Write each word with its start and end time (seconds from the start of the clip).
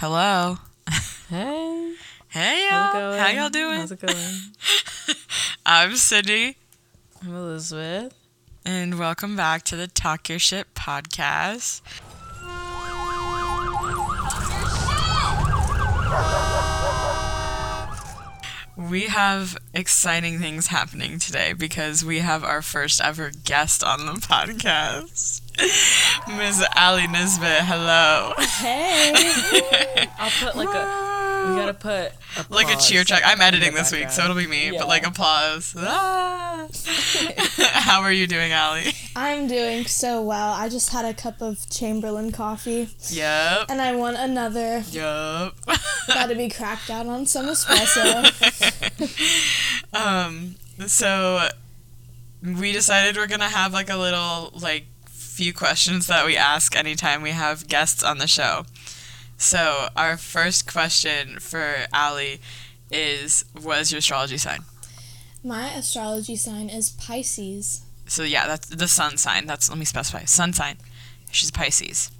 Hello. 0.00 0.56
Hey. 1.28 1.94
Hey 2.28 2.68
y'all. 2.70 3.18
How 3.18 3.28
y'all 3.28 3.50
doing? 3.50 3.80
How's 3.80 3.92
it 3.92 4.00
going? 4.00 4.16
I'm 5.66 5.94
Sydney, 5.94 6.56
I'm 7.22 7.34
Elizabeth. 7.34 8.14
and 8.64 8.98
welcome 8.98 9.36
back 9.36 9.62
to 9.64 9.76
the 9.76 9.86
Talk 9.86 10.30
Your 10.30 10.38
Shit 10.38 10.72
podcast. 10.74 11.82
We 18.76 19.02
have 19.08 19.58
exciting 19.74 20.38
things 20.38 20.68
happening 20.68 21.18
today 21.18 21.52
because 21.52 22.04
we 22.04 22.20
have 22.20 22.44
our 22.44 22.62
first 22.62 23.00
ever 23.00 23.30
guest 23.44 23.84
on 23.84 24.06
the 24.06 24.12
podcast. 24.12 25.42
Ms. 26.28 26.64
Allie 26.74 27.06
Nisbet, 27.06 27.62
hello. 27.64 28.32
Hey. 28.38 30.08
I'll 30.18 30.30
put 30.30 30.56
like 30.56 30.74
a. 30.74 31.09
We 31.48 31.56
gotta 31.56 31.74
put 31.74 32.12
like 32.50 32.68
a 32.74 32.78
cheer 32.80 33.04
track. 33.04 33.22
I'm 33.24 33.40
editing 33.40 33.74
this 33.74 33.92
week, 33.92 34.10
so 34.10 34.24
it'll 34.24 34.36
be 34.36 34.46
me. 34.46 34.70
Yeah. 34.72 34.78
But 34.80 34.88
like 34.88 35.06
applause. 35.06 35.74
Ah. 35.78 36.66
How 37.58 38.02
are 38.02 38.12
you 38.12 38.26
doing, 38.26 38.52
Allie? 38.52 38.92
I'm 39.16 39.46
doing 39.48 39.84
so 39.86 40.22
well. 40.22 40.52
I 40.52 40.68
just 40.68 40.90
had 40.90 41.04
a 41.04 41.14
cup 41.14 41.40
of 41.40 41.68
Chamberlain 41.70 42.30
coffee 42.32 42.88
Yep. 43.08 43.66
and 43.70 43.80
I 43.80 43.94
want 43.96 44.16
another. 44.18 44.84
Yep. 44.90 45.54
Gotta 46.08 46.34
be 46.36 46.48
cracked 46.48 46.90
out 46.90 47.06
on 47.06 47.26
some 47.26 47.46
espresso. 47.46 48.24
um. 49.94 50.54
So 50.86 51.48
we 52.42 52.72
decided 52.72 53.16
we're 53.16 53.26
gonna 53.26 53.48
have 53.48 53.72
like 53.72 53.90
a 53.90 53.96
little 53.96 54.50
like 54.60 54.84
few 55.06 55.52
questions 55.52 56.06
that 56.06 56.24
we 56.26 56.36
ask 56.36 56.74
anytime 56.76 57.22
we 57.22 57.30
have 57.30 57.66
guests 57.68 58.02
on 58.02 58.18
the 58.18 58.26
show. 58.26 58.64
So 59.40 59.88
our 59.96 60.18
first 60.18 60.70
question 60.70 61.38
for 61.40 61.86
Allie 61.94 62.42
is, 62.90 63.46
"What 63.58 63.78
is 63.80 63.90
your 63.90 64.00
astrology 64.00 64.36
sign?" 64.36 64.66
My 65.42 65.70
astrology 65.70 66.36
sign 66.36 66.68
is 66.68 66.90
Pisces. 66.90 67.80
So 68.06 68.22
yeah, 68.22 68.46
that's 68.46 68.66
the 68.66 68.86
sun 68.86 69.16
sign. 69.16 69.46
That's 69.46 69.70
let 69.70 69.78
me 69.78 69.86
specify. 69.86 70.26
Sun 70.26 70.52
sign. 70.52 70.76
She's 71.30 71.50
Pisces. 71.50 72.10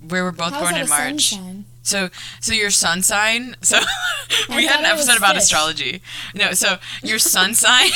We 0.00 0.22
were 0.22 0.32
both 0.32 0.52
How's 0.54 0.62
born 0.62 0.76
in 0.76 0.88
March. 0.88 1.34
So 1.82 2.08
so 2.40 2.54
your 2.54 2.70
sun 2.70 3.02
sign. 3.02 3.54
So 3.60 3.78
we 4.48 4.64
had 4.66 4.78
an 4.78 4.84
thought 4.84 4.94
it 4.94 4.96
was 4.96 5.08
episode 5.10 5.18
about 5.18 5.34
fish. 5.34 5.42
astrology. 5.42 6.02
No, 6.34 6.54
so 6.54 6.78
your 7.02 7.18
sun 7.18 7.52
sign. 7.64 7.90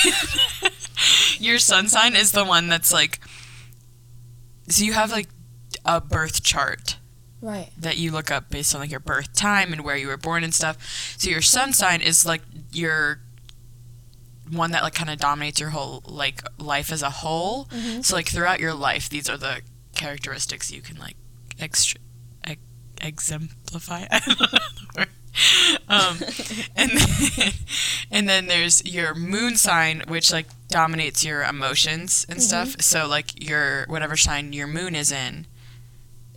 your 1.38 1.58
sun 1.58 1.88
sign 1.88 2.14
is 2.14 2.32
the 2.32 2.44
one 2.44 2.68
that's 2.68 2.92
like. 2.92 3.18
So 4.68 4.84
you 4.84 4.92
have 4.92 5.10
like 5.10 5.30
a 5.86 6.02
birth 6.02 6.42
chart 6.42 6.98
Right. 7.42 7.70
that 7.78 7.96
you 7.98 8.10
look 8.10 8.30
up 8.30 8.50
based 8.50 8.74
on 8.74 8.80
like 8.80 8.90
your 8.90 8.98
birth 9.00 9.32
time 9.34 9.72
and 9.72 9.82
where 9.82 9.96
you 9.96 10.08
were 10.08 10.16
born 10.16 10.42
and 10.42 10.54
stuff. 10.54 11.14
So 11.18 11.30
your 11.30 11.42
sun 11.42 11.72
sign 11.72 12.00
is 12.00 12.24
like 12.26 12.42
your 12.72 13.20
one 14.50 14.70
that 14.72 14.82
like 14.82 14.94
kind 14.94 15.10
of 15.10 15.18
dominates 15.18 15.60
your 15.60 15.70
whole 15.70 16.02
like 16.06 16.42
life 16.58 16.90
as 16.92 17.02
a 17.02 17.10
whole. 17.10 17.66
Mhm. 17.66 18.04
So 18.04 18.14
like 18.16 18.28
throughout 18.28 18.58
your 18.60 18.74
life, 18.74 19.08
these 19.08 19.28
are 19.28 19.36
the 19.36 19.60
characteristics 19.94 20.70
you 20.70 20.80
can 20.80 20.98
like 20.98 21.16
extra 21.58 22.00
ex- 22.44 22.60
exemplify. 23.02 24.06
I 24.10 24.18
don't 24.20 24.40
know 24.40 24.46
the 24.46 24.86
word. 24.98 25.08
Um, 25.88 26.18
and 26.76 26.90
then, 26.92 27.52
and 28.10 28.28
then 28.28 28.46
there's 28.46 28.84
your 28.86 29.14
moon 29.14 29.56
sign, 29.56 30.02
which 30.08 30.32
like 30.32 30.46
dominates 30.68 31.24
your 31.24 31.42
emotions 31.44 32.24
and 32.28 32.42
stuff. 32.42 32.80
So 32.80 33.06
like 33.06 33.44
your 33.46 33.84
whatever 33.88 34.16
sign 34.16 34.52
your 34.52 34.66
moon 34.66 34.94
is 34.94 35.12
in 35.12 35.46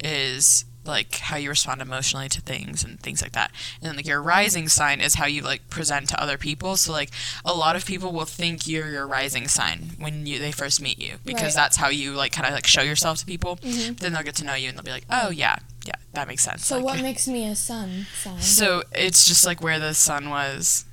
is 0.03 0.66
like 0.89 1.15
how 1.19 1.37
you 1.37 1.49
respond 1.49 1.81
emotionally 1.81 2.27
to 2.29 2.41
things 2.41 2.83
and 2.83 2.99
things 2.99 3.21
like 3.21 3.31
that. 3.33 3.51
And 3.81 3.89
then 3.89 3.95
like 3.95 4.07
your 4.07 4.21
rising 4.21 4.67
sign 4.67 4.99
is 5.01 5.15
how 5.15 5.25
you 5.25 5.41
like 5.41 5.69
present 5.69 6.09
to 6.09 6.21
other 6.21 6.37
people. 6.37 6.75
So 6.75 6.91
like 6.91 7.11
a 7.45 7.53
lot 7.53 7.75
of 7.75 7.85
people 7.85 8.11
will 8.11 8.25
think 8.25 8.67
you're 8.67 8.89
your 8.89 9.07
rising 9.07 9.47
sign 9.47 9.91
when 9.97 10.25
you 10.25 10.39
they 10.39 10.52
first 10.52 10.81
meet 10.81 10.99
you 10.99 11.15
because 11.25 11.55
Right. 11.55 11.61
that's 11.64 11.77
how 11.77 11.89
you 11.89 12.14
like 12.14 12.31
kind 12.31 12.47
of 12.47 12.53
like 12.53 12.67
show 12.67 12.81
yourself 12.81 13.19
to 13.19 13.25
people. 13.25 13.58
Mhm. 13.58 13.97
Then 13.99 14.14
they'll 14.14 14.23
get 14.23 14.36
to 14.37 14.43
know 14.45 14.55
you 14.55 14.69
and 14.69 14.77
they'll 14.77 14.83
be 14.83 14.91
like, 14.91 15.05
"Oh 15.09 15.30
yeah, 15.30 15.58
yeah, 15.86 15.93
that 16.14 16.27
makes 16.27 16.43
sense." 16.43 16.65
So 16.65 16.75
Like- 16.77 16.86
what 16.86 17.02
makes 17.09 17.27
me 17.27 17.47
a 17.47 17.55
sun 17.55 18.08
sign? 18.21 18.41
so 18.41 18.83
it's 18.93 19.25
just 19.25 19.45
like 19.45 19.61
where 19.61 19.80
the 19.80 19.93
sun 19.93 20.30
was 20.30 20.85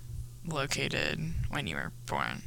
located 0.46 1.32
when 1.50 1.66
you 1.66 1.76
were 1.76 1.92
born. 2.06 2.42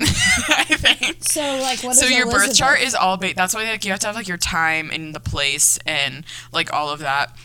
I 0.48 0.64
think. 0.64 1.22
So 1.24 1.40
like 1.40 1.82
what 1.82 1.92
is 1.92 2.00
so 2.00 2.06
your 2.06 2.30
birth 2.30 2.54
chart 2.54 2.80
is 2.80 2.94
all 2.94 3.16
ba- 3.16 3.34
that's 3.34 3.54
why 3.54 3.64
like 3.70 3.84
you 3.84 3.90
have 3.90 4.00
to 4.00 4.06
have 4.06 4.16
like 4.16 4.28
your 4.28 4.36
time 4.38 4.90
and 4.90 5.14
the 5.14 5.20
place 5.20 5.78
and 5.86 6.24
like 6.52 6.72
all 6.72 6.88
of 6.90 7.00
that 7.00 7.36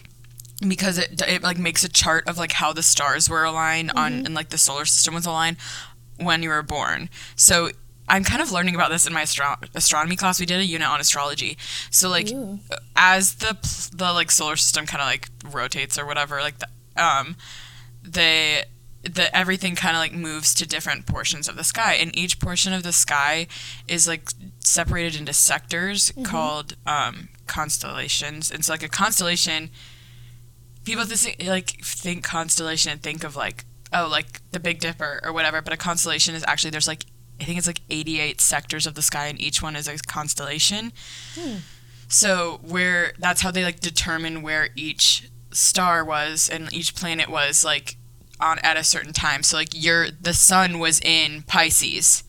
because 0.68 0.98
it 0.98 1.22
it 1.28 1.44
like 1.44 1.58
makes 1.58 1.84
a 1.84 1.90
chart 1.90 2.28
of 2.28 2.38
like 2.38 2.54
how 2.54 2.72
the 2.72 2.84
stars 2.84 3.30
were 3.30 3.44
aligned 3.44 3.92
on 3.92 4.14
Mm-hmm. 4.14 4.26
and 4.28 4.36
like 4.36 4.50
the 4.50 4.58
solar 4.58 4.86
system 4.86 5.14
was 5.14 5.26
aligned 5.26 5.58
when 6.18 6.42
you 6.44 6.50
were 6.50 6.64
born. 6.64 7.10
So 7.36 7.70
I'm 8.08 8.24
kind 8.24 8.42
of 8.42 8.52
learning 8.52 8.76
about 8.76 8.90
this 8.92 9.06
in 9.06 9.14
my 9.14 9.24
astro- 9.24 9.58
astronomy 9.74 10.16
class. 10.16 10.40
We 10.40 10.46
did 10.46 10.60
a 10.62 10.66
unit 10.66 10.88
on 10.88 11.02
astrology. 11.02 11.58
So 11.92 12.08
like 12.08 12.32
Ooh. 12.32 12.60
as 12.96 13.36
the 13.36 13.58
the 13.94 14.14
like 14.14 14.32
solar 14.32 14.56
system 14.56 14.86
kind 14.86 15.02
of 15.02 15.08
like 15.08 15.28
rotates 15.54 15.98
or 16.00 16.06
whatever 16.06 16.40
like 16.40 16.56
the 16.60 16.68
um 17.04 17.36
the 18.04 18.66
the 19.10 19.36
everything 19.36 19.76
kind 19.76 19.96
of 19.96 20.00
like 20.02 20.14
moves 20.14 20.54
to 20.54 20.68
different 20.68 21.06
portions 21.06 21.48
of 21.48 21.56
the 21.56 21.64
sky 21.64 21.94
and 21.94 22.16
each 22.18 22.40
portion 22.40 22.74
of 22.74 22.84
the 22.84 22.92
sky 22.92 23.48
is 23.88 24.08
like 24.08 24.30
separated 24.60 25.20
into 25.20 25.32
sectors 25.34 26.12
called 26.24 26.76
um 26.86 27.30
constellations 27.48 28.50
and 28.52 28.66
so 28.66 28.74
like 28.74 28.82
a 28.84 28.90
constellation 28.90 29.70
people 30.84 31.06
think, 31.06 31.48
like 31.48 31.70
think 31.84 32.24
constellation 32.24 32.92
and 32.92 33.04
think 33.04 33.24
of 33.24 33.36
like 33.36 33.66
oh 33.94 34.08
like 34.10 34.42
the 34.52 34.60
big 34.60 34.80
dipper 34.80 35.20
or 35.24 35.32
whatever 35.32 35.62
but 35.62 35.72
a 35.72 35.78
constellation 35.78 36.34
is 36.34 36.44
actually 36.48 36.72
there's 36.72 36.88
like 36.88 37.06
i 37.40 37.44
think 37.44 37.58
it's 37.58 37.68
like 37.68 37.82
88 37.90 38.42
sectors 38.42 38.88
of 38.88 38.96
the 38.96 39.02
sky 39.02 39.28
and 39.28 39.40
each 39.40 39.62
one 39.62 39.76
is 39.76 39.88
a 39.88 39.98
constellation. 39.98 40.92
So 42.08 42.60
where 42.64 43.14
that's 43.20 43.42
how 43.42 43.52
they 43.52 43.64
like 43.64 43.80
determine 43.80 44.42
where 44.42 44.70
each 44.76 45.30
star 45.52 46.04
was 46.06 46.50
and 46.50 46.72
each 46.74 46.96
planet 46.96 47.30
was 47.30 47.64
like 47.66 47.98
on 48.40 48.60
at 48.60 48.78
a 48.78 48.84
certain 48.84 49.14
time. 49.14 49.44
So 49.44 49.58
like 49.58 49.70
your 49.74 50.10
the 50.12 50.34
sun 50.34 50.80
was 50.80 51.00
in 51.02 51.44
Pisces 51.44 52.24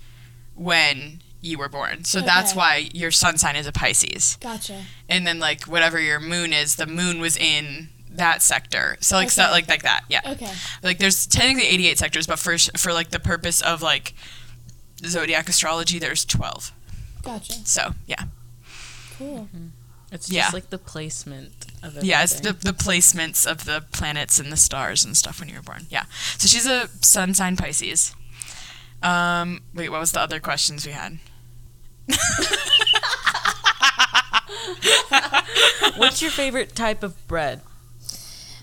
when 0.54 1.20
you 1.40 1.58
were 1.58 1.68
born. 1.68 2.04
So 2.04 2.20
that's 2.20 2.54
why 2.54 2.88
your 2.92 3.10
sun 3.10 3.38
sign 3.38 3.56
is 3.56 3.66
a 3.66 3.72
Pisces. 3.72 4.36
Gotcha. 4.40 4.82
And 5.08 5.26
then 5.26 5.38
like 5.38 5.64
whatever 5.64 6.00
your 6.00 6.18
moon 6.20 6.52
is, 6.52 6.76
the 6.76 6.86
moon 6.86 7.20
was 7.20 7.36
in 7.36 7.88
that 8.10 8.42
sector. 8.42 8.96
So 9.00 9.16
like 9.16 9.30
so, 9.30 9.42
like 9.50 9.68
like 9.68 9.82
that. 9.82 10.04
Yeah. 10.08 10.20
Okay. 10.26 10.52
Like 10.82 10.98
there's 10.98 11.26
technically 11.26 11.68
88 11.68 11.98
sectors, 11.98 12.26
but 12.26 12.38
for 12.38 12.56
for 12.58 12.92
like 12.92 13.10
the 13.10 13.20
purpose 13.20 13.60
of 13.60 13.82
like 13.82 14.14
zodiac 15.04 15.48
astrology 15.48 15.98
there's 15.98 16.24
12. 16.24 16.72
Gotcha. 17.22 17.52
So, 17.66 17.94
yeah. 18.06 18.24
Cool. 19.18 19.48
Mm-hmm. 19.54 19.66
It's 20.12 20.28
just 20.28 20.32
Yeah. 20.32 20.50
like 20.52 20.70
the 20.70 20.78
placement 20.78 21.65
of 21.86 21.96
it. 21.96 22.04
Yeah, 22.04 22.22
it's 22.22 22.40
the, 22.40 22.52
the 22.52 22.72
placements 22.72 23.50
of 23.50 23.64
the 23.64 23.84
planets 23.92 24.38
and 24.38 24.52
the 24.52 24.56
stars 24.56 25.04
and 25.04 25.16
stuff 25.16 25.40
when 25.40 25.48
you 25.48 25.56
were 25.56 25.62
born. 25.62 25.86
Yeah. 25.88 26.04
So 26.38 26.48
she's 26.48 26.66
a 26.66 26.88
sun 27.00 27.34
sign 27.34 27.56
Pisces. 27.56 28.14
Um, 29.02 29.62
wait, 29.74 29.90
what 29.90 30.00
was 30.00 30.12
the 30.12 30.20
other 30.20 30.40
questions 30.40 30.86
we 30.86 30.92
had? 30.92 31.18
What's 35.96 36.22
your 36.22 36.30
favorite 36.30 36.74
type 36.74 37.02
of 37.02 37.26
bread? 37.26 37.62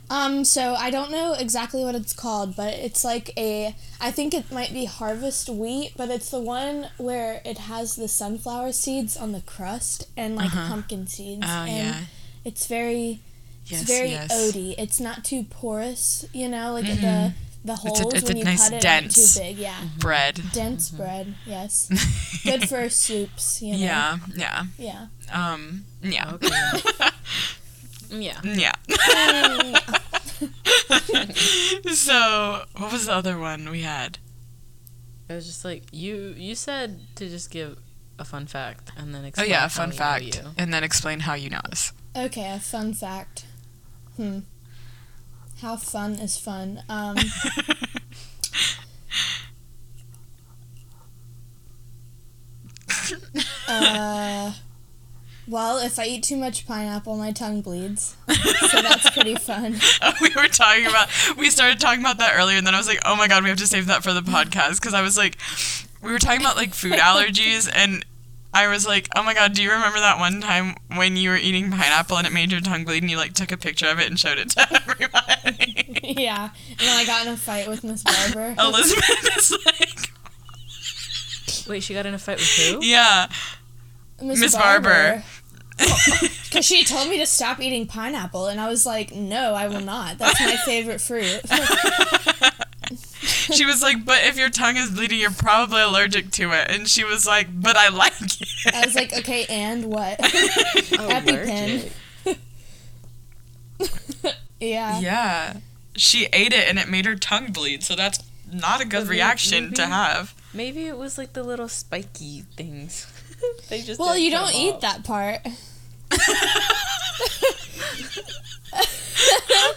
Um, 0.09 0.45
so 0.45 0.75
I 0.75 0.91
don't 0.91 1.11
know 1.11 1.33
exactly 1.33 1.83
what 1.83 1.95
it's 1.95 2.13
called, 2.13 2.55
but 2.55 2.73
it's 2.73 3.03
like 3.03 3.31
a 3.37 3.75
I 3.99 4.11
think 4.11 4.33
it 4.33 4.51
might 4.51 4.73
be 4.73 4.85
harvest 4.85 5.49
wheat, 5.49 5.93
but 5.97 6.09
it's 6.09 6.29
the 6.29 6.39
one 6.39 6.89
where 6.97 7.41
it 7.45 7.57
has 7.57 7.95
the 7.95 8.07
sunflower 8.07 8.73
seeds 8.73 9.17
on 9.17 9.31
the 9.31 9.41
crust 9.41 10.07
and 10.15 10.35
like 10.35 10.51
pumpkin 10.51 11.07
seeds. 11.07 11.43
Oh, 11.43 11.65
and 11.65 11.71
yeah. 11.71 12.01
It's 12.45 12.67
very 12.67 13.19
Yes, 13.65 13.81
it's 13.83 13.89
very 13.89 14.09
yes. 14.09 14.31
oaty. 14.33 14.75
It's 14.77 14.99
not 14.99 15.23
too 15.23 15.43
porous, 15.45 16.25
you 16.33 16.49
know, 16.49 16.73
like 16.73 16.85
the 16.85 17.33
the 17.65 17.75
holes 17.75 17.99
Mm-hmm. 18.01 18.15
it's 18.17 18.23
a 18.23 18.33
when 18.33 18.37
you 18.37 18.43
nice 18.43 18.69
cut 18.69 18.73
it 18.77 18.81
dense- 18.81 19.17
aren't 19.17 19.33
too 19.47 19.55
big. 19.55 19.57
Yeah. 19.57 19.81
Bread. 19.99 20.41
Dense 20.51 20.89
bread, 20.89 21.35
yes. 21.45 22.41
Good 22.43 22.67
for 22.67 22.89
soups, 22.89 23.61
you 23.61 23.73
know. 23.73 23.77
Yeah, 23.77 24.17
yeah. 24.35 24.63
Yeah. 24.77 25.05
Um, 25.31 25.85
yeah. 26.01 26.33
Okay. 26.33 26.49
yeah. 28.11 28.41
Yeah. 28.43 28.73
so, 31.93 32.63
what 32.77 32.91
was 32.91 33.05
the 33.05 33.13
other 33.13 33.37
one 33.39 33.69
we 33.69 33.81
had? 33.81 34.17
It 35.29 35.33
was 35.33 35.45
just 35.45 35.63
like 35.63 35.83
you. 35.91 36.33
You 36.37 36.55
said 36.55 36.99
to 37.15 37.29
just 37.29 37.49
give 37.49 37.77
a 38.19 38.25
fun 38.25 38.45
fact 38.45 38.91
and 38.97 39.15
then 39.15 39.23
Oh, 39.23 39.27
explain. 39.27 39.49
yeah, 39.49 39.59
how 39.61 39.65
a 39.65 39.69
fun 39.69 39.89
we 39.91 39.95
fact. 39.95 40.23
you. 40.35 40.41
And 40.57 40.73
then 40.73 40.83
explain 40.83 41.21
how 41.21 41.33
you 41.33 41.49
know 41.49 41.61
us. 41.71 41.93
Okay, 42.15 42.51
a 42.53 42.59
fun 42.59 42.93
fact. 42.93 43.45
Hmm. 44.17 44.39
How 45.61 45.75
fun 45.77 46.13
is 46.13 46.37
fun? 46.37 46.83
Um, 46.89 47.15
uh, 53.67 54.53
Well, 55.47 55.77
if 55.79 55.99
I 55.99 56.05
eat 56.05 56.23
too 56.23 56.37
much 56.37 56.65
pineapple, 56.65 57.17
my 57.17 57.31
tongue 57.31 57.61
bleeds. 57.61 58.15
so 58.69 58.81
that's 58.81 59.09
pretty 59.09 59.35
fun. 59.35 59.73
we 60.21 60.29
were 60.35 60.47
talking 60.47 60.85
about 60.87 61.09
we 61.37 61.49
started 61.49 61.79
talking 61.79 61.99
about 61.99 62.17
that 62.19 62.33
earlier 62.37 62.57
and 62.57 62.65
then 62.65 62.73
I 62.73 62.77
was 62.77 62.87
like, 62.87 63.01
"Oh 63.05 63.15
my 63.17 63.27
god, 63.27 63.43
we 63.43 63.49
have 63.49 63.57
to 63.59 63.67
save 63.67 63.87
that 63.87 64.03
for 64.03 64.13
the 64.13 64.21
podcast" 64.21 64.81
cuz 64.81 64.93
I 64.93 65.01
was 65.01 65.17
like 65.17 65.37
we 66.01 66.11
were 66.11 66.19
talking 66.19 66.39
about 66.41 66.55
like 66.55 66.73
food 66.73 66.93
allergies 67.09 67.69
and 67.73 68.05
I 68.53 68.67
was 68.67 68.85
like, 68.85 69.09
"Oh 69.15 69.23
my 69.23 69.33
god, 69.33 69.53
do 69.53 69.63
you 69.63 69.71
remember 69.71 69.99
that 69.99 70.19
one 70.19 70.39
time 70.41 70.75
when 70.95 71.15
you 71.17 71.29
were 71.31 71.37
eating 71.37 71.71
pineapple 71.71 72.17
and 72.17 72.27
it 72.27 72.33
made 72.33 72.51
your 72.51 72.61
tongue 72.61 72.85
bleed 72.85 73.01
and 73.03 73.09
you 73.09 73.17
like 73.17 73.33
took 73.33 73.51
a 73.51 73.57
picture 73.57 73.87
of 73.87 73.99
it 73.99 74.07
and 74.07 74.19
showed 74.19 74.37
it 74.37 74.49
to 74.51 74.67
everybody?" 74.87 75.99
yeah. 76.21 76.49
And 76.69 76.79
then 76.79 76.97
I 76.97 77.05
got 77.05 77.25
in 77.25 77.33
a 77.33 77.37
fight 77.37 77.67
with 77.67 77.83
Miss 77.83 78.03
Barber. 78.03 78.55
Elizabeth 78.59 79.37
is 79.37 79.51
like, 79.65 80.09
Wait, 81.67 81.83
she 81.83 81.93
got 81.93 82.05
in 82.05 82.13
a 82.13 82.19
fight 82.19 82.37
with 82.37 82.47
who? 82.47 82.85
"Yeah, 82.85 83.27
Miss 84.21 84.55
Barber." 84.55 85.23
Because 85.77 86.65
she 86.65 86.83
told 86.83 87.09
me 87.09 87.17
to 87.17 87.25
stop 87.25 87.59
eating 87.59 87.87
pineapple, 87.87 88.45
and 88.47 88.61
I 88.61 88.69
was 88.69 88.85
like, 88.85 89.11
no, 89.11 89.55
I 89.55 89.67
will 89.67 89.81
not. 89.81 90.19
That's 90.19 90.39
my 90.39 90.55
favorite 90.57 91.01
fruit. 91.01 91.41
she 93.53 93.65
was 93.65 93.81
like, 93.81 94.05
"But 94.05 94.23
if 94.25 94.37
your 94.37 94.49
tongue 94.49 94.77
is 94.77 94.89
bleeding, 94.91 95.19
you're 95.19 95.31
probably 95.31 95.81
allergic 95.81 96.31
to 96.31 96.51
it." 96.51 96.69
And 96.71 96.87
she 96.87 97.03
was 97.03 97.25
like, 97.25 97.47
"But 97.51 97.75
I 97.75 97.89
like 97.89 98.13
it." 98.21 98.47
I 98.73 98.85
was 98.85 98.95
like, 98.95 99.13
okay, 99.19 99.45
and 99.49 99.85
what? 99.85 100.17
EpiPen. 100.19 101.91
allergic. 102.25 102.37
yeah. 104.59 104.99
Yeah. 104.99 105.57
She 105.95 106.25
ate 106.33 106.53
it 106.53 106.67
and 106.67 106.79
it 106.79 106.89
made 106.89 107.05
her 107.05 107.15
tongue 107.15 107.51
bleed, 107.51 107.83
so 107.83 107.95
that's 107.95 108.19
not 108.51 108.81
a 108.81 108.85
good 108.85 109.03
Maybe- 109.03 109.09
reaction 109.17 109.73
to 109.73 109.85
have. 109.85 110.33
Maybe 110.53 110.85
it 110.87 110.97
was 110.97 111.17
like 111.17 111.33
the 111.33 111.43
little 111.43 111.67
spiky 111.67 112.41
things. 112.55 113.07
they 113.69 113.81
just 113.81 113.99
Well, 113.99 114.15
you 114.17 114.31
cut 114.31 114.37
don't 114.51 114.55
'em 114.55 114.61
eat 114.61 114.73
off. 114.75 114.81
that 114.81 115.03
part. 115.03 115.41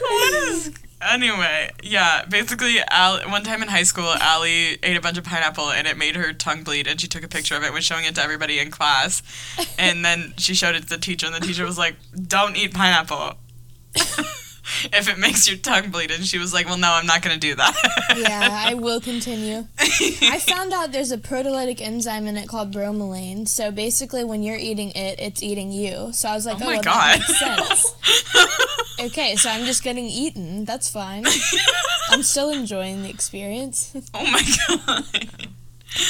what 0.00 0.34
is 0.50 0.72
Anyway, 1.08 1.70
yeah, 1.82 2.24
basically, 2.28 2.78
Al- 2.90 3.20
one 3.30 3.44
time 3.44 3.62
in 3.62 3.68
high 3.68 3.84
school, 3.84 4.12
Allie 4.20 4.78
ate 4.82 4.96
a 4.96 5.00
bunch 5.00 5.16
of 5.18 5.24
pineapple 5.24 5.70
and 5.70 5.86
it 5.86 5.96
made 5.96 6.16
her 6.16 6.32
tongue 6.32 6.64
bleed, 6.64 6.86
and 6.86 7.00
she 7.00 7.06
took 7.06 7.22
a 7.22 7.28
picture 7.28 7.54
of 7.54 7.62
it, 7.62 7.72
was 7.72 7.84
showing 7.84 8.04
it 8.04 8.14
to 8.16 8.22
everybody 8.22 8.58
in 8.58 8.70
class, 8.70 9.22
and 9.78 10.04
then 10.04 10.34
she 10.36 10.54
showed 10.54 10.74
it 10.74 10.82
to 10.82 10.88
the 10.88 10.98
teacher, 10.98 11.26
and 11.26 11.34
the 11.34 11.40
teacher 11.40 11.64
was 11.64 11.78
like, 11.78 11.96
"Don't 12.26 12.56
eat 12.56 12.74
pineapple 12.74 13.34
if 14.92 15.08
it 15.08 15.18
makes 15.18 15.48
your 15.48 15.58
tongue 15.58 15.90
bleed," 15.90 16.10
and 16.10 16.24
she 16.24 16.38
was 16.38 16.52
like, 16.54 16.66
"Well, 16.66 16.78
no, 16.78 16.92
I'm 16.92 17.06
not 17.06 17.22
gonna 17.22 17.36
do 17.36 17.54
that." 17.54 17.74
Yeah, 18.16 18.48
I 18.50 18.72
will 18.74 19.00
continue. 19.00 19.66
I 19.78 20.38
found 20.38 20.72
out 20.72 20.90
there's 20.90 21.12
a 21.12 21.18
proteolytic 21.18 21.82
enzyme 21.82 22.26
in 22.26 22.36
it 22.38 22.48
called 22.48 22.72
bromelain. 22.72 23.46
So 23.46 23.70
basically, 23.70 24.24
when 24.24 24.42
you're 24.42 24.56
eating 24.56 24.90
it, 24.92 25.20
it's 25.20 25.42
eating 25.42 25.70
you. 25.70 26.12
So 26.12 26.28
I 26.30 26.34
was 26.34 26.46
like, 26.46 26.56
Oh 26.56 26.62
oh, 26.62 26.66
my 26.66 26.72
well, 26.74 26.82
God. 26.82 27.20
that 27.20 27.58
makes 27.58 27.92
sense. 27.92 29.10
Okay, 29.12 29.36
so 29.36 29.50
I'm 29.50 29.66
just 29.66 29.82
getting 29.82 30.06
eaten. 30.06 30.64
That's 30.64 30.88
fine. 30.88 31.24
I'm 32.10 32.22
still 32.22 32.50
enjoying 32.50 33.02
the 33.02 33.10
experience. 33.10 33.92
oh 34.14 34.24
my 34.30 34.42
god. 34.68 35.04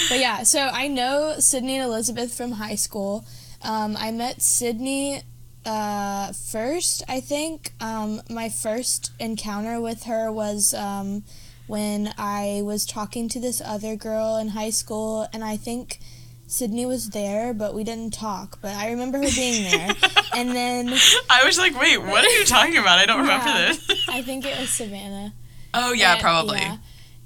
But 0.09 0.19
yeah, 0.21 0.43
so 0.45 0.61
I 0.73 0.87
know 0.89 1.35
Sydney 1.39 1.77
and 1.77 1.85
Elizabeth 1.85 2.33
from 2.37 2.53
high 2.53 2.75
school. 2.77 3.25
Um, 3.63 3.97
I 3.99 4.13
met 4.13 4.41
Sydney 4.43 5.23
uh, 5.67 6.33
first, 6.33 7.03
I 7.09 7.21
think. 7.21 7.73
Um, 7.81 8.23
my 8.31 8.49
first 8.49 9.13
encounter 9.19 9.81
with 9.81 10.05
her 10.05 10.31
was 10.33 10.73
um, 10.75 11.25
when 11.67 12.15
I 12.17 12.63
was 12.65 12.87
talking 12.87 13.29
to 13.31 13.41
this 13.41 13.61
other 13.61 13.97
girl 13.97 14.37
in 14.37 14.49
high 14.49 14.71
school, 14.71 15.27
and 15.33 15.43
I 15.45 15.57
think 15.57 15.99
Sydney 16.47 16.87
was 16.87 17.11
there, 17.11 17.53
but 17.53 17.75
we 17.75 17.83
didn't 17.85 18.13
talk. 18.15 18.59
But 18.63 18.75
I 18.75 18.91
remember 18.91 19.19
her 19.19 19.29
being 19.35 19.71
there. 19.71 19.95
and 20.35 20.51
then 20.51 20.89
I 21.29 21.43
was 21.45 21.59
like, 21.59 21.79
wait, 21.79 21.99
what 21.99 22.25
are 22.25 22.39
you 22.39 22.45
talking 22.45 22.77
about? 22.77 22.99
I 22.99 23.07
don't 23.07 23.21
remember 23.21 23.53
this. 23.53 24.09
I 24.09 24.23
think 24.23 24.47
it 24.47 24.59
was 24.59 24.71
Savannah. 24.71 25.33
Oh 25.75 25.93
yeah, 25.93 26.13
And- 26.13 26.21
probably. 26.21 26.59
yeah. 26.61 26.77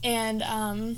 And 0.02 0.42
um, 0.42 0.96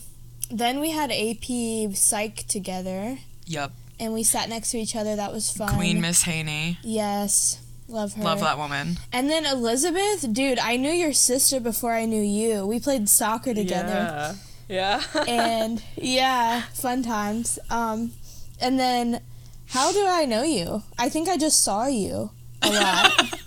then 0.50 0.78
we 0.78 0.90
had 0.92 1.10
AP 1.10 1.94
Psych 1.96 2.46
together. 2.46 3.18
Yep. 3.46 3.72
And 4.02 4.12
we 4.12 4.22
sat 4.22 4.48
next 4.48 4.70
to 4.72 4.78
each 4.78 4.96
other. 4.96 5.16
That 5.16 5.32
was 5.32 5.50
fun. 5.50 5.74
Queen 5.76 6.00
Miss 6.00 6.22
Haney. 6.22 6.76
Yes, 6.82 7.62
love 7.88 8.12
her. 8.14 8.22
Love 8.22 8.40
that 8.40 8.58
woman. 8.58 8.98
And 9.12 9.30
then 9.30 9.46
Elizabeth, 9.46 10.30
dude, 10.32 10.58
I 10.58 10.76
knew 10.76 10.90
your 10.90 11.12
sister 11.12 11.60
before 11.60 11.92
I 11.94 12.04
knew 12.04 12.20
you. 12.22 12.66
We 12.66 12.80
played 12.80 13.08
soccer 13.08 13.54
together, 13.54 14.36
Yeah. 14.68 15.02
Yeah. 15.14 15.24
and 15.28 15.82
yeah, 15.96 16.62
fun 16.74 17.02
times. 17.02 17.58
Um, 17.70 18.12
and 18.60 18.78
then 18.78 19.20
how 19.68 19.92
do 19.92 20.04
I 20.06 20.24
know 20.24 20.42
you? 20.42 20.82
I 20.98 21.08
think 21.08 21.28
I 21.28 21.36
just 21.36 21.62
saw 21.62 21.86
you 21.86 22.30
a 22.62 22.70
lot. 22.70 23.12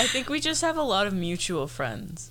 I 0.00 0.06
think 0.06 0.28
we 0.28 0.40
just 0.40 0.62
have 0.62 0.76
a 0.76 0.82
lot 0.82 1.06
of 1.06 1.12
mutual 1.12 1.66
friends. 1.66 2.30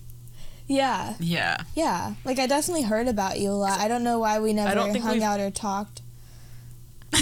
yeah, 0.67 1.15
Yeah. 1.19 1.57
yeah. 1.75 2.13
Like 2.23 2.39
I 2.39 2.47
definitely 2.47 2.83
heard 2.83 3.07
about 3.09 3.39
you 3.39 3.49
a 3.49 3.59
lot. 3.59 3.79
I 3.79 3.87
don't 3.89 4.03
know 4.03 4.19
why 4.19 4.39
we 4.39 4.53
never 4.53 4.79
hung 4.79 4.93
we've- 4.93 5.23
out 5.23 5.39
or 5.41 5.51
talked. 5.51 6.01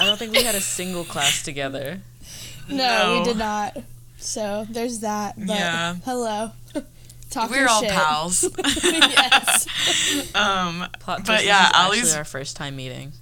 I 0.00 0.04
don't 0.06 0.16
think 0.18 0.32
we 0.32 0.42
had 0.42 0.54
a 0.54 0.60
single 0.60 1.04
class 1.04 1.42
together. 1.42 2.00
No, 2.68 3.18
we 3.18 3.24
did 3.24 3.36
not. 3.38 3.76
So 4.18 4.66
there's 4.70 5.00
that. 5.00 5.34
But 5.38 5.48
Yeah. 5.58 5.94
hello. 6.04 6.50
Talk 7.30 7.50
We're 7.50 7.58
your 7.60 7.68
all 7.68 7.80
shit. 7.82 7.90
pals. 7.90 8.42
yes. 8.84 9.66
um, 10.34 10.86
Plot 10.98 11.24
But 11.24 11.24
twist, 11.26 11.44
yeah, 11.44 11.58
this 11.62 11.68
is 11.68 11.74
Allie's- 11.74 12.02
actually 12.04 12.18
our 12.18 12.24
first 12.24 12.56
time 12.56 12.76
meeting. 12.76 13.12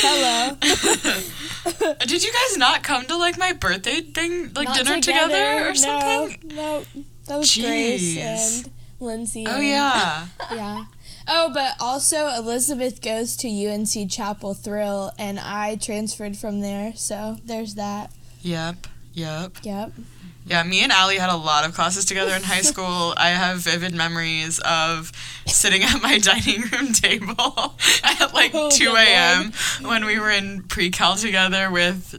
Hello. 0.00 0.56
did 2.06 2.22
you 2.22 2.32
guys 2.32 2.56
not 2.58 2.82
come 2.82 3.04
to 3.06 3.16
like 3.16 3.38
my 3.38 3.52
birthday 3.52 4.00
thing, 4.00 4.52
like 4.54 4.68
Not 4.68 4.76
dinner 4.78 5.00
together, 5.00 5.68
or 5.68 5.68
no, 5.68 5.74
something? 5.74 6.40
No, 6.54 6.82
that 7.26 7.38
was 7.38 7.54
Grace 7.56 8.02
Jeez. 8.16 8.64
and 8.64 8.70
Lindsay. 9.00 9.44
Oh 9.46 9.56
and- 9.56 9.66
yeah. 9.66 10.26
yeah. 10.52 10.84
Oh, 11.30 11.50
but 11.52 11.74
also 11.78 12.28
Elizabeth 12.28 13.02
goes 13.02 13.36
to 13.38 13.48
UNC 13.48 14.10
Chapel 14.10 14.54
Thrill, 14.54 15.12
and 15.18 15.38
I 15.38 15.76
transferred 15.76 16.36
from 16.36 16.60
there. 16.60 16.94
So 16.96 17.36
there's 17.44 17.74
that. 17.74 18.10
Yep. 18.42 18.86
Yep. 19.12 19.58
Yep. 19.62 19.92
Yeah, 20.46 20.62
me 20.62 20.82
and 20.82 20.90
Allie 20.90 21.18
had 21.18 21.28
a 21.28 21.36
lot 21.36 21.66
of 21.68 21.74
classes 21.74 22.06
together 22.06 22.34
in 22.34 22.42
high 22.42 22.60
school. 22.72 23.12
I 23.18 23.28
have 23.28 23.58
vivid 23.58 23.94
memories 23.94 24.58
of 24.60 25.12
sitting 25.46 25.82
at 25.82 26.00
my 26.02 26.16
dining 26.22 26.62
room 26.72 26.92
table 26.94 27.74
at 28.04 28.32
like 28.32 28.52
Oh, 28.54 28.70
2 28.70 28.94
a.m. 28.96 29.52
when 29.82 30.06
we 30.06 30.18
were 30.18 30.30
in 30.30 30.62
pre-cal 30.62 31.16
together 31.16 31.70
with. 31.70 32.18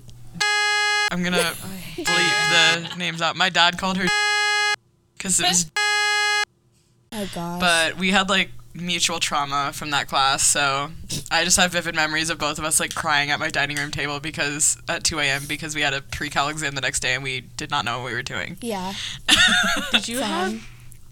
I'm 1.12 1.24
gonna 1.24 1.54
bleep 1.96 2.86
the 2.86 2.96
names 2.98 3.20
out. 3.24 3.36
My 3.36 3.50
dad 3.50 3.80
called 3.80 3.98
her 3.98 4.06
because 5.18 5.40
it 5.40 5.48
was, 5.48 5.72
Oh 7.12 7.28
gosh. 7.34 7.60
but 7.60 7.98
we 7.98 8.12
had 8.12 8.30
like 8.30 8.52
mutual 8.82 9.20
trauma 9.20 9.72
from 9.74 9.92
that 9.92 10.08
class. 10.08 10.44
So 10.44 10.92
I 11.32 11.44
just 11.44 11.58
have 11.58 11.72
vivid 11.72 11.96
memories 11.96 12.30
of 12.30 12.38
both 12.38 12.58
of 12.60 12.66
us 12.66 12.80
like 12.80 12.94
crying 12.96 13.30
at 13.32 13.40
my 13.40 13.50
dining 13.50 13.78
room 13.78 13.92
table 13.92 14.20
because 14.20 14.78
at 14.88 15.04
2 15.04 15.20
a.m. 15.20 15.44
because 15.48 15.76
we 15.76 15.82
had 15.82 15.94
a 15.94 16.02
pre-cal 16.02 16.50
exam 16.50 16.76
the 16.76 16.82
next 16.82 17.00
day 17.02 17.14
and 17.16 17.24
we 17.24 17.42
did 17.42 17.70
not 17.72 17.86
know 17.86 18.00
what 18.00 18.06
we 18.08 18.14
were 18.14 18.24
doing. 18.24 18.58
yeah. 18.62 18.94
Did 19.92 20.08
you 20.08 20.20
have 20.20 20.62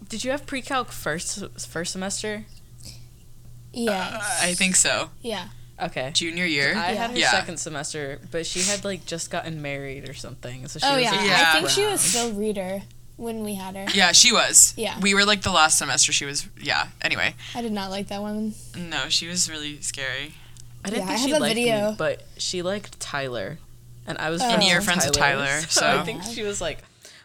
Did 0.08 0.24
you 0.24 0.30
have 0.30 0.46
pre-calc 0.46 0.90
first 0.92 1.42
first 1.68 1.92
semester? 1.92 2.44
Yeah. 3.72 4.18
Uh, 4.20 4.20
I 4.42 4.54
think 4.54 4.76
so. 4.76 5.10
yeah. 5.22 5.48
Okay. 5.80 6.10
Junior 6.12 6.44
year. 6.44 6.74
I 6.76 6.92
had 6.94 7.10
her 7.12 7.16
Yeah. 7.16 7.30
second 7.30 7.58
semester, 7.58 8.18
but 8.32 8.44
she 8.46 8.62
had 8.62 8.84
like 8.84 9.06
just 9.06 9.30
gotten 9.30 9.62
married 9.62 10.08
or 10.08 10.14
something. 10.14 10.66
So 10.66 10.80
she 10.80 10.86
Oh 10.86 10.94
was, 10.96 11.04
yeah. 11.04 11.10
like, 11.12 11.26
Yeah. 11.26 11.44
I 11.46 11.52
think 11.58 11.68
she 11.70 11.84
was 11.86 12.00
still 12.00 12.32
reader 12.32 12.82
when 13.18 13.44
we 13.44 13.54
had 13.54 13.76
her. 13.76 13.86
Yeah, 13.92 14.12
she 14.12 14.32
was. 14.32 14.72
Yeah. 14.78 14.98
We 15.00 15.12
were 15.12 15.26
like 15.26 15.42
the 15.42 15.50
last 15.50 15.76
semester 15.76 16.10
she 16.12 16.24
was 16.24 16.48
yeah. 16.58 16.86
Anyway. 17.02 17.34
I 17.54 17.60
did 17.60 17.72
not 17.72 17.90
like 17.90 18.08
that 18.08 18.22
woman. 18.22 18.54
No, 18.74 19.08
she 19.10 19.26
was 19.28 19.50
really 19.50 19.80
scary. 19.82 20.32
I 20.84 20.88
didn't 20.90 21.02
Yeah, 21.08 21.16
think 21.16 21.20
I 21.20 21.26
she 21.26 21.32
liked 21.38 21.54
video. 21.54 21.90
me, 21.90 21.96
but 21.98 22.22
she 22.38 22.62
liked 22.62 22.98
Tyler, 23.00 23.58
and 24.06 24.16
I 24.16 24.30
was 24.30 24.40
Oh. 24.40 24.44
friends 24.46 24.54
And 24.62 24.64
you're 24.70 24.78
with 24.78 24.84
friends 24.86 25.04
with 25.04 25.14
Tyler, 25.14 25.60
so, 25.62 25.68
so- 25.80 25.98
I 26.00 26.04
think 26.04 26.22
she 26.22 26.42
was 26.44 26.60
like, 26.60 26.78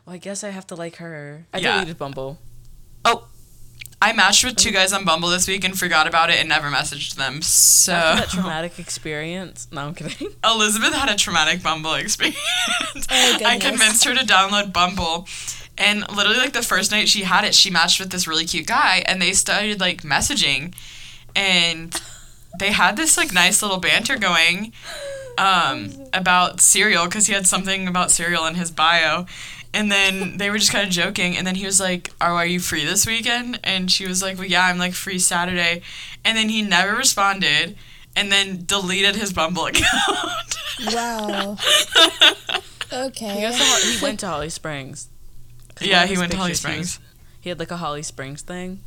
"Well, 0.06 0.16
I 0.16 0.18
guess 0.18 0.44
I 0.44 0.50
have 0.50 0.68
to 0.68 0.76
like 0.76 0.98
her." 0.98 1.46
I 1.54 1.60
Yeah. 1.60 1.74
deleted 1.76 1.98
Bumble. 1.98 2.40
Oh. 3.06 3.28
I 4.02 4.12
matched 4.12 4.44
with 4.44 4.58
two 4.58 4.72
guys 4.72 4.92
on 4.92 5.06
Bumble 5.06 5.30
this 5.30 5.48
week 5.48 5.64
and 5.64 5.80
forgot 5.80 6.08
about 6.08 6.30
it 6.30 6.38
and 6.38 6.50
never 6.50 6.70
messaged 6.70 7.16
them. 7.16 7.42
So 7.42 7.94
After 7.94 8.20
that 8.22 8.30
traumatic 8.34 8.78
experience, 8.78 9.66
no, 9.72 9.88
I'm 9.88 9.96
kidding. 9.96 10.28
Elizabeth 10.44 10.94
had 10.94 11.08
a 11.08 11.16
traumatic 11.16 11.64
Bumble 11.64 11.94
experience. 11.94 12.36
Oh, 13.10 13.38
I 13.46 13.58
convinced 13.62 14.04
her 14.04 14.14
to 14.14 14.26
download 14.26 14.74
Bumble. 14.74 15.26
And 15.78 16.06
literally 16.16 16.38
like 16.38 16.54
the 16.54 16.62
first 16.62 16.92
night 16.92 17.10
she 17.10 17.24
had 17.24 17.44
it, 17.46 17.56
she 17.56 17.70
matched 17.70 18.00
with 18.00 18.12
this 18.12 18.28
really 18.28 18.46
cute 18.46 18.68
guy 18.68 19.04
and 19.08 19.22
they 19.22 19.34
started 19.34 19.80
like 19.80 20.04
messaging 20.04 20.74
and 21.36 22.00
they 22.60 22.72
had 22.72 22.96
this 22.96 23.18
like 23.18 23.34
nice 23.34 23.62
little 23.64 23.80
banter 23.80 24.18
going 24.18 24.72
um 25.40 25.90
about 26.14 26.62
cereal 26.62 27.08
cuz 27.08 27.26
he 27.26 27.34
had 27.34 27.48
something 27.48 27.88
about 27.88 28.12
cereal 28.12 28.46
in 28.46 28.56
his 28.56 28.70
bio. 28.72 29.26
And 29.74 29.92
then 29.92 30.38
they 30.38 30.52
were 30.52 30.60
just 30.60 30.72
kind 30.72 30.86
of 30.86 30.94
joking 30.94 31.36
and 31.36 31.48
then 31.48 31.56
he 31.56 31.66
was 31.66 31.80
like, 31.80 32.12
"Oh, 32.22 32.36
are 32.36 32.46
you 32.46 32.60
free 32.60 32.86
this 32.86 33.08
weekend?" 33.08 33.60
And 33.64 33.92
she 33.92 34.06
was 34.08 34.22
like, 34.22 34.38
"Well, 34.38 34.46
yeah, 34.48 34.66
I'm 34.68 34.78
like 34.78 34.94
free 34.94 35.18
Saturday." 35.18 35.82
And 36.24 36.38
then 36.38 36.50
he 36.50 36.62
never 36.62 36.96
responded. 36.96 37.76
and 38.16 38.32
then 38.32 38.64
deleted 38.68 39.16
his 39.16 39.34
Bumble 39.34 39.66
account. 39.72 40.56
Wow. 40.94 41.58
Okay. 42.92 43.36
He, 43.36 43.42
goes 43.42 43.58
to, 43.58 43.88
he 43.88 44.04
went 44.04 44.20
to 44.20 44.28
Holly 44.28 44.50
Springs. 44.50 45.10
'Cause 45.84 45.90
Yeah, 45.90 46.06
he 46.06 46.18
went 46.18 46.32
to 46.32 46.38
Holly 46.38 46.52
pictures, 46.52 46.72
he 46.74 46.78
was- 46.80 46.90
Springs. 46.92 47.10
He 47.42 47.50
had 47.50 47.60
like 47.60 47.72
a 47.72 47.78
Holly 47.78 48.04
Springs 48.04 48.42
thing. 48.42 48.82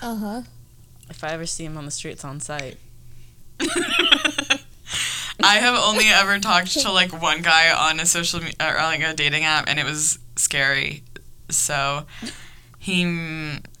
Uh 0.00 0.16
huh. 0.16 0.42
If 1.08 1.22
I 1.22 1.28
ever 1.28 1.46
see 1.46 1.64
him 1.64 1.76
on 1.76 1.84
the 1.84 1.90
streets 1.90 2.24
on 2.24 2.40
site, 2.40 2.78
I 3.60 5.56
have 5.58 5.74
only 5.78 6.06
ever 6.08 6.38
talked 6.38 6.72
to 6.80 6.90
like 6.90 7.12
one 7.20 7.42
guy 7.42 7.70
on 7.70 8.00
a 8.00 8.06
social 8.06 8.40
me- 8.40 8.54
or 8.60 8.74
like 8.74 9.02
a 9.02 9.14
dating 9.14 9.44
app, 9.44 9.64
and 9.68 9.78
it 9.78 9.84
was 9.84 10.18
scary. 10.36 11.02
So 11.50 12.06
he, 12.78 13.04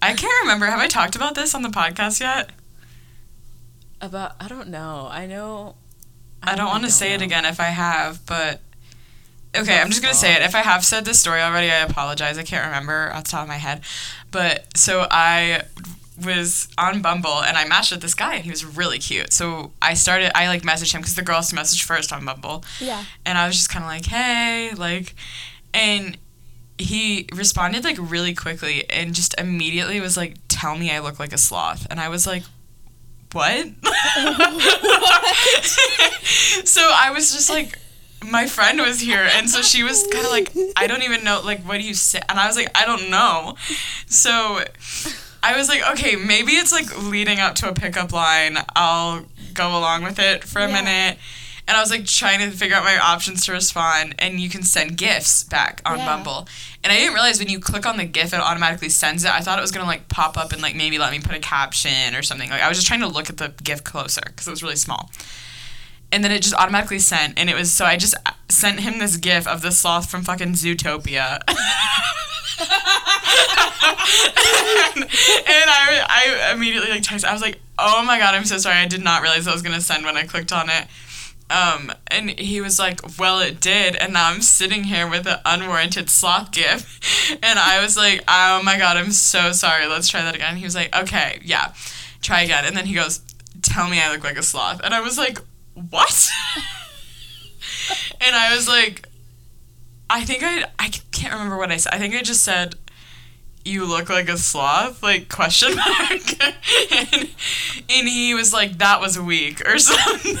I 0.02 0.12
can't 0.14 0.42
remember. 0.42 0.66
Have 0.66 0.78
I 0.80 0.86
talked 0.86 1.16
about 1.16 1.34
this 1.34 1.54
on 1.54 1.62
the 1.62 1.68
podcast 1.70 2.20
yet? 2.20 2.50
about 4.00 4.36
I 4.38 4.46
don't 4.48 4.68
know. 4.68 5.08
I 5.10 5.26
know. 5.26 5.74
I 6.42 6.54
don't 6.54 6.66
want 6.66 6.84
to 6.84 6.90
say 6.90 7.14
it 7.14 7.22
again 7.22 7.44
if 7.46 7.58
I 7.58 7.64
have, 7.70 8.24
but 8.26 8.60
okay, 9.58 9.78
I'm 9.80 9.88
just 9.90 10.02
gonna 10.02 10.14
say 10.14 10.34
it. 10.34 10.42
If 10.42 10.54
I 10.54 10.60
have 10.60 10.84
said 10.84 11.04
this 11.04 11.20
story 11.20 11.40
already, 11.40 11.70
I 11.70 11.80
apologize. 11.80 12.38
I 12.38 12.42
can't 12.42 12.64
remember 12.66 13.10
off 13.12 13.24
the 13.24 13.30
top 13.30 13.42
of 13.42 13.48
my 13.48 13.56
head, 13.56 13.82
but 14.30 14.76
so 14.76 15.06
I 15.10 15.62
was 16.24 16.68
on 16.78 17.02
Bumble 17.02 17.42
and 17.42 17.58
I 17.58 17.66
matched 17.66 17.92
with 17.92 18.00
this 18.00 18.14
guy 18.14 18.36
and 18.36 18.44
he 18.44 18.50
was 18.50 18.64
really 18.64 18.98
cute. 18.98 19.32
So 19.34 19.72
I 19.82 19.92
started, 19.94 20.34
I 20.34 20.48
like 20.48 20.62
messaged 20.62 20.92
him 20.94 21.02
because 21.02 21.14
the 21.14 21.20
girls 21.22 21.52
message 21.52 21.84
first 21.84 22.10
on 22.12 22.24
Bumble, 22.24 22.64
Yeah. 22.80 23.04
and 23.26 23.36
I 23.36 23.46
was 23.46 23.56
just 23.56 23.68
kind 23.68 23.84
of 23.84 23.88
like, 23.90 24.06
hey, 24.06 24.70
like, 24.76 25.14
and 25.74 26.16
he 26.78 27.26
responded 27.34 27.84
like 27.84 27.96
really 28.00 28.32
quickly 28.34 28.88
and 28.90 29.14
just 29.14 29.34
immediately 29.38 30.00
was 30.00 30.16
like, 30.16 30.36
tell 30.48 30.76
me 30.76 30.90
I 30.90 31.00
look 31.00 31.18
like 31.18 31.32
a 31.34 31.38
sloth, 31.38 31.86
and 31.90 32.00
I 32.00 32.08
was 32.08 32.26
like. 32.26 32.42
What? 33.32 33.66
so 36.64 36.80
I 36.94 37.10
was 37.12 37.32
just 37.32 37.50
like, 37.50 37.78
my 38.30 38.46
friend 38.46 38.80
was 38.80 39.00
here, 39.00 39.28
and 39.32 39.48
so 39.48 39.62
she 39.62 39.82
was 39.82 40.06
kind 40.12 40.24
of 40.24 40.30
like, 40.30 40.52
I 40.76 40.86
don't 40.86 41.02
even 41.02 41.24
know, 41.24 41.40
like, 41.44 41.62
what 41.62 41.78
do 41.78 41.82
you 41.86 41.94
say? 41.94 42.20
And 42.28 42.38
I 42.38 42.46
was 42.46 42.56
like, 42.56 42.68
I 42.74 42.84
don't 42.84 43.10
know. 43.10 43.56
So 44.06 44.62
I 45.42 45.56
was 45.56 45.68
like, 45.68 45.82
okay, 45.92 46.16
maybe 46.16 46.52
it's 46.52 46.72
like 46.72 46.96
leading 47.04 47.38
up 47.40 47.54
to 47.56 47.68
a 47.68 47.72
pickup 47.72 48.12
line. 48.12 48.58
I'll 48.74 49.24
go 49.54 49.68
along 49.70 50.02
with 50.04 50.18
it 50.18 50.44
for 50.44 50.60
a 50.60 50.68
Yeah. 50.68 50.82
minute. 50.82 51.18
And 51.68 51.76
I 51.76 51.80
was 51.80 51.90
like 51.90 52.06
trying 52.06 52.38
to 52.48 52.56
figure 52.56 52.76
out 52.76 52.84
my 52.84 52.96
options 52.96 53.44
to 53.46 53.52
respond, 53.52 54.14
and 54.20 54.38
you 54.38 54.48
can 54.48 54.62
send 54.62 54.96
GIFs 54.96 55.42
back 55.44 55.82
on 55.84 55.98
Yeah. 55.98 56.06
Bumble. 56.06 56.48
And 56.84 56.92
I 56.92 56.96
didn't 56.96 57.14
realize 57.14 57.40
when 57.40 57.48
you 57.48 57.58
click 57.58 57.84
on 57.86 57.96
the 57.96 58.04
GIF, 58.04 58.32
it 58.32 58.38
automatically 58.40 58.88
sends 58.88 59.24
it. 59.24 59.32
I 59.32 59.40
thought 59.40 59.58
it 59.58 59.62
was 59.62 59.72
gonna 59.72 59.86
like 59.86 60.08
pop 60.08 60.36
up 60.38 60.52
and 60.52 60.62
like 60.62 60.76
maybe 60.76 60.98
let 60.98 61.10
me 61.10 61.18
put 61.18 61.34
a 61.34 61.40
caption 61.40 62.14
or 62.14 62.22
something. 62.22 62.50
Like 62.50 62.62
I 62.62 62.68
was 62.68 62.78
just 62.78 62.86
trying 62.86 63.00
to 63.00 63.08
look 63.08 63.28
at 63.30 63.38
the 63.38 63.52
GIF 63.64 63.82
closer 63.82 64.20
because 64.26 64.46
it 64.46 64.50
was 64.50 64.62
really 64.62 64.76
small. 64.76 65.10
And 66.12 66.22
then 66.22 66.30
it 66.30 66.40
just 66.42 66.54
automatically 66.54 67.00
sent, 67.00 67.38
and 67.38 67.50
it 67.50 67.56
was 67.56 67.72
so 67.72 67.84
I 67.84 67.96
just 67.96 68.14
sent 68.48 68.80
him 68.80 68.98
this 68.98 69.16
GIF 69.16 69.46
of 69.46 69.60
the 69.60 69.72
sloth 69.72 70.08
from 70.08 70.22
fucking 70.22 70.52
Zootopia. 70.52 71.40
and, 74.96 75.02
and 75.02 75.70
I, 75.70 76.06
I 76.08 76.52
immediately 76.54 76.90
like 76.90 77.02
texted. 77.02 77.24
I 77.24 77.32
was 77.32 77.42
like, 77.42 77.58
"Oh 77.78 78.04
my 78.04 78.18
god, 78.18 78.34
I'm 78.34 78.44
so 78.44 78.58
sorry. 78.58 78.76
I 78.76 78.86
did 78.86 79.02
not 79.02 79.22
realize 79.22 79.46
I 79.46 79.52
was 79.52 79.62
gonna 79.62 79.80
send 79.80 80.04
when 80.04 80.16
I 80.16 80.24
clicked 80.24 80.52
on 80.52 80.70
it." 80.70 80.86
Um, 81.48 81.92
and 82.08 82.30
he 82.30 82.60
was 82.60 82.78
like, 82.78 83.18
"Well, 83.18 83.40
it 83.40 83.60
did." 83.60 83.96
And 83.96 84.12
now 84.12 84.30
I'm 84.30 84.42
sitting 84.42 84.84
here 84.84 85.08
with 85.08 85.26
an 85.26 85.38
unwarranted 85.44 86.10
sloth 86.10 86.52
gif, 86.52 87.00
and 87.42 87.58
I 87.58 87.80
was 87.82 87.96
like, 87.96 88.22
"Oh 88.28 88.62
my 88.62 88.78
god, 88.78 88.96
I'm 88.96 89.12
so 89.12 89.52
sorry. 89.52 89.86
Let's 89.86 90.08
try 90.08 90.22
that 90.22 90.34
again." 90.34 90.56
He 90.56 90.64
was 90.64 90.74
like, 90.74 90.94
"Okay, 90.96 91.40
yeah, 91.42 91.74
try 92.22 92.42
again." 92.42 92.64
And 92.64 92.76
then 92.76 92.86
he 92.86 92.94
goes, 92.94 93.20
"Tell 93.62 93.88
me 93.88 94.00
I 94.00 94.10
look 94.10 94.24
like 94.24 94.38
a 94.38 94.42
sloth," 94.42 94.80
and 94.82 94.94
I 94.94 95.00
was 95.00 95.18
like, 95.18 95.38
"What?" 95.76 96.28
and 98.20 98.34
I 98.34 98.54
was 98.54 98.66
like, 98.66 99.08
I 100.08 100.24
think 100.24 100.42
I 100.42 100.64
I 100.78 100.90
can't 101.12 101.32
remember 101.32 101.56
what 101.56 101.70
I 101.70 101.76
said. 101.76 101.92
I 101.94 101.98
think 101.98 102.14
I 102.14 102.22
just 102.22 102.42
said 102.42 102.74
you 103.64 103.84
look 103.84 104.08
like 104.08 104.28
a 104.28 104.38
sloth 104.38 105.02
like 105.02 105.28
question 105.28 105.74
mark 105.74 106.42
and, 106.92 107.28
and 107.90 108.08
he 108.08 108.32
was 108.32 108.52
like 108.52 108.78
that 108.78 109.00
was 109.00 109.18
weak 109.18 109.60
or 109.68 109.76
something 109.80 110.36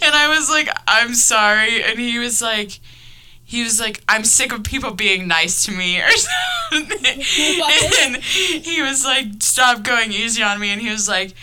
and 0.00 0.14
I 0.14 0.28
was 0.28 0.48
like 0.48 0.68
I'm 0.86 1.14
sorry 1.14 1.82
and 1.82 1.98
he 1.98 2.18
was 2.18 2.40
like 2.40 2.78
he 3.42 3.64
was 3.64 3.80
like 3.80 4.02
I'm 4.08 4.24
sick 4.24 4.52
of 4.52 4.62
people 4.62 4.92
being 4.92 5.26
nice 5.26 5.66
to 5.66 5.72
me 5.72 6.00
or 6.00 6.10
something 6.10 7.18
What? 7.58 7.98
and 8.00 8.16
he 8.22 8.80
was 8.80 9.04
like 9.04 9.26
stop 9.40 9.82
going 9.82 10.12
easy 10.12 10.44
on 10.44 10.60
me 10.60 10.70
and 10.70 10.80
he 10.80 10.90
was 10.90 11.08
like 11.08 11.34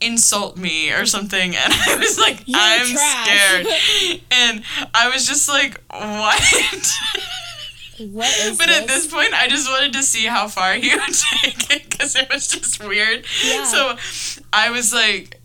insult 0.00 0.56
me 0.56 0.90
or 0.92 1.04
something 1.04 1.54
and 1.54 1.72
I 1.72 1.96
was 1.96 2.18
like 2.18 2.42
You're 2.46 2.58
I'm 2.58 2.86
trash. 2.86 3.26
scared 3.26 4.20
and 4.30 4.62
I 4.94 5.10
was 5.10 5.26
just 5.26 5.48
like 5.48 5.78
what 5.90 6.42
What 7.98 8.28
is 8.38 8.56
but 8.56 8.68
this? 8.68 8.80
at 8.80 8.86
this 8.88 9.06
point, 9.12 9.34
I 9.34 9.46
just 9.48 9.68
wanted 9.68 9.92
to 9.92 10.02
see 10.02 10.24
how 10.24 10.48
far 10.48 10.72
he 10.82 10.88
would 10.88 11.02
take 11.42 11.70
it 11.70 11.90
because 11.90 12.16
it 12.16 12.28
was 12.32 12.48
just 12.48 12.82
weird. 12.82 13.26
Yeah. 13.44 13.64
So 13.64 13.96
I 14.54 14.70
was 14.70 14.94
like, 14.94 15.38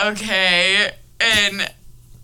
okay, 0.00 0.90
and 1.20 1.72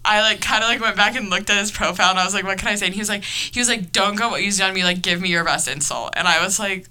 I 0.05 0.21
like 0.23 0.41
kind 0.41 0.65
of 0.65 0.69
like 0.69 0.81
went 0.81 0.97
back 0.97 1.15
and 1.15 1.31
looked 1.31 1.49
at 1.49 1.59
his 1.59 1.71
profile, 1.71 2.11
and 2.11 2.19
I 2.19 2.25
was 2.25 2.35
like, 2.35 2.43
what 2.45 2.59
can 2.59 2.69
I 2.69 2.75
say? 2.75 2.87
And 2.87 2.95
he 2.95 3.01
was 3.01 3.09
like, 3.09 3.23
he 3.23 3.61
was 3.61 3.69
like, 3.69 3.93
don't 3.93 4.17
go 4.17 4.37
easy 4.37 4.65
on 4.65 4.75
me, 4.75 4.83
like 4.83 5.01
give 5.01 5.21
me 5.21 5.29
your 5.29 5.45
best 5.45 5.69
insult, 5.69 6.13
and 6.17 6.27
I 6.27 6.43
was 6.45 6.59
like, 6.59 6.89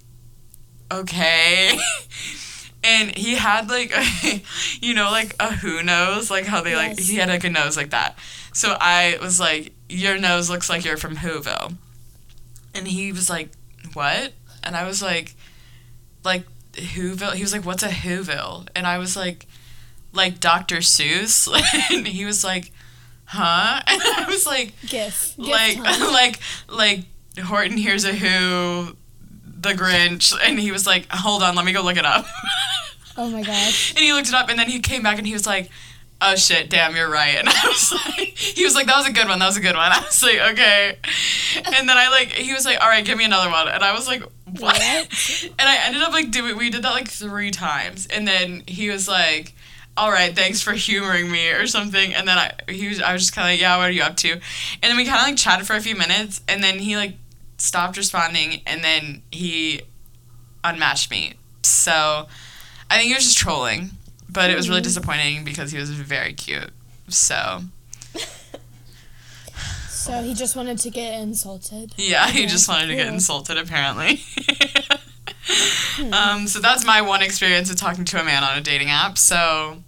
okay. 0.91 1.77
And 2.83 3.15
he 3.15 3.35
had 3.35 3.69
like, 3.69 3.91
a, 3.95 4.41
you 4.81 4.93
know, 4.93 5.11
like 5.11 5.35
a 5.39 5.53
who 5.53 5.83
knows, 5.83 6.31
like 6.31 6.45
how 6.45 6.61
they 6.61 6.75
like, 6.75 6.99
he 6.99 7.15
had 7.15 7.29
like 7.29 7.43
a 7.43 7.49
nose 7.49 7.75
like 7.75 7.89
that. 7.89 8.17
So 8.53 8.75
I 8.79 9.17
was 9.21 9.39
like, 9.39 9.73
your 9.89 10.17
nose 10.17 10.49
looks 10.49 10.69
like 10.69 10.85
you're 10.85 10.97
from 10.97 11.17
Whoville. 11.17 11.75
And 12.73 12.87
he 12.87 13.11
was 13.11 13.29
like, 13.29 13.49
what? 13.93 14.33
And 14.63 14.75
I 14.75 14.85
was 14.85 15.01
like, 15.01 15.35
like 16.23 16.43
Whoville? 16.73 17.33
He 17.33 17.41
was 17.41 17.53
like, 17.53 17.65
what's 17.65 17.83
a 17.83 17.89
Whoville? 17.89 18.67
And 18.75 18.85
I 18.87 18.97
was 18.97 19.15
like, 19.15 19.47
like 20.13 20.39
Dr. 20.39 20.77
Seuss. 20.77 21.47
and 21.91 22.07
he 22.07 22.25
was 22.25 22.43
like, 22.43 22.71
huh? 23.25 23.81
And 23.87 24.01
I 24.01 24.25
was 24.27 24.45
like. 24.45 24.73
GIF 24.85 25.37
like, 25.37 25.77
like, 25.77 26.39
like 26.69 27.05
Horton 27.39 27.77
hears 27.77 28.05
a 28.05 28.13
Who, 28.13 28.95
the 29.61 29.69
Grinch. 29.69 30.33
And 30.41 30.59
he 30.59 30.71
was 30.71 30.87
like, 30.87 31.07
hold 31.09 31.43
on, 31.43 31.55
let 31.55 31.65
me 31.65 31.73
go 31.73 31.81
look 31.81 31.97
it 31.97 32.05
up. 32.05 32.25
oh 33.17 33.29
my 33.29 33.43
gosh. 33.43 33.93
And 33.95 33.99
he 34.03 34.13
looked 34.13 34.29
it 34.29 34.33
up, 34.33 34.49
and 34.49 34.57
then 34.57 34.69
he 34.69 34.79
came 34.79 35.03
back 35.03 35.17
and 35.17 35.27
he 35.27 35.33
was 35.33 35.45
like, 35.45 35.69
"Oh 36.21 36.35
shit, 36.35 36.69
damn, 36.69 36.95
you're 36.95 37.09
right." 37.09 37.35
And 37.37 37.49
I 37.49 37.67
was 37.67 37.91
like, 37.91 38.37
he 38.37 38.63
was 38.63 38.75
like, 38.75 38.87
"That 38.87 38.97
was 38.97 39.07
a 39.07 39.11
good 39.11 39.27
one. 39.27 39.39
That 39.39 39.47
was 39.47 39.57
a 39.57 39.61
good 39.61 39.75
one." 39.75 39.91
I 39.91 39.99
was 39.99 40.23
like, 40.23 40.39
"Okay." 40.51 40.97
And 41.55 41.89
then 41.89 41.97
I 41.97 42.09
like, 42.09 42.29
he 42.29 42.53
was 42.53 42.65
like, 42.65 42.81
"All 42.81 42.87
right, 42.87 43.03
give 43.05 43.17
me 43.17 43.25
another 43.25 43.49
one." 43.49 43.67
And 43.67 43.83
I 43.83 43.93
was 43.93 44.07
like, 44.07 44.21
"What?" 44.21 44.59
What? 44.59 45.49
And 45.59 45.69
I 45.69 45.85
ended 45.85 46.01
up 46.01 46.11
like 46.11 46.31
doing. 46.31 46.57
We 46.57 46.69
did 46.69 46.83
that 46.83 46.91
like 46.91 47.09
three 47.09 47.51
times, 47.51 48.07
and 48.07 48.27
then 48.27 48.63
he 48.67 48.89
was 48.89 49.07
like. 49.07 49.53
All 49.97 50.11
right, 50.11 50.33
thanks 50.33 50.61
for 50.61 50.71
humoring 50.71 51.29
me 51.29 51.49
or 51.49 51.67
something. 51.67 52.13
And 52.13 52.25
then 52.25 52.37
I 52.37 52.53
he 52.69 52.87
was 52.87 53.01
I 53.01 53.11
was 53.11 53.23
just 53.23 53.35
kind 53.35 53.49
of 53.49 53.51
like, 53.51 53.59
yeah, 53.59 53.75
what 53.75 53.89
are 53.89 53.91
you 53.91 54.01
up 54.01 54.15
to? 54.17 54.31
And 54.31 54.41
then 54.81 54.95
we 54.95 55.03
kind 55.03 55.17
of 55.17 55.23
like 55.23 55.35
chatted 55.35 55.67
for 55.67 55.75
a 55.75 55.81
few 55.81 55.95
minutes, 55.95 56.39
and 56.47 56.63
then 56.63 56.79
he 56.79 56.95
like 56.95 57.15
stopped 57.59 57.95
responding, 57.97 58.61
and 58.65 58.83
then 58.83 59.21
he 59.31 59.81
unmatched 60.63 61.11
me. 61.11 61.35
So 61.63 62.27
I 62.89 62.97
think 62.97 63.09
he 63.09 63.13
was 63.13 63.23
just 63.25 63.37
trolling, 63.37 63.91
but 64.29 64.49
it 64.49 64.55
was 64.57 64.67
really 64.69 64.81
disappointing 64.81 65.43
because 65.43 65.71
he 65.71 65.77
was 65.77 65.91
very 65.91 66.33
cute. 66.33 66.71
So 67.07 67.61
So 69.89 70.23
he 70.23 70.33
just 70.33 70.55
wanted 70.55 70.79
to 70.79 70.89
get 70.89 71.19
insulted. 71.21 71.93
yeah, 71.97 72.27
he 72.29 72.45
just 72.47 72.67
wanted 72.67 72.87
to 72.87 72.95
get 72.95 73.07
insulted 73.07 73.57
apparently. 73.57 74.21
um, 76.11 76.47
so 76.47 76.59
that's 76.59 76.85
my 76.85 77.01
one 77.01 77.21
experience 77.21 77.69
of 77.69 77.75
talking 77.75 78.05
to 78.05 78.19
a 78.19 78.23
man 78.23 78.43
on 78.43 78.57
a 78.57 78.61
dating 78.61 78.89
app. 78.89 79.17
So 79.17 79.83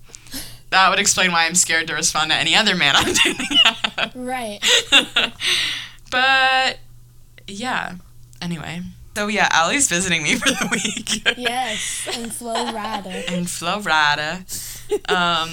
that 0.69 0.89
would 0.89 0.99
explain 0.99 1.31
why 1.31 1.45
I'm 1.45 1.55
scared 1.55 1.87
to 1.87 1.93
respond 1.95 2.31
to 2.31 2.37
any 2.37 2.55
other 2.55 2.75
man 2.75 2.95
on 2.95 3.07
a 3.09 3.13
dating 3.13 3.57
app. 3.65 4.11
Right. 4.13 4.59
but 6.11 6.79
yeah. 7.51 7.95
Anyway. 8.41 8.81
So 9.15 9.27
yeah, 9.27 9.49
Allie's 9.51 9.89
visiting 9.89 10.23
me 10.23 10.35
for 10.39 10.49
the 10.49 10.67
week. 10.71 11.37
Yes. 11.37 12.07
And 12.13 12.33
Florida. 12.33 13.33
in 13.33 13.45
Florida. 13.45 14.45
Um, 15.07 15.49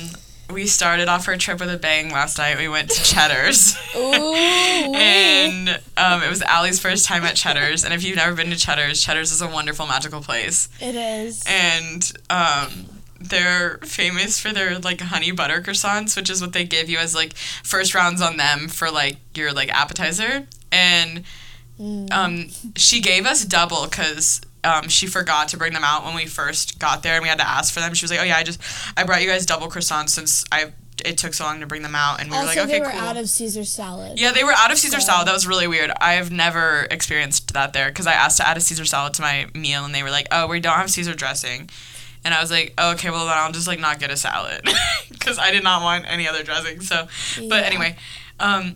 we 0.53 0.67
started 0.67 1.09
off 1.09 1.29
our 1.29 1.37
trip 1.37 1.61
with 1.61 1.71
a 1.73 1.77
bang 1.77 2.11
last 2.11 2.39
night. 2.39 2.57
We 2.57 2.69
went 2.69 2.91
to 2.91 3.03
Cheddar's. 3.03 3.77
Ooh. 3.95 4.35
and 4.35 5.69
um, 5.97 6.23
it 6.23 6.31
was 6.31 6.41
Allie's 6.43 6.81
first 6.81 7.05
time 7.05 7.25
at 7.25 7.37
Cheddar's. 7.37 7.85
And 7.85 7.93
if 7.93 8.03
you've 8.03 8.17
never 8.17 8.35
been 8.35 8.51
to 8.51 8.57
Cheddar's, 8.57 9.03
Cheddar's 9.03 9.31
is 9.31 9.43
a 9.43 9.49
wonderful, 9.49 9.87
magical 9.87 10.23
place. 10.23 10.69
It 10.81 10.95
is. 10.95 11.45
And 11.47 12.11
um, 12.31 12.87
they're 13.21 13.79
famous 13.79 14.41
for 14.41 14.53
their 14.53 14.79
like 14.79 15.01
honey 15.01 15.33
butter 15.33 15.61
croissants, 15.61 16.17
which 16.17 16.31
is 16.31 16.41
what 16.41 16.55
they 16.55 16.65
give 16.65 16.89
you 16.89 16.99
as 16.99 17.15
like 17.15 17.35
first 17.37 17.95
rounds 17.95 18.23
on 18.23 18.37
them 18.39 18.69
for 18.69 18.91
like 18.91 19.17
your 19.35 19.53
like 19.53 19.69
appetizer. 19.69 20.47
And 20.73 21.25
Mm. 21.79 22.13
um, 22.13 22.49
she 22.77 23.01
gave 23.01 23.25
us 23.27 23.45
double 23.45 23.85
because 23.87 24.41
um, 24.65 24.89
she 24.89 25.07
forgot 25.07 25.49
to 25.49 25.57
bring 25.57 25.73
them 25.73 25.85
out 25.85 26.05
when 26.05 26.15
we 26.17 26.27
first 26.27 26.79
got 26.79 27.03
there, 27.03 27.15
and 27.15 27.23
we 27.23 27.29
had 27.29 27.39
to 27.39 27.49
ask 27.49 27.73
for 27.73 27.81
them. 27.81 27.95
She 27.95 28.05
was 28.05 28.11
like, 28.11 28.21
"Oh 28.21 28.25
yeah, 28.25 28.37
I 28.37 28.43
just 28.43 28.61
I 28.97 29.05
brought 29.05 29.23
you 29.23 29.29
guys 29.29 29.47
double 29.47 29.69
croissants 29.69 30.11
since 30.11 30.45
I 30.51 30.73
it 31.05 31.17
took 31.17 31.33
so 31.33 31.45
long 31.45 31.61
to 31.61 31.67
bring 31.67 31.83
them 31.83 31.95
out." 31.95 32.21
And 32.21 32.29
we 32.31 32.37
also, 32.37 32.49
were 32.49 32.55
like, 32.55 32.59
"Okay, 32.59 32.73
they 32.73 32.81
were 32.81 32.91
cool." 32.91 33.01
out 33.01 33.17
of 33.17 33.29
Caesar 33.29 33.65
salad. 33.65 34.19
yeah, 34.19 34.33
they 34.33 34.43
were 34.43 34.53
out 34.57 34.73
of 34.73 34.79
Caesar 34.79 34.99
So- 35.01 35.07
salad. 35.07 35.29
That 35.29 35.35
was 35.35 35.47
really 35.47 35.69
weird. 35.69 35.93
I've 36.01 36.33
never 36.33 36.89
experienced 36.91 37.55
that 37.55 37.73
there 37.73 37.87
because 37.89 38.09
I 38.09 38.15
asked 38.15 38.39
to 38.39 38.49
add 38.49 38.57
a 38.57 38.61
Caesar 38.61 38.85
salad 38.85 39.15
to 39.15 39.23
my 39.23 39.47
meal, 39.55 39.85
and 39.85 39.95
they 39.95 40.03
were 40.03 40.11
like, 40.11 40.27
"Oh, 40.33 40.49
we 40.49 40.59
don't 40.59 40.77
have 40.77 40.91
Caesar 40.91 41.15
dressing." 41.15 41.71
And 42.25 42.35
I 42.35 42.41
was 42.41 42.51
like, 42.51 42.75
oh, 42.77 42.91
okay, 42.95 43.11
well 43.11 43.27
then 43.27 43.37
I'll 43.39 43.53
just 43.53 43.69
like 43.69 43.79
not 43.79 44.01
get 44.01 44.11
a 44.11 44.17
salad 44.17 44.63
because 45.09 45.39
I 45.39 45.53
did 45.53 45.63
not 45.63 45.83
want 45.83 46.05
any 46.09 46.27
other 46.27 46.43
dressing. 46.43 46.81
So, 46.81 47.07
but 47.49 47.61
Yeah. 47.61 47.67
anyway, 47.69 47.97
um, 48.41 48.75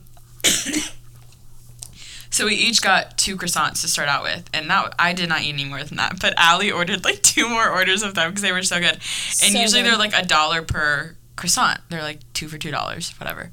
so 2.33 2.47
we 2.47 2.55
each 2.57 2.83
got 2.83 3.17
two 3.17 3.37
croissants 3.37 3.83
to 3.83 3.89
start 3.89 4.09
out 4.09 4.25
with, 4.25 4.51
and 4.53 4.69
that 4.69 4.93
I 4.99 5.13
did 5.13 5.29
not 5.29 5.43
eat 5.43 5.51
any 5.53 5.65
more 5.65 5.85
than 5.85 5.99
that. 5.99 6.19
But 6.21 6.35
Allie 6.37 6.73
ordered 6.73 7.05
like 7.05 7.23
two 7.23 7.49
more 7.49 7.69
orders 7.71 8.03
of 8.03 8.15
them 8.17 8.31
because 8.31 8.43
they 8.43 8.51
were 8.53 8.63
so 8.65 8.81
good. 8.81 8.95
And 8.95 9.03
So 9.03 9.47
usually 9.61 9.83
good. 9.83 9.93
they're 9.93 9.99
like 9.99 10.15
a 10.17 10.27
dollar 10.27 10.63
per 10.63 11.15
croissant. 11.37 11.81
They're 11.91 12.03
like 12.03 12.19
two 12.33 12.49
for 12.49 12.59
two 12.59 12.71
dollars, 12.73 13.11
whatever. 13.21 13.53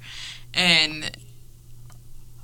And 0.55 1.11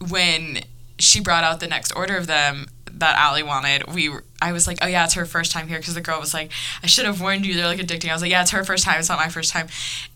when 0.09 0.59
she 0.99 1.19
brought 1.19 1.43
out 1.43 1.59
the 1.59 1.67
next 1.67 1.91
order 1.95 2.15
of 2.17 2.27
them 2.27 2.67
that 2.99 3.17
Allie 3.17 3.43
wanted, 3.43 3.93
we 3.93 4.09
were, 4.09 4.23
I 4.41 4.51
was 4.51 4.67
like, 4.67 4.77
oh 4.81 4.87
yeah, 4.87 5.03
it's 5.05 5.13
her 5.15 5.25
first 5.25 5.51
time 5.51 5.67
here 5.67 5.77
because 5.79 5.95
the 5.95 6.01
girl 6.01 6.19
was 6.19 6.33
like, 6.33 6.51
I 6.83 6.87
should 6.87 7.05
have 7.05 7.21
warned 7.21 7.45
you. 7.45 7.53
They're 7.55 7.67
like 7.67 7.79
addicting. 7.79 8.09
I 8.09 8.13
was 8.13 8.21
like, 8.21 8.31
yeah, 8.31 8.41
it's 8.41 8.51
her 8.51 8.63
first 8.63 8.83
time. 8.83 8.99
It's 8.99 9.09
not 9.09 9.17
my 9.17 9.29
first 9.29 9.51
time. 9.51 9.67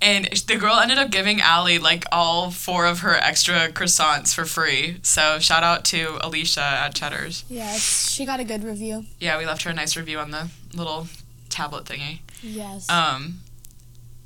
And 0.02 0.26
the 0.26 0.56
girl 0.56 0.76
ended 0.76 0.98
up 0.98 1.10
giving 1.12 1.42
Allie 1.42 1.80
like 1.80 2.06
all 2.12 2.52
four 2.52 2.86
of 2.86 3.00
her 3.00 3.16
extra 3.16 3.70
croissants 3.70 4.34
for 4.34 4.46
free. 4.46 4.98
So 5.04 5.40
shout 5.40 5.64
out 5.64 5.84
to 5.86 6.18
Alicia 6.22 6.62
at 6.62 6.96
Cheddar's. 6.96 7.44
Yes, 7.50 8.12
she 8.12 8.26
got 8.26 8.40
a 8.40 8.44
good 8.44 8.64
review. 8.64 9.06
Yeah, 9.20 9.38
we 9.38 9.46
left 9.46 9.64
her 9.64 9.72
a 9.72 9.74
nice 9.74 9.98
review 9.98 10.20
on 10.20 10.32
the 10.32 10.50
little 10.74 11.08
tablet 11.50 11.86
thingy. 11.86 12.20
Yes. 12.42 12.90
Um, 12.90 13.40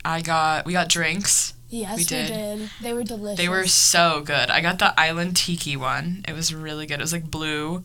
I 0.06 0.22
got 0.22 0.66
we 0.66 0.74
got 0.74 0.90
drinks. 0.90 1.54
yes, 1.70 1.96
we 1.96 2.02
we 2.02 2.06
did. 2.06 2.28
did. 2.28 2.70
They 2.82 2.94
were 2.94 3.04
delicious. 3.04 3.38
They 3.38 3.48
were 3.50 3.66
so 3.68 4.22
good. 4.22 4.50
I 4.50 4.60
got 4.62 4.80
the 4.80 5.00
Island 5.00 5.38
Tiki 5.38 5.78
one. 5.78 6.26
It 6.28 6.34
was 6.34 6.54
really 6.54 6.86
good. 6.86 7.00
It 7.00 7.02
was 7.02 7.14
like 7.14 7.32
blue, 7.32 7.84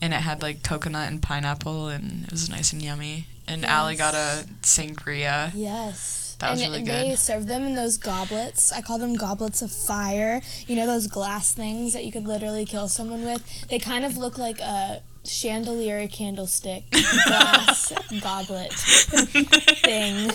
and 0.00 0.12
it 0.12 0.20
had 0.20 0.42
like 0.42 0.62
coconut 0.62 1.08
and 1.08 1.22
pineapple, 1.22 1.88
and 1.88 2.24
it 2.24 2.30
was 2.30 2.48
nice 2.50 2.72
and 2.72 2.82
yummy. 2.82 3.26
And 3.48 3.64
Allie 3.64 3.96
got 3.96 4.14
a 4.14 4.44
sangria. 4.62 5.52
Yes. 5.54 6.36
That 6.40 6.50
was 6.50 6.60
and 6.60 6.72
really 6.72 6.84
they 6.84 7.08
good. 7.10 7.18
serve 7.18 7.46
them 7.46 7.62
in 7.62 7.74
those 7.76 7.96
goblets. 7.96 8.70
I 8.72 8.82
call 8.82 8.98
them 8.98 9.14
goblets 9.14 9.62
of 9.62 9.72
fire. 9.72 10.42
You 10.66 10.76
know 10.76 10.86
those 10.86 11.06
glass 11.06 11.54
things 11.54 11.92
that 11.94 12.04
you 12.04 12.12
could 12.12 12.26
literally 12.26 12.66
kill 12.66 12.88
someone 12.88 13.24
with? 13.24 13.68
They 13.68 13.78
kind 13.78 14.04
of 14.04 14.18
look 14.18 14.36
like 14.36 14.60
a 14.60 15.00
chandelier 15.24 16.06
candlestick 16.08 16.84
glass 17.26 17.92
goblet 18.20 18.72
thing. 18.72 20.30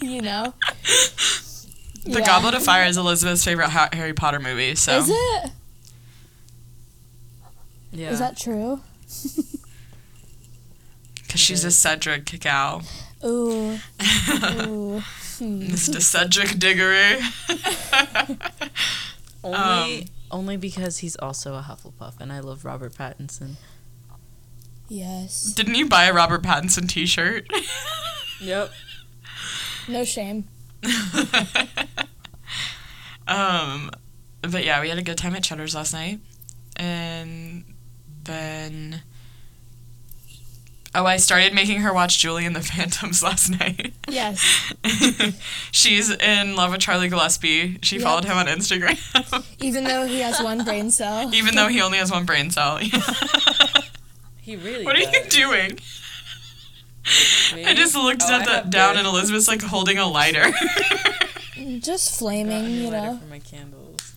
You 0.00 0.22
know? 0.22 0.54
The 2.04 2.20
Yeah. 2.20 2.24
Goblet 2.26 2.54
of 2.54 2.62
Fire 2.64 2.86
is 2.86 2.96
Elizabeth's 2.96 3.44
favorite 3.44 3.68
Harry 3.68 4.14
Potter 4.14 4.38
movie. 4.38 4.76
So 4.76 4.96
Is 4.98 5.10
it? 5.10 5.50
Yeah. 7.92 8.10
Is 8.10 8.18
that 8.18 8.36
true? 8.36 8.80
because 11.28 11.40
she's 11.40 11.64
a 11.64 11.70
Cedric 11.70 12.24
gal, 12.40 12.82
Ooh. 13.24 13.78
Ooh. 14.66 15.02
Hmm. 15.38 15.62
Mr. 15.62 16.00
Cedric 16.00 16.58
Diggory. 16.58 17.18
only 19.44 20.00
um, 20.00 20.08
only 20.30 20.56
because 20.56 20.98
he's 20.98 21.16
also 21.16 21.54
a 21.54 21.62
Hufflepuff, 21.62 22.20
and 22.20 22.32
I 22.32 22.40
love 22.40 22.64
Robert 22.64 22.94
Pattinson. 22.94 23.56
Yes. 24.88 25.44
Didn't 25.52 25.74
you 25.74 25.86
buy 25.86 26.04
a 26.04 26.12
Robert 26.14 26.42
Pattinson 26.42 26.88
T-shirt? 26.88 27.46
Yep. 28.40 28.70
No 29.88 30.04
shame. 30.04 30.44
um, 33.26 33.90
but 34.42 34.64
yeah, 34.64 34.80
we 34.80 34.88
had 34.88 34.98
a 34.98 35.02
good 35.02 35.18
time 35.18 35.34
at 35.34 35.42
Cheddar's 35.42 35.74
last 35.74 35.92
night, 35.92 36.20
and 36.76 37.64
then 38.28 39.02
oh, 40.94 41.04
I 41.04 41.16
started 41.16 41.52
making 41.54 41.80
her 41.80 41.92
watch 41.92 42.18
Julie 42.18 42.46
and 42.46 42.54
the 42.54 42.60
Phantoms 42.72 43.22
last 43.22 43.50
night. 43.50 43.92
Yes. 44.08 44.72
She's 45.72 46.10
in 46.10 46.54
love 46.56 46.70
with 46.72 46.80
Charlie 46.80 47.08
Gillespie. 47.08 47.78
She 47.82 47.96
Yep. 47.96 48.04
followed 48.04 48.24
him 48.24 48.36
on 48.36 48.46
Instagram, 48.46 49.44
Even 49.60 49.84
though 49.84 50.06
he 50.06 50.20
has 50.20 50.40
one 50.40 50.64
brain 50.64 50.90
cell. 50.90 51.34
even 51.34 51.54
though 51.56 51.68
he 51.68 51.80
only 51.80 51.98
has 51.98 52.10
one 52.10 52.24
brain 52.24 52.50
cell. 52.50 52.78
He 54.40 54.56
really. 54.56 54.84
what 54.84 54.96
are 54.96 55.00
you 55.00 55.24
doing? 55.28 55.78
Me? 57.54 57.64
I 57.64 57.74
just 57.74 57.94
looked 57.94 58.22
Oh, 58.24 58.34
at 58.34 58.48
I 58.48 58.60
down 58.68 58.92
good- 58.94 58.98
and 58.98 59.06
Elizabeth's 59.06 59.48
like 59.48 59.62
holding 59.62 59.98
a 59.98 60.06
lighter. 60.06 60.50
Just 61.80 62.10
got 62.12 62.16
a 62.16 62.18
flaming, 62.18 62.64
new 62.66 62.70
you 62.84 62.90
lighter 62.90 63.06
know? 63.12 63.18
For 63.18 63.26
my 63.26 63.38
candles. 63.40 64.14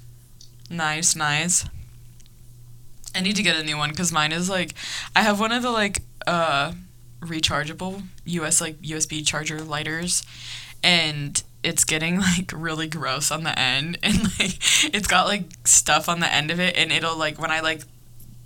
Nice, 0.70 1.16
nice. 1.16 1.66
I 3.16 3.22
need 3.22 3.36
to 3.36 3.44
get 3.44 3.58
a 3.58 3.64
new 3.64 3.78
one 3.78 3.90
because 3.90 4.12
mine 4.12 4.32
is 4.32 4.50
like, 4.50 4.74
I 5.16 5.22
have 5.22 5.40
one 5.40 5.52
of 5.52 5.64
the 5.64 5.72
like 5.72 6.02
uh 6.28 6.74
rechargeable 7.22 8.02
US 8.26 8.62
like 8.62 8.82
USB 8.82 9.26
charger 9.26 9.60
lighters, 9.62 10.24
and 10.84 11.42
it's 11.64 11.84
getting 11.84 12.20
like 12.20 12.52
really 12.54 12.88
gross 12.88 13.32
on 13.32 13.44
the 13.44 13.58
end, 13.58 13.98
and 14.04 14.24
like 14.40 14.58
it's 14.94 15.08
got 15.08 15.28
like 15.28 15.44
stuff 15.66 16.08
on 16.10 16.20
the 16.20 16.32
end 16.32 16.52
of 16.52 16.60
it, 16.60 16.76
and 16.76 16.92
it'll 16.92 17.18
like 17.18 17.40
when 17.40 17.52
I 17.52 17.60
like 17.60 17.84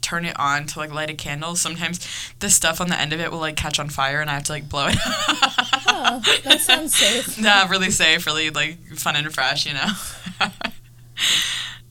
turn 0.01 0.23
it 0.23 0.39
on 0.39 0.67
to 0.67 0.77
like 0.79 0.93
light 0.93 1.09
a 1.09 1.15
candle, 1.15 1.55
sometimes 1.55 2.07
the 2.39 2.49
stuff 2.49 2.79
on 2.79 2.89
the 2.89 2.99
end 2.99 3.11
of 3.11 3.19
it 3.19 3.31
will 3.31 3.39
like 3.39 3.55
catch 3.55 3.79
on 3.79 3.89
fire, 3.89 4.21
and 4.21 4.29
I 4.29 4.33
have 4.33 4.43
to 4.43 4.51
like 4.51 4.69
blow 4.69 4.87
it. 4.87 4.97
Oh, 5.87 6.21
that 6.43 6.61
sounds 6.61 6.95
safe. 6.95 7.37
Nah, 7.41 7.65
really 7.69 7.89
safe, 7.91 8.25
really 8.25 8.49
like 8.49 8.77
fun 8.95 9.15
and 9.15 9.33
fresh, 9.33 9.65
you 9.65 9.73
know. 9.73 9.87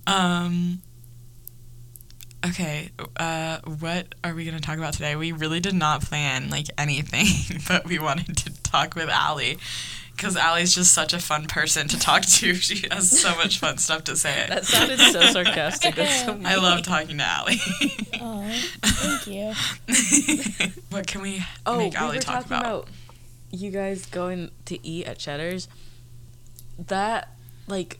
um. 0.06 0.82
Okay, 2.46 2.90
uh, 3.16 3.59
what 3.78 4.14
are 4.22 4.35
we 4.35 4.44
gonna 4.44 4.61
talk 4.61 4.76
about 4.76 4.92
today? 4.92 5.16
We 5.16 5.33
really 5.33 5.61
did 5.61 5.74
not 5.74 6.02
plan 6.02 6.50
like 6.50 6.66
anything, 6.76 7.61
but 7.68 7.87
we 7.87 7.98
wanted 7.98 8.37
to 8.38 8.62
talk 8.62 8.94
with 8.94 9.09
Allie, 9.09 9.57
because 10.14 10.37
Allie's 10.37 10.74
just 10.74 10.92
such 10.92 11.14
a 11.14 11.18
fun 11.18 11.46
person 11.46 11.88
to 11.88 11.98
talk 11.98 12.22
to. 12.22 12.54
She 12.64 12.87
has 12.90 13.18
so 13.18 13.35
much 13.37 13.59
fun 13.61 13.78
stuff 13.78 14.04
to 14.04 14.16
say. 14.16 14.44
That 14.48 14.66
sounded 14.66 14.98
so 15.00 15.22
sarcastic. 15.28 15.94
That's 15.94 16.24
so 16.26 16.38
I 16.44 16.57
love 16.57 16.83
talking 16.83 17.16
to 17.16 17.24
Allie. 17.24 17.61
Oh, 18.20 18.46
thank 18.83 19.26
you. 19.26 20.72
what 20.90 21.07
can 21.07 21.22
we 21.22 21.42
Oh, 21.64 21.78
make 21.78 21.92
we 21.92 21.96
Allie 21.98 22.16
were 22.16 22.20
talk 22.20 22.46
talking 22.46 22.57
about? 22.59 22.64
about 22.64 22.88
you 23.52 23.70
guys 23.70 24.04
going 24.04 24.50
to 24.66 24.87
eat 24.87 25.07
at 25.07 25.16
Cheddar's. 25.18 25.66
That 26.88 27.30
like 27.68 27.98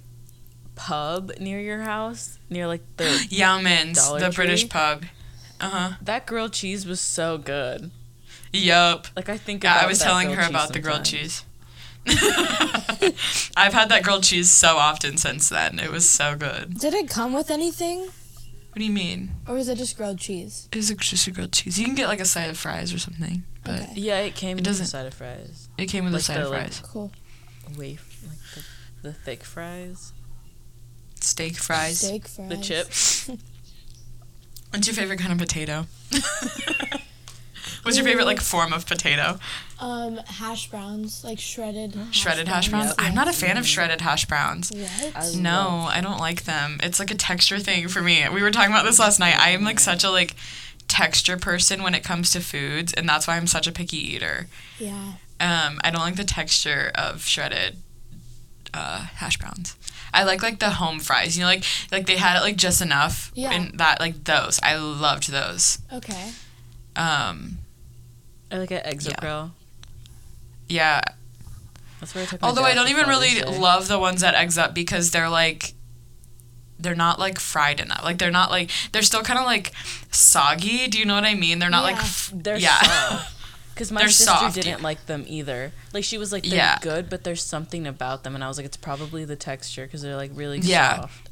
pub 0.75 1.33
near 1.41 1.61
your 1.61 1.81
house, 1.83 2.39
near 2.51 2.67
like 2.67 2.83
the 2.97 3.05
Yumins, 3.31 3.95
Dollar 3.97 4.21
the 4.21 4.31
British 4.31 4.69
pub. 4.69 5.05
Uh 5.61 5.69
huh. 5.71 5.91
that 6.03 6.27
grilled 6.27 6.53
cheese 6.53 6.85
was 6.87 7.01
so 7.01 7.39
good. 7.39 7.91
Yup. 8.53 9.07
Like 9.17 9.29
I 9.29 9.37
think. 9.39 9.65
Yeah, 9.65 9.81
I 9.83 9.87
was 9.87 9.99
that 10.01 10.05
telling 10.05 10.31
her 10.31 10.43
cheese 10.43 10.51
about 10.51 10.73
the 10.73 10.81
grilled 10.81 11.05
cheese. 11.05 11.45
I've 13.57 13.73
had 13.73 13.89
that 13.89 14.03
grilled 14.03 14.25
cheese 14.25 14.51
so 14.51 14.77
often 14.77 15.17
since 15.17 15.49
then. 15.49 15.79
It 15.79 15.91
was 15.91 16.09
so 16.09 16.37
good. 16.37 16.79
Did 16.79 16.95
it 16.95 17.09
come 17.09 17.33
with 17.33 17.51
anything? 17.51 18.01
What 18.01 18.79
do 18.81 18.85
you 18.85 18.93
mean? 18.93 19.31
Or 19.49 19.55
was 19.55 19.69
it 19.69 19.79
just 19.79 19.97
grilled 19.97 20.19
cheese? 20.19 20.69
It's 20.73 20.91
just 20.93 21.27
a 21.29 21.31
grilled 21.31 21.53
cheese. 21.53 21.79
You 21.79 21.85
can 21.87 21.95
get 21.95 22.09
like 22.09 22.21
a 22.21 22.25
side 22.25 22.51
of 22.51 22.59
fries 22.59 22.93
or 22.93 22.99
something, 22.99 23.45
but 23.65 23.83
Okay. 23.83 23.93
Yeah, 23.95 24.19
it 24.21 24.35
came 24.35 24.57
with 24.57 24.65
a 24.67 24.71
doesn't- 24.71 24.87
side 24.87 25.07
of 25.07 25.15
fries. 25.15 25.69
it 25.79 25.87
came 25.87 26.05
with 26.05 26.15
a 26.15 26.21
side 26.21 26.39
the, 26.39 26.45
of 26.47 26.51
like- 26.51 26.61
fries. 26.73 26.81
Cool. 26.85 27.13
Waf 27.71 27.79
like 27.79 28.39
the, 28.55 28.63
the 29.09 29.13
thick 29.13 29.45
fries, 29.45 30.13
Steak 31.25 31.57
fries. 31.57 31.99
Steak 32.01 32.29
fries. 32.29 32.49
the 32.49 32.57
chips. 32.57 33.31
What's 34.71 34.87
your 34.87 34.95
favorite 34.95 35.19
kind 35.21 35.33
of 35.33 35.39
potato? 35.39 35.87
What's 37.83 37.99
your 37.99 38.07
favorite 38.07 38.25
like 38.25 38.41
form 38.41 38.73
of 38.73 38.87
potato? 38.87 39.39
Um, 39.79 40.17
hash 40.17 40.71
browns, 40.71 41.23
like 41.23 41.39
shredded. 41.39 41.95
Shredded 42.13 42.49
hash 42.49 42.69
browns. 42.69 42.87
Yep. 42.89 42.95
I'm 42.99 43.15
not 43.15 43.29
a 43.29 43.33
fan 43.33 43.57
of 43.59 43.67
shredded 43.67 44.01
hash 44.01 44.25
browns. 44.25 44.73
What? 44.73 45.13
I 45.15 45.35
No, 45.37 45.87
I 45.89 46.01
don't 46.01 46.19
like 46.19 46.45
them. 46.45 46.79
It's 46.83 46.99
like 46.99 47.11
a 47.11 47.15
texture 47.15 47.59
thing 47.59 47.89
for 47.89 48.01
me. 48.01 48.27
We 48.31 48.43
were 48.43 48.51
talking 48.51 48.71
about 48.73 48.85
this 48.85 48.99
last 48.99 49.21
night. 49.21 49.39
I 49.39 49.51
am 49.51 49.65
like 49.65 49.81
such 49.81 50.03
a 50.03 50.11
like 50.11 50.35
texture 50.89 51.37
person 51.37 51.83
when 51.83 51.95
it 51.95 52.03
comes 52.03 52.31
to 52.33 52.41
foods, 52.41 52.93
and 52.95 53.07
that's 53.09 53.27
why 53.27 53.37
I'm 53.37 53.47
such 53.47 53.67
a 53.67 53.73
picky 53.73 53.99
eater. 53.99 54.49
yeah. 54.79 55.15
Um, 55.41 55.81
I 55.83 55.91
don't 55.91 56.01
like 56.01 56.17
the 56.17 56.25
texture 56.25 56.91
of 56.95 57.23
shredded 57.23 57.77
uh, 58.73 59.01
hash 59.17 59.37
browns. 59.37 59.77
I 60.15 60.25
like 60.25 60.43
like 60.43 60.59
the 60.61 60.71
home 60.71 61.01
fries. 61.01 61.37
You 61.37 61.43
know, 61.43 61.49
like 61.49 61.65
like 61.93 62.07
they 62.07 62.17
had 62.17 62.39
it 62.39 62.43
like 62.43 62.57
just 62.57 62.81
enough. 62.81 63.31
Yeah. 63.35 63.51
And 63.53 63.79
that 63.79 64.01
like 64.01 64.25
those. 64.25 64.61
I 64.63 64.77
loved 64.77 65.31
those. 65.31 65.79
Okay. 65.93 66.31
Um, 66.97 67.59
I 68.51 68.59
like 68.59 68.71
an 68.71 68.83
Eggs 68.85 69.09
Up 69.09 69.21
Grill. 69.21 69.51
yeah. 70.69 71.01
That's 72.01 72.15
where 72.15 72.25
I 72.25 72.27
took. 72.27 72.43
Although 72.43 72.63
I 72.65 72.75
don't 72.75 72.89
even 72.89 73.09
really 73.09 73.35
Day. 73.41 73.45
love 73.59 73.89
the 73.89 73.99
ones 73.99 74.23
at 74.23 74.35
Eggs 74.35 74.57
Up 74.59 74.75
because 74.75 75.11
they're 75.11 75.29
like 75.31 75.75
they're 76.79 76.95
not 76.95 77.19
like 77.19 77.39
fried 77.39 77.81
enough. 77.81 78.03
Like 78.05 78.19
they're 78.19 78.31
not 78.31 78.51
like 78.51 78.71
they're 78.93 79.03
still 79.03 79.23
kind 79.23 79.39
of 79.39 79.45
like 79.47 79.73
soggy. 80.11 80.87
Do 80.89 80.99
you 80.99 81.05
know 81.07 81.15
what 81.15 81.25
I 81.25 81.35
mean? 81.35 81.59
They're 81.59 81.71
not 81.71 81.83
like 81.83 81.97
f- 81.97 82.31
They're 82.35 82.59
yeah. 82.59 83.25
soft. 83.75 83.77
Because 83.77 83.93
my 83.93 84.01
They're 84.01 84.09
sister 84.09 84.33
soft. 84.33 84.55
didn't 84.55 84.83
like 84.83 85.07
them 85.07 85.25
either. 85.27 85.73
Like 85.93 86.05
she 86.05 86.19
was 86.19 86.33
like, 86.33 86.45
they're 86.45 86.55
Yeah. 86.57 86.79
good, 86.81 87.11
but 87.11 87.25
there's 87.25 87.43
something 87.43 87.87
about 87.87 88.23
them, 88.25 88.35
and 88.35 88.43
I 88.45 88.49
was 88.49 88.57
like, 88.57 88.67
it's 88.67 88.77
probably 88.77 89.25
the 89.25 89.37
texture 89.37 89.85
because 89.85 90.03
they're 90.03 90.17
like 90.17 90.31
really 90.35 90.59
Yeah. 90.61 91.01
soft. 91.03 91.29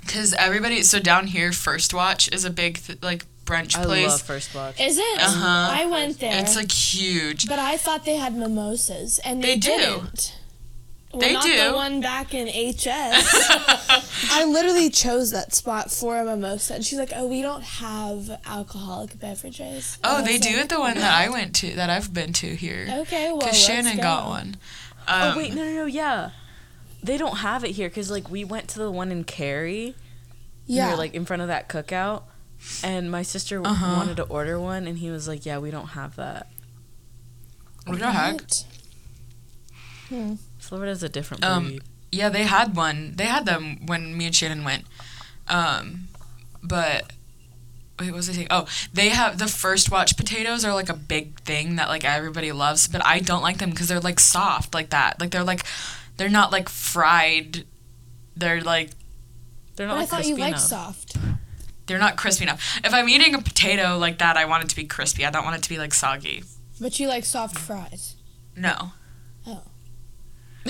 Because 0.00 0.32
everybody, 0.34 0.82
so 0.82 1.00
down 1.00 1.26
here, 1.26 1.50
First 1.52 1.92
Watch 1.92 2.28
is 2.32 2.44
a 2.44 2.50
big 2.50 2.80
th- 2.84 3.02
like 3.02 3.24
brunch 3.44 3.76
I 3.76 3.84
place. 3.84 4.06
love 4.08 4.22
First 4.22 4.54
Watch. 4.54 4.80
Is 4.80 4.98
it? 4.98 5.18
Uh-huh. 5.20 5.68
I 5.72 5.86
went 5.86 6.20
there. 6.20 6.40
It's 6.40 6.54
like 6.56 6.70
huge. 6.70 7.48
but 7.48 7.58
I 7.58 7.76
thought 7.76 8.04
they 8.04 8.16
had 8.16 8.34
mimosas, 8.36 9.18
and 9.24 9.42
they, 9.42 9.54
They 9.54 9.58
do. 9.58 9.68
didn't. 9.76 10.36
Well, 11.12 11.20
They 11.20 11.32
not 11.32 11.44
do. 11.44 11.56
the 11.68 11.72
one 11.72 12.00
back 12.00 12.34
in 12.34 12.46
HS. 12.48 12.86
I 14.32 14.44
literally 14.44 14.90
chose 14.90 15.30
that 15.30 15.54
spot 15.54 15.90
for 15.90 16.18
a 16.18 16.24
mimosa, 16.24 16.74
and 16.74 16.84
she's 16.84 16.98
like, 16.98 17.12
"Oh, 17.14 17.26
we 17.26 17.40
don't 17.42 17.62
have 17.62 18.38
alcoholic 18.44 19.18
beverages." 19.18 19.98
oh, 20.04 20.22
they 20.22 20.32
was 20.34 20.40
do 20.40 20.50
like, 20.50 20.58
at 20.64 20.68
the 20.68 20.80
one 20.80 20.94
that 20.96 21.14
I 21.14 21.28
went 21.30 21.54
to, 21.56 21.74
that 21.76 21.88
I've 21.90 22.12
been 22.12 22.32
to 22.34 22.54
here. 22.54 22.86
Okay, 23.02 23.28
well, 23.28 23.38
Because 23.38 23.56
Shannon 23.58 23.96
go. 23.96 24.02
got 24.02 24.26
one. 24.28 24.56
Um, 25.08 25.22
oh 25.22 25.36
wait, 25.36 25.54
no, 25.54 25.64
no, 25.64 25.72
no, 25.72 25.86
yeah. 25.86 26.30
They 27.02 27.16
don't 27.16 27.36
have 27.38 27.64
it 27.64 27.70
here 27.70 27.88
because 27.88 28.10
like 28.10 28.28
we 28.28 28.44
went 28.44 28.68
to 28.70 28.78
the 28.80 28.90
one 28.90 29.10
in 29.12 29.22
Cary. 29.24 29.94
We 30.68 30.74
Yeah, 30.74 30.90
were 30.90 30.96
like 30.96 31.14
in 31.14 31.24
front 31.24 31.40
of 31.42 31.48
that 31.48 31.68
cookout, 31.68 32.24
and 32.82 33.10
my 33.10 33.22
sister 33.22 33.62
Uh-huh. 33.64 33.94
wanted 33.96 34.16
to 34.16 34.24
order 34.24 34.58
one, 34.60 34.86
and 34.88 34.98
he 34.98 35.10
was 35.10 35.28
like, 35.28 35.46
"Yeah, 35.46 35.58
we 35.58 35.70
don't 35.70 35.90
have 35.90 36.16
that." 36.16 36.48
What 37.86 38.00
the 38.00 38.10
heck? 38.10 38.34
What? 38.34 38.64
Florida's 40.68 41.02
a 41.02 41.08
different 41.08 41.44
Um. 41.44 41.78
Yeah, 42.12 42.28
they 42.28 42.44
had 42.44 42.76
one. 42.76 43.14
They 43.16 43.26
had 43.26 43.46
them 43.46 43.84
when 43.86 44.16
me 44.16 44.26
and 44.26 44.34
Shannon 44.34 44.64
went. 44.64 44.84
Um, 45.48 46.08
but 46.62 47.12
wait, 47.98 48.10
what 48.10 48.16
was 48.16 48.28
I 48.30 48.32
saying? 48.32 48.46
Oh, 48.50 48.66
they 48.92 49.08
have 49.10 49.38
the 49.38 49.46
first 49.48 49.90
watch 49.90 50.16
potatoes 50.16 50.64
are 50.64 50.72
like 50.74 50.88
a 50.88 50.94
big 50.94 51.40
thing 51.40 51.76
that 51.76 51.88
like 51.88 52.04
everybody 52.04 52.52
loves, 52.52 52.88
but 52.88 53.04
I 53.04 53.18
don't 53.20 53.42
like 53.42 53.58
them 53.58 53.70
because 53.70 53.88
they're 53.88 54.00
like 54.00 54.20
soft 54.20 54.72
like 54.74 54.90
that. 54.90 55.20
Like 55.20 55.30
they're 55.30 55.44
like 55.44 55.64
they're 56.16 56.28
not 56.28 56.52
like 56.52 56.68
fried. 56.68 57.64
They're 58.36 58.60
like 58.62 58.90
They're 59.76 59.86
But 59.88 59.94
not 59.94 59.96
I 59.96 60.00
like 60.00 60.08
thought 60.08 60.26
you 60.26 60.34
crispy 60.36 60.40
liked 60.42 60.50
enough. 60.56 60.62
soft. 60.62 61.16
they're 61.86 61.98
not 61.98 62.16
crispy 62.16 62.44
enough. 62.44 62.80
If 62.84 62.92
I'm 62.94 63.08
eating 63.08 63.34
a 63.34 63.40
potato 63.42 63.98
like 63.98 64.18
that, 64.18 64.36
I 64.36 64.44
want 64.46 64.64
it 64.64 64.70
to 64.70 64.76
be 64.76 64.84
crispy. 64.84 65.24
I 65.26 65.30
don't 65.30 65.44
want 65.44 65.56
it 65.56 65.62
to 65.64 65.68
be 65.68 65.78
like 65.78 65.92
soggy. 65.94 66.44
But 66.80 66.98
you 67.00 67.08
like 67.08 67.24
soft 67.24 67.58
fries. 67.58 68.14
No. 68.56 68.92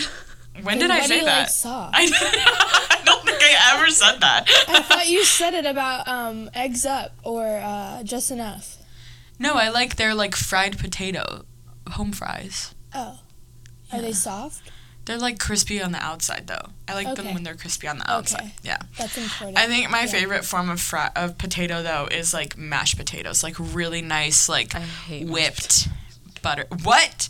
When 0.63 0.79
did 0.79 0.91
I 0.91 1.03
say 1.03 1.21
that? 1.23 1.39
Like 1.41 1.49
soft? 1.51 1.95
I, 1.95 2.05
I 2.05 3.03
don't 3.05 3.23
think 3.27 3.43
I 3.43 3.75
ever 3.77 3.91
said 3.91 4.21
that. 4.21 4.47
I 4.69 4.81
thought 4.81 5.07
you 5.07 5.23
said 5.23 5.53
it 5.53 5.67
about 5.67 6.09
um, 6.09 6.49
eggs 6.55 6.87
up 6.87 7.13
or 7.25 7.45
uh, 7.47 8.03
just 8.05 8.31
enough. 8.31 8.79
No, 9.39 9.53
I 9.57 9.69
like 9.69 9.97
their 9.97 10.15
like 10.15 10.35
fried 10.35 10.79
potato, 10.79 11.45
home 11.91 12.11
fries. 12.13 12.75
Oh, 12.95 13.21
are 13.93 14.01
they 14.01 14.13
soft? 14.13 14.71
They're 15.05 15.19
like 15.19 15.39
crispy 15.39 15.83
on 15.83 15.93
the 15.93 16.03
outside 16.03 16.47
though. 16.47 16.71
I 16.89 16.95
like 16.95 17.15
them 17.17 17.35
when 17.35 17.43
they're 17.43 17.55
crispy 17.55 17.87
on 17.87 17.99
the 17.99 18.11
outside. 18.11 18.41
Okay. 18.41 18.53
Yeah. 18.65 18.79
That's 18.99 19.19
important. 19.19 19.59
I 19.59 19.67
think 19.67 19.91
my 19.91 20.01
Yeah. 20.01 20.07
favorite 20.07 20.45
form 20.47 20.71
of 20.71 20.81
fry- 20.81 21.13
of 21.15 21.37
potato 21.37 21.83
though 21.83 22.09
is 22.11 22.33
like 22.33 22.57
mashed 22.57 22.97
potatoes, 22.97 23.43
like 23.43 23.57
really 23.59 24.01
nice, 24.01 24.49
like 24.49 24.75
I 24.75 24.81
hate 24.81 25.27
mashed 25.27 25.33
whipped 25.35 25.89
butter. 26.43 26.65
What? 26.83 27.29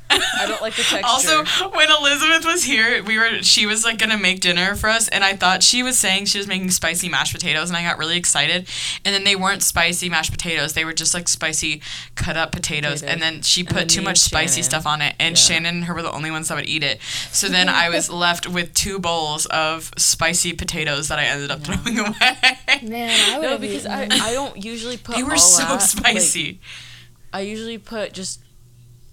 I 0.10 0.46
don't 0.46 0.62
like 0.62 0.74
the 0.74 0.82
texture. 0.82 1.06
Also, 1.06 1.44
when 1.70 1.90
Elizabeth 1.90 2.44
was 2.46 2.64
here, 2.64 3.02
we 3.04 3.18
were 3.18 3.42
she 3.42 3.66
was 3.66 3.84
like 3.84 3.98
gonna 3.98 4.16
make 4.16 4.40
dinner 4.40 4.74
for 4.74 4.88
us, 4.88 5.06
and 5.08 5.22
I 5.22 5.34
thought 5.36 5.62
she 5.62 5.82
was 5.82 5.98
saying 5.98 6.24
she 6.26 6.38
was 6.38 6.46
making 6.46 6.70
spicy 6.70 7.08
mashed 7.08 7.32
potatoes, 7.34 7.68
and 7.68 7.76
I 7.76 7.82
got 7.82 7.98
really 7.98 8.16
excited. 8.16 8.66
And 9.04 9.14
then 9.14 9.24
they 9.24 9.36
weren't 9.36 9.62
spicy 9.62 10.08
mashed 10.08 10.30
potatoes; 10.32 10.72
they 10.72 10.84
were 10.84 10.94
just 10.94 11.12
like 11.14 11.28
spicy 11.28 11.82
cut 12.14 12.36
up 12.36 12.52
potatoes. 12.52 13.00
Potatoes. 13.00 13.02
And 13.02 13.20
then 13.22 13.42
she 13.42 13.62
put 13.64 13.74
then 13.76 13.88
too 13.88 14.02
much 14.02 14.18
spicy 14.18 14.62
Shannon. 14.62 14.64
stuff 14.70 14.86
on 14.86 15.02
it, 15.02 15.14
and 15.20 15.36
Yeah. 15.36 15.42
Shannon 15.42 15.76
and 15.76 15.84
her 15.84 15.94
were 15.94 16.02
the 16.02 16.12
only 16.12 16.30
ones 16.30 16.48
that 16.48 16.54
would 16.56 16.68
eat 16.68 16.82
it. 16.82 17.00
So 17.30 17.48
then 17.48 17.68
I 17.68 17.88
was 17.90 18.08
left 18.24 18.48
with 18.48 18.72
two 18.74 18.98
bowls 18.98 19.44
of 19.46 19.90
spicy 19.98 20.54
potatoes 20.54 21.08
that 21.08 21.18
I 21.18 21.24
ended 21.24 21.50
up 21.50 21.60
throwing 21.60 21.98
away. 21.98 22.12
Man, 22.82 23.34
I 23.34 23.38
would 23.40 23.50
no, 23.50 23.58
because 23.58 23.84
I, 23.86 24.06
eaten. 24.06 24.20
I 24.20 24.32
don't 24.32 24.64
usually 24.64 24.96
put. 24.96 25.16
they 25.16 25.22
were 25.22 25.32
all 25.32 25.38
so 25.38 25.62
that, 25.64 25.70
like, 25.72 25.80
spicy. 25.82 26.60
I 27.32 27.40
usually 27.42 27.76
put 27.78 28.14
just 28.14 28.40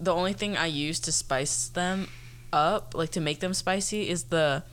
the 0.05 0.13
only 0.13 0.33
thing 0.33 0.55
I 0.55 0.67
use 0.67 0.99
to 1.01 1.11
spice 1.11 1.67
them 1.67 2.07
up, 2.53 2.93
like 2.95 3.11
to 3.11 3.21
make 3.21 3.39
them 3.41 3.53
spicy, 3.53 4.07
is 4.09 4.25
the 4.25 4.63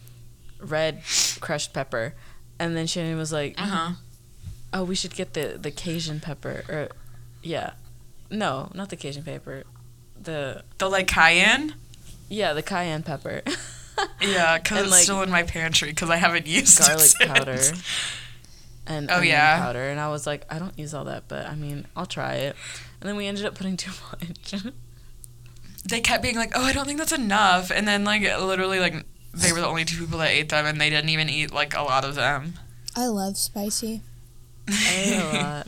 red 0.61 1.03
crushed 1.40 1.73
pepper. 1.73 2.14
And 2.59 2.77
then 2.77 2.87
Shannon 2.87 3.18
was 3.18 3.33
like, 3.33 3.61
uh 3.61 3.66
huh. 3.66 3.90
"Oh, 4.73 4.85
we 4.85 4.95
should 4.95 5.14
get 5.14 5.33
the 5.35 5.59
the 5.61 5.71
Cajun 5.73 6.21
pepper." 6.21 6.62
Or, 6.68 6.88
yeah, 7.42 7.73
no, 8.31 8.71
not 8.75 8.88
the 8.90 8.97
Cajun 8.97 9.25
pepper. 9.25 9.64
The 10.23 10.62
The 10.79 10.88
like 10.88 11.09
cayenne. 11.09 11.75
yeah, 12.29 12.53
the 12.53 12.62
cayenne 12.62 13.03
pepper, 13.03 13.42
Yeah, 14.21 14.59
because 14.59 14.83
it's 14.83 14.90
like, 14.92 15.03
still 15.03 15.23
in 15.23 15.31
my 15.31 15.42
pantry 15.42 15.88
because 15.90 16.11
I 16.11 16.16
haven't 16.16 16.47
used 16.47 16.79
it 16.81 16.87
garlic 16.87 17.11
powder, 17.35 17.61
and 18.87 19.11
Oh, 19.11 19.16
onion 19.16 19.33
yeah? 19.33 19.59
powder. 19.59 19.88
And 19.90 19.99
I 19.99 20.09
was 20.09 20.27
like, 20.27 20.47
I 20.49 20.59
don't 20.61 20.79
use 20.79 20.95
all 20.95 21.05
that, 21.07 21.25
but 21.27 21.47
I 21.47 21.57
mean, 21.57 21.87
I'll 21.97 22.07
try 22.07 22.35
it. 22.35 22.55
And 23.01 23.09
then 23.09 23.16
we 23.16 23.27
ended 23.27 23.45
up 23.45 23.57
putting 23.57 23.77
too 23.77 23.90
much. 24.12 24.55
They 25.85 26.01
kept 26.01 26.23
being 26.23 26.37
like, 26.37 26.53
"Oh, 26.55 26.62
I 26.62 26.73
don't 26.73 26.87
think 26.87 26.99
that's 26.99 27.12
enough," 27.12 27.71
and 27.71 27.87
then 27.87 28.05
like 28.05 28.23
literally 28.23 28.81
like 28.81 29.05
they 29.35 29.53
were 29.53 29.61
the 29.61 29.66
only 29.66 29.85
two 29.85 29.99
people 29.99 30.18
that 30.18 30.31
ate 30.31 30.49
them, 30.51 30.66
and 30.66 30.81
they 30.81 30.90
didn't 30.90 31.11
even 31.11 31.29
eat 31.29 31.53
like 31.53 31.77
a 31.77 31.83
lot 31.83 32.05
of 32.05 32.14
them. 32.14 32.55
I 32.95 33.07
love 33.07 33.37
spicy. 33.37 34.03
I 34.68 34.95
ate 34.95 35.18
a 35.18 35.38
lot, 35.42 35.66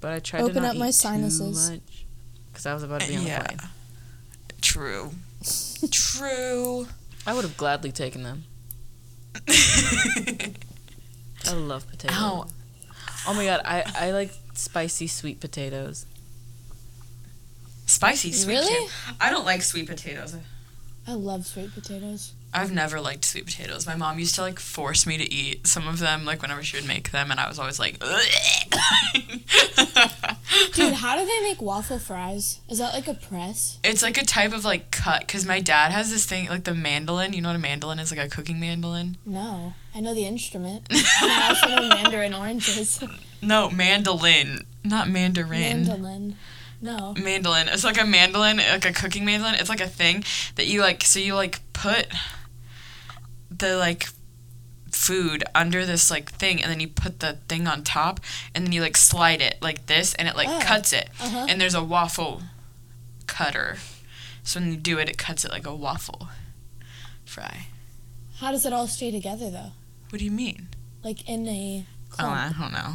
but 0.00 0.12
I 0.12 0.18
tried 0.18 0.42
Open 0.42 0.56
to 0.56 0.60
not 0.60 0.70
up 0.72 0.76
my 0.76 0.88
eat 0.88 0.94
sinuses. 0.94 1.68
too 1.68 1.74
much 1.74 2.04
because 2.52 2.66
I 2.66 2.74
was 2.74 2.82
about 2.82 3.00
to 3.02 3.08
be 3.08 3.16
on 3.16 3.26
yeah, 3.26 3.42
the 3.42 3.48
plane. 3.48 3.58
true, 4.60 5.10
true. 5.90 6.86
I 7.26 7.34
would 7.34 7.44
have 7.44 7.56
gladly 7.56 7.92
taken 7.92 8.22
them. 8.22 8.44
I 9.48 10.52
love 11.54 11.88
potatoes. 11.88 12.16
Ow. 12.18 12.46
Oh 13.26 13.34
my 13.34 13.44
god, 13.44 13.60
I 13.64 13.84
I 13.94 14.10
like 14.12 14.32
spicy 14.54 15.06
sweet 15.06 15.40
potatoes. 15.40 16.06
Spicy 17.90 18.32
sweet. 18.32 18.54
Really? 18.54 18.66
potato- 18.86 19.16
I 19.20 19.30
don't 19.30 19.44
like 19.44 19.62
sweet 19.62 19.86
potatoes. 19.88 20.36
I 21.08 21.14
love 21.14 21.46
sweet 21.46 21.74
potatoes. 21.74 22.32
I've 22.52 22.72
never 22.72 23.00
liked 23.00 23.24
sweet 23.24 23.46
potatoes. 23.46 23.86
My 23.86 23.96
mom 23.96 24.18
used 24.18 24.34
to 24.36 24.42
like 24.42 24.58
force 24.60 25.06
me 25.06 25.16
to 25.18 25.32
eat 25.32 25.66
some 25.66 25.86
of 25.88 25.98
them, 25.98 26.24
like 26.24 26.42
whenever 26.42 26.62
she 26.62 26.76
would 26.76 26.86
make 26.86 27.10
them, 27.10 27.30
and 27.30 27.38
I 27.40 27.48
was 27.48 27.58
always 27.58 27.78
like, 27.78 27.98
Dude, 30.74 30.94
how 30.94 31.16
do 31.18 31.24
they 31.26 31.40
make 31.42 31.60
waffle 31.62 31.98
fries? 31.98 32.60
Is 32.68 32.78
that 32.78 32.92
like 32.94 33.06
a 33.08 33.14
press? 33.14 33.78
It's 33.84 34.02
like 34.02 34.18
a 34.18 34.24
type 34.24 34.52
of 34.52 34.64
like 34.64 34.90
cut, 34.90 35.26
cause 35.28 35.44
my 35.46 35.60
dad 35.60 35.92
has 35.92 36.10
this 36.10 36.26
thing 36.26 36.48
like 36.48 36.64
the 36.64 36.74
mandolin. 36.74 37.32
You 37.32 37.42
know 37.42 37.48
what 37.50 37.56
a 37.56 37.60
mandolin 37.60 37.98
is? 37.98 38.10
Like 38.14 38.24
a 38.24 38.28
cooking 38.28 38.60
mandolin. 38.60 39.16
No, 39.26 39.74
I 39.94 40.00
know 40.00 40.14
the 40.14 40.26
instrument. 40.26 40.86
and 40.90 41.00
I 41.22 41.48
also 41.48 41.68
know 41.68 41.88
mandarin 41.88 42.34
oranges. 42.34 43.02
No, 43.42 43.70
mandolin, 43.70 44.66
not 44.84 45.08
mandarin. 45.08 45.86
Mandolin. 45.86 46.36
No. 46.80 47.14
mandolin. 47.22 47.68
It's 47.68 47.84
like 47.84 48.00
a 48.00 48.06
mandolin, 48.06 48.56
like 48.56 48.84
a 48.86 48.92
cooking 48.92 49.24
mandolin. 49.24 49.54
It's 49.56 49.68
like 49.68 49.80
a 49.80 49.86
thing 49.88 50.24
that 50.56 50.66
you 50.66 50.80
like. 50.80 51.02
So 51.04 51.18
you 51.18 51.34
like 51.34 51.60
put 51.72 52.06
the 53.50 53.76
like 53.76 54.08
food 54.90 55.44
under 55.54 55.84
this 55.86 56.10
like 56.10 56.30
thing, 56.32 56.62
and 56.62 56.70
then 56.70 56.80
you 56.80 56.88
put 56.88 57.20
the 57.20 57.34
thing 57.48 57.66
on 57.66 57.82
top, 57.84 58.20
and 58.54 58.64
then 58.66 58.72
you 58.72 58.80
like 58.80 58.96
slide 58.96 59.40
it 59.40 59.58
like 59.60 59.86
this, 59.86 60.14
and 60.14 60.26
it 60.28 60.36
like 60.36 60.48
Oh. 60.48 60.60
cuts 60.62 60.92
it. 60.92 61.10
Uh-huh. 61.20 61.46
And 61.48 61.60
there's 61.60 61.74
a 61.74 61.84
waffle 61.84 62.42
cutter, 63.26 63.76
so 64.42 64.60
when 64.60 64.70
you 64.72 64.76
do 64.76 64.98
it, 64.98 65.08
it 65.08 65.18
cuts 65.18 65.44
it 65.44 65.50
like 65.50 65.66
a 65.66 65.74
waffle 65.74 66.28
fry. 67.24 67.66
How 68.38 68.50
does 68.50 68.64
it 68.66 68.72
all 68.72 68.86
stay 68.88 69.10
together 69.10 69.50
though? 69.50 69.72
What 70.08 70.18
do 70.18 70.24
you 70.24 70.30
mean? 70.30 70.68
Like 71.04 71.28
in 71.28 71.46
a 71.46 71.84
Oh. 72.18 72.26
I 72.26 72.52
don't 72.58 72.72
know. 72.72 72.94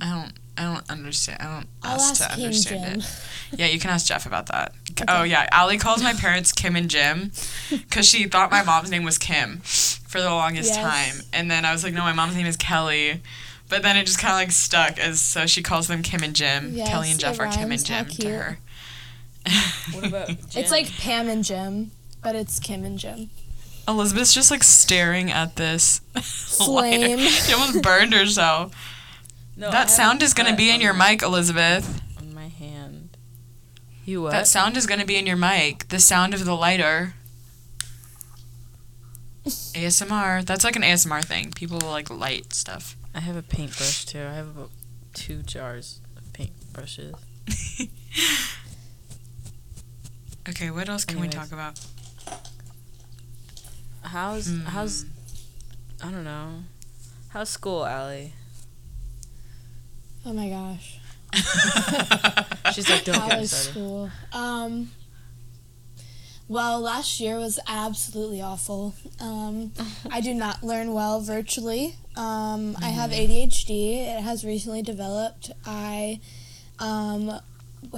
I 0.00 0.10
don't. 0.10 0.32
I 0.58 0.62
don't 0.74 0.90
understand. 0.90 1.40
I 1.40 1.44
don't 1.54 1.66
I'll 1.82 1.94
ask, 2.00 2.20
ask 2.20 2.30
to 2.30 2.36
King 2.36 2.44
understand 2.46 3.02
Jim. 3.02 3.10
it. 3.52 3.60
Yeah, 3.60 3.66
you 3.66 3.78
can 3.78 3.90
ask 3.90 4.06
Jeff 4.06 4.26
about 4.26 4.46
that. 4.46 4.72
Oh 5.06 5.22
yeah, 5.22 5.48
Allie 5.52 5.78
calls 5.78 6.02
my 6.02 6.12
parents 6.12 6.50
Kim 6.50 6.74
and 6.74 6.90
Jim 6.90 7.30
because 7.70 8.04
she 8.08 8.24
thought 8.26 8.50
my 8.50 8.64
mom's 8.64 8.90
name 8.90 9.04
was 9.04 9.16
Kim 9.16 9.58
for 9.58 10.20
the 10.20 10.28
longest 10.30 10.74
Yes. 10.74 10.76
time, 10.78 11.24
and 11.32 11.48
then 11.48 11.64
I 11.64 11.70
was 11.72 11.84
like, 11.84 11.94
no, 11.94 12.00
my 12.00 12.12
mom's 12.12 12.34
name 12.34 12.46
is 12.46 12.56
Kelly. 12.56 13.22
But 13.68 13.82
then 13.82 13.96
it 13.96 14.06
just 14.06 14.18
kind 14.18 14.32
of 14.32 14.38
like 14.38 14.50
stuck 14.50 14.98
as 14.98 15.20
so 15.20 15.46
she 15.46 15.62
calls 15.62 15.86
them 15.86 16.02
Kim 16.02 16.24
and 16.24 16.34
Jim. 16.34 16.72
Yes, 16.74 16.88
Kelly 16.88 17.12
and 17.12 17.20
Jeff 17.20 17.38
are 17.38 17.46
Kim 17.46 17.70
and 17.70 17.84
Jim 17.84 18.06
to 18.06 18.28
her. 18.28 18.58
What 19.92 20.06
about 20.06 20.26
Jim? 20.28 20.38
It's 20.56 20.70
like 20.72 20.90
Pam 20.98 21.28
and 21.28 21.44
Jim, 21.44 21.92
but 22.22 22.34
it's 22.34 22.58
Kim 22.58 22.84
and 22.84 22.98
Jim. 22.98 23.30
Elizabeth's 23.86 24.34
just 24.34 24.50
like 24.50 24.64
staring 24.64 25.30
at 25.30 25.54
this 25.56 26.00
Flame. 26.22 27.18
she 27.20 27.52
almost 27.52 27.82
burned 27.82 28.12
herself. 28.14 28.74
No, 29.58 29.70
that 29.70 29.76
have 29.78 29.90
sound 29.90 30.22
is 30.22 30.32
gonna 30.34 30.56
be 30.56 30.70
in 30.70 30.80
your 30.80 30.94
mic, 30.94 31.22
Elizabeth. 31.22 32.00
on 32.18 32.34
my 32.34 32.48
hand. 32.48 33.16
You 34.04 34.22
what? 34.22 34.32
That 34.32 34.46
sound 34.46 34.76
is 34.76 34.86
gonna 34.86 35.04
be 35.04 35.16
in 35.16 35.26
your 35.26 35.36
mic. 35.36 35.88
The 35.88 35.98
sound 35.98 36.32
of 36.32 36.44
the 36.44 36.54
lighter. 36.56 37.14
ASMR. 39.44 40.44
That's 40.44 40.64
like 40.64 40.76
an 40.76 40.82
ASMR 40.82 41.24
thing. 41.24 41.52
People 41.52 41.80
like 41.80 42.08
light 42.10 42.52
stuff. 42.52 42.96
I 43.14 43.20
have 43.20 43.36
a 43.36 43.42
paintbrush 43.42 44.04
too. 44.06 44.20
I 44.20 44.32
have 44.34 44.48
about 44.48 44.70
two 45.14 45.42
jars 45.42 46.00
of 46.16 46.24
paintbrushes. 46.32 47.14
Okay, 50.48 50.70
what 50.70 50.88
else 50.88 51.04
can 51.04 51.20
we 51.20 51.28
talk 51.28 51.52
about? 51.52 51.78
How's 54.02 54.50
how's 54.64 55.02
Hmm. 55.02 56.08
I 56.08 56.10
don't 56.10 56.24
know. 56.24 56.62
How's 57.28 57.50
school, 57.50 57.84
Allie? 57.84 58.32
Oh 60.28 60.32
my 60.34 60.50
gosh. 60.50 60.98
She's 62.74 62.88
like, 62.90 63.02
don't 63.04 63.16
How 63.16 63.28
get 63.30 63.40
was 63.40 63.50
started. 63.50 63.70
school? 63.72 64.10
Um. 64.30 64.90
Well, 66.48 66.80
last 66.80 67.18
year 67.18 67.36
was 67.38 67.58
absolutely 67.66 68.42
awful. 68.42 68.94
Um, 69.20 69.72
I 70.10 70.20
do 70.20 70.34
not 70.34 70.62
learn 70.62 70.92
well 70.92 71.22
virtually. 71.22 71.96
Um, 72.14 72.76
I 72.82 72.90
have 72.90 73.10
ADHD. 73.10 74.06
It 74.18 74.20
has 74.22 74.44
recently 74.44 74.82
developed. 74.82 75.50
I 75.64 76.20
um, 76.78 77.40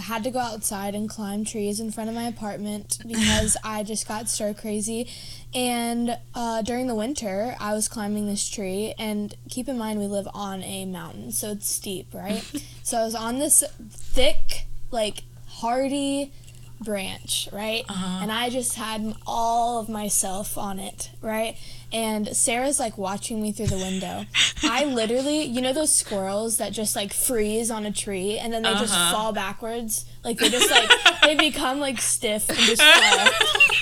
had 0.02 0.24
to 0.24 0.30
go 0.30 0.38
outside 0.38 0.94
and 0.94 1.08
climb 1.08 1.44
trees 1.44 1.80
in 1.80 1.90
front 1.90 2.08
of 2.08 2.16
my 2.16 2.24
apartment 2.24 2.98
because 3.06 3.56
I 3.64 3.82
just 3.82 4.06
got 4.06 4.28
stir 4.28 4.54
crazy. 4.54 5.08
And 5.54 6.18
uh, 6.34 6.62
during 6.62 6.86
the 6.86 6.94
winter, 6.94 7.56
I 7.58 7.74
was 7.74 7.88
climbing 7.88 8.26
this 8.26 8.48
tree. 8.48 8.94
And 8.98 9.34
keep 9.48 9.68
in 9.68 9.78
mind, 9.78 9.98
we 9.98 10.06
live 10.06 10.28
on 10.34 10.62
a 10.62 10.84
mountain, 10.84 11.32
so 11.32 11.52
it's 11.52 11.68
steep, 11.68 12.12
right? 12.14 12.44
so 12.82 12.98
I 12.98 13.04
was 13.04 13.14
on 13.14 13.38
this 13.38 13.64
thick, 13.90 14.66
like 14.90 15.24
hardy 15.46 16.32
branch, 16.80 17.48
right? 17.52 17.84
Uh-huh. 17.88 18.20
And 18.22 18.32
I 18.32 18.50
just 18.50 18.74
had 18.74 19.14
all 19.26 19.80
of 19.80 19.88
myself 19.88 20.56
on 20.56 20.78
it, 20.78 21.10
right? 21.20 21.56
And 21.92 22.36
Sarah's 22.36 22.78
like 22.78 22.96
watching 22.96 23.42
me 23.42 23.52
through 23.52 23.66
the 23.68 23.76
window. 23.78 24.24
I 24.62 24.84
literally, 25.00 25.42
you 25.42 25.60
know, 25.60 25.72
those 25.72 25.94
squirrels 25.94 26.58
that 26.58 26.72
just 26.72 26.94
like 26.94 27.12
freeze 27.12 27.70
on 27.70 27.84
a 27.86 27.92
tree 27.92 28.38
and 28.38 28.52
then 28.52 28.62
they 28.62 28.72
just 28.74 28.92
Uh-huh. 28.94 29.12
fall 29.16 29.32
backwards? 29.32 30.04
Like 30.22 30.38
they 30.38 30.50
just 30.50 30.70
like, 30.70 30.90
they 31.22 31.34
become 31.34 31.80
like 31.80 32.00
stiff 32.00 32.48
and 32.48 32.58
just 32.58 32.82
fall. 32.82 33.28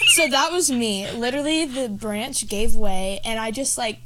So 0.09 0.27
that 0.27 0.51
was 0.51 0.71
me. 0.71 1.09
Literally, 1.12 1.66
the 1.66 1.88
branch 1.88 2.49
gave 2.49 2.75
way 2.75 3.21
and 3.25 3.38
I 3.38 3.51
just 3.53 3.77
like, 3.79 3.99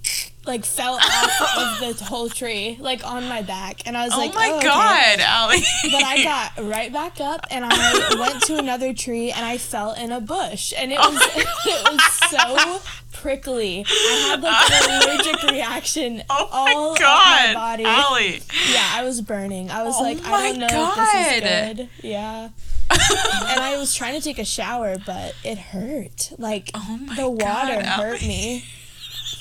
like 0.44 0.64
fell 0.64 0.94
off 0.94 1.80
of 1.80 1.98
the 1.98 2.04
whole 2.04 2.28
tree, 2.28 2.76
like 2.80 3.06
on 3.06 3.28
my 3.28 3.40
back. 3.42 3.86
And 3.86 3.96
I 3.96 4.04
was 4.04 4.12
oh 4.12 4.18
like, 4.18 4.34
my 4.34 4.48
oh, 4.52 4.56
okay." 4.56 4.66
god, 4.66 5.20
Allie. 5.20 5.62
But 5.84 6.02
I 6.02 6.24
got 6.24 6.64
right 6.68 6.92
back 6.92 7.20
up 7.20 7.46
and 7.50 7.64
I 7.66 8.16
went 8.18 8.42
to 8.42 8.58
another 8.58 8.92
tree 8.92 9.30
and 9.30 9.46
I 9.46 9.56
fell 9.58 9.92
in 9.92 10.10
a 10.10 10.20
bush 10.20 10.74
and 10.76 10.92
it 10.92 10.98
was 10.98 11.22
it 11.36 11.90
was 11.90 12.02
so 12.30 12.80
prickly. 13.22 13.84
I 13.88 14.26
had 14.30 14.42
like 14.42 14.72
an 14.82 15.02
allergic 15.02 15.42
reaction 15.50 16.22
Oh 16.28 16.48
all 16.52 16.92
my 16.92 16.98
god, 16.98 17.46
my 17.48 17.54
body. 17.54 17.84
Allie. 17.84 18.42
Yeah, 18.70 18.88
I 18.92 19.02
was 19.04 19.20
burning. 19.22 19.70
I 19.70 19.82
was 19.84 19.94
Oh 19.98 20.02
like, 20.02 20.18
I 20.24 20.52
don't 20.52 20.58
know 20.58 20.92
if 20.96 20.96
this 20.96 21.32
is 21.32 21.76
good. 21.78 21.88
Yeah. 22.02 22.48
and 22.90 23.60
I 23.60 23.76
was 23.78 23.94
trying 23.94 24.14
to 24.14 24.20
take 24.20 24.38
a 24.38 24.44
shower, 24.44 24.96
but 25.06 25.34
it 25.44 25.56
hurt. 25.56 26.32
Like 26.38 26.70
Oh 26.74 26.98
the 27.16 27.30
water 27.30 27.76
God, 27.76 27.84
hurt 27.86 28.22
Allie. 28.22 28.28
me. 28.28 28.64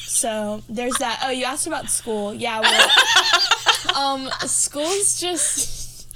So 0.05 0.61
there's 0.69 0.93
that. 0.99 1.21
Oh, 1.23 1.29
you 1.31 1.45
asked 1.45 1.65
about 1.67 1.89
school. 1.89 2.33
Yeah, 2.33 2.59
well, 2.59 3.95
um, 3.95 4.29
school's 4.45 5.19
just, 5.19 6.07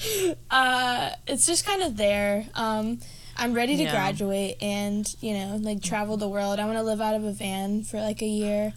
uh, 0.52 1.10
it's 1.28 1.48
just 1.48 1.66
kind 1.66 1.82
of 1.82 1.98
there. 1.98 2.46
Um, 2.54 3.00
I'm 3.38 3.54
ready 3.54 3.76
to 3.78 3.84
Yeah. 3.84 3.92
graduate 3.92 4.58
and 4.62 5.14
you 5.22 5.34
know 5.34 5.58
like 5.62 5.82
travel 5.82 6.18
the 6.18 6.28
world. 6.30 6.60
I 6.60 6.66
want 6.66 6.78
to 6.78 6.84
live 6.84 7.02
out 7.02 7.16
of 7.16 7.24
a 7.24 7.32
van 7.32 7.84
for 7.84 8.00
like 8.00 8.22
a 8.22 8.28
year. 8.28 8.74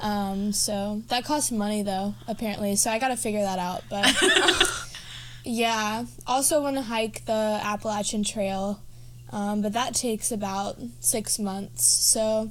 Um, 0.00 0.52
so 0.52 1.02
that 1.08 1.24
costs 1.24 1.52
money 1.52 1.82
though, 1.82 2.14
apparently. 2.26 2.74
So 2.76 2.90
I 2.90 2.98
got 2.98 3.08
to 3.08 3.16
figure 3.16 3.42
that 3.42 3.58
out. 3.58 3.84
But 3.88 4.12
yeah, 5.44 6.04
also 6.26 6.62
want 6.62 6.76
to 6.76 6.82
hike 6.82 7.24
the 7.24 7.60
Appalachian 7.62 8.24
Trail, 8.24 8.80
um, 9.30 9.62
but 9.62 9.72
that 9.72 9.94
takes 9.94 10.30
about 10.32 10.76
six 11.00 11.38
months. 11.38 11.86
So 11.86 12.50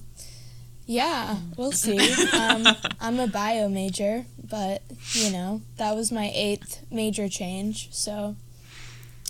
yeah, 0.85 1.37
we'll 1.57 1.71
see. 1.71 1.97
Um, 2.33 2.67
I'm 2.99 3.19
a 3.19 3.27
bio 3.27 3.69
major, 3.69 4.25
but 4.49 4.81
you 5.13 5.31
know 5.31 5.61
that 5.77 5.95
was 5.95 6.11
my 6.11 6.31
eighth 6.33 6.85
major 6.91 7.27
change. 7.29 7.89
So 7.93 8.35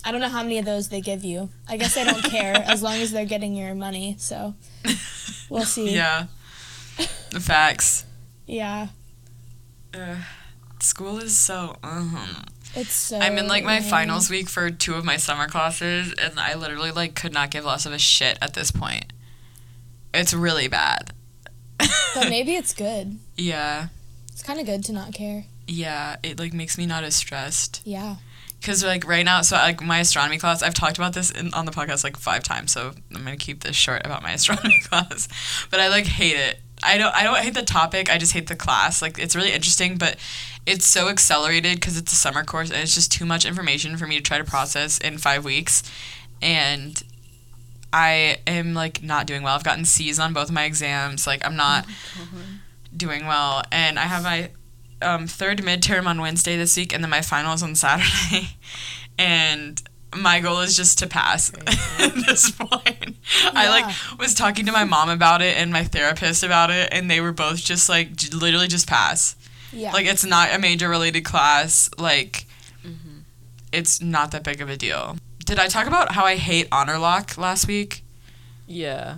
I 0.04 0.10
don't 0.12 0.20
know 0.20 0.28
how 0.28 0.42
many 0.42 0.58
of 0.58 0.64
those 0.64 0.88
they 0.88 1.00
give 1.00 1.24
you. 1.24 1.50
I 1.68 1.76
guess 1.76 1.94
they 1.94 2.04
don't 2.04 2.22
care 2.24 2.54
as 2.56 2.82
long 2.82 2.94
as 2.96 3.12
they're 3.12 3.24
getting 3.24 3.54
your 3.54 3.74
money. 3.74 4.16
So 4.18 4.54
we'll 5.48 5.64
see. 5.64 5.94
Yeah. 5.94 6.26
The 7.30 7.40
facts. 7.40 8.04
Yeah, 8.46 8.88
Uh, 9.94 10.16
school 10.80 11.18
is 11.18 11.38
so. 11.38 11.76
Uh-huh. 11.82 12.42
it's 12.74 12.92
so. 12.92 13.18
I'm 13.18 13.38
in 13.38 13.46
like 13.48 13.64
my 13.64 13.80
finals 13.80 14.28
week 14.28 14.48
for 14.50 14.70
two 14.70 14.94
of 14.94 15.04
my 15.04 15.16
summer 15.16 15.46
classes, 15.48 16.12
and 16.18 16.38
I 16.38 16.54
literally 16.54 16.90
like 16.90 17.14
could 17.14 17.32
not 17.32 17.50
give 17.50 17.64
less 17.64 17.86
of 17.86 17.92
a 17.92 17.98
shit 17.98 18.36
at 18.42 18.52
this 18.54 18.70
point. 18.70 19.06
It's 20.12 20.34
really 20.34 20.68
bad. 20.68 21.12
but 21.78 22.28
maybe 22.28 22.54
it's 22.54 22.74
good. 22.74 23.18
yeah, 23.36 23.88
It's 24.28 24.42
kind 24.42 24.60
of 24.60 24.66
good 24.66 24.84
to 24.84 24.92
not 24.92 25.14
care. 25.14 25.44
yeah. 25.66 26.16
It 26.22 26.38
like 26.38 26.52
makes 26.52 26.76
me 26.76 26.84
not 26.84 27.04
as 27.04 27.16
stressed. 27.16 27.80
Yeah. 27.84 28.16
Cause 28.62 28.84
like 28.84 29.06
right 29.06 29.24
now, 29.24 29.42
so 29.42 29.56
like 29.56 29.82
my 29.82 29.98
astronomy 29.98 30.38
class, 30.38 30.62
I've 30.62 30.74
talked 30.74 30.96
about 30.96 31.14
this 31.14 31.30
in, 31.30 31.52
on 31.52 31.66
the 31.66 31.72
podcast 31.72 32.04
like 32.04 32.16
five 32.16 32.44
times, 32.44 32.70
so 32.72 32.92
I'm 33.12 33.24
gonna 33.24 33.36
keep 33.36 33.64
this 33.64 33.74
short 33.74 34.06
about 34.06 34.22
my 34.22 34.32
astronomy 34.34 34.78
class. 34.84 35.28
But 35.70 35.80
I 35.80 35.88
like 35.88 36.06
hate 36.06 36.36
it. 36.36 36.60
I 36.82 36.98
don't. 36.98 37.14
I 37.14 37.22
don't 37.22 37.38
hate 37.38 37.54
the 37.54 37.62
topic. 37.62 38.10
I 38.10 38.18
just 38.18 38.32
hate 38.32 38.46
the 38.46 38.56
class. 38.56 39.02
Like 39.02 39.18
it's 39.18 39.34
really 39.34 39.52
interesting, 39.52 39.98
but 39.98 40.16
it's 40.64 40.86
so 40.86 41.08
accelerated 41.08 41.76
because 41.76 41.96
it's 41.96 42.12
a 42.12 42.16
summer 42.16 42.44
course 42.44 42.70
and 42.70 42.80
it's 42.80 42.94
just 42.94 43.10
too 43.10 43.24
much 43.24 43.44
information 43.44 43.96
for 43.96 44.06
me 44.06 44.16
to 44.16 44.22
try 44.22 44.38
to 44.38 44.44
process 44.44 44.98
in 44.98 45.18
five 45.18 45.44
weeks, 45.44 45.82
and 46.40 47.02
I 47.92 48.38
am 48.46 48.74
like 48.74 49.02
not 49.02 49.26
doing 49.26 49.42
well. 49.42 49.54
I've 49.54 49.64
gotten 49.64 49.84
C's 49.84 50.18
on 50.18 50.32
both 50.32 50.48
of 50.48 50.54
my 50.54 50.64
exams. 50.64 51.26
Like 51.26 51.44
I'm 51.44 51.56
not 51.56 51.86
oh 52.18 52.28
doing 52.96 53.26
well, 53.26 53.62
and 53.70 53.98
I 53.98 54.02
have 54.02 54.22
my 54.22 54.50
um, 55.02 55.26
third 55.26 55.58
midterm 55.58 56.06
on 56.06 56.20
Wednesday 56.20 56.56
this 56.56 56.76
week, 56.76 56.92
and 56.92 57.02
then 57.02 57.10
my 57.10 57.20
finals 57.22 57.62
on 57.62 57.74
Saturday. 57.74 58.56
and 59.18 59.82
my 60.14 60.40
goal 60.40 60.60
is 60.60 60.76
just 60.76 60.98
to 60.98 61.06
pass 61.06 61.52
at 61.98 62.14
this 62.26 62.50
point. 62.50 63.16
I 63.52 63.68
like 63.68 64.18
was 64.18 64.34
talking 64.34 64.66
to 64.66 64.72
my 64.72 64.84
mom 64.84 65.08
about 65.08 65.42
it 65.42 65.56
and 65.56 65.72
my 65.72 65.84
therapist 65.84 66.42
about 66.42 66.70
it, 66.70 66.88
and 66.92 67.10
they 67.10 67.20
were 67.20 67.32
both 67.32 67.58
just 67.62 67.88
like 67.88 68.14
j- 68.16 68.36
literally 68.36 68.68
just 68.68 68.86
pass. 68.88 69.36
Yeah. 69.72 69.92
Like 69.92 70.06
it's 70.06 70.24
not 70.24 70.54
a 70.54 70.58
major 70.58 70.88
related 70.88 71.24
class. 71.24 71.90
Like 71.98 72.46
it's 73.72 74.02
not 74.02 74.30
that 74.32 74.44
big 74.44 74.60
of 74.60 74.68
a 74.68 74.76
deal. 74.76 75.16
Did 75.44 75.58
I 75.58 75.66
talk 75.68 75.86
about 75.86 76.12
how 76.12 76.24
I 76.24 76.36
hate 76.36 76.68
Honorlock 76.70 77.38
last 77.38 77.66
week? 77.66 78.04
Yeah. 78.66 79.16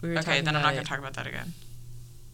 We 0.00 0.08
were 0.08 0.14
talking 0.16 0.28
about 0.28 0.32
Okay, 0.36 0.40
then 0.44 0.56
I'm 0.56 0.62
not 0.62 0.70
gonna 0.70 0.80
it. 0.80 0.86
talk 0.86 0.98
about 0.98 1.14
that 1.14 1.26
again. 1.26 1.52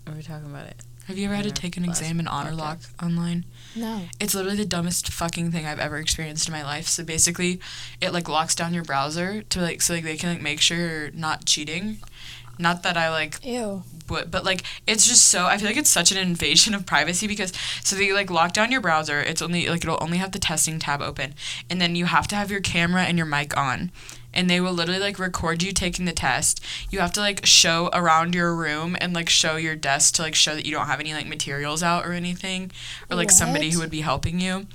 Are 0.07 0.13
we 0.13 0.19
were 0.19 0.23
talking 0.23 0.49
about 0.49 0.67
it. 0.67 0.77
Have 1.11 1.19
you 1.19 1.25
ever 1.27 1.35
had 1.35 1.45
to 1.45 1.51
take 1.51 1.77
an 1.77 1.85
exam 1.85 2.21
in 2.21 2.27
Honorlock 2.27 2.87
online? 3.03 3.45
no. 3.75 4.03
It's 4.21 4.33
literally 4.33 4.59
the 4.59 4.65
dumbest 4.65 5.09
fucking 5.09 5.51
thing 5.51 5.67
I've 5.67 5.81
ever 5.81 5.97
experienced 5.99 6.47
in 6.47 6.53
my 6.53 6.63
life. 6.63 6.87
So 6.87 7.03
basically, 7.03 7.59
it 8.01 8.13
like 8.13 8.29
locks 8.29 8.55
down 8.55 8.73
your 8.73 8.85
browser 8.85 9.43
to 9.43 9.61
like 9.61 9.83
so 9.83 9.95
like 9.95 10.05
they 10.05 10.17
can 10.17 10.31
like 10.31 10.41
make 10.41 10.61
sure 10.61 10.79
you're 10.79 11.11
not 11.11 11.47
cheating. 11.47 11.99
Not 12.61 12.85
that 12.85 12.97
I 12.97 13.11
like 13.11 13.45
Ew. 13.45 13.83
would, 14.09 14.31
but 14.31 14.45
like 14.45 14.63
it's 14.87 15.09
just 15.09 15.27
so 15.27 15.47
I 15.47 15.59
feel 15.59 15.67
like 15.67 15.77
it's 15.77 15.91
such 15.91 16.13
an 16.13 16.19
invasion 16.19 16.75
of 16.75 16.87
privacy 16.87 17.27
because 17.27 17.53
so 17.83 17.97
they 17.97 18.13
like 18.13 18.31
lock 18.31 18.53
down 18.53 18.71
your 18.71 18.81
browser. 18.81 19.19
It's 19.19 19.43
only 19.43 19.67
like 19.67 19.83
it'll 19.83 19.99
only 20.01 20.19
have 20.19 20.31
the 20.31 20.39
testing 20.39 20.79
tab 20.79 21.03
open, 21.03 21.35
and 21.69 21.81
then 21.81 21.97
you 21.97 22.05
have 22.05 22.29
to 22.29 22.37
have 22.37 22.53
your 22.53 22.61
camera 22.61 23.03
and 23.03 23.19
your 23.19 23.27
mic 23.27 23.57
on. 23.57 23.91
And 24.33 24.49
they 24.49 24.61
will 24.61 24.73
literally 24.73 25.01
like 25.01 25.19
record 25.19 25.63
you 25.63 25.73
taking 25.73 26.05
the 26.05 26.13
test. 26.13 26.65
You 26.91 27.01
have 27.01 27.13
to 27.15 27.21
like 27.21 27.45
show 27.45 27.91
around 27.93 28.35
your 28.35 28.55
room 28.55 28.97
and 29.01 29.13
like 29.13 29.29
show 29.29 29.57
your 29.57 29.77
desk 29.77 30.15
to 30.15 30.23
like 30.23 30.35
show 30.35 30.55
that 30.55 30.67
you 30.67 30.73
don't 30.73 30.87
have 30.87 31.01
any 31.01 31.13
like 31.15 31.27
materials 31.27 31.83
out 31.83 32.07
or 32.07 32.13
anything, 32.13 32.71
or 33.11 33.17
like 33.17 33.31
somebody 33.31 33.71
who 33.71 33.81
would 33.81 33.91
be 33.91 34.03
helping 34.03 34.41
you. 34.41 34.67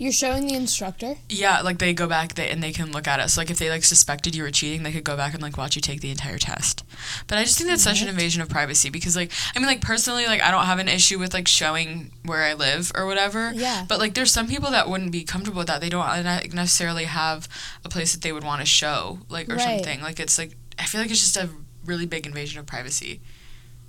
You're 0.00 0.12
showing 0.12 0.46
the 0.46 0.54
instructor? 0.54 1.16
Yeah, 1.28 1.60
like 1.62 1.78
they 1.78 1.92
go 1.92 2.06
back 2.06 2.34
they, 2.34 2.48
and 2.50 2.62
they 2.62 2.70
can 2.70 2.92
look 2.92 3.08
at 3.08 3.18
it. 3.18 3.28
So 3.30 3.40
like 3.40 3.50
if 3.50 3.58
they 3.58 3.68
like 3.68 3.82
suspected 3.82 4.32
you 4.36 4.44
were 4.44 4.52
cheating, 4.52 4.84
they 4.84 4.92
could 4.92 5.02
go 5.02 5.16
back 5.16 5.34
and 5.34 5.42
like 5.42 5.56
watch 5.58 5.74
you 5.74 5.82
take 5.82 6.00
the 6.00 6.10
entire 6.12 6.38
test. 6.38 6.84
But 7.26 7.36
I 7.38 7.42
just 7.42 7.58
think 7.58 7.68
that's 7.68 7.82
such 7.82 8.00
an 8.00 8.06
invasion 8.08 8.40
of 8.40 8.48
privacy 8.48 8.90
because 8.90 9.16
like 9.16 9.32
I 9.56 9.58
mean 9.58 9.66
like 9.66 9.80
personally 9.80 10.26
like 10.26 10.40
I 10.40 10.52
don't 10.52 10.66
have 10.66 10.78
an 10.78 10.86
issue 10.86 11.18
with 11.18 11.34
like 11.34 11.48
showing 11.48 12.12
where 12.24 12.44
I 12.44 12.54
live 12.54 12.92
or 12.94 13.06
whatever. 13.06 13.52
Yeah. 13.52 13.86
But 13.88 13.98
like 13.98 14.14
there's 14.14 14.32
some 14.32 14.46
people 14.46 14.70
that 14.70 14.88
wouldn't 14.88 15.10
be 15.10 15.24
comfortable 15.24 15.58
with 15.58 15.66
that. 15.66 15.80
They 15.80 15.88
don't 15.88 16.06
uh, 16.06 16.42
necessarily 16.52 17.04
have 17.04 17.48
a 17.84 17.88
place 17.88 18.12
that 18.12 18.22
they 18.22 18.30
would 18.30 18.44
want 18.44 18.60
to 18.60 18.66
show 18.66 19.18
like 19.28 19.48
or 19.48 19.56
Right. 19.56 19.82
something. 19.84 20.00
Like 20.00 20.20
it's 20.20 20.38
like 20.38 20.52
I 20.78 20.84
feel 20.84 21.00
like 21.00 21.10
it's 21.10 21.18
just 21.20 21.36
a 21.36 21.48
really 21.84 22.06
big 22.06 22.24
invasion 22.24 22.60
of 22.60 22.66
privacy. 22.66 23.20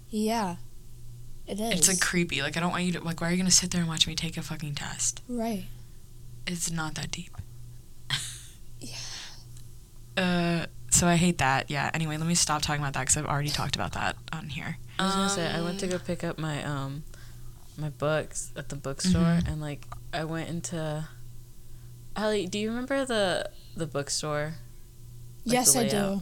Yeah. 0.10 0.56
It 1.45 1.60
is. 1.60 1.72
It's 1.80 1.88
like 1.88 2.00
creepy. 2.00 2.41
Like 2.41 2.58
I 2.58 2.62
don't 2.62 2.72
want 2.72 2.84
you 2.86 2.93
to 2.93 3.04
like 3.04 3.22
why 3.22 3.28
are 3.30 3.32
you 3.32 3.38
gonna 3.38 3.52
sit 3.52 3.69
there 3.69 3.82
and 3.82 3.88
watch 3.89 4.08
me 4.08 4.15
take 4.15 4.38
a 4.38 4.41
fucking 4.41 4.74
test? 4.74 5.22
right. 5.30 5.65
It's 6.49 6.71
not 6.71 6.95
that 6.95 7.12
deep. 7.12 7.31
Yeah. 8.81 8.95
Uh, 10.15 10.65
so 10.89 11.05
I 11.05 11.17
hate 11.17 11.39
that. 11.39 11.69
Yeah. 11.69 11.91
Anyway, 11.93 12.15
let 12.15 12.25
me 12.25 12.33
stop 12.33 12.62
talking 12.62 12.81
about 12.81 12.93
that 12.93 13.01
because 13.01 13.17
I've 13.17 13.25
already 13.25 13.49
talked 13.49 13.75
about 13.75 13.91
that 13.93 14.15
on 14.31 14.47
here. 14.47 14.77
I 14.97 15.05
was 15.05 15.15
gonna 15.15 15.29
say 15.29 15.47
I 15.47 15.62
went 15.62 15.81
to 15.81 15.88
go 15.88 15.99
pick 15.99 16.23
up 16.23 16.38
my 16.39 16.63
um 16.63 17.03
my 17.77 17.89
books 17.89 18.51
at 18.55 18.69
the 18.69 18.77
bookstore 18.77 19.39
and 19.45 19.59
like 19.59 19.85
I 20.13 20.23
went 20.23 20.49
into 20.49 21.07
Allie, 22.15 22.47
do 22.47 22.57
you 22.57 22.69
remember 22.69 23.03
the 23.05 23.49
the 23.75 23.85
bookstore? 23.85 24.55
Like, 25.45 25.53
yes, 25.53 25.73
the 25.73 25.81
I 25.81 25.88
do. 25.88 26.21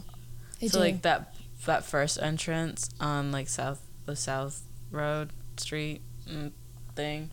I 0.60 0.66
so 0.66 0.78
do. 0.78 0.84
like 0.84 1.02
that 1.02 1.34
that 1.64 1.84
first 1.84 2.18
entrance 2.20 2.90
on 3.00 3.30
like 3.30 3.48
south 3.48 3.80
the 4.04 4.16
south 4.16 4.62
road 4.90 5.30
street 5.56 6.02
mm, 6.28 6.50
thing 6.94 7.30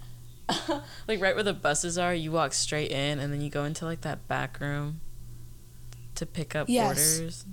like 1.07 1.21
right 1.21 1.33
where 1.35 1.43
the 1.43 1.53
buses 1.53 1.97
are 1.97 2.13
you 2.13 2.31
walk 2.31 2.53
straight 2.53 2.91
in 2.91 3.19
and 3.19 3.33
then 3.33 3.41
you 3.41 3.49
go 3.49 3.63
into 3.63 3.85
like 3.85 4.01
that 4.01 4.27
back 4.27 4.59
room 4.59 4.99
to 6.15 6.25
pick 6.25 6.55
up 6.55 6.67
Yes. 6.69 7.17
orders. 7.17 7.45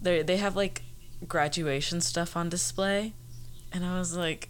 They 0.00 0.22
they 0.22 0.36
have 0.36 0.54
like 0.56 0.82
graduation 1.26 2.00
stuff 2.00 2.36
on 2.36 2.48
display. 2.48 3.12
And 3.72 3.84
i 3.84 3.98
was 3.98 4.16
like 4.16 4.48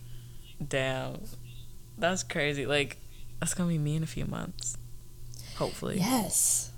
damn 0.66 1.20
that's 1.98 2.22
crazy. 2.22 2.66
Like 2.66 2.98
that's 3.40 3.54
gonna 3.54 3.68
be 3.70 3.78
me 3.78 3.96
in 3.96 4.02
a 4.02 4.06
few 4.06 4.26
months. 4.26 4.76
Hopefully. 5.56 5.98
Yes, 5.98 6.70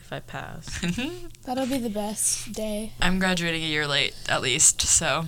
if 0.00 0.12
i 0.12 0.20
pass. 0.20 0.66
That'll 1.46 1.66
be 1.66 1.78
the 1.78 1.88
best 1.88 2.52
day. 2.52 2.92
I'm 3.00 3.18
graduating 3.18 3.62
a 3.62 3.66
year 3.66 3.86
late 3.86 4.14
at 4.28 4.42
least, 4.42 4.82
so 4.82 5.24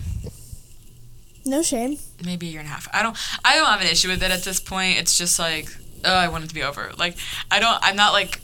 No 1.46 1.62
shame. 1.62 1.98
maybe 2.24 2.48
a 2.48 2.50
year 2.50 2.60
and 2.60 2.68
a 2.68 2.72
half. 2.72 2.88
I 2.92 3.02
don't 3.02 3.16
I 3.44 3.54
don't 3.56 3.66
have 3.66 3.80
an 3.80 3.86
issue 3.86 4.08
with 4.08 4.22
it 4.22 4.30
at 4.30 4.42
this 4.42 4.60
point. 4.60 4.98
It's 4.98 5.16
just 5.16 5.38
like, 5.38 5.68
oh, 6.04 6.14
I 6.14 6.28
want 6.28 6.44
it 6.44 6.48
to 6.48 6.54
be 6.54 6.62
over. 6.62 6.92
Like 6.98 7.16
I 7.50 7.60
don't 7.60 7.78
I'm 7.82 7.96
not 7.96 8.12
like 8.12 8.40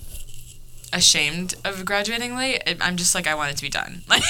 ashamed 0.93 1.55
of 1.65 1.85
graduating 1.85 2.37
late. 2.37 2.63
I'm 2.81 2.97
just 2.97 3.15
like 3.15 3.27
I 3.27 3.35
want 3.35 3.51
it 3.53 3.57
to 3.57 3.63
be 3.63 3.69
done. 3.71 4.03
Like 4.09 4.23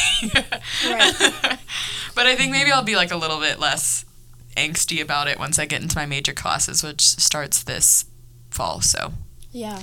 Right. 0.85 1.59
But 2.15 2.27
I 2.27 2.35
think 2.37 2.53
maybe 2.53 2.71
I'll 2.71 2.83
be 2.85 2.97
like 2.97 3.11
a 3.11 3.17
little 3.17 3.41
bit 3.41 3.59
less 3.59 4.05
angsty 4.57 5.01
about 5.03 5.29
it 5.29 5.39
once 5.39 5.59
I 5.59 5.65
get 5.67 5.81
into 5.83 5.97
my 5.97 6.05
major 6.07 6.33
classes, 6.35 6.83
which 6.83 7.01
starts 7.03 7.63
this 7.65 8.05
fall. 8.51 8.81
So, 8.83 9.13
Yeah. 9.51 9.81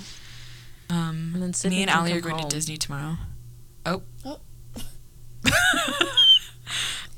um, 0.91 1.32
And 1.34 1.41
then 1.41 1.54
Sydney 1.54 1.78
me 1.78 1.82
and 1.84 1.91
can 1.91 1.99
Allie 1.99 2.13
are 2.13 2.21
going 2.21 2.36
home. 2.36 2.47
to 2.49 2.56
Disney 2.56 2.78
tomorrow. 2.78 3.17
Oh. 3.86 4.04
Oh. 4.25 4.39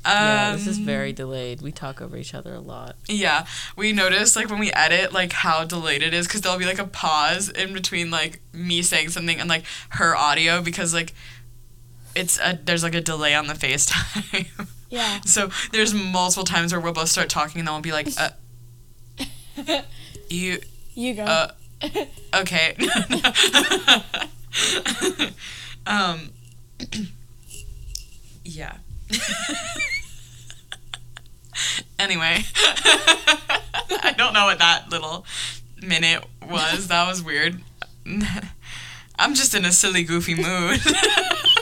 yeah 0.04 0.52
this 0.56 0.66
is 0.66 0.78
Um, 0.78 0.84
very 0.84 1.12
delayed 1.12 1.62
we 1.62 1.70
talk 1.72 2.00
over 2.02 2.16
each 2.16 2.34
other 2.34 2.54
a 2.54 2.60
lot 2.60 2.96
Yeah, 3.08 3.46
we 3.76 3.92
notice 3.92 4.34
like 4.36 4.48
when 4.50 4.58
we 4.58 4.72
edit 4.72 5.12
like 5.12 5.32
how 5.32 5.64
delayed 5.64 6.02
it 6.02 6.12
is 6.12 6.26
because 6.26 6.40
there'll 6.40 6.58
be 6.58 6.64
like 6.64 6.78
a 6.80 6.86
pause 6.86 7.48
in 7.48 7.72
between 7.72 8.10
like 8.10 8.40
me 8.52 8.82
saying 8.82 9.10
something 9.10 9.38
and 9.38 9.48
like 9.48 9.64
her 9.90 10.16
audio 10.16 10.60
because 10.60 10.92
like 10.92 11.14
it's 12.16 12.38
a 12.40 12.58
there's 12.64 12.82
like 12.82 12.94
a 12.94 13.00
delay 13.00 13.34
on 13.34 13.46
the 13.46 13.54
FaceTime. 13.54 14.46
Yeah. 14.90 15.20
so 15.22 15.48
there's 15.72 15.94
multiple 15.94 16.44
times 16.44 16.70
where 16.72 16.78
we'll 16.80 16.92
both 16.92 17.08
start 17.08 17.30
talking 17.30 17.60
and 17.60 17.66
then 17.66 17.72
we'll 17.74 17.80
be 17.80 17.92
like, 17.92 18.08
uh, 18.18 18.28
you 20.28 20.58
You 20.94 21.14
go. 21.14 21.22
uh 21.24 21.52
okay. 22.34 22.76
um 25.86 26.30
yeah. 28.44 28.76
anyway, 31.98 32.38
I 34.04 34.14
don't 34.16 34.32
know 34.32 34.46
what 34.46 34.58
that 34.58 34.90
little 34.90 35.24
minute 35.82 36.24
was. 36.48 36.88
That 36.88 37.08
was 37.08 37.22
weird. 37.22 37.60
I'm 39.18 39.34
just 39.34 39.54
in 39.54 39.64
a 39.64 39.72
silly, 39.72 40.02
goofy 40.02 40.34
mood. 40.34 40.80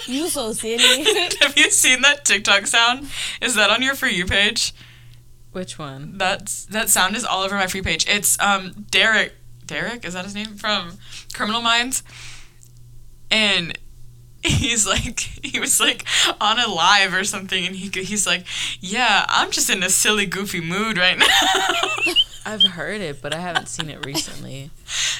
you 0.07 0.29
so 0.29 0.53
silly. 0.53 1.05
Have 1.41 1.57
you 1.57 1.71
seen 1.71 2.03
that 2.03 2.25
TikTok 2.25 2.67
sound? 2.67 3.09
Is 3.41 3.55
that 3.57 3.71
on 3.71 3.83
your 3.83 3.95
For 3.95 4.07
You 4.07 4.27
page? 4.27 4.73
which 5.53 5.81
one 5.81 6.17
That's 6.17 6.65
that 6.67 6.89
sound 6.89 7.17
is 7.17 7.25
all 7.25 7.43
over 7.43 7.57
my 7.57 7.67
free 7.67 7.83
page. 7.83 8.07
It's 8.09 8.39
um 8.41 8.87
Derek. 8.91 9.35
Derek 9.67 10.05
is 10.05 10.15
that 10.15 10.25
his 10.25 10.35
name 10.35 10.57
from 10.57 10.99
Criminal 11.33 11.61
Minds, 11.61 12.03
and 13.31 13.77
he's 14.45 14.87
like 14.87 15.21
he 15.21 15.61
was 15.61 15.81
like 15.81 16.05
on 16.41 16.59
a 16.59 16.67
live 16.67 17.13
or 17.13 17.25
something, 17.25 17.67
and 17.67 17.77
he 17.77 17.89
he's 18.03 18.27
like, 18.27 18.45
yeah, 18.81 19.27
I'm 19.29 19.51
just 19.51 19.69
in 19.69 19.83
a 19.83 19.91
silly, 19.91 20.27
goofy 20.27 20.61
mood 20.61 20.97
right 20.97 21.19
now. 21.19 21.27
I've 22.47 22.63
heard 22.63 23.01
it, 23.01 23.21
but 23.21 23.35
I 23.35 23.39
haven't 23.39 23.69
seen 23.69 23.91
it 23.91 24.05
recently. 24.05 24.71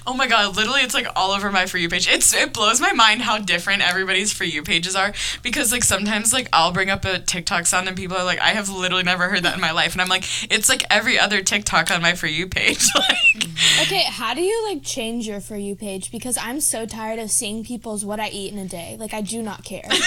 Oh 0.07 0.15
my 0.15 0.27
god, 0.27 0.57
literally, 0.57 0.83
it's 0.83 0.95
like 0.95 1.07
all 1.17 1.31
over 1.33 1.51
my 1.51 1.67
For 1.67 1.79
You 1.79 1.89
page. 1.89 2.09
It's 2.09 2.33
it 2.35 2.53
blows 2.53 2.81
my 2.81 2.93
mind 2.93 3.23
how 3.23 3.39
different 3.39 3.83
everybody's 3.83 4.33
For 4.33 4.45
You 4.45 4.63
pages 4.63 4.97
are 4.97 5.13
because 5.43 5.73
like 5.73 5.85
sometimes 5.85 6.33
like 6.33 6.49
I'll 6.53 6.73
bring 6.73 6.91
up 6.91 7.05
a 7.05 7.19
TikTok 7.19 7.67
sound 7.67 7.89
and 7.89 7.97
people 7.97 8.17
are 8.17 8.25
like, 8.25 8.41
I 8.41 8.51
have 8.51 8.69
literally 8.69 9.03
never 9.03 9.29
heard 9.29 9.43
that 9.43 9.55
in 9.55 9.61
my 9.61 9.73
life, 9.73 9.93
and 9.93 10.01
I'm 10.01 10.09
like, 10.09 10.25
it's 10.51 10.69
like 10.69 10.85
every 10.91 11.19
other 11.19 11.43
TikTok 11.43 11.91
on 11.91 12.03
my 12.03 12.15
For 12.15 12.27
You 12.27 12.47
page, 12.47 12.87
like. 12.95 13.49
okay, 13.83 14.05
how 14.05 14.35
do 14.35 14.43
you 14.43 14.69
like 14.69 14.83
change 14.83 15.27
your 15.27 15.41
for 15.41 15.57
you 15.57 15.75
page? 15.77 16.11
Because 16.11 16.39
I'm 16.39 16.61
so 16.61 16.87
tired 16.87 17.19
of 17.19 17.31
seeing 17.31 17.65
people's 17.65 18.05
what 18.05 18.21
I 18.21 18.29
eat 18.29 18.53
in 18.53 18.59
a 18.59 18.67
day. 18.67 18.97
Like 18.99 19.15
I 19.15 19.21
do 19.21 19.43
not 19.43 19.65
care. 19.65 19.89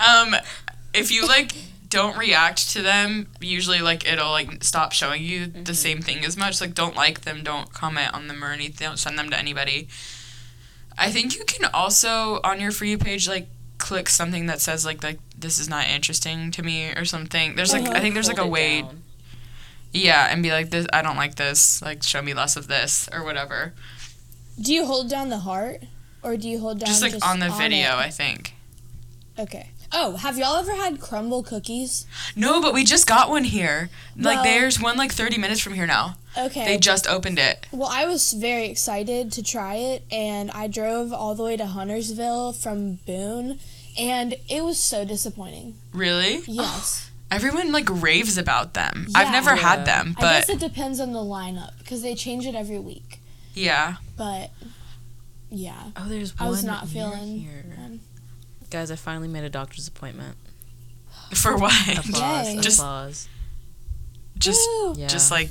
Um, 0.00 0.34
if 0.94 1.10
you 1.10 1.26
like 1.26 1.52
don't 1.90 2.18
react 2.18 2.70
to 2.72 2.82
them, 2.82 3.28
usually 3.40 3.80
like 3.80 4.06
it'll 4.10 4.30
like 4.30 4.62
stop 4.64 4.92
showing 4.92 5.22
you 5.22 5.46
the 5.46 5.74
same 5.74 6.00
thing 6.02 6.24
as 6.24 6.36
much. 6.36 6.60
Like 6.60 6.74
don't 6.74 6.94
like 6.96 7.22
them, 7.22 7.42
don't 7.42 7.72
comment 7.72 8.12
on 8.14 8.28
them 8.28 8.44
or 8.44 8.52
anything. 8.52 8.86
Don't 8.88 8.98
send 8.98 9.18
them 9.18 9.30
to 9.30 9.38
anybody. 9.38 9.88
I 10.96 11.10
think 11.10 11.36
you 11.36 11.44
can 11.44 11.70
also 11.72 12.40
on 12.44 12.60
your 12.60 12.72
for 12.72 12.84
you 12.84 12.98
page 12.98 13.28
like 13.28 13.46
click 13.78 14.08
something 14.08 14.46
that 14.46 14.60
says 14.60 14.84
like 14.84 15.02
like 15.02 15.18
this 15.38 15.58
is 15.58 15.68
not 15.68 15.86
interesting 15.88 16.50
to 16.50 16.62
me 16.62 16.90
or 16.96 17.04
something. 17.04 17.54
There's 17.54 17.72
like 17.72 17.84
I 17.86 17.90
Uh-huh. 17.92 18.00
think 18.00 18.14
there's 18.14 18.28
like 18.28 18.38
a 18.38 18.46
way. 18.46 18.82
down. 18.82 19.02
Yeah, 19.92 20.26
and 20.30 20.42
be 20.42 20.50
like 20.50 20.68
this. 20.70 20.86
I 20.92 21.00
don't 21.00 21.16
like 21.16 21.36
this. 21.36 21.80
Like 21.80 22.02
show 22.02 22.20
me 22.20 22.34
less 22.34 22.56
of 22.56 22.66
this 22.68 23.08
or 23.12 23.24
whatever. 23.24 23.72
do 24.60 24.74
you 24.74 24.84
hold 24.84 25.08
down 25.08 25.28
the 25.30 25.38
heart, 25.38 25.84
or 26.22 26.36
do 26.36 26.48
you 26.48 26.58
hold 26.58 26.80
down 26.80 26.88
Just 26.88 27.00
like 27.00 27.14
on 27.24 27.38
the 27.38 27.48
video, 27.48 27.92
it? 27.92 28.06
I 28.06 28.10
think. 28.10 28.54
Okay. 29.38 29.70
Oh, 29.90 30.16
have 30.16 30.36
y'all 30.36 30.56
ever 30.56 30.74
had 30.74 30.98
Crumbl 31.00 31.44
Cookies? 31.46 32.06
No, 32.36 32.60
but 32.60 32.74
we 32.74 32.84
just 32.84 33.06
got 33.06 33.30
one 33.30 33.44
here. 33.44 33.88
Like 34.16 34.36
Well- 34.36 34.44
there's 34.44 34.78
one 34.80 34.96
like 34.96 35.12
30 35.12 35.38
minutes 35.38 35.60
from 35.60 35.74
here 35.74 35.86
now. 35.86 36.16
Okay. 36.36 36.64
They 36.66 36.76
just 36.78 37.08
opened 37.08 37.38
it. 37.38 37.66
Well, 37.72 37.88
I 37.90 38.04
was 38.06 38.32
very 38.32 38.66
excited 38.66 39.32
to 39.32 39.42
try 39.42 39.74
it, 39.76 40.04
and 40.12 40.50
I 40.52 40.66
drove 40.68 41.12
all 41.12 41.34
the 41.34 41.42
way 41.42 41.56
to 41.56 41.66
Huntersville 41.66 42.52
from 42.52 42.96
Boone, 43.06 43.58
and 43.98 44.34
it 44.48 44.62
was 44.62 44.78
so 44.78 45.04
disappointing. 45.04 45.74
Really? 45.92 46.42
Yes. 46.46 47.10
Everyone 47.30 47.72
like 47.72 47.88
raves 47.90 48.38
about 48.38 48.74
them. 48.74 49.08
I've 49.14 49.32
never 49.32 49.54
Yeah. 49.56 49.62
had 49.62 49.84
them, 49.84 50.14
but 50.18 50.26
I 50.26 50.38
guess 50.40 50.48
it 50.50 50.60
depends 50.60 51.00
on 51.00 51.12
the 51.12 51.18
lineup 51.20 51.76
because 51.78 52.02
they 52.02 52.14
change 52.14 52.46
it 52.46 52.54
every 52.54 52.78
week. 52.78 53.20
yeah. 53.54 53.96
But 54.16 54.50
yeah, 55.50 55.90
Oh, 55.96 56.08
there's 56.08 56.38
one 56.38 56.46
I 56.46 56.50
was 56.50 56.62
not 56.62 56.88
feeling 56.88 57.40
here. 57.40 57.64
Guys, 58.70 58.90
I 58.90 58.96
finally 58.96 59.28
made 59.28 59.44
a 59.44 59.50
doctor's 59.50 59.88
appointment. 59.88 60.36
For 61.34 61.56
what? 61.56 61.72
Applause, 61.98 62.54
Yay. 62.54 62.60
Just- 62.60 62.78
applause. 62.78 63.28
just 64.38 64.68
Yeah. 64.94 65.06
just 65.08 65.30
like 65.30 65.50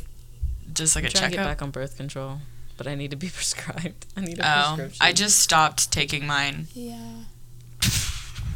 just 0.74 0.96
like 0.96 1.06
I'm 1.06 1.08
a 1.10 1.12
trying 1.12 1.32
to 1.32 1.38
get 1.38 1.44
back 1.46 1.62
on 1.62 1.72
birth 1.72 1.98
control, 1.98 2.40
but 2.78 2.88
I 2.88 2.96
need 2.96 3.10
to 3.12 3.18
be 3.18 3.30
prescribed. 3.34 4.06
I 4.16 4.22
need 4.22 4.40
a 4.40 4.44
Oh, 4.44 4.74
prescription. 4.76 5.06
I 5.06 5.14
just 5.14 5.40
stopped 5.40 5.92
taking 5.92 6.26
mine. 6.28 6.68
Yeah. 6.74 7.24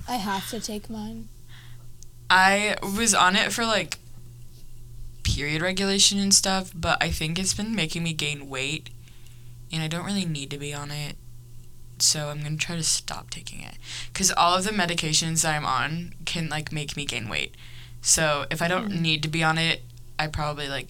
I 0.07 0.15
have 0.15 0.49
to 0.49 0.59
take 0.59 0.89
mine. 0.89 1.29
I 2.29 2.75
was 2.81 3.13
on 3.13 3.35
it 3.35 3.51
for 3.51 3.65
like 3.65 3.97
period 5.23 5.61
regulation 5.61 6.19
and 6.19 6.33
stuff, 6.33 6.71
but 6.75 7.01
I 7.01 7.09
think 7.09 7.39
it's 7.39 7.53
been 7.53 7.75
making 7.75 8.03
me 8.03 8.13
gain 8.13 8.49
weight 8.49 8.89
and 9.71 9.81
I 9.81 9.87
don't 9.87 10.05
really 10.05 10.25
need 10.25 10.49
to 10.51 10.57
be 10.57 10.73
on 10.73 10.91
it. 10.91 11.15
So 12.01 12.29
I'm 12.29 12.39
going 12.41 12.57
to 12.57 12.65
try 12.65 12.75
to 12.75 12.83
stop 12.83 13.29
taking 13.29 13.61
it 13.61 13.75
cuz 14.13 14.31
all 14.31 14.55
of 14.57 14.63
the 14.63 14.71
medications 14.71 15.43
that 15.43 15.55
I'm 15.55 15.65
on 15.65 16.13
can 16.25 16.49
like 16.49 16.71
make 16.71 16.95
me 16.95 17.05
gain 17.05 17.29
weight. 17.29 17.53
So 18.01 18.45
if 18.49 18.61
I 18.61 18.67
don't 18.67 18.89
Mm-hmm. 18.89 19.01
need 19.01 19.23
to 19.23 19.29
be 19.29 19.43
on 19.43 19.57
it, 19.57 19.83
I 20.17 20.27
probably 20.27 20.67
like 20.67 20.87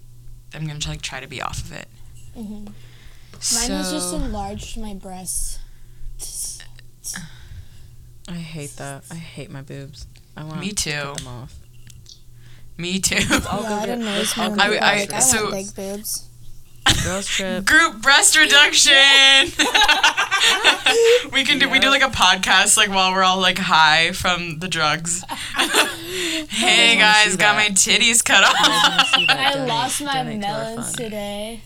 I'm 0.54 0.66
going 0.68 0.80
to 0.80 0.90
like 0.90 1.02
try 1.02 1.20
to 1.20 1.28
be 1.28 1.42
off 1.42 1.60
of 1.60 1.72
it. 1.74 1.88
hmm 2.34 2.66
Mine 3.54 3.72
has 3.72 3.92
just 3.92 4.14
enlarged 4.14 4.78
my 4.78 4.94
breasts. 4.94 5.58
I 8.28 8.34
hate 8.34 8.76
that. 8.78 9.04
I 9.12 9.16
hate 9.16 9.50
my 9.50 9.62
boobs. 9.62 10.06
I 10.38 10.44
want 10.44 10.60
Me 10.60 10.72
too. 10.72 10.92
get 10.92 11.18
them 11.18 11.28
off. 11.28 11.56
Me 12.78 13.00
too. 13.00 13.16
I'll 13.50 13.64
yeah, 13.64 13.70
go 13.70 13.76
I 13.76 13.80
get- 13.80 13.86
didn't 13.88 14.06
notice 14.06 14.38
I'll 14.38 14.62
I- 14.62 14.78
I- 14.78 15.08
I 15.14 15.20
so- 15.20 15.44
want 15.44 15.54
big 15.56 15.76
boobs. 15.76 16.28
Girls 17.04 17.28
trip. 17.28 17.66
Group 17.72 18.02
breast 18.02 18.38
reduction. 18.38 18.94
we 21.32 21.44
can 21.44 21.60
do 21.60 21.70
we 21.70 21.80
do 21.80 21.90
like 21.90 22.02
a 22.04 22.08
podcast 22.10 22.78
like 22.78 22.90
while 22.90 23.12
we're 23.12 23.24
all 23.24 23.40
like 23.40 23.58
high 23.58 24.12
from 24.12 24.60
the 24.60 24.68
drugs. 24.68 25.24
hey 26.50 26.98
guys, 26.98 27.36
got 27.38 27.56
that. 27.56 27.58
my 27.58 27.68
titties 27.70 28.24
cut 28.24 28.44
off. 28.44 28.54
I 28.56 29.52
Donate- 29.54 29.68
lost 29.68 30.02
my 30.04 30.14
donate 30.16 30.42
to 30.42 30.48
melons 30.48 30.86
fund. 30.88 30.98
today. 30.98 31.62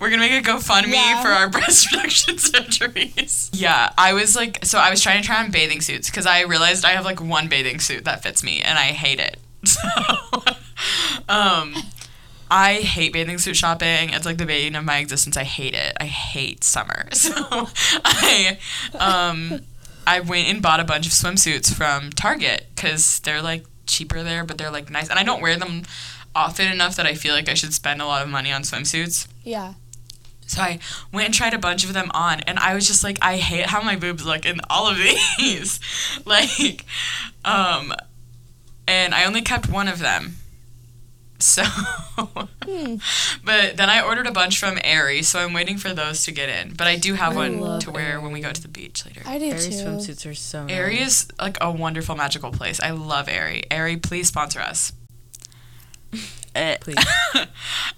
We're 0.00 0.10
gonna 0.10 0.18
make 0.18 0.32
a 0.32 0.42
GoFundMe 0.50 0.92
Yeah. 0.92 1.22
for 1.22 1.28
our 1.28 1.48
breast 1.48 1.90
reduction 1.90 2.36
surgeries. 2.36 3.50
Yeah, 3.52 3.90
I 3.96 4.12
was 4.12 4.36
like, 4.36 4.64
so 4.64 4.78
I 4.78 4.90
was 4.90 5.00
trying 5.02 5.22
to 5.22 5.26
try 5.26 5.42
on 5.42 5.50
bathing 5.50 5.80
suits 5.80 6.10
because 6.10 6.26
I 6.26 6.42
realized 6.42 6.84
I 6.84 6.90
have 6.90 7.04
like 7.04 7.20
one 7.20 7.48
bathing 7.48 7.80
suit 7.80 8.04
that 8.04 8.22
fits 8.22 8.42
me 8.42 8.60
and 8.60 8.78
I 8.78 8.92
hate 8.92 9.20
it. 9.20 9.38
So, 9.64 9.80
um, 11.28 11.74
I 12.50 12.74
hate 12.74 13.12
bathing 13.12 13.38
suit 13.38 13.56
shopping. 13.56 14.10
It's 14.10 14.24
like 14.24 14.38
the 14.38 14.46
bane 14.46 14.76
of 14.76 14.84
my 14.84 14.98
existence. 14.98 15.36
I 15.36 15.44
hate 15.44 15.74
it. 15.74 15.96
I 16.00 16.06
hate 16.06 16.62
summer. 16.64 17.08
So 17.12 17.32
I 18.04 18.58
um 18.94 19.60
I 20.06 20.20
went 20.20 20.48
and 20.48 20.62
bought 20.62 20.78
a 20.80 20.84
bunch 20.84 21.06
of 21.06 21.12
swimsuits 21.12 21.74
from 21.74 22.10
Target 22.10 22.66
because 22.74 23.18
they're 23.20 23.42
like 23.42 23.64
cheaper 23.86 24.22
there, 24.22 24.44
but 24.44 24.58
they're 24.58 24.70
like 24.70 24.90
nice. 24.90 25.08
And 25.10 25.18
I 25.18 25.24
don't 25.24 25.42
wear 25.42 25.56
them 25.56 25.82
often 26.34 26.70
enough 26.70 26.94
that 26.96 27.06
I 27.06 27.14
feel 27.14 27.34
like 27.34 27.48
I 27.48 27.54
should 27.54 27.74
spend 27.74 28.00
a 28.00 28.06
lot 28.06 28.22
of 28.22 28.28
money 28.28 28.52
on 28.52 28.62
swimsuits. 28.62 29.26
Yeah. 29.42 29.74
So 30.46 30.62
I 30.62 30.78
went 31.12 31.26
and 31.26 31.34
tried 31.34 31.54
a 31.54 31.58
bunch 31.58 31.82
of 31.82 31.92
them 31.92 32.08
on, 32.14 32.38
and 32.42 32.56
I 32.60 32.74
was 32.74 32.86
just 32.86 33.02
like, 33.02 33.18
I 33.20 33.36
hate 33.36 33.66
how 33.66 33.82
my 33.82 33.96
boobs 33.96 34.24
look 34.24 34.46
in 34.46 34.60
all 34.70 34.86
of 34.88 34.96
these. 35.38 35.80
like, 36.24 36.84
um, 37.44 37.92
and 38.86 39.12
I 39.12 39.24
only 39.24 39.42
kept 39.42 39.68
one 39.68 39.88
of 39.88 39.98
them. 39.98 40.36
So, 41.38 41.62
but 42.16 43.76
then 43.76 43.90
I 43.90 44.02
ordered 44.02 44.26
a 44.26 44.32
bunch 44.32 44.58
from 44.58 44.78
Aerie, 44.82 45.22
so 45.22 45.38
I'm 45.38 45.52
waiting 45.52 45.76
for 45.76 45.92
those 45.92 46.24
to 46.24 46.32
get 46.32 46.48
in. 46.48 46.74
But 46.74 46.86
I 46.86 46.96
do 46.96 47.14
have 47.14 47.32
I 47.32 47.48
one 47.48 47.80
to 47.80 47.90
wear 47.90 48.12
Aerie. 48.12 48.22
when 48.22 48.32
we 48.32 48.40
go 48.40 48.52
to 48.52 48.62
the 48.62 48.68
beach 48.68 49.04
later. 49.04 49.22
I 49.26 49.38
do 49.38 49.46
Aerie 49.46 49.58
too. 49.58 49.70
swimsuits 49.70 50.30
are 50.30 50.34
so 50.34 50.66
nice. 50.66 51.06
Is 51.06 51.28
like 51.40 51.58
a 51.60 51.70
wonderful, 51.70 52.16
magical 52.16 52.50
place. 52.50 52.80
I 52.80 52.90
love 52.90 53.28
Aerie. 53.28 53.64
Aerie, 53.70 53.96
please 53.96 54.28
sponsor 54.28 54.60
us. 54.60 54.92
Eh. 56.56 56.76
Please. 56.80 56.96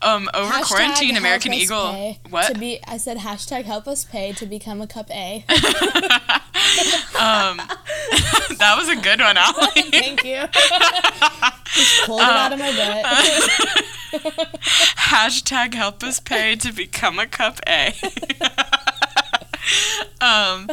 um, 0.02 0.28
over 0.34 0.52
Hashtag 0.52 0.64
quarantine, 0.64 1.16
American 1.16 1.54
Eagle. 1.54 1.92
pay 1.92 2.20
What? 2.28 2.52
To 2.52 2.58
be, 2.58 2.80
I 2.86 2.96
said 2.96 3.18
hashtag 3.18 3.64
help 3.64 3.86
us 3.86 4.04
pay 4.04 4.32
to 4.32 4.46
become 4.46 4.80
a 4.80 4.88
cup 4.88 5.10
A. 5.10 5.44
um, 7.18 7.58
that 8.58 8.74
was 8.76 8.88
a 8.88 8.96
good 8.96 9.20
one, 9.20 9.36
Allie. 9.36 9.82
Thank 9.90 10.24
you. 10.24 10.42
Just 11.72 12.06
pulled 12.06 12.20
it 12.20 12.26
out 12.26 12.52
of 12.52 12.58
my 12.58 12.72
butt. 12.72 13.04
Hashtag 14.96 15.74
help 15.74 16.02
us 16.02 16.18
pay 16.18 16.56
to 16.56 16.72
become 16.72 17.20
a 17.20 17.26
cup 17.28 17.60
A. 17.68 17.94
um, 20.20 20.68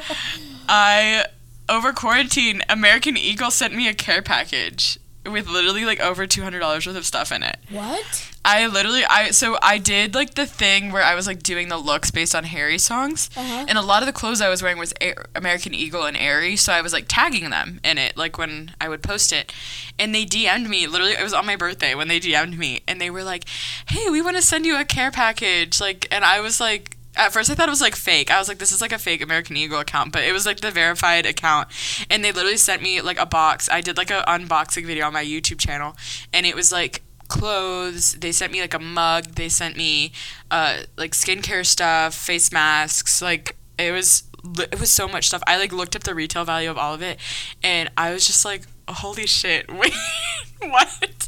I 0.68 1.26
over 1.70 1.94
quarantine, 1.94 2.64
American 2.68 3.16
Eagle 3.16 3.52
sent 3.52 3.76
me 3.76 3.88
a 3.88 3.94
care 3.94 4.24
package 4.24 4.98
with 5.26 5.48
literally 5.48 5.86
like 5.86 6.00
over 6.00 6.26
two 6.28 6.44
hundred 6.44 6.60
dollars 6.60 6.86
worth 6.88 6.96
of 6.96 7.06
stuff 7.06 7.32
in 7.32 7.44
it. 7.44 7.58
What? 7.70 8.32
I 8.48 8.68
literally 8.68 9.04
I 9.06 9.32
so 9.32 9.58
I 9.62 9.80
did 9.80 10.14
like 10.14 10.36
the 10.36 10.46
thing 10.46 10.92
where 10.92 11.02
I 11.04 11.16
was 11.16 11.26
like 11.26 11.42
doing 11.42 11.68
the 11.70 11.78
looks 11.78 12.12
based 12.12 12.36
on 12.36 12.44
Harry 12.44 12.78
songs, 12.78 13.30
Uh-huh. 13.36 13.66
and 13.68 13.78
a 13.78 13.82
lot 13.82 14.04
of 14.04 14.06
the 14.08 14.14
clothes 14.14 14.40
I 14.40 14.50
was 14.50 14.62
wearing 14.62 14.78
was 14.78 14.94
A- 15.02 15.16
American 15.36 15.74
Eagle 15.74 16.04
and 16.06 16.16
Aerie, 16.16 16.56
so 16.56 16.72
I 16.72 16.82
was 16.82 16.94
like 16.94 17.06
tagging 17.08 17.50
them 17.50 17.80
in 17.84 17.98
it, 17.98 18.16
like 18.16 18.38
when 18.38 18.76
I 18.80 18.88
would 18.88 19.02
post 19.02 19.34
it, 19.34 19.52
and 19.98 20.14
they 20.14 20.26
DM'd 20.26 20.70
me. 20.70 20.86
Literally, 20.86 21.14
it 21.14 21.24
was 21.24 21.34
on 21.34 21.46
my 21.48 21.56
birthday 21.56 21.96
when 21.96 22.08
they 22.08 22.20
DM'd 22.20 22.58
me, 22.58 22.82
and 22.88 23.02
they 23.02 23.10
were 23.10 23.24
like, 23.24 23.46
"Hey, 23.90 24.10
we 24.12 24.22
want 24.22 24.36
to 24.36 24.44
send 24.44 24.66
you 24.66 24.80
a 24.80 24.86
care 24.86 25.10
package," 25.12 25.82
like, 25.82 26.08
and 26.12 26.24
I 26.24 26.40
was 26.40 26.60
like. 26.60 26.95
At 27.16 27.32
first, 27.32 27.50
I 27.50 27.56
thought 27.56 27.70
it 27.70 27.72
was 27.72 27.82
like 27.82 27.96
fake. 27.96 28.32
I 28.32 28.40
was 28.40 28.48
like, 28.48 28.58
"This 28.58 28.72
is 28.72 28.82
like 28.82 28.92
a 28.92 29.00
fake 29.00 29.22
American 29.22 29.58
Eagle 29.58 29.80
account," 29.80 30.12
but 30.12 30.24
it 30.24 30.34
was 30.34 30.46
like 30.46 30.60
the 30.60 30.72
verified 30.72 31.26
account, 31.26 31.70
and 32.10 32.24
they 32.24 32.32
literally 32.32 32.58
sent 32.58 32.82
me 32.82 33.02
like 33.02 33.20
a 33.20 33.26
box. 33.26 33.70
I 33.72 33.82
did 33.82 33.98
like 33.98 34.12
a 34.12 34.24
unboxing 34.28 34.86
video 34.86 35.08
on 35.08 35.14
my 35.14 35.24
YouTube 35.24 35.60
channel, 35.60 35.96
and 36.34 36.46
it 36.46 36.56
was 36.56 36.72
like 36.72 37.02
clothes. 37.28 38.14
They 38.14 38.32
sent 38.32 38.52
me 38.52 38.62
like 38.62 38.74
a 38.74 38.80
mug. 38.80 39.36
They 39.36 39.50
sent 39.50 39.78
me 39.78 40.12
uh, 40.52 40.84
like 40.98 41.12
skincare 41.12 41.66
stuff, 41.66 42.14
face 42.14 42.52
masks. 42.52 43.22
Like 43.22 43.56
it 43.78 43.92
was 43.92 44.24
it 44.60 44.80
was 44.80 44.92
so 44.92 45.08
much 45.08 45.28
stuff. 45.28 45.42
I 45.48 45.58
like 45.58 45.72
looked 45.72 45.96
up 45.96 46.04
the 46.04 46.16
retail 46.16 46.46
value 46.46 46.70
of 46.70 46.78
all 46.78 46.94
of 46.94 47.02
it, 47.02 47.20
and 47.64 47.90
I 47.98 48.14
was 48.14 48.28
just 48.28 48.46
like, 48.46 48.64
holy 48.88 49.26
shit! 49.26 49.72
Wait, 49.74 49.94
what? 50.60 51.28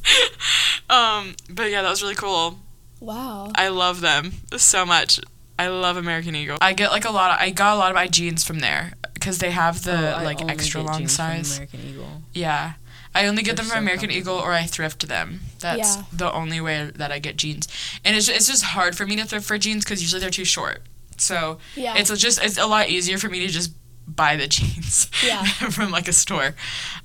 um, 0.89 1.35
but 1.49 1.71
yeah, 1.71 1.81
that 1.81 1.89
was 1.89 2.01
really 2.01 2.15
cool. 2.15 2.59
Wow. 2.99 3.51
I 3.55 3.67
love 3.67 4.01
them 4.01 4.33
so 4.55 4.85
much. 4.85 5.19
I 5.59 5.67
love 5.67 5.97
American 5.97 6.35
Eagle. 6.35 6.57
I 6.61 6.73
get 6.73 6.91
like 6.91 7.05
a 7.05 7.11
lot 7.11 7.31
of 7.31 7.37
I 7.39 7.49
got 7.51 7.75
a 7.75 7.79
lot 7.79 7.89
of 7.91 7.95
my 7.95 8.07
jeans 8.07 8.43
from 8.43 8.59
there 8.59 8.93
because 9.13 9.39
they 9.39 9.51
have 9.51 9.83
the 9.83 10.19
Oh, 10.19 10.23
like 10.23 10.41
only 10.41 10.53
extra 10.53 10.81
get 10.81 10.87
long 10.87 10.99
jeans 10.99 11.15
from 11.15 11.25
size. 11.25 11.57
American 11.57 11.79
Eagle. 11.89 12.21
Yeah. 12.33 12.73
I 13.15 13.25
only 13.25 13.41
get 13.41 13.55
They're 13.55 13.63
them 13.63 13.71
from 13.71 13.77
so 13.77 13.81
American 13.81 14.11
Eagle 14.11 14.35
or 14.35 14.53
I 14.53 14.63
thrift 14.63 15.07
them. 15.07 15.39
That's 15.59 15.95
Yeah. 15.97 16.03
the 16.13 16.31
only 16.31 16.61
way 16.61 16.91
that 16.95 17.11
I 17.11 17.17
get 17.17 17.35
jeans. 17.37 17.67
And 18.05 18.15
it's, 18.15 18.27
it's 18.29 18.47
just 18.47 18.63
hard 18.63 18.95
for 18.95 19.07
me 19.07 19.15
to 19.15 19.25
thrift 19.25 19.47
for 19.47 19.57
jeans 19.57 19.83
because 19.83 20.01
usually 20.01 20.19
they're 20.21 20.29
too 20.29 20.45
short. 20.45 20.83
So 21.17 21.57
Yeah. 21.75 21.95
it's 21.97 22.15
just 22.19 22.39
it's 22.43 22.59
a 22.59 22.67
lot 22.67 22.89
easier 22.89 23.17
for 23.17 23.27
me 23.29 23.39
to 23.39 23.47
just 23.47 23.71
buy 24.07 24.35
the 24.35 24.47
jeans 24.55 25.09
Yeah. 25.25 25.43
from 25.71 25.89
like 25.89 26.07
a 26.07 26.13
store. 26.13 26.53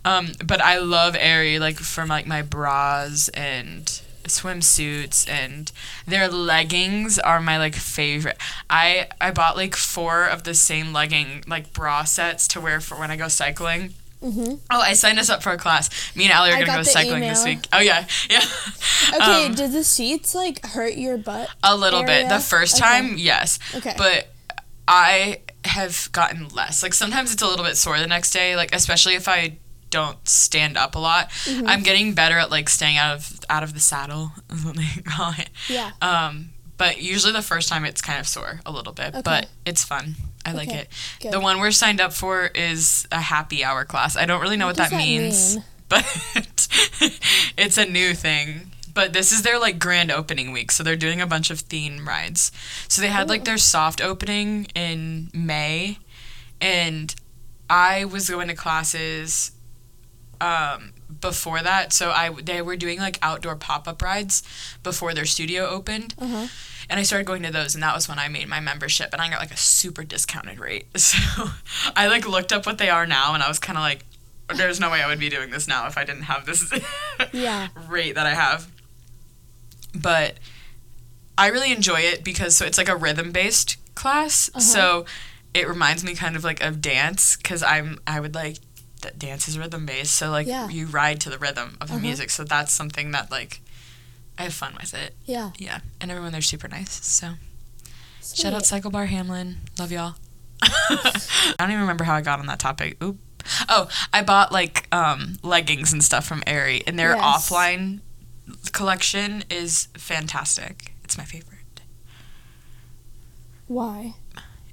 Um, 0.05 0.33
but 0.45 0.61
I 0.61 0.79
love 0.79 1.17
Aerie 1.19 1.59
like 1.59 1.79
from 1.79 2.09
like 2.11 2.27
my 2.27 2.43
bras 2.43 3.29
and 3.31 3.91
swimsuits 4.25 5.29
and 5.29 5.71
their 6.07 6.29
leggings 6.29 7.19
are 7.19 7.41
my 7.41 7.59
like 7.59 7.75
favorite. 7.75 8.39
I 8.71 9.09
I 9.21 9.31
bought 9.31 9.57
like 9.57 9.75
four 9.77 10.25
of 10.25 10.45
the 10.45 10.55
same 10.55 10.93
legging 10.93 11.45
like 11.47 11.73
bra 11.73 12.05
sets 12.05 12.47
to 12.49 12.61
wear 12.61 12.81
for 12.81 12.99
when 12.99 13.11
I 13.11 13.17
go 13.17 13.29
cycling. 13.29 13.95
Mm-hmm. 14.23 14.55
Oh, 14.71 14.81
I 14.81 14.93
signed 14.93 15.19
us 15.19 15.29
up 15.29 15.43
for 15.43 15.51
a 15.51 15.57
class. 15.59 15.91
Me 16.15 16.25
and 16.25 16.33
Allie 16.33 16.51
are 16.53 16.55
I 16.57 16.63
gonna 16.63 16.79
go 16.79 16.83
cycling 16.85 17.23
this 17.23 17.45
week. 17.45 17.67
Oh 17.73 17.81
yeah, 17.81 18.07
yeah. 18.31 18.45
Okay, 19.15 19.47
Um, 19.47 19.55
did 19.55 19.73
the 19.73 19.83
seats 19.83 20.33
like 20.35 20.65
hurt 20.65 20.95
your 20.95 21.19
butt? 21.19 21.49
a 21.65 21.77
little 21.77 22.03
bit. 22.05 22.29
The 22.29 22.35
area? 22.35 22.41
first 22.41 22.77
Okay. 22.77 22.85
time, 22.89 23.17
yes, 23.19 23.59
Okay. 23.75 23.95
but 23.99 24.29
I 24.87 25.41
have 25.65 26.09
gotten 26.13 26.49
less. 26.49 26.83
Like 26.85 26.95
sometimes 26.95 27.33
it's 27.33 27.43
a 27.43 27.47
little 27.49 27.65
bit 27.65 27.77
sore 27.77 27.99
the 27.99 28.07
next 28.07 28.31
day. 28.33 28.55
Like 28.55 28.73
especially 28.75 29.15
if 29.15 29.27
I 29.29 29.57
don't 29.93 30.27
stand 30.29 30.77
up 30.77 30.97
a 30.97 30.99
lot. 30.99 31.31
Mm-hmm. 31.45 31.69
I'm 31.69 31.83
getting 31.85 32.15
better 32.15 32.37
at 32.39 32.51
like 32.51 32.69
staying 32.69 32.97
out 32.97 33.15
of 33.17 33.41
out 33.49 33.63
of 33.63 33.75
the 33.75 33.81
saddle, 33.81 34.33
is 34.51 34.65
what 34.65 34.77
they 34.77 34.89
call 35.05 35.33
it. 35.39 35.51
yeah. 35.69 35.93
Um, 36.03 36.51
but 36.77 37.01
usually 37.01 37.33
the 37.33 37.43
first 37.43 37.69
time 37.69 37.85
it's 37.85 38.01
kind 38.03 38.19
of 38.19 38.27
sore 38.27 38.61
a 38.67 38.73
little 38.73 38.93
bit, 38.93 39.11
Okay. 39.15 39.23
but 39.25 39.49
it's 39.65 39.85
fun. 39.85 40.17
I 40.45 40.51
like 40.53 40.69
it. 40.73 40.89
good. 41.21 41.31
The 41.33 41.39
one 41.39 41.61
we're 41.61 41.71
signed 41.71 42.01
up 42.01 42.13
for 42.13 42.47
is 42.47 43.07
a 43.13 43.21
happy 43.21 43.63
hour 43.63 43.85
class. 43.85 44.17
I 44.17 44.27
don't 44.27 44.41
really 44.41 44.57
know 44.57 44.67
what, 44.67 44.77
What 44.79 44.91
that, 44.91 44.97
that 44.97 44.97
means, 44.97 45.55
mean? 45.55 45.65
but 45.89 46.05
it's 47.57 47.79
a 47.79 47.85
new 47.85 48.15
thing. 48.15 48.73
But 48.95 49.13
this 49.13 49.31
is 49.33 49.43
their 49.43 49.59
like 49.61 49.79
grand 49.79 50.11
opening 50.11 50.51
week, 50.53 50.73
so 50.73 50.83
they're 50.83 50.97
doing 50.97 51.21
a 51.21 51.27
bunch 51.27 51.51
of 51.51 51.61
theme 51.61 52.07
rides. 52.09 52.51
So 52.89 53.01
they 53.01 53.09
had 53.09 53.29
like 53.29 53.45
their 53.45 53.57
soft 53.59 54.01
opening 54.03 54.67
in 54.75 55.31
May, 55.33 55.99
and 56.61 57.15
I 57.71 58.05
was 58.05 58.29
going 58.29 58.49
to 58.49 58.55
classes 58.55 59.53
um, 60.43 60.93
before 61.21 61.61
that. 61.63 61.93
So 61.93 62.11
I 62.11 62.31
they 62.43 62.61
were 62.63 62.77
doing 62.77 62.99
like 62.99 63.19
outdoor 63.23 63.57
pop 63.57 63.87
up 63.87 64.03
rides 64.03 64.43
before 64.83 65.15
their 65.15 65.25
studio 65.27 65.67
opened, 65.69 66.15
Uh-huh. 66.19 66.47
and 66.91 67.01
I 67.01 67.05
started 67.05 67.27
going 67.27 67.43
to 67.45 67.53
those, 67.53 67.75
and 67.75 67.83
that 67.83 67.95
was 67.95 68.09
when 68.09 68.19
I 68.19 68.29
made 68.29 68.49
my 68.49 68.61
membership, 68.61 69.11
and 69.13 69.23
I 69.23 69.29
got 69.31 69.39
like 69.41 69.53
a 69.53 69.57
super 69.57 70.05
discounted 70.05 70.59
rate. 70.59 70.87
So 70.99 71.51
I 71.97 72.09
like 72.09 72.27
looked 72.27 72.53
up 72.53 72.67
what 72.67 72.79
they 72.79 72.91
are 72.91 73.07
now, 73.07 73.35
and 73.35 73.43
I 73.43 73.49
was 73.49 73.59
kind 73.59 73.79
of 73.79 73.83
like, 73.83 74.05
there's 74.57 74.81
no 74.81 74.91
way 74.91 75.01
I 75.03 75.07
would 75.07 75.21
be 75.21 75.29
doing 75.31 75.51
this 75.51 75.67
now 75.69 75.87
if 75.87 75.97
I 75.97 76.05
didn't 76.05 76.25
have 76.25 76.45
this 76.47 76.61
Yeah. 77.33 77.69
rate 77.89 78.15
that 78.17 78.27
I 78.27 78.35
have. 78.35 78.67
But 79.95 80.39
I 81.39 81.49
really 81.49 81.73
enjoy 81.73 82.01
it 82.01 82.25
because 82.25 82.57
so 82.57 82.65
it's 82.67 82.79
like 82.79 82.89
a 82.89 82.97
rhythm 82.97 83.31
based 83.33 83.77
class, 83.95 84.49
Uh-huh. 84.51 84.61
so 84.61 85.05
it 85.55 85.69
reminds 85.69 86.03
me 86.03 86.15
kind 86.15 86.35
of 86.37 86.45
like 86.45 86.61
of 86.63 86.81
dance 86.81 87.37
because 87.37 87.63
I'm 87.63 87.99
I 88.07 88.21
would 88.21 88.35
like 88.35 88.57
that 89.03 89.19
dance 89.19 89.47
is 89.49 89.59
rhythm 89.59 89.87
based, 89.87 90.15
so 90.15 90.31
like 90.31 90.47
Yeah. 90.47 90.69
you 90.69 90.87
ride 90.87 91.21
to 91.23 91.31
the 91.31 91.39
rhythm 91.39 91.77
of 91.81 91.89
the 91.89 91.95
Uh-huh. 91.95 92.03
music, 92.03 92.31
so 92.31 92.45
that's 92.45 92.73
something 92.73 93.11
that 93.13 93.31
like 93.31 93.61
I 94.39 94.45
have 94.45 94.55
fun 94.55 94.75
with 94.81 94.95
it. 94.95 95.15
Yeah. 95.27 95.51
Yeah, 95.59 95.81
and 96.01 96.11
everyone 96.11 96.33
there's 96.33 96.47
super 96.49 96.69
nice. 96.69 97.05
So 97.05 97.35
shout 98.35 98.55
out 98.55 98.63
CycleBar 98.63 99.07
Hamlin, 99.09 99.61
love 99.79 99.93
y'all. 99.93 100.15
I 100.63 101.55
don't 101.59 101.71
even 101.71 101.81
remember 101.83 102.05
how 102.05 102.15
I 102.15 102.21
got 102.21 102.39
on 102.39 102.47
that 102.47 102.59
topic. 102.59 103.03
Oop. 103.03 103.19
Oh, 103.69 103.89
I 104.13 104.23
bought 104.23 104.53
like 104.53 104.87
um, 104.95 105.37
leggings 105.43 105.93
and 105.93 106.03
stuff 106.03 106.25
from 106.25 106.43
Aerie, 106.47 106.83
and 106.87 106.97
their 106.99 107.17
Yes. 107.17 107.51
offline 107.51 108.01
collection 108.73 109.45
is 109.51 109.89
fantastic. 109.95 110.95
It's 111.05 111.19
my 111.19 111.25
favorite. 111.25 111.49
Why? 113.67 114.15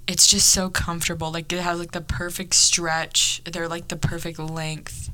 It's 0.10 0.26
just 0.26 0.50
so 0.50 0.72
comfortable. 0.72 1.32
Like 1.32 1.54
it 1.54 1.60
has 1.60 1.78
like 1.78 1.92
the 1.92 2.02
perfect 2.02 2.56
stretch. 2.56 3.44
They're 3.46 3.68
like 3.68 3.90
the 3.90 3.96
perfect 3.96 4.40
length. 4.40 5.12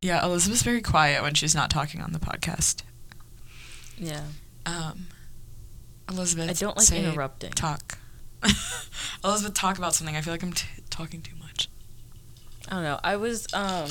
Yeah, 0.00 0.24
Elizabeth's 0.24 0.62
very 0.62 0.80
quiet 0.82 1.22
when 1.22 1.34
she's 1.34 1.54
not 1.54 1.70
talking 1.70 2.00
on 2.00 2.10
the 2.12 2.18
podcast. 2.18 2.82
Yeah. 3.96 4.24
Um, 4.66 5.06
Elizabeth, 6.10 6.50
I 6.50 6.54
don't 6.54 6.76
like 6.76 6.86
say- 6.88 7.04
interrupting. 7.04 7.52
Talk. 7.52 7.98
Elizabeth, 9.24 9.54
talk 9.54 9.78
about 9.78 9.94
something. 9.94 10.16
I 10.16 10.20
feel 10.22 10.34
like 10.34 10.42
I'm 10.42 10.52
t- 10.52 10.66
talking 10.90 11.22
too 11.22 11.36
much. 11.36 11.68
I 12.68 12.74
don't 12.74 12.82
know. 12.82 12.98
I 13.04 13.14
was 13.14 13.46
um 13.54 13.88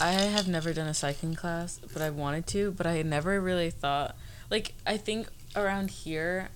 I 0.00 0.12
have 0.12 0.48
never 0.48 0.72
done 0.72 0.88
a 0.88 0.94
cycling 0.94 1.34
class, 1.34 1.78
but 1.92 2.00
I 2.00 2.08
wanted 2.08 2.46
to, 2.48 2.72
but 2.72 2.86
I 2.86 3.02
never 3.02 3.38
really 3.38 3.68
thought 3.70 4.16
like 4.50 4.72
I 4.86 4.96
think 4.96 5.28
around 5.54 5.90
here 5.90 6.48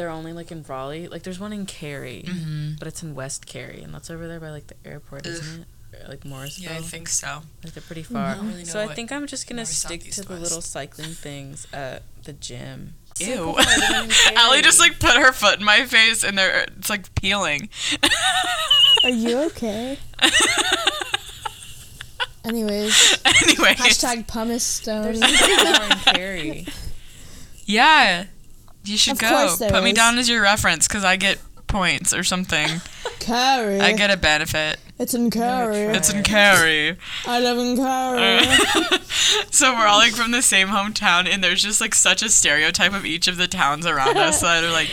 they're 0.00 0.08
only 0.08 0.32
like 0.32 0.50
in 0.50 0.62
Raleigh. 0.66 1.08
Like 1.08 1.24
there's 1.24 1.38
one 1.38 1.52
in 1.52 1.66
Cary, 1.66 2.24
Mm-hmm. 2.26 2.76
but 2.78 2.88
it's 2.88 3.02
in 3.02 3.14
West 3.14 3.44
Cary 3.46 3.82
and 3.82 3.92
that's 3.92 4.08
over 4.10 4.26
there 4.26 4.40
by 4.40 4.48
like 4.50 4.66
the 4.68 4.76
airport, 4.84 5.26
isn't 5.26 5.60
it? 5.62 5.66
like 6.08 6.24
Morrisville. 6.24 6.70
Yeah, 6.72 6.78
I 6.78 6.80
think 6.82 7.08
so. 7.08 7.42
like 7.62 7.74
they're 7.74 7.82
pretty 7.82 8.04
far. 8.04 8.34
don't 8.36 8.48
really 8.48 8.64
so 8.64 8.80
I 8.80 8.86
think 8.94 9.12
I'm 9.12 9.26
just 9.26 9.46
gonna 9.48 9.66
stick 9.66 10.02
to 10.12 10.22
the 10.22 10.30
west. 10.30 10.42
little 10.42 10.60
cycling 10.62 11.10
things 11.10 11.66
at 11.74 12.02
the 12.24 12.32
gym. 12.32 12.94
Ew. 13.18 13.54
hard, 13.58 14.12
Allie 14.38 14.62
just 14.62 14.80
like 14.80 14.98
put 14.98 15.16
her 15.16 15.32
foot 15.32 15.58
in 15.58 15.64
my 15.66 15.84
face 15.84 16.24
and 16.24 16.38
there 16.38 16.64
it's 16.78 16.88
like 16.88 17.14
peeling. 17.16 17.68
Are 19.04 19.10
you 19.10 19.38
okay? 19.48 19.98
Anyways, 22.44 23.18
anyway. 23.26 23.74
hashtag 23.74 24.26
pumice 24.26 24.64
stone. 24.64 25.02
There's 25.02 25.18
something 25.20 25.72
more 25.72 25.82
in 25.84 25.98
Cary. 26.14 26.66
Yeah. 27.66 28.24
You 28.84 28.96
should 28.96 29.12
Of 29.14 29.18
go. 29.20 29.56
Put 29.68 29.84
me 29.84 29.92
down 29.92 30.18
as 30.18 30.28
your 30.28 30.42
reference 30.42 30.88
because 30.88 31.04
I 31.04 31.16
get 31.16 31.38
points 31.66 32.12
or 32.14 32.24
something. 32.24 32.80
Curry. 33.20 33.80
I 33.80 33.92
get 33.92 34.10
a 34.10 34.16
benefit. 34.16 34.78
It's 34.98 35.14
in 35.14 35.30
Curry. 35.30 35.78
It's 35.96 36.12
in 36.12 36.22
Cary. 36.22 36.96
I 37.26 37.40
live 37.40 37.58
in 37.58 37.76
Curry. 37.76 38.98
so 39.50 39.72
we're 39.74 39.86
all 39.86 39.98
like 39.98 40.12
from 40.12 40.30
the 40.30 40.42
same 40.42 40.68
hometown, 40.68 41.26
and 41.26 41.42
there's 41.42 41.62
just 41.62 41.80
like 41.80 41.94
such 41.94 42.22
a 42.22 42.28
stereotype 42.28 42.92
of 42.92 43.06
each 43.06 43.28
of 43.28 43.36
the 43.36 43.48
towns 43.48 43.86
around 43.86 44.16
us 44.18 44.40
that 44.42 44.64
are 44.64 44.70
like. 44.70 44.88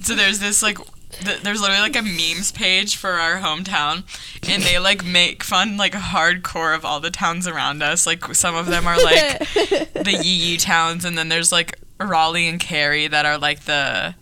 So 0.00 0.14
there's 0.14 0.38
this 0.38 0.62
like. 0.62 0.78
th- 1.10 1.40
There's 1.42 1.60
literally 1.60 1.82
like 1.82 1.96
a 1.96 2.02
memes 2.02 2.52
page 2.52 2.96
for 2.96 3.12
our 3.12 3.40
hometown, 3.40 4.04
and 4.48 4.62
they 4.62 4.78
like 4.78 5.04
make 5.04 5.42
fun 5.44 5.76
like 5.76 5.92
hardcore 5.92 6.74
of 6.74 6.84
all 6.84 7.00
the 7.00 7.10
towns 7.10 7.46
around 7.46 7.82
us. 7.82 8.06
Like 8.06 8.34
some 8.34 8.54
of 8.54 8.66
them 8.66 8.86
are 8.86 9.02
like 9.02 9.38
the 9.94 10.18
yee 10.22 10.52
yee 10.52 10.56
towns, 10.56 11.04
and 11.04 11.18
then 11.18 11.28
there's 11.28 11.52
like 11.52 11.78
Raleigh 12.06 12.48
and 12.48 12.60
Cary 12.60 13.06
that 13.08 13.24
are 13.26 13.38
like 13.38 13.60
the 13.64 14.14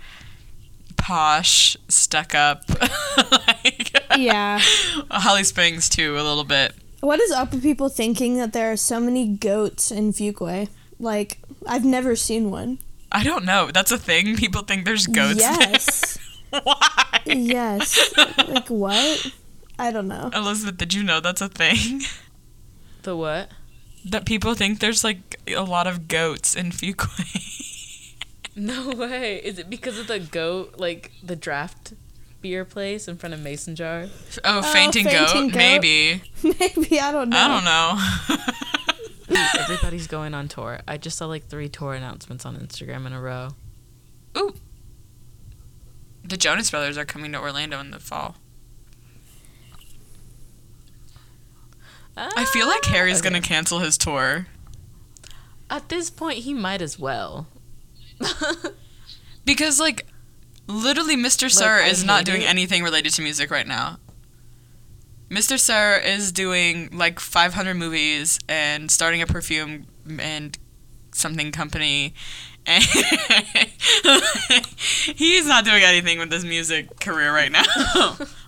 posh, 0.97 1.76
stuck 1.89 2.35
up. 2.35 2.62
like, 3.33 3.93
yeah. 4.16 4.59
Holly 5.11 5.45
Springs 5.45 5.89
too, 5.89 6.14
a 6.14 6.22
little 6.22 6.45
bit. 6.45 6.74
What 7.01 7.20
is 7.20 7.31
up 7.31 7.53
with 7.53 7.62
people 7.62 7.89
thinking 7.89 8.37
that 8.37 8.53
there 8.53 8.70
are 8.72 8.76
so 8.76 9.01
many 9.01 9.26
goats 9.28 9.91
in 9.91 10.12
Fuquay? 10.12 10.68
Like, 10.99 11.39
I've 11.66 11.85
never 11.85 12.14
seen 12.14 12.51
one. 12.51 12.78
I 13.11 13.24
don't 13.24 13.45
know. 13.45 13.70
That's 13.72 13.91
a 13.91 13.99
thing. 13.99 14.37
People 14.37 14.62
think 14.62 14.85
there's 14.85 15.07
goats 15.07 15.41
Yes. 15.41 16.18
there. 16.53 16.61
Why? 16.64 17.20
yes. 17.26 18.12
Like, 18.49 18.68
what? 18.68 19.33
I 19.78 19.91
don't 19.91 20.09
know. 20.09 20.31
Elizabeth, 20.35 20.76
did 20.76 20.93
you 20.95 21.03
know 21.03 21.20
that's 21.20 21.41
a 21.41 21.49
thing? 21.49 22.03
The 23.03 23.16
what? 23.16 23.51
That 24.05 24.26
people 24.26 24.55
think 24.55 24.81
there's 24.81 25.03
like 25.03 25.30
a 25.49 25.62
lot 25.62 25.86
of 25.86 26.09
goats 26.09 26.55
in 26.55 26.70
Fuquay. 26.70 27.47
No 28.57 28.91
way. 28.91 29.36
Is 29.43 29.59
it 29.61 29.70
because 29.70 29.97
of 29.97 30.07
the 30.09 30.18
goat, 30.18 30.74
like 30.76 31.12
the 31.22 31.36
draft 31.36 31.95
beer 32.43 32.64
place 32.64 33.07
in 33.07 33.16
front 33.16 33.32
of 33.32 33.41
Mason 33.41 33.76
Jar? 33.76 34.07
oh, 34.45 34.61
fainting, 34.61 35.05
fainting 35.05 35.49
goat? 35.49 35.53
goat. 35.53 35.57
Maybe. 35.57 36.22
Maybe, 36.43 37.01
I 37.01 37.12
don't 37.12 37.30
know. 37.30 37.38
I 37.38 38.28
don't 38.28 38.36
know. 39.38 39.47
Everybody's 39.61 40.09
going 40.09 40.34
on 40.34 40.49
tour. 40.49 40.80
I 40.86 40.99
just 40.99 41.16
saw 41.16 41.26
like 41.26 41.47
three 41.47 41.68
tour 41.68 41.95
announcements 41.95 42.45
on 42.45 42.57
Instagram 42.57 43.07
in 43.07 43.12
a 43.12 43.20
row. 43.20 43.51
Ooh. 44.36 44.53
The 46.24 46.36
Jonas 46.36 46.70
Brothers 46.72 46.99
are 46.99 47.05
coming 47.07 47.32
to 47.32 47.38
Orlando 47.38 47.78
in 47.80 47.93
the 47.93 48.01
fall. 48.01 48.36
I 52.16 52.45
feel 52.47 52.66
like 52.66 52.82
ah. 52.86 52.91
Harry's 52.91 53.20
Okay. 53.20 53.30
gonna 53.30 53.41
cancel 53.41 53.78
his 53.78 53.97
tour. 53.97 54.49
At 55.70 55.88
this 55.88 56.10
point, 56.10 56.38
he 56.40 56.52
might 56.52 56.82
as 56.82 56.98
well. 56.98 57.46
Because 59.44 59.80
like 59.80 60.06
literally 60.66 61.16
Mr. 61.16 61.50
Sir 61.50 61.80
I 61.80 61.88
is 61.88 62.04
not 62.04 62.24
doing 62.24 62.42
it. 62.42 62.48
anything 62.48 62.82
related 62.84 63.12
to 63.14 63.22
music 63.22 63.50
right 63.50 63.66
now. 63.66 63.98
Mr. 65.28 65.58
Sir 65.58 66.00
is 66.04 66.30
doing 66.30 66.88
like 66.92 67.18
500 67.18 67.74
movies 67.74 68.38
and 68.48 68.90
starting 68.90 69.22
a 69.22 69.26
perfume 69.26 69.86
and 70.20 70.58
something 71.12 71.50
company 71.52 72.14
and 72.66 72.84
he's 75.16 75.46
not 75.46 75.64
doing 75.64 75.82
anything 75.82 76.18
with 76.18 76.30
his 76.30 76.44
music 76.44 77.00
career 77.00 77.32
right 77.32 77.50
now. 77.50 77.62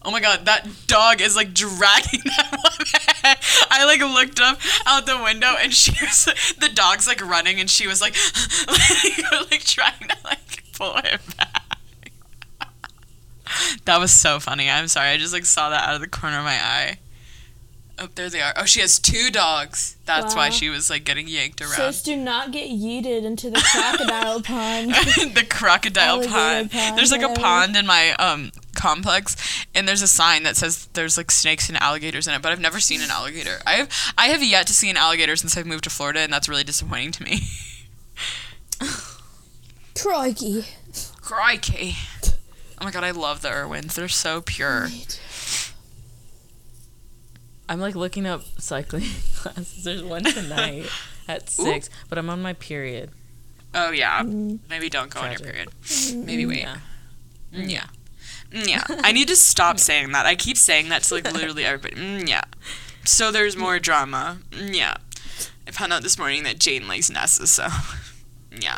oh 0.04 0.10
my 0.10 0.20
god, 0.20 0.44
that 0.44 0.68
dog 0.86 1.20
is 1.20 1.34
like 1.34 1.54
dragging 1.54 2.20
that 2.24 2.50
woman. 2.52 3.36
I 3.70 3.84
like 3.84 4.00
looked 4.00 4.40
up 4.40 4.58
out 4.86 5.06
the 5.06 5.20
window 5.22 5.54
and 5.60 5.72
she 5.72 5.92
was 6.04 6.26
the 6.60 6.68
dog's 6.68 7.06
like 7.06 7.20
running 7.26 7.58
and 7.58 7.70
she 7.70 7.86
was 7.86 8.00
like 8.00 8.14
like, 8.68 9.50
like 9.50 9.64
trying 9.64 10.08
to 10.08 10.16
like 10.24 10.62
pull 10.74 10.94
him 10.96 11.20
back. 11.38 12.12
that 13.86 13.98
was 13.98 14.12
so 14.12 14.38
funny. 14.40 14.68
I'm 14.70 14.88
sorry. 14.88 15.08
I 15.08 15.16
just 15.16 15.32
like 15.32 15.46
saw 15.46 15.70
that 15.70 15.88
out 15.88 15.94
of 15.94 16.00
the 16.00 16.08
corner 16.08 16.38
of 16.38 16.44
my 16.44 16.58
eye. 16.62 16.98
Oh, 18.02 18.08
there 18.16 18.28
they 18.28 18.40
are. 18.40 18.52
Oh, 18.56 18.64
she 18.64 18.80
has 18.80 18.98
two 18.98 19.30
dogs. 19.30 19.96
That's 20.06 20.34
why 20.34 20.50
she 20.50 20.68
was 20.68 20.90
like 20.90 21.04
getting 21.04 21.28
yanked 21.28 21.60
around. 21.60 21.70
Sis, 21.70 22.02
do 22.02 22.16
not 22.16 22.50
get 22.50 22.68
yeeted 22.68 23.22
into 23.22 23.48
the 23.48 23.64
crocodile 23.72 24.42
pond. 24.42 24.90
the 25.34 25.46
crocodile 25.48 26.26
pond. 26.26 26.72
pond, 26.72 26.98
There's 26.98 27.12
like 27.12 27.22
a 27.22 27.32
pond 27.32 27.76
in 27.76 27.86
my 27.86 28.10
um 28.14 28.50
complex, 28.74 29.36
and 29.72 29.86
there's 29.86 30.02
a 30.02 30.08
sign 30.08 30.42
that 30.42 30.56
says 30.56 30.88
there's 30.94 31.16
like 31.16 31.30
snakes 31.30 31.68
and 31.68 31.78
alligators 31.78 32.26
in 32.26 32.34
it, 32.34 32.42
but 32.42 32.50
I've 32.50 32.58
never 32.58 32.80
seen 32.80 33.00
an 33.02 33.10
alligator. 33.10 33.60
I 33.64 33.74
have 33.74 34.12
I 34.18 34.26
have 34.28 34.42
yet 34.42 34.66
to 34.66 34.74
see 34.74 34.90
an 34.90 34.96
alligator 34.96 35.36
since 35.36 35.56
I've 35.56 35.66
moved 35.66 35.84
to 35.84 35.90
Florida, 35.90 36.20
and 36.20 36.32
that's 36.32 36.48
really 36.48 36.64
disappointing 36.64 37.12
to 37.12 37.22
me. 37.22 37.42
Crikey. 39.96 40.64
Crikey. 41.20 41.94
Oh 42.80 42.84
my 42.84 42.90
god, 42.90 43.04
I 43.04 43.12
love 43.12 43.42
the 43.42 43.50
Irwins. 43.50 43.94
They're 43.94 44.08
so 44.08 44.40
pure. 44.40 44.88
I'm 47.72 47.80
like 47.80 47.94
looking 47.94 48.26
up 48.26 48.42
cycling 48.58 49.04
classes. 49.34 49.82
There's 49.82 50.02
one 50.02 50.24
tonight 50.24 50.86
at 51.28 51.48
six, 51.48 51.88
but 52.10 52.18
I'm 52.18 52.28
on 52.28 52.42
my 52.42 52.52
period. 52.52 53.08
Oh 53.74 53.90
yeah. 53.92 54.20
Mm. 54.22 54.58
Maybe 54.68 54.90
don't 54.90 55.08
go 55.08 55.20
on 55.20 55.30
your 55.32 55.40
period. 55.40 55.70
Maybe 56.14 56.44
wait. 56.44 56.58
Yeah. 56.60 56.76
Mm, 57.54 57.70
Yeah. 57.70 57.84
Mm, 58.52 58.68
Yeah. 58.68 58.84
I 59.02 59.12
need 59.12 59.28
to 59.28 59.36
stop 59.36 59.78
saying 59.80 60.12
that. 60.12 60.26
I 60.26 60.34
keep 60.34 60.58
saying 60.58 60.90
that 60.90 61.04
to 61.04 61.14
like 61.14 61.32
literally 61.32 61.64
everybody. 61.64 61.96
Mm, 61.96 62.28
Yeah. 62.28 62.42
So 63.06 63.32
there's 63.32 63.56
more 63.56 63.78
drama. 63.78 64.38
Mm, 64.50 64.74
Yeah. 64.76 64.96
I 65.66 65.70
found 65.70 65.94
out 65.94 66.02
this 66.02 66.18
morning 66.18 66.42
that 66.42 66.58
Jaden 66.58 66.88
likes 66.88 67.08
Nessa, 67.08 67.46
so 67.46 67.68
yeah. 68.60 68.76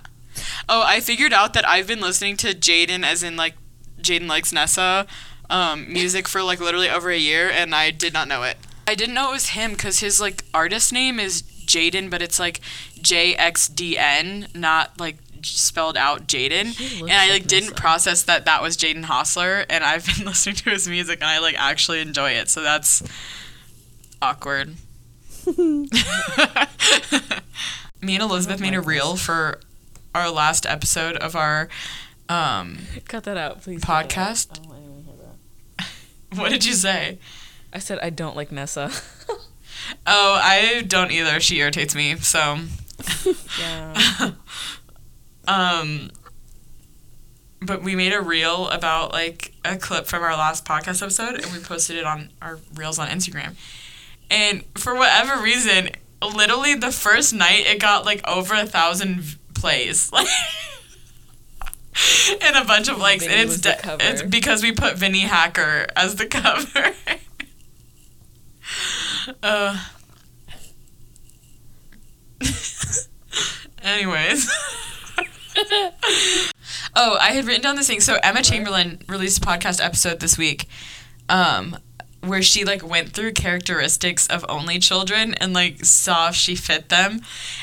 Oh, 0.68 0.84
I 0.86 1.00
figured 1.00 1.32
out 1.32 1.52
that 1.54 1.66
I've 1.68 1.88
been 1.88 2.00
listening 2.00 2.36
to 2.36 2.48
Jaden 2.54 3.02
as 3.04 3.24
in 3.24 3.34
like 3.36 3.54
Jaden 4.00 4.28
likes 4.28 4.52
Nessa 4.52 5.08
um, 5.50 5.92
music 5.92 6.28
for 6.28 6.42
like 6.44 6.60
literally 6.60 6.88
over 6.88 7.10
a 7.10 7.18
year 7.18 7.50
and 7.50 7.74
I 7.74 7.90
did 7.90 8.12
not 8.12 8.28
know 8.28 8.44
it. 8.44 8.56
I 8.86 8.94
didn't 8.94 9.14
know 9.14 9.30
it 9.30 9.32
was 9.32 9.46
him 9.50 9.72
because 9.72 10.00
his 10.00 10.20
like 10.20 10.44
artist 10.52 10.92
name 10.92 11.18
is 11.18 11.42
Jaden, 11.42 12.10
but 12.10 12.22
it's 12.22 12.38
like 12.38 12.60
J 13.00 13.34
X 13.34 13.68
D 13.68 13.96
N, 13.98 14.48
not 14.54 14.98
like 15.00 15.16
spelled 15.42 15.96
out 15.96 16.26
Jaden. 16.26 17.00
And 17.00 17.12
I 17.12 17.24
like 17.24 17.42
like 17.42 17.46
didn't 17.46 17.76
process 17.76 18.22
that 18.24 18.44
that 18.44 18.62
was 18.62 18.76
Jaden 18.76 19.04
Hossler, 19.04 19.64
and 19.68 19.84
I've 19.84 20.06
been 20.06 20.26
listening 20.26 20.56
to 20.56 20.70
his 20.70 20.88
music 20.88 21.20
and 21.20 21.28
I 21.28 21.38
like 21.38 21.56
actually 21.58 22.00
enjoy 22.00 22.32
it. 22.32 22.48
So 22.48 22.62
that's 22.62 23.02
awkward. 24.20 24.74
Me 28.00 28.14
and 28.14 28.22
Elizabeth 28.22 28.60
made 28.60 28.74
a 28.74 28.80
reel 28.80 29.16
for 29.16 29.60
our 30.14 30.30
last 30.30 30.64
episode 30.66 31.16
of 31.16 31.34
our 31.36 31.68
um 32.28 32.78
Cut 33.08 33.24
that 33.24 33.36
out, 33.36 33.62
please. 33.62 33.84
out. 33.84 34.08
Podcast? 34.08 34.48
I 34.52 34.54
don't 34.54 34.68
want 34.68 34.84
to 34.84 35.02
hear 35.02 35.14
that. 35.78 35.86
what 36.38 36.50
did 36.50 36.64
you 36.64 36.72
say? 36.74 37.18
I 37.74 37.78
said 37.80 37.98
I 38.00 38.10
don't 38.10 38.36
like 38.36 38.52
Nessa. 38.52 38.90
Oh, 40.06 40.40
I 40.42 40.82
don't 40.86 41.10
either. 41.10 41.40
She 41.40 41.58
irritates 41.58 41.94
me. 41.94 42.16
So 42.16 42.58
yeah. 43.60 44.30
um 45.48 46.10
but 47.60 47.82
we 47.82 47.94
made 47.94 48.12
a 48.12 48.20
reel 48.20 48.68
about 48.68 49.12
like 49.12 49.52
a 49.64 49.76
clip 49.76 50.06
from 50.06 50.22
our 50.22 50.32
last 50.32 50.64
podcast 50.64 51.02
episode 51.02 51.34
and 51.34 51.52
we 51.52 51.58
posted 51.58 51.96
it 51.96 52.04
on 52.04 52.30
our 52.42 52.58
reels 52.74 52.98
on 52.98 53.08
Instagram. 53.08 53.54
And 54.30 54.64
for 54.76 54.94
whatever 54.94 55.42
reason, 55.42 55.90
literally 56.22 56.74
the 56.74 56.92
first 56.92 57.34
night 57.34 57.66
it 57.66 57.80
got 57.80 58.04
like 58.04 58.26
over 58.28 58.54
a 58.54 58.66
thousand 58.66 59.36
plays. 59.54 60.12
Like 60.12 60.28
and 62.42 62.56
a 62.56 62.64
bunch 62.64 62.88
of 62.88 62.98
likes 62.98 63.24
Vinnie 63.24 63.42
and 63.42 63.50
it's 63.50 63.60
de- 63.60 63.96
it's 64.00 64.22
because 64.22 64.62
we 64.62 64.72
put 64.72 64.96
Vinnie 64.96 65.20
Hacker 65.20 65.86
as 65.96 66.16
the 66.16 66.26
cover. 66.26 66.94
uh 69.42 69.78
Anyways. 73.82 74.50
oh, 76.96 77.18
I 77.20 77.32
had 77.32 77.44
written 77.46 77.62
down 77.62 77.76
this 77.76 77.86
thing. 77.86 78.00
So 78.00 78.18
Emma 78.22 78.42
Chamberlain 78.42 79.00
released 79.08 79.38
a 79.38 79.46
podcast 79.46 79.84
episode 79.84 80.20
this 80.20 80.38
week, 80.38 80.66
um, 81.28 81.76
where 82.22 82.42
she 82.42 82.64
like 82.64 82.86
went 82.86 83.10
through 83.10 83.32
characteristics 83.32 84.26
of 84.28 84.44
only 84.48 84.78
children 84.78 85.34
and 85.34 85.52
like 85.52 85.84
saw 85.84 86.28
if 86.28 86.34
she 86.34 86.56
fit 86.56 86.88
them. 86.88 87.20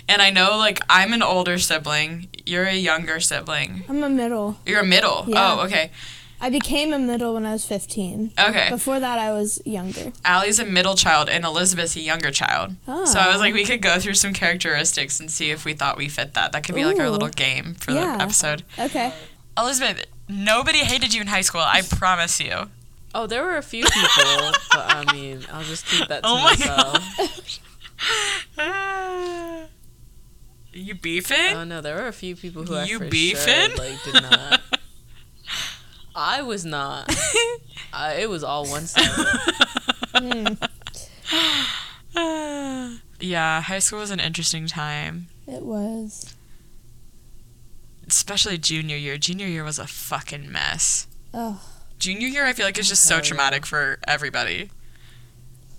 And 0.07 0.21
I 0.21 0.29
know 0.29 0.57
like 0.57 0.79
I'm 0.89 1.13
an 1.13 1.23
older 1.23 1.57
sibling. 1.57 2.27
You're 2.45 2.65
a 2.65 2.75
younger 2.75 3.19
sibling. 3.19 3.83
I'm 3.89 4.03
a 4.03 4.09
middle. 4.09 4.57
You're 4.65 4.81
a 4.81 4.85
middle. 4.85 5.25
Yeah. 5.27 5.55
Oh, 5.55 5.65
okay. 5.65 5.91
I 6.43 6.49
became 6.49 6.91
a 6.91 6.97
middle 6.97 7.35
when 7.35 7.45
I 7.45 7.53
was 7.53 7.65
15. 7.65 8.31
Okay. 8.37 8.67
Before 8.71 8.99
that, 8.99 9.19
I 9.19 9.31
was 9.31 9.61
younger. 9.63 10.11
Allie's 10.25 10.57
a 10.57 10.65
middle 10.65 10.95
child 10.95 11.29
and 11.29 11.45
Elizabeth's 11.45 11.95
a 11.95 12.01
younger 12.01 12.31
child. 12.31 12.75
Oh. 12.87 13.05
So 13.05 13.19
I 13.19 13.27
was 13.27 13.37
ah. 13.37 13.39
like, 13.39 13.53
we 13.53 13.63
could 13.63 13.81
go 13.81 13.99
through 13.99 14.15
some 14.15 14.33
characteristics 14.33 15.19
and 15.19 15.29
see 15.29 15.51
if 15.51 15.65
we 15.65 15.73
thought 15.73 15.97
we 15.97 16.09
fit 16.09 16.33
that. 16.33 16.51
That 16.51 16.63
could 16.63 16.73
be 16.73 16.83
like 16.83 16.99
our 16.99 17.11
little 17.11 17.29
game 17.29 17.75
for 17.75 17.91
Yeah. 17.91 18.17
the 18.17 18.23
episode. 18.23 18.63
Okay. 18.79 19.13
Elizabeth, 19.55 20.07
nobody 20.27 20.79
hated 20.79 21.13
you 21.13 21.21
in 21.21 21.27
high 21.27 21.41
school. 21.41 21.61
I 21.61 21.83
promise 21.83 22.39
you. 22.39 22.71
Oh, 23.13 23.27
there 23.27 23.43
were 23.43 23.57
a 23.57 23.61
few 23.61 23.83
people, 23.83 24.51
but 24.71 24.95
I 24.95 25.13
mean, 25.13 25.45
I'll 25.51 25.63
just 25.63 25.85
keep 25.85 26.07
that 26.07 26.23
to 26.23 26.29
Oh 26.29 26.37
my 26.37 26.55
myself. 26.55 27.59
you 30.73 30.95
beefing? 30.95 31.55
Oh 31.55 31.65
no, 31.65 31.81
there 31.81 31.95
were 31.95 32.07
a 32.07 32.13
few 32.13 32.35
people 32.35 32.63
who 32.63 32.73
I 32.73 32.85
You 32.85 32.97
for 32.99 33.09
beefing? 33.09 33.69
sure 33.71 33.77
like 33.77 34.03
did 34.03 34.23
not. 34.23 34.61
I 36.15 36.41
was 36.41 36.65
not. 36.65 37.13
I, 37.93 38.15
it 38.19 38.29
was 38.29 38.43
all 38.43 38.65
one 38.67 38.85
sided. 38.87 40.57
yeah, 43.19 43.61
high 43.61 43.79
school 43.79 43.99
was 43.99 44.11
an 44.11 44.19
interesting 44.19 44.67
time. 44.67 45.27
It 45.47 45.63
was. 45.63 46.35
Especially 48.07 48.57
junior 48.57 48.97
year. 48.97 49.17
Junior 49.17 49.47
year 49.47 49.63
was 49.63 49.79
a 49.79 49.87
fucking 49.87 50.51
mess. 50.51 51.07
Oh. 51.33 51.61
Junior 51.97 52.27
year, 52.27 52.45
I 52.45 52.53
feel 52.53 52.65
like 52.65 52.77
it's 52.77 52.89
just 52.89 53.03
so 53.03 53.21
traumatic 53.21 53.65
for 53.65 53.99
everybody. 54.07 54.69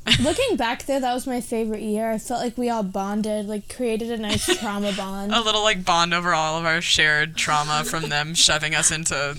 Looking 0.21 0.57
back 0.57 0.87
there, 0.87 0.99
that 0.99 1.15
was 1.15 1.27
my 1.27 1.41
favorite 1.41 1.83
year. 1.83 2.11
I 2.11 2.19
felt 2.19 2.43
like 2.43 2.59
we 2.59 2.69
all 2.69 2.83
bonded, 2.83 3.47
like 3.47 3.73
created 3.75 4.11
a 4.11 4.17
nice 4.17 4.47
trauma 4.59 4.93
bond. 4.93 5.33
A 5.33 5.41
little 5.41 5.63
like 5.63 5.85
bond 5.85 6.13
over 6.13 6.35
all 6.35 6.59
of 6.59 6.65
our 6.65 6.81
shared 6.81 7.37
trauma 7.37 7.85
from 7.85 8.09
them 8.09 8.35
shoving 8.35 8.75
us 8.75 8.91
into 8.91 9.37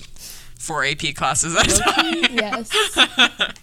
four 0.60 0.86
AP 0.86 1.14
classes 1.16 1.56
at 1.56 1.68
a 1.72 1.78
time. 1.80 2.16
Yes. 2.32 2.70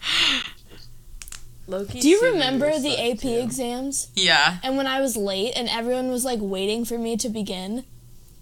Loki. 1.66 2.00
Do 2.00 2.08
you 2.08 2.20
remember 2.22 2.78
the 2.78 2.96
AP 3.12 3.18
too. 3.20 3.28
exams? 3.28 4.08
yeah. 4.16 4.58
And 4.62 4.76
when 4.76 4.86
I 4.86 5.00
was 5.00 5.16
late 5.16 5.52
and 5.54 5.68
everyone 5.68 6.10
was 6.10 6.24
like 6.24 6.40
waiting 6.42 6.84
for 6.84 6.98
me 6.98 7.16
to 7.18 7.28
begin 7.28 7.84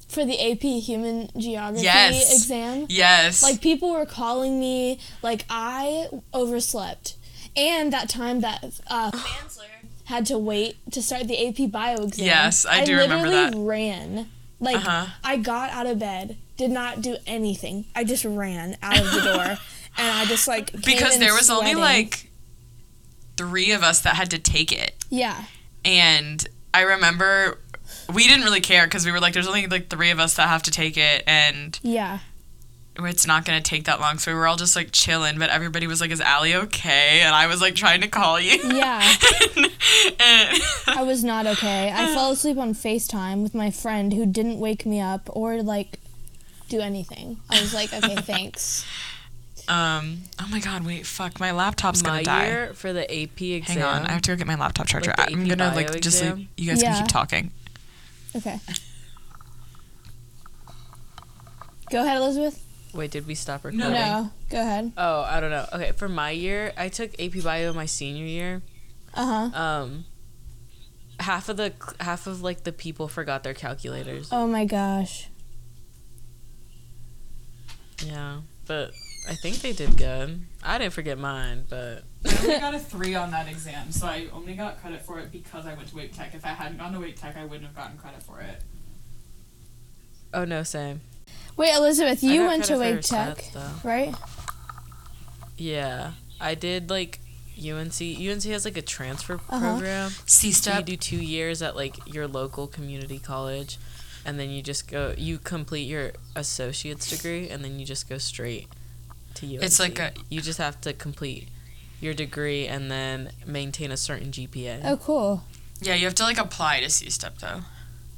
for 0.08 0.24
the 0.24 0.40
AP 0.52 0.62
Human 0.62 1.28
Geography 1.36 1.84
Yes. 1.84 2.32
exam. 2.32 2.86
Yes. 2.88 3.42
Like 3.42 3.60
people 3.60 3.90
were 3.90 4.06
calling 4.06 4.58
me 4.58 4.98
like 5.22 5.44
I 5.50 6.08
overslept. 6.32 7.16
And 7.54 7.92
that 7.92 8.08
time 8.08 8.40
that 8.40 8.64
uh 8.86 9.10
Mansler 9.14 9.64
had 10.04 10.24
to 10.26 10.38
wait 10.38 10.76
to 10.92 11.02
start 11.02 11.28
the 11.28 11.46
AP 11.48 11.70
bio 11.70 11.96
exam. 12.04 12.24
Yes, 12.24 12.64
I 12.64 12.82
do 12.84 12.92
remember 12.96 13.26
I 13.26 13.28
literally 13.28 13.50
that. 13.50 13.68
ran. 13.68 14.28
Like 14.58 14.76
Uh-huh. 14.76 15.06
I 15.22 15.36
got 15.36 15.70
out 15.70 15.86
of 15.86 15.98
bed, 15.98 16.38
did 16.58 16.70
not 16.70 17.00
do 17.00 17.16
anything. 17.26 17.86
I 17.94 18.04
just 18.04 18.24
ran 18.26 18.76
out 18.82 18.98
of 19.00 19.10
the 19.12 19.20
door 19.22 19.42
and 19.96 20.18
I 20.18 20.26
just 20.26 20.46
like 20.46 20.72
came 20.72 20.80
because 20.84 21.18
there 21.18 21.32
was 21.32 21.48
only 21.48 21.74
like 21.74 22.30
three 23.38 23.70
of 23.72 23.82
us 23.82 24.00
that 24.02 24.16
had 24.16 24.30
to 24.32 24.38
take 24.38 24.72
it. 24.72 24.92
Yeah. 25.08 25.44
And 25.84 26.46
I 26.74 26.82
remember 26.82 27.60
we 28.12 28.26
didn't 28.26 28.44
really 28.44 28.60
care 28.60 28.84
because 28.86 29.06
we 29.06 29.12
were 29.12 29.20
like, 29.20 29.32
there's 29.32 29.46
only 29.48 29.66
like 29.66 29.88
three 29.88 30.10
of 30.10 30.18
us 30.18 30.34
that 30.34 30.48
have 30.48 30.62
to 30.64 30.70
take 30.70 30.96
it, 30.96 31.22
and 31.26 31.78
Yeah. 31.82 32.18
it's 32.98 33.26
not 33.26 33.44
gonna 33.44 33.60
take 33.60 33.84
that 33.84 34.00
long. 34.00 34.18
So 34.18 34.32
we 34.32 34.38
were 34.38 34.46
all 34.46 34.56
just 34.56 34.74
like 34.74 34.88
chilling, 34.92 35.38
but 35.38 35.50
everybody 35.50 35.86
was 35.86 36.00
like, 36.00 36.10
"Is 36.10 36.20
Allie 36.20 36.54
okay?" 36.54 37.20
And 37.20 37.34
I 37.34 37.46
was 37.46 37.60
like 37.60 37.74
trying 37.76 38.00
to 38.00 38.08
call 38.08 38.40
you. 38.40 38.58
Yeah. 38.74 39.00
and, 39.56 40.60
I 40.88 41.02
was 41.04 41.22
not 41.22 41.46
okay. 41.46 41.92
I 41.94 42.06
fell 42.14 42.32
asleep 42.32 42.58
on 42.58 42.74
FaceTime 42.74 43.42
with 43.42 43.54
my 43.54 43.70
friend 43.70 44.12
who 44.12 44.26
didn't 44.26 44.58
wake 44.58 44.84
me 44.84 45.00
up 45.00 45.28
or 45.32 45.62
like 45.62 46.00
do 46.68 46.80
anything. 46.80 47.38
I 47.50 47.60
was 47.60 47.72
like, 47.74 47.92
okay, 47.92 48.16
thanks. 48.22 48.84
um. 49.68 50.18
Oh 50.40 50.46
my 50.50 50.60
God! 50.60 50.84
Wait. 50.86 51.06
Fuck. 51.06 51.40
My 51.40 51.52
laptop's 51.52 52.02
gonna 52.02 52.18
My 52.18 52.22
die. 52.22 52.46
year 52.46 52.72
for 52.74 52.92
the 52.92 53.04
AP 53.04 53.40
exam. 53.42 53.76
Hang 53.78 53.82
on. 53.82 54.06
I 54.06 54.12
have 54.12 54.22
to 54.22 54.30
go 54.32 54.36
get 54.36 54.46
my 54.46 54.54
laptop 54.56 54.86
charger. 54.86 55.12
Like 55.18 55.32
I'm 55.32 55.44
gonna 55.46 55.56
bio 55.56 55.74
like 55.76 56.00
just 56.00 56.22
like 56.24 56.36
you 56.56 56.68
guys 56.70 56.82
Yeah. 56.82 56.94
can 56.94 57.02
keep 57.02 57.08
talking. 57.12 57.50
Okay. 58.36 58.58
Go 61.90 62.02
ahead, 62.02 62.18
Elizabeth. 62.18 62.64
Wait, 62.92 63.10
did 63.10 63.26
we 63.26 63.34
stop 63.34 63.64
recording? 63.64 63.80
No. 63.80 63.90
No, 63.90 64.30
go 64.50 64.60
ahead. 64.60 64.92
Oh, 64.96 65.22
I 65.22 65.40
don't 65.40 65.50
know. 65.50 65.66
Okay, 65.72 65.92
for 65.92 66.08
my 66.08 66.30
year, 66.30 66.72
I 66.76 66.88
took 66.88 67.18
AP 67.20 67.42
Bio 67.42 67.72
my 67.72 67.86
senior 67.86 68.24
year. 68.24 68.62
Uh 69.14 69.48
huh. 69.50 69.58
Um, 69.62 70.04
half 71.20 71.48
of 71.48 71.56
the 71.56 71.72
half 72.00 72.26
of 72.26 72.42
like 72.42 72.64
the 72.64 72.72
people 72.72 73.08
forgot 73.08 73.42
their 73.42 73.54
calculators. 73.54 74.28
Oh 74.32 74.46
my 74.46 74.64
gosh. 74.64 75.28
Yeah, 78.04 78.38
but 78.66 78.92
I 79.28 79.34
think 79.34 79.60
they 79.60 79.72
did 79.72 79.96
good. 79.96 80.40
I 80.62 80.78
didn't 80.78 80.92
forget 80.92 81.18
mine, 81.18 81.64
but 81.68 82.04
I 82.26 82.36
only 82.42 82.58
got 82.60 82.74
a 82.74 82.78
three 82.78 83.14
on 83.14 83.30
that 83.32 83.48
exam, 83.48 83.90
so 83.92 84.06
I 84.06 84.26
only 84.32 84.54
got 84.54 84.80
credit 84.80 85.02
for 85.04 85.18
it 85.18 85.30
because 85.32 85.66
I 85.66 85.74
went 85.74 85.88
to 85.88 85.96
Wake 85.96 86.14
Tech. 86.16 86.34
If 86.34 86.44
I 86.44 86.48
hadn't 86.50 86.78
gone 86.78 86.92
to 86.92 87.00
Wake 87.00 87.20
Tech, 87.20 87.36
I 87.36 87.44
wouldn't 87.44 87.64
have 87.66 87.74
gotten 87.76 87.98
credit 87.98 88.22
for 88.22 88.40
it. 88.40 88.62
oh 90.34 90.44
no, 90.44 90.62
same. 90.62 91.00
Wait, 91.56 91.74
Elizabeth, 91.74 92.22
you 92.22 92.46
went 92.46 92.64
to 92.64 92.76
credit 92.76 93.04
for 93.04 93.16
Wake 93.16 93.36
Tech, 93.36 93.38
stats, 93.52 93.84
right? 93.84 94.14
Yeah, 95.56 96.12
I 96.40 96.54
did 96.54 96.88
like 96.90 97.18
UNC. 97.58 98.00
UNC 98.00 98.44
has 98.44 98.64
like 98.64 98.76
a 98.76 98.82
transfer 98.82 99.34
Uh-huh. 99.34 99.58
program. 99.58 100.10
C 100.26 100.52
So 100.52 100.76
you 100.76 100.82
do 100.84 100.96
two 100.96 101.16
years 101.22 101.60
at 101.62 101.74
like 101.74 101.96
your 102.14 102.28
local 102.28 102.66
community 102.68 103.18
college, 103.18 103.78
and 104.28 104.38
then 104.38 104.50
you 104.50 104.60
just 104.62 104.86
go. 104.90 105.14
You 105.16 105.38
complete 105.38 105.84
your 105.88 106.12
associate's 106.36 107.08
degree, 107.08 107.48
and 107.48 107.64
then 107.64 107.78
you 107.78 107.86
just 107.86 108.08
go 108.08 108.18
straight 108.18 108.68
to 109.34 109.46
UNC. 109.46 109.62
It's 109.64 109.80
like 109.80 109.98
a- 109.98 110.12
You 110.28 110.40
just 110.42 110.58
have 110.58 110.80
to 110.82 110.92
complete 110.92 111.48
your 112.00 112.12
degree 112.14 112.66
and 112.66 112.90
then 112.90 113.30
maintain 113.46 113.90
a 113.90 113.96
certain 113.96 114.30
GPA. 114.30 114.80
Oh, 114.84 114.96
cool. 114.98 115.44
Yeah, 115.80 115.94
you 115.94 116.04
have 116.04 116.14
to 116.16 116.24
like 116.24 116.38
apply 116.38 116.80
to 116.80 116.90
C-STEP 116.90 117.38
though. 117.38 117.60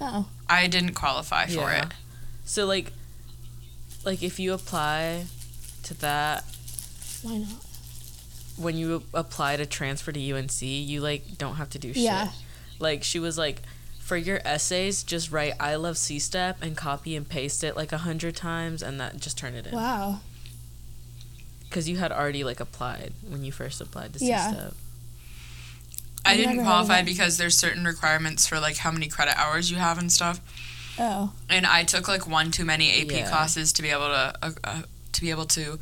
Oh, 0.01 0.29
I 0.49 0.67
didn't 0.67 0.95
qualify 0.95 1.47
for 1.47 1.53
Yeah. 1.71 1.83
it. 1.87 1.89
So 2.45 2.67
like, 2.67 2.93
like 4.05 4.23
if 4.23 4.41
you 4.41 4.53
apply 4.53 5.27
to 5.85 5.95
that 6.01 6.45
why 7.23 7.39
not? 7.39 7.65
when 8.57 8.77
you 8.77 9.03
apply 9.15 9.57
to 9.57 9.67
transfer 9.67 10.11
to 10.13 10.21
UNC, 10.33 10.63
you 10.63 11.01
like 11.01 11.39
don't 11.39 11.57
have 11.57 11.71
to 11.71 11.79
do 11.79 11.93
shit. 11.95 12.03
Yeah. 12.03 12.31
Like 12.79 13.05
she 13.05 13.19
was 13.19 13.37
like, 13.39 13.63
for 14.11 14.17
your 14.17 14.41
essays, 14.45 15.05
just 15.05 15.31
write 15.31 15.53
"I 15.61 15.77
love 15.77 15.97
C-STEP" 15.97 16.61
and 16.63 16.77
copy 16.77 17.15
and 17.15 17.29
paste 17.29 17.63
it 17.63 17.77
like 17.77 17.93
a 17.93 17.99
hundred 17.99 18.35
times, 18.35 18.83
and 18.83 18.99
that 18.99 19.21
just 19.21 19.39
turn 19.39 19.55
it 19.55 19.69
in. 19.69 19.73
Wow. 19.73 20.19
Because 21.63 21.89
you 21.89 21.99
had 21.99 22.11
already 22.11 22.43
like 22.43 22.59
applied 22.59 23.13
when 23.29 23.45
you 23.45 23.53
first 23.53 23.81
applied 23.81 24.13
to 24.15 24.19
C-STEP. 24.19 24.75
I 26.25 26.33
I've 26.33 26.37
didn't 26.37 26.57
never 26.57 26.65
heard 26.65 26.81
of 26.81 26.87
qualify 26.87 27.03
because 27.03 27.39
there's 27.39 27.57
certain 27.57 27.85
requirements 27.85 28.49
for 28.49 28.59
like 28.59 28.79
how 28.79 28.91
many 28.91 29.07
credit 29.07 29.39
hours 29.39 29.71
you 29.71 29.77
have 29.77 29.97
and 29.97 30.11
stuff. 30.11 30.41
Oh, 30.99 31.33
And 31.49 31.65
I 31.65 31.85
took 31.85 32.09
like 32.09 32.27
one 32.27 32.51
too 32.51 32.65
many 32.65 32.91
AP 33.03 33.13
Yeah. 33.13 33.29
classes 33.29 33.73
to 33.75 33.83
be 33.83 33.91
able 33.91 34.09
to 34.09 34.35
uh, 34.43 34.51
uh, 34.65 34.83
to 35.13 35.21
be 35.21 35.31
able 35.31 35.47
to 35.47 35.79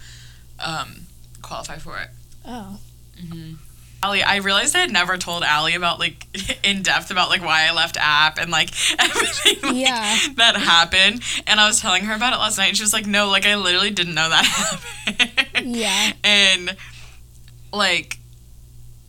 um, 0.61 1.07
qualify 1.41 1.79
for 1.79 1.99
it. 1.99 2.11
oh. 2.45 2.79
Mm-hmm. 3.19 3.55
Allie, 4.03 4.23
I 4.23 4.37
realized 4.37 4.77
I 4.77 4.79
had 4.81 4.93
never 4.93 5.17
told 5.19 5.43
Allie 5.43 5.75
about 5.75 5.99
like 5.99 6.25
in 6.65 6.83
depth 6.83 7.11
about 7.11 7.29
like 7.31 7.43
why 7.43 7.67
I 7.69 7.73
left 7.73 7.97
app 7.99 8.39
and 8.39 8.51
like 8.51 8.71
everything 8.99 9.59
like, 9.63 9.75
Yeah. 9.77 10.17
that 10.37 10.57
happened. 10.57 11.23
And 11.47 11.59
I 11.59 11.67
was 11.67 11.81
telling 11.81 12.05
her 12.05 12.15
about 12.15 12.33
it 12.33 12.37
last 12.37 12.59
night, 12.59 12.69
and 12.69 12.77
she 12.77 12.83
was 12.85 12.93
like, 12.93 13.07
"No, 13.07 13.29
like 13.29 13.45
I 13.47 13.57
literally 13.57 13.91
didn't 13.91 14.15
know 14.15 14.29
that 14.29 14.45
happened." 15.55 15.75
Yeah. 15.77 16.13
and 16.23 16.77
like 17.73 18.19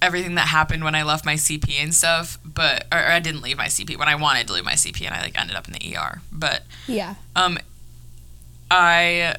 everything 0.02 0.36
that 0.36 0.48
happened 0.48 0.84
when 0.84 0.96
I 0.96 1.04
left 1.04 1.26
my 1.26 1.36
CP 1.36 1.72
and 1.82 1.94
stuff, 1.94 2.40
but 2.44 2.86
or, 2.92 2.98
or 2.98 3.12
I 3.12 3.20
didn't 3.20 3.42
leave 3.42 3.58
my 3.58 3.68
CP 3.68 3.98
when 3.98 4.08
I 4.08 4.16
wanted 4.16 4.48
to 4.48 4.54
leave 4.54 4.66
my 4.66 4.74
CP, 4.74 5.06
and 5.06 5.14
I 5.14 5.22
like 5.22 5.40
ended 5.40 5.56
up 5.56 5.68
in 5.68 5.74
the 5.74 5.96
ER. 5.98 6.22
But 6.32 6.64
Yeah. 6.88 7.16
um, 7.36 7.58
I 8.72 9.36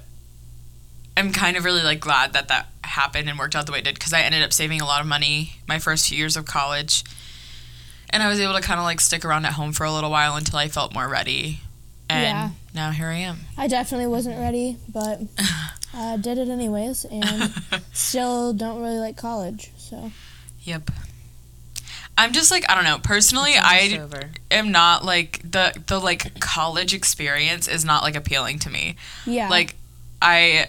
am 1.16 1.32
kind 1.32 1.57
of 1.57 1.64
really 1.64 1.82
like 1.82 1.98
glad 2.01 2.34
that 2.34 2.48
that 2.48 2.68
happened 2.91 3.28
and 3.28 3.38
worked 3.38 3.57
out 3.57 3.66
the 3.66 3.72
way 3.72 3.78
it 3.78 3.84
did 3.84 3.95
because 3.95 4.12
I 4.12 4.20
ended 4.20 4.43
up 4.43 4.53
saving 4.53 4.80
a 4.80 4.84
lot 4.84 5.01
of 5.01 5.07
money 5.07 5.55
my 5.66 5.78
first 5.78 6.09
few 6.09 6.18
years 6.18 6.36
of 6.36 6.45
college, 6.45 7.03
and 8.11 8.22
I 8.22 8.28
was 8.28 8.38
able 8.41 8.55
to 8.55 8.61
kind 8.61 8.78
of 8.78 8.84
like 8.84 9.01
stick 9.01 9.24
around 9.24 9.45
at 9.47 9.53
home 9.55 9.72
for 9.72 9.84
a 9.84 9.93
little 9.93 10.11
while 10.11 10.36
until 10.36 10.59
I 10.59 10.68
felt 10.68 10.93
more 10.95 11.09
ready, 11.09 11.61
and 12.09 12.22
Yeah. 12.22 12.51
now 12.74 12.91
here 12.91 13.07
I 13.09 13.16
am. 13.18 13.38
I 13.57 13.66
definitely 13.68 14.07
wasn't 14.09 14.38
ready, 14.38 14.76
but 14.88 15.20
I 15.95 16.16
did 16.18 16.38
it 16.38 16.49
anyways, 16.49 17.05
and 17.05 17.53
still 17.93 18.53
don't 18.53 18.80
really 18.82 18.99
like 18.99 19.16
college. 19.16 19.70
So 19.76 20.12
Yep. 20.62 20.91
I'm 22.18 22.32
just 22.32 22.51
like 22.51 22.64
I 22.68 22.74
don't 22.74 22.84
know. 22.84 22.99
Personally, 22.99 23.53
I 23.57 23.99
over. 24.03 24.30
am 24.51 24.70
not 24.72 25.05
like 25.05 25.41
the 25.43 25.72
the 25.86 25.99
like 25.99 26.38
college 26.38 26.93
experience 26.93 27.66
is 27.66 27.82
not 27.84 28.03
like 28.03 28.14
appealing 28.14 28.59
to 28.61 28.70
me. 28.70 28.97
yeah. 29.24 29.49
Like 29.49 29.74
I 30.20 30.68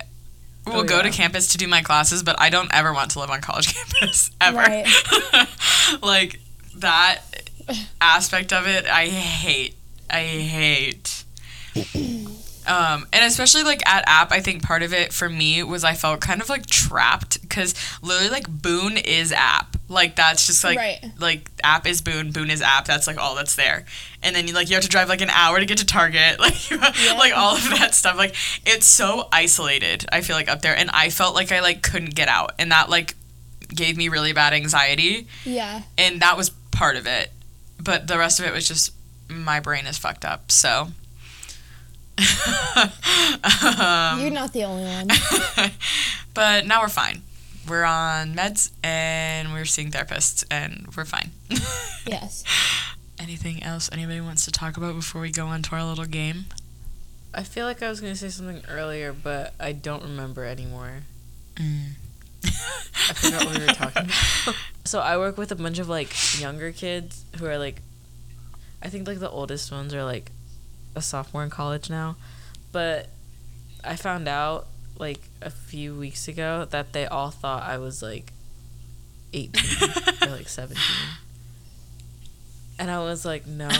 will 0.65 0.81
Oh, 0.81 0.83
go 0.83 1.01
to 1.01 1.09
campus 1.09 1.47
to 1.49 1.57
do 1.57 1.67
my 1.67 1.81
classes, 1.81 2.23
but 2.23 2.39
I 2.39 2.49
don't 2.49 2.73
ever 2.73 2.93
want 2.93 3.11
to 3.11 3.19
live 3.19 3.29
on 3.29 3.41
college 3.41 3.73
campus 3.73 4.31
ever. 4.39 4.57
Right. 4.57 4.87
like 6.01 6.39
that 6.77 7.19
aspect 8.01 8.53
of 8.53 8.67
it, 8.67 8.85
I 8.85 9.07
hate. 9.07 9.75
I 10.09 10.21
hate. 10.23 11.23
Um, 12.71 13.05
and 13.11 13.25
especially 13.25 13.63
like 13.63 13.85
at 13.87 14.03
app, 14.07 14.31
I 14.31 14.39
think 14.39 14.63
part 14.63 14.81
of 14.83 14.93
it 14.93 15.11
for 15.13 15.27
me 15.29 15.61
was 15.63 15.83
I 15.83 15.93
felt 15.93 16.21
kind 16.21 16.41
of 16.41 16.49
like 16.49 16.65
trapped 16.67 17.41
because 17.41 17.73
literally 18.01 18.29
like 18.29 18.47
Boone 18.49 18.97
is 18.97 19.31
app. 19.31 19.75
Like 19.89 20.15
that's 20.15 20.47
just 20.47 20.63
like 20.63 20.77
Right. 20.77 21.03
like 21.19 21.49
app 21.63 21.85
is 21.85 22.01
Boone, 22.01 22.31
Boone 22.31 22.49
is 22.49 22.61
app. 22.61 22.85
That's 22.85 23.07
like 23.07 23.17
all 23.17 23.35
that's 23.35 23.55
there. 23.55 23.85
And 24.23 24.35
then 24.35 24.47
you 24.47 24.53
like 24.53 24.69
you 24.69 24.75
have 24.75 24.83
to 24.83 24.89
drive 24.89 25.09
like 25.09 25.21
an 25.21 25.29
hour 25.29 25.59
to 25.59 25.65
get 25.65 25.79
to 25.79 25.85
Target, 25.85 26.39
like 26.39 26.71
like 26.71 27.33
all 27.35 27.55
of 27.55 27.69
that 27.71 27.93
stuff. 27.93 28.15
Like 28.17 28.35
it's 28.65 28.85
so 28.85 29.27
isolated. 29.33 30.05
I 30.11 30.21
feel 30.21 30.35
like 30.35 30.47
up 30.49 30.61
there, 30.61 30.75
and 30.77 30.89
I 30.91 31.09
felt 31.09 31.35
like 31.35 31.51
I 31.51 31.59
like 31.59 31.81
couldn't 31.81 32.15
get 32.15 32.27
out, 32.29 32.53
and 32.57 32.71
that 32.71 32.89
like 32.89 33.15
gave 33.67 33.97
me 33.97 34.07
really 34.09 34.33
bad 34.33 34.53
anxiety, 34.53 35.27
Yeah. 35.45 35.81
and 35.97 36.21
that 36.21 36.37
was 36.37 36.49
part 36.71 36.95
of 36.97 37.05
it. 37.07 37.31
But 37.81 38.07
the 38.07 38.17
rest 38.17 38.39
of 38.39 38.45
it 38.45 38.53
was 38.53 38.67
just 38.67 38.91
my 39.29 39.59
brain 39.59 39.87
is 39.87 39.97
fucked 39.97 40.23
up. 40.25 40.51
So. 40.51 40.89
Um, 43.79 44.19
You're 44.19 44.31
not 44.31 44.53
the 44.53 44.63
only 44.65 44.83
one. 44.83 45.07
but 46.33 46.65
now 46.65 46.81
we're 46.81 46.89
fine. 46.89 47.21
We're 47.67 47.83
on 47.83 48.33
meds 48.35 48.71
and 48.83 49.53
we're 49.53 49.65
seeing 49.65 49.91
therapists 49.91 50.43
and 50.49 50.87
we're 50.95 51.05
fine. 51.05 51.31
yes. 52.05 52.43
Anything 53.19 53.61
else 53.63 53.89
anybody 53.91 54.19
wants 54.21 54.45
to 54.45 54.51
talk 54.51 54.77
about 54.77 54.95
before 54.95 55.21
we 55.21 55.31
go 55.31 55.47
on 55.47 55.61
to 55.63 55.75
our 55.75 55.83
little 55.83 56.05
game? 56.05 56.45
I 57.33 57.43
feel 57.43 57.65
like 57.65 57.81
I 57.81 57.89
was 57.89 58.01
gonna 58.01 58.15
say 58.15 58.29
something 58.29 58.63
earlier, 58.67 59.13
but 59.13 59.53
I 59.59 59.71
don't 59.71 60.03
remember 60.03 60.43
anymore. 60.43 61.03
I 61.57 63.13
forgot 63.13 63.45
what 63.45 63.59
we 63.59 63.65
were 63.65 63.73
talking 63.73 64.03
about. 64.03 64.55
so 64.85 64.99
I 64.99 65.17
work 65.17 65.37
with 65.37 65.51
a 65.51 65.55
bunch 65.55 65.79
of 65.79 65.87
like 65.87 66.41
younger 66.41 66.71
kids 66.71 67.23
who 67.37 67.45
are 67.45 67.57
like, 67.57 67.81
I 68.81 68.89
think 68.89 69.07
like 69.07 69.19
the 69.19 69.29
oldest 69.29 69.71
ones 69.71 69.93
are 69.93 70.03
like 70.03 70.31
a 70.95 71.01
sophomore 71.01 71.43
in 71.43 71.49
college 71.49 71.89
now, 71.89 72.15
but 72.71 73.07
I 73.83 73.95
found 73.95 74.27
out 74.27 74.67
like 74.97 75.21
a 75.41 75.49
few 75.49 75.95
weeks 75.95 76.27
ago 76.27 76.65
that 76.69 76.93
they 76.93 77.05
all 77.05 77.31
thought 77.31 77.63
I 77.63 77.77
was 77.77 78.01
like 78.03 78.33
18 79.33 79.61
or 80.23 80.27
like 80.27 80.47
17. 80.49 80.77
And 82.79 82.89
I 82.89 82.99
was 82.99 83.25
like, 83.25 83.45
no. 83.47 83.69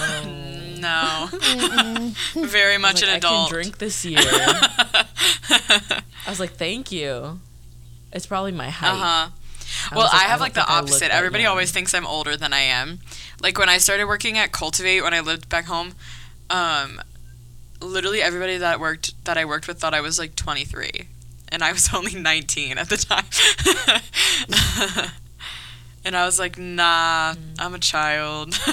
No. 0.81 1.29
Very 2.33 2.73
I 2.75 2.77
much 2.77 3.01
like, 3.01 3.11
an 3.11 3.17
adult. 3.17 3.33
I 3.33 3.49
can 3.49 3.53
drink 3.53 3.77
this 3.77 4.03
year. 4.05 4.17
I 4.19 5.93
was 6.27 6.39
like, 6.39 6.51
thank 6.53 6.91
you. 6.91 7.39
It's 8.11 8.25
probably 8.25 8.51
my 8.51 8.69
height. 8.69 8.89
Uh 8.89 8.95
huh. 8.95 9.29
I 9.91 9.95
Well, 9.95 10.05
was 10.05 10.09
I 10.11 10.17
like, 10.17 10.21
have 10.27 10.39
don't 10.39 10.39
like 10.39 10.53
the 10.53 10.67
I 10.69 10.77
opposite. 10.79 11.13
Everybody 11.13 11.45
always 11.45 11.71
thinks 11.71 11.93
I'm 11.93 12.07
older 12.07 12.35
than 12.35 12.51
I 12.51 12.61
am. 12.61 12.99
Like 13.41 13.59
when 13.59 13.69
I 13.69 13.77
started 13.77 14.05
working 14.05 14.37
at 14.39 14.51
Cultivate 14.51 15.01
when 15.01 15.13
I 15.13 15.19
lived 15.19 15.49
back 15.49 15.65
home, 15.65 15.93
um, 16.51 17.01
literally 17.81 18.21
everybody 18.21 18.57
that 18.57 18.79
worked 18.79 19.23
that 19.25 19.37
I 19.37 19.45
worked 19.45 19.67
with 19.67 19.79
thought 19.79 19.93
I 19.93 20.01
was 20.01 20.19
like 20.19 20.35
23, 20.35 21.07
and 21.49 21.63
I 21.63 21.71
was 21.71 21.89
only 21.93 22.13
19 22.15 22.77
at 22.77 22.89
the 22.89 22.97
time. 22.97 23.25
and 26.05 26.15
I 26.15 26.25
was 26.25 26.37
like, 26.39 26.57
Nah, 26.57 27.35
I'm 27.59 27.73
a 27.73 27.79
child. 27.79 28.59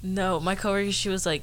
No, 0.00 0.38
my 0.38 0.54
coworker, 0.54 0.92
she 0.92 1.08
was 1.08 1.26
like, 1.26 1.42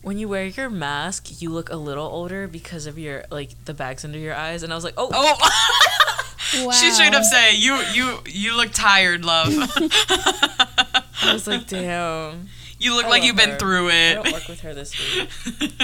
when 0.00 0.16
you 0.16 0.26
wear 0.26 0.46
your 0.46 0.70
mask, 0.70 1.42
you 1.42 1.50
look 1.50 1.68
a 1.70 1.76
little 1.76 2.06
older 2.06 2.48
because 2.48 2.86
of 2.86 2.98
your 2.98 3.24
like 3.30 3.50
the 3.66 3.74
bags 3.74 4.06
under 4.06 4.18
your 4.18 4.34
eyes, 4.34 4.62
and 4.62 4.72
I 4.72 4.74
was 4.74 4.84
like, 4.84 4.94
oh, 4.96 5.10
oh. 5.12 6.64
Wow. 6.64 6.70
She 6.72 6.90
straight 6.90 7.14
up 7.14 7.22
say, 7.22 7.54
"You 7.54 7.76
you 7.92 8.18
you 8.26 8.56
look 8.56 8.72
tired, 8.72 9.24
love. 9.24 9.52
I 9.52 11.32
was 11.32 11.46
like, 11.46 11.68
damn. 11.68 12.48
You 12.80 12.94
look 12.96 13.04
I 13.06 13.08
like 13.10 13.22
you've 13.22 13.36
been 13.36 13.58
through 13.58 13.90
it. 13.90 14.18
I 14.18 14.22
don't 14.22 14.32
work 14.32 14.48
with 14.48 14.60
her 14.60 14.74
this 14.74 14.92
week, 14.98 15.30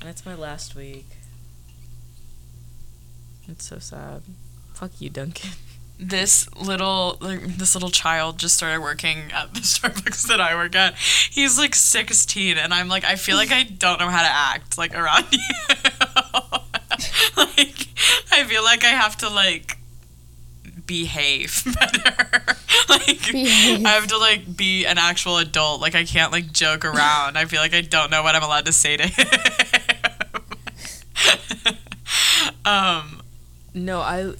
and 0.00 0.08
it's 0.08 0.24
my 0.24 0.34
last 0.34 0.74
week. 0.74 1.06
It's 3.48 3.66
so 3.66 3.78
sad. 3.78 4.22
Fuck 4.74 4.92
you, 5.00 5.08
Duncan. 5.10 5.50
this 5.98 6.52
little 6.54 7.16
like, 7.20 7.40
this 7.58 7.74
little 7.74 7.90
child 7.90 8.38
just 8.38 8.56
started 8.56 8.80
working 8.80 9.30
at 9.32 9.54
the 9.54 9.60
Starbucks 9.62 10.26
that 10.28 10.40
I 10.40 10.54
work 10.54 10.74
at. 10.74 10.94
He's 10.96 11.58
like 11.58 11.74
16 11.74 12.58
and 12.58 12.74
I'm 12.74 12.88
like 12.88 13.04
I 13.04 13.16
feel 13.16 13.36
like 13.36 13.52
I 13.52 13.62
don't 13.78 13.98
know 14.00 14.08
how 14.08 14.22
to 14.22 14.28
act 14.30 14.76
like 14.78 14.94
around 14.94 15.26
you. 15.32 15.38
like 17.36 17.88
I 18.32 18.44
feel 18.46 18.62
like 18.64 18.84
I 18.84 18.88
have 18.88 19.16
to 19.18 19.28
like 19.30 19.75
behave 20.86 21.62
better. 21.80 22.42
like 22.88 23.32
Behave. 23.32 23.84
I 23.84 23.90
have 23.90 24.06
to 24.08 24.18
like 24.18 24.56
be 24.56 24.84
an 24.86 24.98
actual 24.98 25.38
adult. 25.38 25.80
Like 25.80 25.94
I 25.94 26.04
can't 26.04 26.32
like 26.32 26.52
joke 26.52 26.84
around. 26.84 27.36
I 27.36 27.44
feel 27.46 27.60
like 27.60 27.74
I 27.74 27.80
don't 27.82 28.10
know 28.10 28.22
what 28.22 28.34
I'm 28.34 28.42
allowed 28.42 28.66
to 28.66 28.72
say 28.72 28.96
to 28.96 29.06
him. 29.08 29.26
um 32.64 33.20
No, 33.74 34.00
I, 34.00 34.32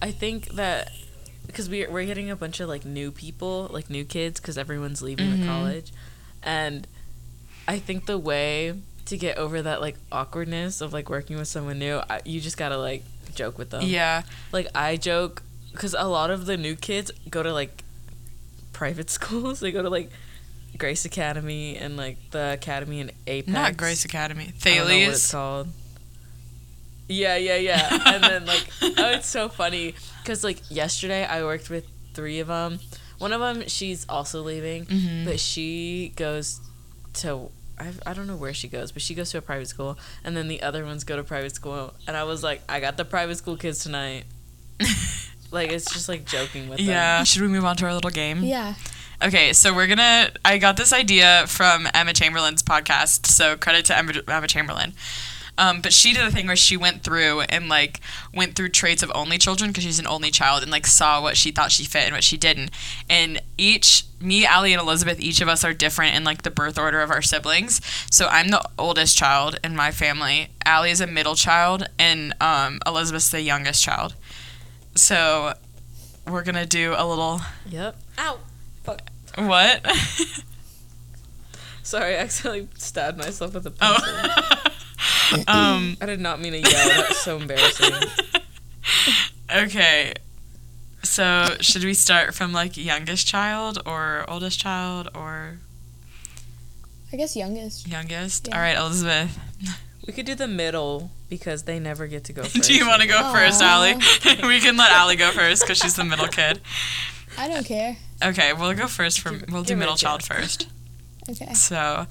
I 0.00 0.10
think 0.10 0.50
that 0.50 0.90
because 1.46 1.68
we 1.68 1.86
we're 1.86 2.04
getting 2.04 2.30
a 2.30 2.36
bunch 2.36 2.60
of 2.60 2.68
like 2.68 2.84
new 2.84 3.10
people, 3.10 3.68
like 3.72 3.90
new 3.90 4.04
kids, 4.04 4.40
because 4.40 4.56
everyone's 4.56 5.02
leaving 5.02 5.28
Mhm. 5.28 5.40
the 5.40 5.46
college, 5.46 5.92
and 6.42 6.86
I 7.68 7.78
think 7.78 8.06
the 8.06 8.18
way 8.18 8.74
to 9.06 9.16
get 9.16 9.36
over 9.36 9.60
that 9.62 9.80
like 9.80 9.96
awkwardness 10.12 10.80
of 10.80 10.92
like 10.92 11.10
working 11.10 11.36
with 11.36 11.48
someone 11.48 11.78
new, 11.78 12.00
I, 12.08 12.20
you 12.24 12.40
just 12.40 12.56
gotta 12.56 12.78
like 12.78 13.02
joke 13.34 13.58
with 13.58 13.70
them. 13.70 13.82
yeah. 13.82 14.22
Like 14.52 14.68
I 14.74 14.96
joke 14.96 15.42
because 15.72 15.94
a 15.98 16.04
lot 16.08 16.30
of 16.30 16.46
the 16.46 16.56
new 16.56 16.76
kids 16.76 17.10
go 17.28 17.42
to 17.42 17.52
like 17.52 17.84
private 18.72 19.10
schools. 19.18 19.60
They 19.60 19.72
go 19.72 19.82
to 19.82 19.90
like 19.90 20.10
Grace 20.78 21.04
Academy 21.04 21.76
and 21.76 21.96
like 21.96 22.18
the 22.30 22.52
Academy 22.54 23.00
in 23.00 23.10
Apex. 23.26 23.52
Not 23.52 23.76
Grace 23.76 24.04
Academy. 24.04 24.52
Know 24.64 24.84
what 24.84 24.90
it's 24.90 25.30
called. 25.30 25.68
Yeah, 27.08 27.36
yeah, 27.36 27.56
yeah. 27.56 27.88
and 28.14 28.22
then 28.22 28.46
like, 28.46 28.68
oh, 28.82 29.10
it's 29.12 29.26
so 29.26 29.48
funny 29.48 29.94
because 30.22 30.44
like 30.44 30.60
yesterday 30.70 31.24
I 31.24 31.42
worked 31.42 31.68
with 31.70 31.86
three 32.14 32.38
of 32.40 32.46
them. 32.48 32.78
One 33.18 33.32
of 33.32 33.40
them 33.40 33.64
she's 33.68 34.06
also 34.08 34.42
leaving, 34.42 34.86
Mhm. 34.86 35.24
but 35.26 35.40
she 35.40 36.12
goes 36.16 36.60
to 37.14 37.50
I, 37.78 37.92
I 38.06 38.12
don't 38.14 38.26
know 38.26 38.36
where 38.36 38.52
she 38.54 38.68
goes, 38.68 38.92
but 38.92 39.00
she 39.02 39.14
goes 39.14 39.30
to 39.30 39.38
a 39.38 39.42
private 39.42 39.66
school, 39.68 39.98
and 40.22 40.36
then 40.36 40.48
the 40.48 40.62
other 40.62 40.84
ones 40.84 41.02
go 41.04 41.16
to 41.16 41.24
private 41.24 41.54
school. 41.54 41.94
And 42.06 42.14
I 42.16 42.24
was 42.24 42.42
like, 42.42 42.60
I 42.68 42.78
got 42.78 42.96
the 42.98 43.04
private 43.06 43.38
school 43.38 43.56
kids 43.56 43.82
tonight. 43.82 44.24
like 45.50 45.70
it's 45.70 45.92
just 45.92 46.08
like 46.08 46.24
joking 46.24 46.68
with 46.68 46.78
them. 46.78 46.88
Yeah. 46.88 47.24
Should 47.24 47.42
we 47.42 47.48
move 47.48 47.64
on 47.64 47.76
to 47.76 47.86
our 47.86 47.94
little 47.94 48.10
game? 48.10 48.42
Yeah. 48.42 48.74
Okay, 49.22 49.52
so 49.52 49.74
we're 49.74 49.86
gonna. 49.86 50.30
I 50.44 50.56
got 50.56 50.76
this 50.78 50.92
idea 50.92 51.44
from 51.46 51.86
Emma 51.92 52.14
Chamberlain's 52.14 52.62
podcast, 52.62 53.26
so 53.26 53.56
credit 53.56 53.84
to 53.86 53.96
Emma, 53.98 54.12
Emma 54.26 54.46
Chamberlain. 54.46 54.94
Um, 55.58 55.82
but 55.82 55.92
she 55.92 56.14
did 56.14 56.24
a 56.26 56.30
thing 56.30 56.46
where 56.46 56.56
she 56.56 56.78
went 56.78 57.02
through 57.02 57.42
and 57.42 57.68
like 57.68 58.00
went 58.32 58.54
through 58.54 58.70
traits 58.70 59.02
of 59.02 59.12
only 59.14 59.36
children 59.36 59.70
because 59.70 59.84
she's 59.84 59.98
an 59.98 60.06
only 60.06 60.30
child 60.30 60.62
and 60.62 60.72
like 60.72 60.86
saw 60.86 61.20
what 61.20 61.36
she 61.36 61.50
thought 61.50 61.70
she 61.70 61.84
fit 61.84 62.04
and 62.04 62.14
what 62.14 62.24
she 62.24 62.38
didn't. 62.38 62.70
And 63.10 63.42
each 63.58 64.04
me, 64.22 64.46
Allie, 64.46 64.72
and 64.72 64.80
Elizabeth, 64.80 65.20
each 65.20 65.42
of 65.42 65.48
us 65.48 65.62
are 65.62 65.74
different 65.74 66.16
in 66.16 66.24
like 66.24 66.42
the 66.42 66.50
birth 66.50 66.78
order 66.78 67.02
of 67.02 67.10
our 67.10 67.20
siblings. 67.20 67.82
So 68.10 68.26
I'm 68.28 68.48
the 68.48 68.62
oldest 68.78 69.18
child 69.18 69.58
in 69.62 69.76
my 69.76 69.90
family. 69.90 70.48
Allie 70.64 70.92
is 70.92 71.02
a 71.02 71.06
middle 71.06 71.34
child, 71.34 71.86
and 71.98 72.34
um, 72.40 72.80
Elizabeth's 72.86 73.30
the 73.30 73.42
youngest 73.42 73.82
child. 73.82 74.14
So 74.94 75.54
we're 76.28 76.42
gonna 76.44 76.66
do 76.66 76.94
a 76.96 77.06
little 77.06 77.40
Yep. 77.68 77.96
Ow. 78.18 78.38
Fuck. 78.84 79.02
what? 79.36 79.86
Sorry, 81.82 82.16
I 82.16 82.20
accidentally 82.20 82.68
stabbed 82.76 83.18
myself 83.18 83.54
with 83.54 83.66
a 83.66 83.70
pencil. 83.70 84.04
Oh. 84.06 85.44
um. 85.48 85.96
I 86.00 86.06
did 86.06 86.20
not 86.20 86.40
mean 86.40 86.52
to 86.52 86.58
yell. 86.58 86.88
That's 86.88 87.18
so 87.18 87.36
embarrassing. 87.38 87.92
Okay. 89.52 90.14
So 91.02 91.56
should 91.60 91.82
we 91.82 91.92
start 91.94 92.34
from 92.34 92.52
like 92.52 92.76
youngest 92.76 93.26
child 93.26 93.82
or 93.84 94.24
oldest 94.28 94.60
child 94.60 95.08
or 95.14 95.58
I 97.12 97.16
guess 97.16 97.34
youngest. 97.34 97.88
youngest? 97.88 98.46
Yeah. 98.48 98.54
All 98.54 98.60
right, 98.62 98.76
Elizabeth. 98.76 99.36
We 100.06 100.12
could 100.12 100.26
do 100.26 100.36
the 100.36 100.46
middle 100.46 101.10
because 101.30 101.62
they 101.62 101.78
never 101.78 102.06
get 102.06 102.24
to 102.24 102.34
go 102.34 102.42
first. 102.44 102.62
Do 102.68 102.74
you 102.74 102.86
want 102.86 103.00
to 103.00 103.08
go 103.08 103.16
Aw. 103.18 103.32
first, 103.32 103.62
Allie? 103.62 103.94
we 104.46 104.60
can 104.60 104.76
let 104.76 104.92
Allie 104.92 105.16
go 105.16 105.30
first 105.30 105.62
because 105.62 105.78
she's 105.78 105.94
the 105.96 106.04
middle 106.04 106.28
kid. 106.28 106.60
I 107.38 107.48
don't 107.48 107.64
care. 107.64 107.96
Okay, 108.22 108.52
we'll 108.52 108.74
go 108.74 108.86
first 108.86 109.20
from. 109.20 109.38
Give- 109.38 109.48
We'll 109.50 109.62
do 109.62 109.68
give 109.68 109.78
it 109.78 109.80
middle 109.80 109.96
child 109.96 110.22
first. 110.22 110.68
Okay. 111.30 111.54
So. 111.54 112.06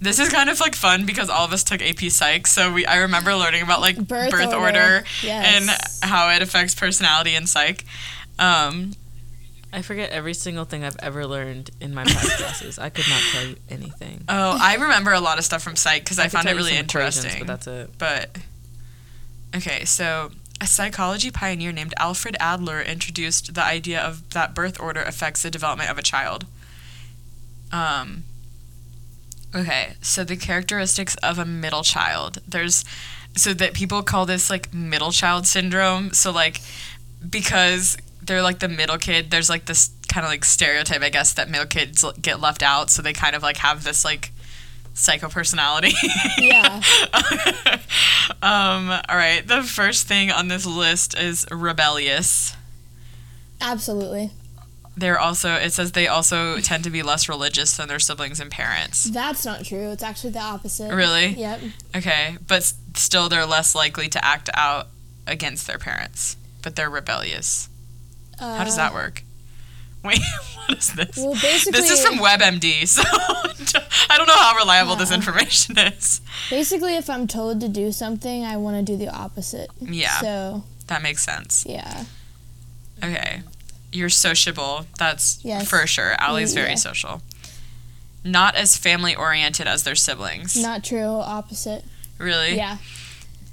This 0.00 0.18
is 0.18 0.28
kind 0.28 0.50
of 0.50 0.60
like 0.60 0.74
fun 0.74 1.06
because 1.06 1.30
all 1.30 1.46
of 1.46 1.52
us 1.54 1.64
took 1.64 1.80
AP 1.80 2.00
Psych, 2.10 2.46
so 2.46 2.70
we 2.70 2.84
I 2.84 2.96
remember 2.98 3.34
learning 3.34 3.62
about 3.62 3.80
like 3.80 3.96
Birth 3.96 4.30
birth, 4.32 4.52
order, 4.52 4.58
order, 4.58 5.04
yes. 5.22 5.46
and 6.02 6.10
how 6.10 6.28
it 6.30 6.42
affects 6.42 6.74
personality 6.74 7.34
in 7.34 7.46
psych. 7.46 7.84
Um, 8.38 8.92
I 9.74 9.82
forget 9.82 10.10
every 10.10 10.34
single 10.34 10.64
thing 10.64 10.84
I've 10.84 10.96
ever 11.00 11.26
learned 11.26 11.70
in 11.80 11.92
my 11.94 12.04
past 12.04 12.30
classes. 12.38 12.78
I 12.78 12.90
could 12.90 13.06
not 13.08 13.20
tell 13.32 13.46
you 13.46 13.56
anything. 13.68 14.24
Oh, 14.28 14.56
I 14.60 14.76
remember 14.76 15.12
a 15.12 15.20
lot 15.20 15.38
of 15.38 15.44
stuff 15.44 15.62
from 15.62 15.76
psych 15.76 16.04
because 16.04 16.18
I, 16.18 16.24
could 16.24 16.32
found 16.32 16.48
it 16.48 16.54
really 16.54 16.76
interesting. 16.76 17.38
but 17.40 17.46
that's 17.46 17.66
it. 17.66 17.90
But 17.98 18.38
okay, 19.54 19.84
so 19.84 20.30
a 20.60 20.66
psychology 20.66 21.30
pioneer 21.30 21.72
named 21.72 21.92
Alfred 21.98 22.36
Adler 22.38 22.80
introduced 22.80 23.54
the 23.54 23.64
idea 23.64 24.00
of 24.00 24.30
that 24.30 24.54
birth 24.54 24.80
order 24.80 25.02
affects 25.02 25.42
the 25.42 25.50
development 25.50 25.90
of 25.90 25.98
a 25.98 26.02
child. 26.02 26.46
Um, 27.72 28.24
Okay, 29.54 29.92
so 30.00 30.24
the 30.24 30.36
characteristics 30.36 31.14
of 31.16 31.38
a 31.38 31.44
middle 31.44 31.84
child. 31.84 32.40
There's 32.46 32.84
so 33.36 33.54
that 33.54 33.72
people 33.72 34.02
call 34.02 34.26
this 34.26 34.50
like 34.50 34.74
middle 34.74 35.12
child 35.12 35.46
syndrome. 35.46 36.12
So 36.12 36.32
like 36.32 36.60
because 37.28 37.96
they're 38.26 38.42
like 38.42 38.58
the 38.58 38.68
middle 38.68 38.98
kid, 38.98 39.30
there's 39.30 39.50
like 39.50 39.66
this 39.66 39.90
kind 40.08 40.24
of 40.24 40.30
like 40.30 40.44
stereotype, 40.44 41.02
I 41.02 41.10
guess, 41.10 41.32
that 41.34 41.48
middle 41.50 41.66
kids 41.66 42.04
get 42.20 42.40
left 42.40 42.62
out. 42.62 42.90
So 42.90 43.02
they 43.02 43.12
kind 43.12 43.34
of 43.36 43.42
like 43.42 43.58
have 43.58 43.84
this 43.84 44.04
like 44.04 44.32
psycho 44.94 45.28
personality. 45.28 45.92
Yeah. 46.38 46.82
um. 48.42 48.90
All 48.90 49.16
right. 49.16 49.46
The 49.46 49.62
first 49.62 50.06
thing 50.06 50.30
on 50.30 50.48
this 50.48 50.66
list 50.66 51.16
is 51.18 51.46
rebellious. 51.50 52.56
Absolutely. 53.60 54.30
They're 54.96 55.18
also. 55.18 55.54
It 55.54 55.72
says 55.72 55.92
they 55.92 56.06
also 56.06 56.58
tend 56.58 56.84
to 56.84 56.90
be 56.90 57.02
less 57.02 57.28
religious 57.28 57.76
than 57.76 57.88
their 57.88 57.98
siblings 57.98 58.40
and 58.40 58.50
parents. 58.50 59.04
That's 59.04 59.44
not 59.44 59.64
true. 59.64 59.90
It's 59.90 60.02
actually 60.02 60.30
the 60.30 60.40
opposite. 60.40 60.94
Really? 60.94 61.28
Yep. 61.28 61.60
Okay, 61.96 62.36
but 62.46 62.72
still, 62.94 63.28
they're 63.28 63.46
less 63.46 63.74
likely 63.74 64.08
to 64.08 64.24
act 64.24 64.50
out 64.54 64.88
against 65.26 65.66
their 65.66 65.78
parents. 65.78 66.36
But 66.62 66.76
they're 66.76 66.90
rebellious. 66.90 67.68
Uh, 68.40 68.56
How 68.58 68.64
does 68.64 68.76
that 68.76 68.92
work? 68.94 69.22
Wait, 70.04 70.20
what 70.66 70.76
is 70.78 70.92
this? 70.92 71.16
Well, 71.16 71.32
basically, 71.32 71.80
This 71.80 71.90
is 71.90 72.04
from 72.04 72.18
WebMD, 72.18 72.86
so 72.88 73.02
I 74.10 74.16
don't 74.18 74.26
know 74.26 74.36
how 74.36 74.54
reliable 74.56 74.96
this 74.96 75.10
Uh. 75.10 75.14
information 75.14 75.78
is. 75.78 76.20
basically, 76.50 76.96
if 76.96 77.08
I'm 77.08 77.26
told 77.26 77.60
to 77.60 77.68
do 77.68 77.90
something, 77.92 78.44
I 78.44 78.56
want 78.58 78.76
to 78.76 78.82
do 78.82 78.98
the 78.98 79.08
opposite. 79.08 79.70
Yeah, 79.80 80.20
So 80.20 80.64
that 80.88 81.02
makes 81.02 81.24
sense. 81.24 81.64
yeah. 81.66 82.04
Okay, 83.02 83.42
you're 83.92 84.10
sociable. 84.10 84.86
That's 84.98 85.38
Yes. 85.42 85.68
for 85.68 85.86
sure. 85.86 86.12
Allie's 86.20 86.52
very 86.54 86.70
Yeah. 86.70 86.74
social. 86.76 87.22
Not 88.22 88.54
as 88.56 88.76
family 88.76 89.14
oriented 89.14 89.66
as 89.66 89.82
their 89.84 89.94
siblings. 89.96 90.56
Not 90.56 90.84
true. 90.84 91.20
Opposite. 91.20 91.84
really? 92.18 92.56
Yeah. 92.56 92.76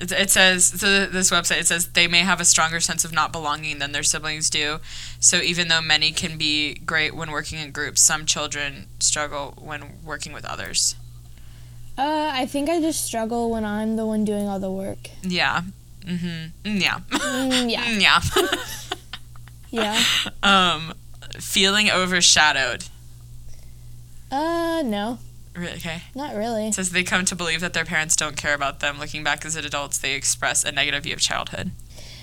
It, 0.01 0.11
it 0.11 0.29
says 0.31 0.65
so 0.65 1.05
this 1.05 1.29
website 1.31 1.59
it 1.61 1.67
says 1.67 1.87
they 1.89 2.07
may 2.07 2.19
have 2.19 2.41
a 2.41 2.45
stronger 2.45 2.79
sense 2.79 3.05
of 3.05 3.13
not 3.13 3.31
belonging 3.31 3.79
than 3.79 3.91
their 3.91 4.03
siblings 4.03 4.49
do. 4.49 4.79
So 5.19 5.37
even 5.37 5.67
though 5.67 5.81
many 5.81 6.11
can 6.11 6.37
be 6.37 6.73
great 6.73 7.15
when 7.15 7.29
working 7.31 7.59
in 7.59 7.71
groups 7.71 8.01
some 8.01 8.25
children 8.25 8.87
struggle 8.99 9.53
when 9.61 9.99
working 10.03 10.33
with 10.33 10.43
others. 10.45 10.95
Uh, 11.97 12.31
I 12.33 12.45
think 12.47 12.69
I 12.69 12.79
just 12.79 13.05
struggle 13.05 13.51
when 13.51 13.63
I'm 13.63 13.95
the 13.95 14.05
one 14.05 14.25
doing 14.25 14.47
all 14.47 14.59
the 14.59 14.71
work. 14.71 15.09
yeah. 15.21 15.61
Mm-hmm. 16.01 16.67
Mm, 16.67 16.81
yeah. 16.81 16.99
Mm, 17.09 17.69
yeah. 17.71 17.85
Yeah. 17.99 18.21
Yeah. 19.71 20.03
um 20.43 20.93
feeling 21.39 21.89
overshadowed. 21.91 22.85
Uh, 24.31 24.81
no, 24.83 25.19
okay 25.57 26.03
not 26.15 26.35
really. 26.35 26.67
it 26.69 26.73
says 26.73 26.91
they 26.91 27.03
come 27.03 27.25
to 27.25 27.35
believe 27.35 27.59
that 27.61 27.73
their 27.73 27.85
parents 27.85 28.15
don't 28.15 28.37
care 28.37 28.53
about 28.53 28.79
them 28.79 28.99
looking 28.99 29.23
back 29.23 29.45
as 29.45 29.55
adults 29.55 29.97
they 29.97 30.13
express 30.13 30.63
a 30.63 30.71
negative 30.71 31.03
view 31.03 31.13
of 31.13 31.19
childhood 31.19 31.71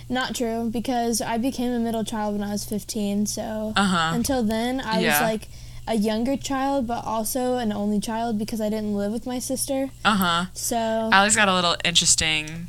Not 0.08 0.34
true 0.34 0.70
because 0.72 1.20
I 1.20 1.36
became 1.36 1.70
a 1.72 1.78
middle 1.78 2.04
child 2.04 2.32
when 2.38 2.42
I 2.42 2.52
was 2.52 2.64
15. 2.64 3.26
So 3.26 3.74
uh-huh 3.76 4.12
until 4.14 4.42
then, 4.42 4.80
I 4.80 5.00
Yeah. 5.00 5.20
was 5.20 5.30
like 5.30 5.48
a 5.86 5.94
younger 5.94 6.36
child, 6.36 6.86
but 6.86 7.04
also 7.04 7.56
an 7.56 7.72
only 7.72 8.00
child 8.00 8.38
because 8.38 8.60
I 8.60 8.68
didn't 8.70 8.94
live 8.94 9.12
with 9.12 9.26
my 9.26 9.38
sister. 9.38 9.90
uh-huh 10.04 10.46
So 10.54 11.10
Allie's 11.12 11.36
got 11.36 11.48
a 11.48 11.54
little 11.54 11.76
interesting 11.84 12.68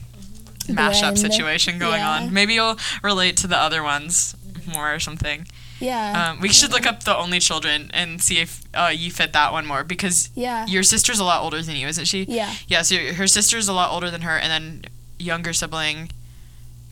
mashup 0.68 1.18
situation 1.18 1.80
going 1.80 2.02
Yeah. 2.02 2.12
on. 2.12 2.34
Maybe 2.34 2.54
you'll 2.56 2.78
relate 3.02 3.38
to 3.38 3.48
the 3.48 3.58
other 3.58 3.82
ones 3.84 4.36
more 4.68 4.94
or 4.94 5.00
something. 5.00 5.48
Yeah, 5.80 6.32
Um, 6.32 6.40
we 6.42 6.50
should 6.50 6.72
look 6.72 6.86
up 6.86 7.04
the 7.04 7.16
only 7.16 7.40
children 7.40 7.90
and 7.94 8.22
see 8.22 8.40
if 8.40 8.62
uh, 8.74 8.92
you 8.94 9.12
fit 9.12 9.34
that 9.34 9.52
one 9.52 9.66
more 9.66 9.84
because 9.84 10.30
yeah, 10.36 10.66
your 10.68 10.84
sister's 10.84 11.20
a 11.20 11.24
lot 11.24 11.42
older 11.42 11.62
than 11.62 11.76
you, 11.76 11.88
isn't 11.88 12.06
she? 12.06 12.26
yeah. 12.28 12.54
Yeah, 12.68 12.82
so 12.84 12.96
your- 12.96 13.14
her 13.16 13.28
sister's 13.28 13.68
a 13.68 13.74
lot 13.74 13.92
older 13.92 14.10
than 14.12 14.22
her, 14.22 14.38
and 14.38 14.52
then 14.52 14.86
younger 15.18 15.54
sibling, 15.54 16.12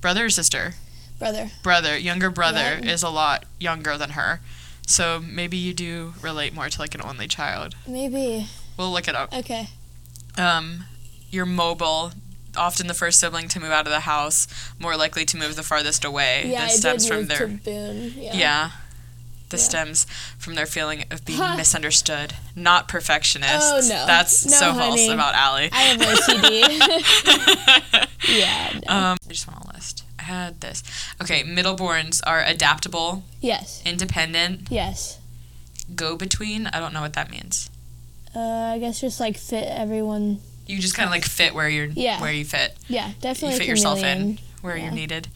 brother 0.01 0.25
or 0.25 0.29
sister? 0.29 0.73
Brother. 1.19 1.49
Brother, 1.63 1.97
younger 1.97 2.29
brother 2.29 2.79
Yeah. 2.83 2.91
is 2.91 3.03
a 3.03 3.09
lot 3.09 3.45
younger 3.59 3.97
than 3.97 4.11
her. 4.11 4.39
So 4.85 5.19
maybe 5.19 5.57
you 5.57 5.73
do 5.73 6.13
relate 6.21 6.53
more 6.53 6.69
to 6.69 6.79
like 6.81 6.93
an 6.95 7.01
only 7.01 7.27
child. 7.27 7.75
Maybe. 7.88 8.47
We'll 8.77 8.91
look 8.91 9.07
it 9.07 9.15
up. 9.15 9.33
Okay. 9.33 9.69
um, 10.38 10.85
you're 11.31 11.45
mobile, 11.45 12.11
often 12.58 12.88
the 12.88 12.93
first 12.93 13.20
sibling 13.20 13.47
to 13.49 13.60
move 13.60 13.72
out 13.72 13.86
of 13.88 13.91
the 13.93 14.01
house, 14.01 14.47
more 14.80 14.95
likely 14.97 15.24
to 15.26 15.38
move 15.38 15.55
the 15.55 15.64
farthest 15.64 16.03
away. 16.03 16.43
Yeah, 16.47 16.66
this 16.66 16.74
I 16.74 16.78
stems 16.78 17.03
did 17.03 17.10
from 17.10 17.18
move 17.20 17.28
their 17.30 17.38
to 17.39 17.47
Boone. 17.47 18.14
Yeah. 18.18 18.34
yeah. 18.36 18.72
This 19.49 19.62
Yeah. 19.62 19.68
stems 19.70 20.05
from 20.38 20.55
their 20.55 20.66
feeling 20.66 21.05
of 21.10 21.24
being 21.24 21.39
Huh. 21.39 21.55
misunderstood, 21.55 22.34
not 22.53 22.89
perfectionist. 22.89 23.55
Oh, 23.62 23.80
no. 23.88 24.05
That's 24.05 24.45
No, 24.45 24.58
so 24.58 24.74
false 24.74 25.08
about 25.08 25.36
Allie. 25.36 25.70
I 25.72 25.82
have 25.84 26.01
OCD. 26.01 28.08
yeah. 28.39 28.74
No. 28.88 28.93
um, 28.93 29.18
I 29.26 29.30
just 29.30 29.47
want 29.47 29.62
to 29.62 29.68
list. 29.74 30.03
I 30.20 30.24
had 30.24 30.60
this. 30.62 30.84
Okay, 31.22 31.43
middleborns 31.43 32.22
are 32.28 32.43
adaptable, 32.43 33.24
yes. 33.39 33.82
independent, 33.86 34.68
Yes. 34.70 35.18
go 35.95 36.18
between. 36.18 36.68
I 36.68 36.80
don't 36.80 36.91
know 36.93 37.01
what 37.01 37.14
that 37.14 37.32
means. 37.32 37.70
Uh, 38.36 38.74
I 38.76 38.80
guess 38.80 38.99
just 38.99 39.20
like 39.22 39.38
fit 39.38 39.66
everyone. 39.70 40.41
You 40.68 40.80
just 40.80 40.95
kind 40.95 41.07
of 41.07 41.11
like 41.11 41.24
fit 41.26 41.53
where 41.55 41.70
you're 41.70 41.86
Yeah. 41.86 42.20
where 42.22 42.32
you 42.32 42.45
fit. 42.45 42.76
Yeah, 42.88 43.11
definitely. 43.22 43.53
you 43.55 43.59
fit 43.59 43.68
yourself 43.68 44.03
in 44.03 44.39
where 44.61 44.76
Yeah. 44.78 44.84
you're 44.86 44.93
needed. 44.93 45.28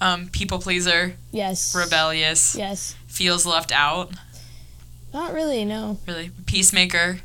Um, 0.00 0.28
people 0.28 0.58
pleaser, 0.58 1.16
Yes. 1.30 1.74
rebellious, 1.74 2.56
Yes. 2.56 2.94
feels 3.06 3.46
left 3.46 3.70
out. 3.72 4.10
Not 5.12 5.32
really. 5.32 5.64
No. 5.64 5.98
really 6.06 6.30
peacemaker 6.46 7.20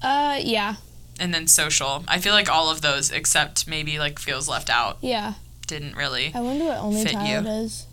Uh, 0.00 0.38
yeah. 0.40 0.76
and 1.20 1.34
then 1.34 1.48
social 1.48 2.04
i 2.06 2.18
feel 2.20 2.32
like 2.32 2.48
all 2.48 2.70
of 2.70 2.80
those 2.82 3.10
except 3.10 3.66
maybe 3.66 3.98
like 3.98 4.18
feels 4.20 4.48
left 4.48 4.70
out 4.70 4.96
Yeah. 5.02 5.34
didn't 5.66 5.96
really 5.96 6.30
I 6.34 6.40
wonder 6.40 6.66
what 6.66 6.78
only 6.78 7.02
Fit 7.02 7.12
child 7.14 7.44
you. 7.46 7.50
is. 7.50 7.86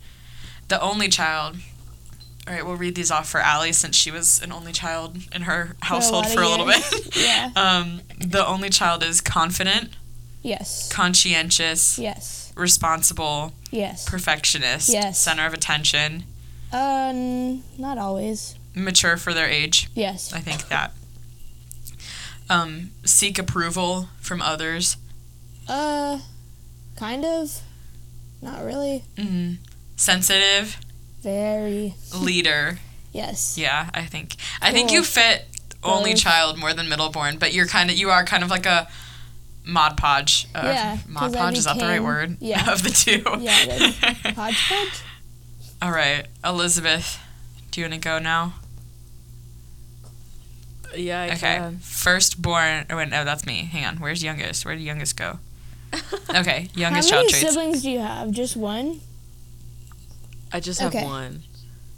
the 0.68 0.80
only 0.80 1.08
child 1.08 1.56
all 2.48 2.54
right 2.54 2.64
we'll 2.64 2.76
read 2.76 2.94
these 2.94 3.10
off 3.10 3.28
for 3.28 3.40
Allie 3.40 3.72
since 3.72 3.96
she 3.96 4.10
was 4.10 4.40
an 4.42 4.52
only 4.52 4.72
child 4.72 5.16
in 5.34 5.42
her 5.42 5.76
household 5.82 6.24
lot 6.24 6.32
for 6.32 6.42
a 6.42 6.48
little 6.48 6.66
bit 6.66 7.16
Yeah. 7.16 7.50
um, 7.56 8.00
the 8.18 8.46
only 8.46 8.70
child 8.70 9.02
is 9.02 9.20
confident 9.20 9.90
Yes. 10.42 10.88
conscientious 10.92 11.98
Yes. 11.98 12.52
responsible 12.56 13.52
Yes. 13.70 14.08
perfectionist 14.08 14.88
Yes. 14.88 15.20
center 15.20 15.44
of 15.46 15.54
attention 15.54 16.24
n- 16.72 17.62
not 17.78 17.98
always. 17.98 18.54
mature 18.74 19.16
for 19.16 19.32
their 19.34 19.48
age 19.48 19.88
Yes. 19.94 20.32
i 20.32 20.38
think 20.40 20.68
that 20.68 20.92
um, 22.48 22.90
seek 23.04 23.38
approval 23.38 24.08
from 24.20 24.40
others 24.40 24.96
Uh, 25.68 26.20
kind 26.96 27.24
of. 27.24 27.60
Not 28.40 28.62
really. 28.64 29.02
mm 29.16 29.56
sensitive 29.98 30.76
Very. 31.26 31.94
leader 32.14 32.78
Yes. 33.12 33.56
Yeah, 33.58 33.90
I 33.94 34.02
think 34.04 34.36
I 34.62 34.70
think 34.72 34.92
you 34.92 35.02
fit 35.02 35.46
only 35.82 36.12
Both. 36.12 36.20
child 36.22 36.58
more 36.58 36.72
than 36.74 36.86
middleborn, 36.86 37.38
but 37.40 37.52
you're 37.54 37.66
kind 37.66 37.90
of 37.90 37.96
you 37.96 38.10
are 38.10 38.24
kind 38.24 38.42
of 38.44 38.50
like 38.50 38.66
a 38.66 38.86
mod 39.64 39.96
podge. 39.96 40.46
Uh, 40.54 40.60
Yeah, 40.64 40.98
mod 41.08 41.20
'cause 41.22 41.34
I 41.34 41.38
podge 41.38 41.58
is 41.58 41.64
that 41.64 41.78
the 41.78 41.86
right 41.86 42.02
word? 42.02 42.36
yeah. 42.40 42.70
of 42.72 42.82
the 42.82 42.90
two. 42.90 43.22
Yeah, 43.40 43.56
it 43.62 43.82
is. 43.82 44.34
Hodgepodge? 44.36 45.02
All 45.82 45.90
right, 45.92 46.26
Elizabeth, 46.44 47.18
do 47.70 47.80
you 47.80 47.84
want 47.88 47.94
to 47.94 48.00
go 48.08 48.18
now? 48.18 48.54
Yeah, 50.94 51.22
I 51.22 51.26
okay, 51.30 51.38
can. 51.38 51.78
firstborn. 51.78 52.86
Oh 52.90 52.96
wait, 52.96 53.08
no, 53.08 53.24
that's 53.24 53.44
me. 53.46 53.64
Hang 53.64 53.84
on, 53.84 53.96
where's 53.96 54.22
youngest? 54.22 54.64
Where 54.64 54.74
did 54.76 54.82
youngest 54.82 55.16
go? 55.16 55.38
Okay, 56.34 56.68
youngest 56.74 57.10
How 57.10 57.16
child 57.16 57.26
many 57.26 57.32
traits. 57.40 57.54
siblings 57.54 57.82
do 57.82 57.90
you 57.90 58.00
have? 58.00 58.30
Just 58.30 58.56
one? 58.56 59.00
I 60.52 60.60
just 60.60 60.80
have 60.80 60.94
Okay. 60.94 61.04
one, 61.04 61.42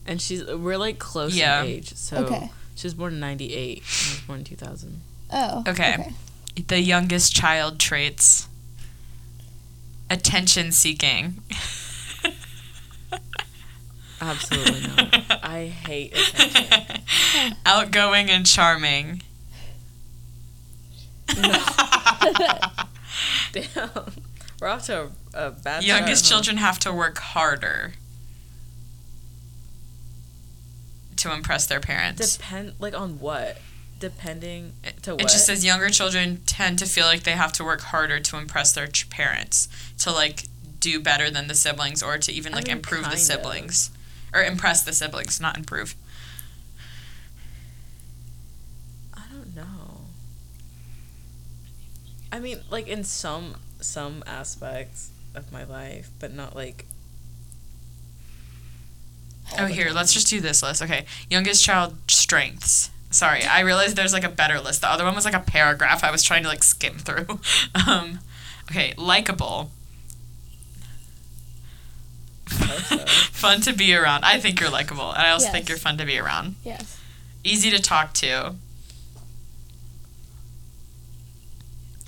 and 0.07 0.21
she's 0.21 0.45
we're 0.45 0.77
like 0.79 0.99
close 0.99 1.35
Yeah. 1.35 1.63
in 1.63 1.69
age. 1.69 1.95
So 1.95 2.19
Okay. 2.25 2.51
she 2.75 2.87
was 2.87 2.95
born 2.95 3.15
in 3.15 3.21
'98. 3.21 3.79
I 3.79 3.81
was 3.83 4.21
born 4.27 4.39
in 4.41 4.45
2000. 4.45 5.01
Oh. 5.31 5.63
Okay. 5.69 6.13
The 6.67 6.81
youngest 6.81 7.35
child 7.37 7.79
traits. 7.79 8.49
Attention 10.11 10.73
seeking. 10.73 11.43
Absolutely 14.21 14.81
not. 14.89 15.45
I 15.45 15.67
hate 15.67 16.13
attention. 16.17 17.57
Outgoing 17.67 18.31
and 18.31 18.45
charming. 18.47 19.23
Damn, 23.53 23.91
we're 24.61 24.69
off 24.69 24.87
to 24.87 25.11
a, 25.35 25.47
a 25.47 25.51
bad. 25.51 25.85
Youngest 25.85 26.25
start, 26.25 26.39
huh? 26.39 26.43
children 26.43 26.57
have 26.59 26.79
to 26.81 26.93
work 26.93 27.19
harder 27.19 27.93
to 31.19 31.33
impress 31.33 31.67
their 31.67 31.81
parents. 31.81 32.37
Depend 32.37 32.75
like 32.79 32.95
on 32.99 33.19
what? 33.21 33.59
Depending 34.01 34.75
eh, 34.85 34.91
to 35.03 35.15
it 35.15 35.23
just 35.23 35.47
says 35.47 35.65
younger 35.65 35.89
children 35.91 36.41
tend 36.47 36.79
to 36.79 36.87
feel 36.87 37.07
like 37.07 37.25
they 37.25 37.33
have 37.33 37.53
to 37.55 37.65
work 37.65 37.81
harder 37.81 38.21
to 38.21 38.37
impress 38.37 38.73
their 38.73 38.87
ch- 38.87 39.11
parents, 39.11 39.69
to 39.99 40.13
like 40.13 40.45
do 40.79 41.01
better 41.01 41.31
than 41.31 41.49
the 41.49 41.55
siblings 41.55 42.03
or 42.03 42.19
to 42.19 42.33
even 42.33 42.53
I 42.53 42.57
like 42.59 42.69
mean, 42.69 42.77
improve 42.77 43.01
the 43.01 43.05
kind 43.09 43.15
of. 43.15 43.21
siblings 43.21 43.91
or 44.33 44.43
impress 44.43 44.83
the 44.83 44.93
siblings, 44.93 45.41
not 45.41 45.57
improve. 45.57 45.97
I 49.15 49.23
don't 49.33 49.55
know. 49.57 50.03
I 52.31 52.39
mean, 52.39 52.61
like 52.71 52.87
in 52.87 53.03
some 53.05 53.57
some 53.81 54.23
aspects 54.27 55.11
of 55.35 55.51
my 55.53 55.65
life, 55.65 56.11
but 56.21 56.33
not 56.33 56.55
like. 56.55 56.85
Oh, 59.57 59.67
here, 59.67 59.91
let's 59.93 60.13
just 60.13 60.29
do 60.29 60.41
this 60.41 60.63
list. 60.63 60.83
Okay, 60.83 61.07
youngest 61.31 61.65
child 61.65 61.97
strengths. 62.09 62.91
Sorry, 63.11 63.45
I 63.45 63.61
realized 63.61 63.97
there's 63.97 64.13
like 64.13 64.25
a 64.25 64.29
better 64.29 64.61
list. 64.61 64.83
The 64.83 64.89
other 64.89 65.05
one 65.05 65.15
was 65.15 65.25
like 65.25 65.35
a 65.35 65.41
paragraph. 65.41 66.05
I 66.05 66.11
was 66.11 66.23
trying 66.23 66.43
to 66.43 66.49
like 66.49 66.63
skim 66.63 66.99
through. 66.99 67.41
um, 67.87 68.21
okay, 68.71 68.93
likable, 68.97 69.71
fun 72.49 73.61
to 73.63 73.73
be 73.73 73.95
around. 73.95 74.25
I 74.25 74.39
think 74.39 74.61
you're 74.61 74.71
likable, 74.71 75.11
and 75.11 75.23
I 75.23 75.31
also 75.31 75.49
think 75.51 75.69
you're 75.69 75.79
fun 75.79 75.97
to 75.99 76.05
be 76.05 76.19
around. 76.19 76.57
Yes. 76.65 77.01
Easy 77.45 77.71
to 77.71 77.81
talk 77.81 78.13
to. 78.15 78.57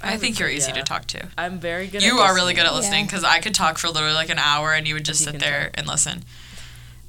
I, 0.03 0.13
would 0.13 0.21
think 0.21 0.39
you're 0.39 0.49
easy 0.49 0.73
to 0.73 0.83
talk 0.83 1.07
to. 1.09 1.29
I'm 1.37 1.59
very 1.59 1.87
good. 1.87 2.03
You 2.03 2.19
are 2.19 2.35
really 2.35 2.55
good 2.55 2.65
at 2.65 2.75
listening 2.75 3.05
because 3.05 3.23
I 3.23 3.41
could 3.41 3.55
talk 3.55 3.77
for 3.77 3.89
literally 3.89 4.15
like 4.15 4.31
an 4.31 4.39
hour 4.39 4.73
and 4.73 4.89
you 4.89 4.95
would 4.95 5.05
just 5.05 5.21
you 5.21 5.31
sit 5.31 5.41
there 5.41 5.71
and 5.75 5.87
listen. 5.87 6.25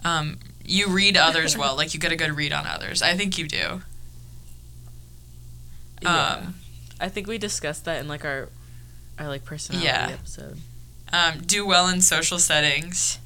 Um, 0.04 0.40
you 0.66 0.88
read 0.88 1.18
others 1.18 1.58
well, 1.58 1.76
like 1.76 1.94
you 1.94 2.00
get 2.00 2.12
a 2.12 2.16
good 2.16 2.32
read 2.36 2.52
on 2.54 2.66
others. 2.66 3.02
I 3.02 3.16
think 3.16 3.38
you 3.38 3.48
do. 3.48 3.82
Yeah. 6.02 6.26
Um, 6.42 6.56
I 7.00 7.10
think 7.10 7.28
we 7.28 7.38
discussed 7.38 7.86
that 7.86 8.00
in 8.00 8.08
like 8.08 8.26
our 8.26 8.50
our 9.20 9.28
like 9.28 9.46
personality 9.46 9.86
Yeah. 9.88 10.10
episode. 10.12 10.58
um, 11.14 11.42
do 11.42 11.66
well 11.66 11.88
in 11.88 12.02
social 12.02 12.40
settings. 12.40 13.20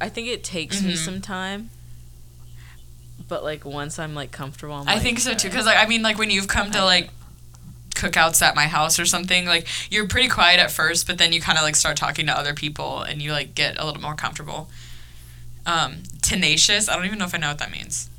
I 0.00 0.08
think 0.08 0.28
it 0.28 0.42
takes 0.42 0.82
me 0.82 0.94
Mhm. 0.94 0.96
some 1.04 1.20
time. 1.20 1.70
But 3.28 3.44
like 3.44 3.64
once 3.64 3.98
I'm 3.98 4.14
like 4.14 4.32
comfortable, 4.32 4.74
I'm 4.74 4.88
I 4.88 4.94
like, 4.94 5.02
think 5.02 5.20
so 5.20 5.34
too 5.34 5.48
because 5.48 5.64
like 5.66 5.78
I 5.78 5.86
mean 5.86 6.02
like 6.02 6.18
when 6.18 6.30
you've 6.30 6.48
come 6.48 6.70
to 6.72 6.84
like 6.84 7.10
cookouts 8.02 8.42
at 8.42 8.54
my 8.56 8.66
house 8.66 8.98
or 8.98 9.06
something 9.06 9.46
like 9.46 9.66
you're 9.90 10.08
pretty 10.08 10.28
quiet 10.28 10.58
at 10.58 10.70
first 10.70 11.06
but 11.06 11.18
then 11.18 11.32
you 11.32 11.40
kind 11.40 11.56
of 11.56 11.62
like 11.64 11.76
start 11.76 11.96
talking 11.96 12.26
to 12.26 12.36
other 12.36 12.52
people 12.54 13.02
and 13.02 13.22
you 13.22 13.30
like 13.32 13.54
get 13.54 13.78
a 13.78 13.86
little 13.86 14.02
more 14.02 14.14
comfortable. 14.16 14.68
Um, 15.64 16.02
tenacious. 16.22 16.88
I 16.88 16.96
don't 16.96 17.06
even 17.06 17.18
know 17.20 17.24
if 17.26 17.34
I 17.34 17.38
know 17.38 17.48
what 17.48 17.58
that 17.58 17.70
means. 17.70 18.10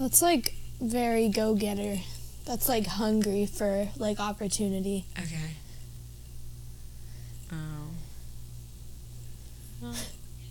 That's 0.00 0.20
like 0.20 0.54
very 0.80 1.28
go 1.28 1.54
getter. 1.54 1.98
That's 2.44 2.68
like 2.68 2.86
hungry 2.86 3.46
for 3.46 3.88
like 3.96 4.18
opportunity. 4.18 5.04
Okay. 5.16 5.50
Oh. 7.52 7.56
Well, 9.82 9.94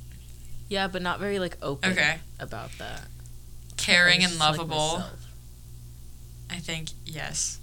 yeah, 0.70 0.88
but 0.88 1.02
not 1.02 1.20
very 1.20 1.40
like 1.40 1.58
open 1.62 1.92
Okay. 1.92 2.20
about 2.40 2.70
that. 2.78 3.08
Caring 3.76 4.24
and 4.24 4.32
just 4.32 4.40
like 4.40 4.58
lovable. 4.58 5.04
I 6.50 6.56
think 6.58 6.90
yes. 7.06 7.59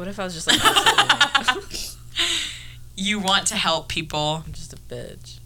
What 0.00 0.08
if 0.08 0.18
I 0.18 0.24
was 0.24 0.32
just 0.32 0.46
like 0.46 0.58
you 2.96 3.20
want 3.20 3.46
to 3.48 3.54
help 3.54 3.88
people. 3.88 4.44
I'm 4.46 4.54
just 4.54 4.72
a 4.72 4.76
bitch. 4.76 5.40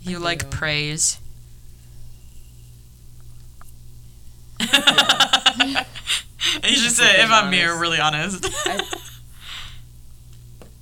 You 0.00 0.16
I 0.16 0.20
like 0.20 0.50
do. 0.50 0.56
praise. 0.56 1.20
you 4.58 4.66
should 6.74 6.90
say, 6.90 7.22
if 7.22 7.30
I'm 7.30 7.52
being 7.52 7.68
being 7.68 7.78
really 7.78 8.00
honest. 8.00 8.44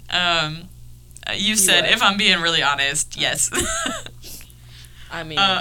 um, 0.08 0.70
uh, 1.26 1.32
you 1.36 1.54
said, 1.54 1.82
what? 1.82 1.92
if 1.92 2.02
I'm 2.02 2.16
being 2.16 2.40
really 2.40 2.62
honest, 2.62 3.14
yes. 3.18 3.50
I 5.12 5.22
mean, 5.22 5.38
uh, 5.38 5.60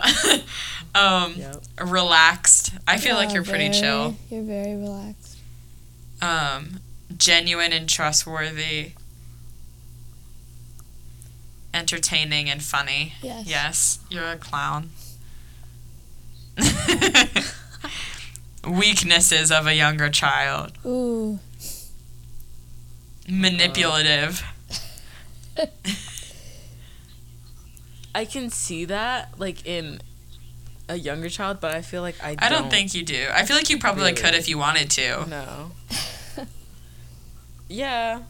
um, 0.95 1.33
yep. 1.35 1.57
relaxed. 1.81 2.71
I 2.87 2.97
feel 2.97 3.15
like 3.15 3.33
you're 3.33 3.43
pretty 3.43 3.67
very- 3.67 3.81
chill. 3.81 4.15
You're 4.29 4.43
very 4.43 4.77
relaxed. 4.77 5.18
Um, 6.21 6.79
genuine 7.17 7.71
and 7.73 7.87
trustworthy. 7.87 8.91
Entertaining 11.73 12.49
and 12.49 12.63
funny. 12.63 13.13
Yes. 13.21 13.47
Yes, 13.47 13.99
you're 14.09 14.31
a 14.31 14.37
clown. 14.37 14.89
Weaknesses 18.67 19.51
of 19.51 19.67
a 19.67 19.73
younger 19.75 20.09
child. 20.09 20.73
Ooh. 20.85 21.39
Manipulative. 23.29 24.43
I 28.15 28.25
can 28.25 28.49
see 28.49 28.85
that 28.85 29.39
like 29.39 29.65
in 29.65 30.01
a 30.89 30.95
younger 30.97 31.29
child, 31.29 31.59
but 31.61 31.73
I 31.73 31.81
feel 31.81 32.01
like 32.01 32.15
I. 32.21 32.35
I 32.39 32.49
don't 32.49 32.69
think 32.69 32.93
you 32.93 33.03
do. 33.03 33.27
I 33.31 33.45
feel 33.45 33.55
like 33.55 33.69
you 33.69 33.77
probably 33.77 34.03
Really? 34.11 34.15
could 34.15 34.33
if 34.33 34.49
you 34.49 34.57
wanted 34.57 34.89
to. 34.91 35.25
No. 35.29 35.71
yeah. 37.69 38.23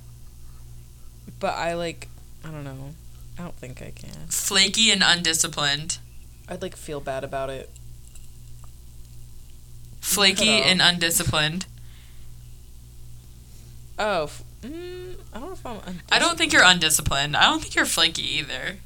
But 1.40 1.56
I 1.56 1.74
like. 1.74 2.08
I 2.44 2.50
don't 2.52 2.64
know. 2.64 2.94
I 3.38 3.44
don't 3.44 3.56
think 3.56 3.82
I 3.82 3.92
can. 3.92 4.28
Flaky 4.28 4.92
and 4.92 5.02
undisciplined. 5.04 5.98
I'd 6.48 6.62
like 6.62 6.76
feel 6.76 7.00
bad 7.00 7.24
about 7.24 7.50
it. 7.50 7.70
Flaky 10.02 10.50
and 10.50 10.82
undisciplined. 10.82 11.66
Oh, 13.98 14.24
f- 14.24 14.44
mm, 14.64 15.16
I 15.34 15.40
don't 15.40 15.48
know 15.50 15.54
if 15.54 15.66
I'm. 15.66 15.80
I 16.12 16.20
don't 16.20 16.38
think 16.38 16.52
you're 16.54 16.64
undisciplined. 16.64 17.36
I 17.36 17.44
don't 17.44 17.62
think 17.62 17.76
you're 17.76 17.86
flaky 17.86 18.24
either. 18.38 18.78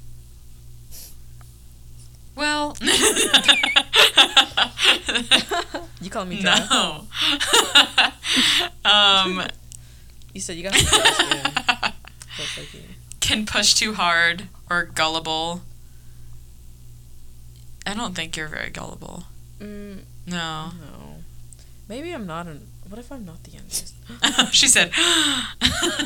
Well, 2.36 2.75
you 6.01 6.09
call 6.09 6.25
me 6.25 6.41
no. 6.43 7.03
um, 8.86 9.43
You 10.34 10.41
said 10.41 10.57
you 10.57 10.63
got 10.63 10.73
some 10.75 11.01
skin. 11.13 11.43
Like 12.57 12.73
you. 12.73 12.79
can 13.19 13.45
push 13.45 13.73
too 13.75 13.93
hard 13.93 14.47
or 14.69 14.86
gullible. 14.86 15.61
I 17.86 17.93
don't 17.93 18.15
think 18.15 18.36
you're 18.36 18.47
very 18.47 18.69
gullible. 18.71 19.25
Mm, 19.59 19.99
No. 20.25 20.71
no. 20.79 21.15
Maybe 21.88 22.11
I'm 22.13 22.25
not 22.25 22.47
an. 22.47 22.67
What 22.88 22.97
if 22.99 23.11
I'm 23.11 23.25
not 23.25 23.43
the 23.43 23.51
youngest? 23.51 23.93
she 24.51 24.67
said, 24.67 24.91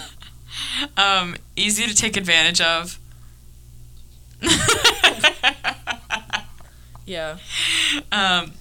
um, 0.97 1.36
easy 1.55 1.86
to 1.88 1.93
take 1.95 2.17
advantage 2.17 2.59
of. 2.61 2.99
Yeah. 7.08 7.38
um, 8.12 8.51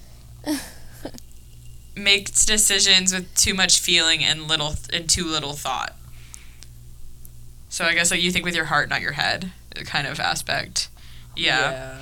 makes 1.95 2.45
decisions 2.45 3.13
with 3.13 3.33
too 3.35 3.53
much 3.53 3.79
feeling 3.79 4.23
and 4.23 4.47
little 4.47 4.75
and 4.91 5.07
too 5.09 5.25
little 5.25 5.53
thought. 5.53 5.95
So 7.69 7.85
I 7.85 7.93
guess 7.93 8.09
like 8.09 8.23
you 8.23 8.31
think 8.31 8.45
with 8.45 8.55
your 8.55 8.65
heart, 8.65 8.89
not 8.89 9.01
your 9.01 9.11
head, 9.11 9.51
kind 9.85 10.07
of 10.07 10.19
aspect. 10.19 10.89
Yeah. 11.35 11.97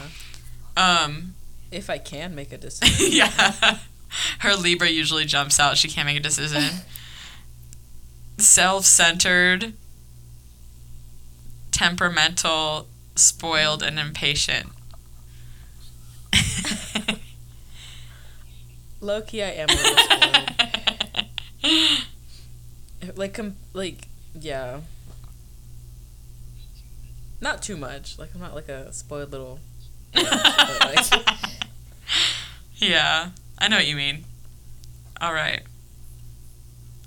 Um. 0.78 1.34
If 1.72 1.89
I 1.89 1.98
can 1.98 2.36
make 2.36 2.54
a 2.54 2.58
decision. 2.60 3.08
yeah. 3.12 3.80
Her 4.39 4.56
Libra 4.56 4.88
usually 4.88 5.26
jumps 5.26 5.60
out. 5.60 5.78
She 5.78 5.88
can't 5.89 6.06
make 6.06 6.18
a 6.18 6.22
decision. 6.22 6.64
Self-centered, 8.38 9.74
temperamental, 11.72 12.88
spoiled, 13.16 13.82
and 13.82 13.98
impatient. 13.98 14.68
Low 19.06 19.22
key, 19.22 19.43
I 19.43 19.49
am 19.49 19.70
a 19.70 19.74
little 19.74 19.97
spoiled. 23.03 23.18
like, 23.18 23.36
com- 23.36 23.56
like, 23.74 24.08
yeah. 24.34 24.80
Not 27.39 27.62
too 27.62 27.78
much. 27.78 28.18
Like, 28.18 28.34
I'm 28.34 28.41
not 28.41 28.56
like 28.56 28.68
a 28.68 28.91
spoiled 28.91 29.32
little. 29.32 29.60
bitch, 30.12 31.12
but, 31.12 31.22
like, 31.22 31.28
yeah, 32.78 33.30
I 33.60 33.68
know 33.68 33.76
what 33.76 33.86
you 33.86 33.95
mean. 33.95 34.24
All 35.22 35.36
right. 35.36 35.62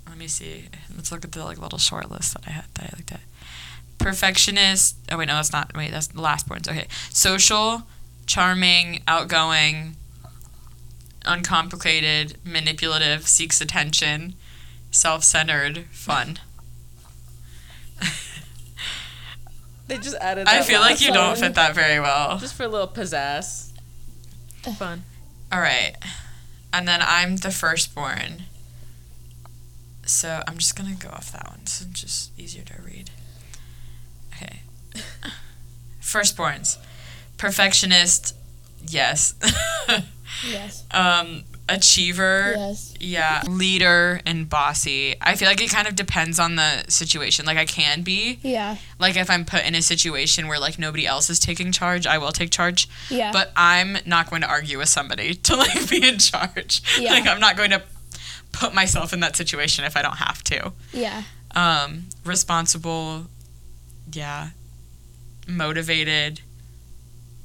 Let 0.07 0.17
me 0.17 0.27
see. 0.27 0.69
Let's 0.95 1.11
look 1.11 1.25
at 1.25 1.33
the 1.33 1.43
like 1.43 1.57
little 1.57 1.79
short 1.79 2.09
list 2.09 2.33
that 2.33 2.43
I 2.47 2.51
had 2.51 2.65
that 2.75 2.93
I 2.93 2.97
looked 2.97 3.11
at. 3.11 3.19
Perfectionist. 3.97 4.95
Oh 5.11 5.17
wait, 5.17 5.27
no, 5.27 5.35
that's 5.35 5.51
not. 5.51 5.75
Wait, 5.75 5.91
that's 5.91 6.07
the 6.07 6.21
last 6.21 6.49
ones. 6.49 6.65
Okay. 6.65 6.87
Social, 7.09 7.83
charming, 8.25 9.01
outgoing, 9.05 9.97
uncomplicated, 11.25 12.37
manipulative, 12.43 13.27
seeks 13.27 13.61
attention, 13.61 14.35
self-centered, 14.91 15.85
fun. 15.91 16.39
they 19.87 19.97
just 19.97 20.15
added. 20.17 20.47
That. 20.47 20.61
I 20.61 20.63
feel 20.63 20.79
like 20.79 21.01
you 21.01 21.11
don't 21.13 21.37
fit 21.37 21.55
that 21.55 21.75
very 21.75 21.99
well. 21.99 22.37
Just 22.37 22.55
for 22.55 22.63
a 22.63 22.67
little 22.67 22.87
pizzazz. 22.87 23.71
Fun. 24.77 25.03
All 25.51 25.59
right. 25.59 25.95
And 26.71 26.87
then 26.87 26.99
I'm 27.01 27.37
the 27.37 27.51
firstborn. 27.51 28.43
So 30.05 30.43
I'm 30.47 30.57
just 30.57 30.75
going 30.75 30.95
to 30.95 31.07
go 31.07 31.11
off 31.11 31.31
that 31.31 31.47
one. 31.47 31.65
So 31.65 31.85
it's 31.89 32.01
just 32.01 32.39
easier 32.39 32.63
to 32.63 32.81
read. 32.81 33.09
Okay. 34.35 34.61
Firstborns. 36.01 36.77
Perfectionist. 37.37 38.35
Yes. 38.85 39.35
Yes. 40.47 40.83
um 40.91 41.43
achiever. 41.67 42.53
Yes. 42.57 42.95
Yeah, 42.99 43.43
leader 43.47 44.19
and 44.25 44.49
bossy. 44.49 45.15
I 45.21 45.35
feel 45.35 45.47
like 45.47 45.61
it 45.61 45.69
kind 45.69 45.87
of 45.87 45.95
depends 45.95 46.39
on 46.39 46.55
the 46.55 46.83
situation. 46.87 47.45
Like 47.45 47.57
I 47.59 47.65
can 47.65 48.01
be 48.01 48.39
Yeah. 48.41 48.77
like 48.97 49.15
if 49.15 49.29
I'm 49.29 49.45
put 49.45 49.63
in 49.65 49.75
a 49.75 49.81
situation 49.83 50.47
where 50.47 50.59
like 50.59 50.79
nobody 50.79 51.05
else 51.05 51.29
is 51.29 51.39
taking 51.39 51.71
charge, 51.71 52.07
I 52.07 52.17
will 52.17 52.31
take 52.31 52.49
charge. 52.49 52.89
Yeah. 53.09 53.31
But 53.31 53.51
I'm 53.55 53.97
not 54.07 54.29
going 54.31 54.41
to 54.41 54.47
argue 54.47 54.79
with 54.79 54.89
somebody 54.89 55.33
to 55.47 55.55
like 55.55 55.87
be 55.89 56.07
in 56.07 56.17
charge. 56.17 56.81
Yeah. 56.99 57.11
Like 57.11 57.27
I'm 57.27 57.39
not 57.39 57.55
going 57.55 57.69
to 57.69 57.83
put 58.51 58.73
myself 58.73 59.13
in 59.13 59.19
that 59.19 59.35
situation 59.35 59.85
if 59.85 59.95
I 59.95 60.01
don't 60.01 60.17
have 60.17 60.43
to. 60.45 60.73
yeah. 60.91 61.23
Um, 61.55 62.05
responsible, 62.25 63.25
yeah. 64.11 64.49
Motivated, 65.47 66.41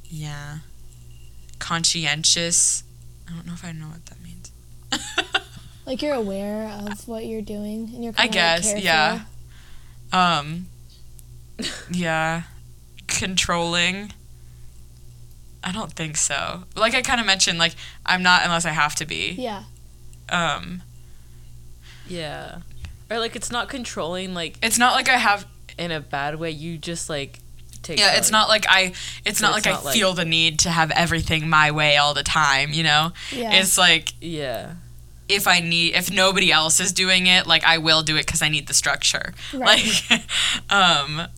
yeah. 0.05 0.59
Conscientious. 1.59 2.84
I 3.29 3.33
don't 3.33 3.47
know 3.47 3.53
if 3.55 3.65
I 3.65 3.73
know 3.73 3.87
what 3.89 4.05
that 4.07 4.23
means. 4.23 4.51
Like 5.87 6.01
you're 6.01 6.15
aware 6.15 6.67
of 6.89 7.07
what 7.07 7.27
you're 7.27 7.43
doing 7.43 7.91
and 7.95 8.03
you're 8.03 8.15
I 8.17 8.23
kind 8.23 8.29
of 8.29 8.33
guess, 8.33 8.65
careful. 8.65 8.85
yeah. 8.85 9.21
Um, 10.15 10.67
yeah. 11.91 12.45
Controlling. 13.07 14.13
I 15.63 15.73
don't 15.73 15.93
think 15.93 16.17
so. 16.17 16.65
Like 16.75 16.95
I 16.95 17.03
kind 17.03 17.21
of 17.21 17.27
mentioned, 17.27 17.59
like 17.59 17.75
I'm 18.07 18.23
not 18.23 18.45
unless 18.45 18.65
I 18.65 18.71
have 18.71 18.95
to 18.97 19.05
be. 19.05 19.33
Yeah. 19.39 19.65
Um, 20.31 20.83
Yeah. 22.09 22.61
Or 23.11 23.19
like 23.19 23.37
it's 23.37 23.51
not 23.51 23.69
controlling 23.69 24.33
like 24.33 24.57
it's 24.63 24.79
not 24.79 24.95
like 24.95 25.11
I 25.11 25.19
have. 25.19 25.47
in 25.77 25.91
a 25.91 26.01
bad 26.01 26.39
way. 26.39 26.51
You 26.51 26.79
just 26.79 27.11
like 27.11 27.41
take. 27.85 27.99
Yeah, 27.99 28.17
it's 28.17 28.31
not 28.31 28.49
like 28.49 28.65
I. 28.69 28.93
It's 29.25 29.41
not 29.41 29.57
It's 29.57 29.67
like 29.67 29.75
not 29.75 29.83
I 29.83 29.85
like- 29.87 29.95
feel 29.95 30.13
the 30.15 30.25
need 30.25 30.59
to 30.61 30.71
have 30.71 30.91
everything 30.91 31.49
my 31.49 31.71
way 31.71 31.97
all 31.97 32.15
the 32.15 32.23
time. 32.25 32.73
You 32.73 32.83
know. 32.83 33.13
Yeah. 33.33 33.53
It's 33.55 33.77
like 33.79 34.13
Yeah. 34.21 34.73
if 35.29 35.47
I 35.47 35.61
need, 35.61 35.95
if 35.95 36.11
nobody 36.11 36.51
else 36.53 36.81
is 36.81 36.93
doing 36.93 37.27
it, 37.27 37.47
like 37.47 37.65
I 37.65 37.79
will 37.79 38.03
do 38.03 38.17
it 38.17 38.27
because 38.27 38.43
I 38.43 38.49
need 38.49 38.67
the 38.67 38.75
structure. 38.75 39.35
Right. 39.53 39.85
Like, 40.11 40.23
um, 40.71 41.29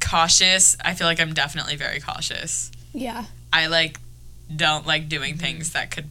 cautious. 0.00 0.76
I 0.84 0.94
feel 0.94 1.06
like 1.06 1.20
I'm 1.20 1.34
definitely 1.34 1.76
very 1.76 2.00
cautious. 2.00 2.70
yeah. 2.92 3.24
I 3.52 3.66
like 3.66 3.98
don't 4.54 4.86
like 4.86 5.08
doing 5.08 5.36
things 5.36 5.72
that 5.72 5.90
could. 5.90 6.08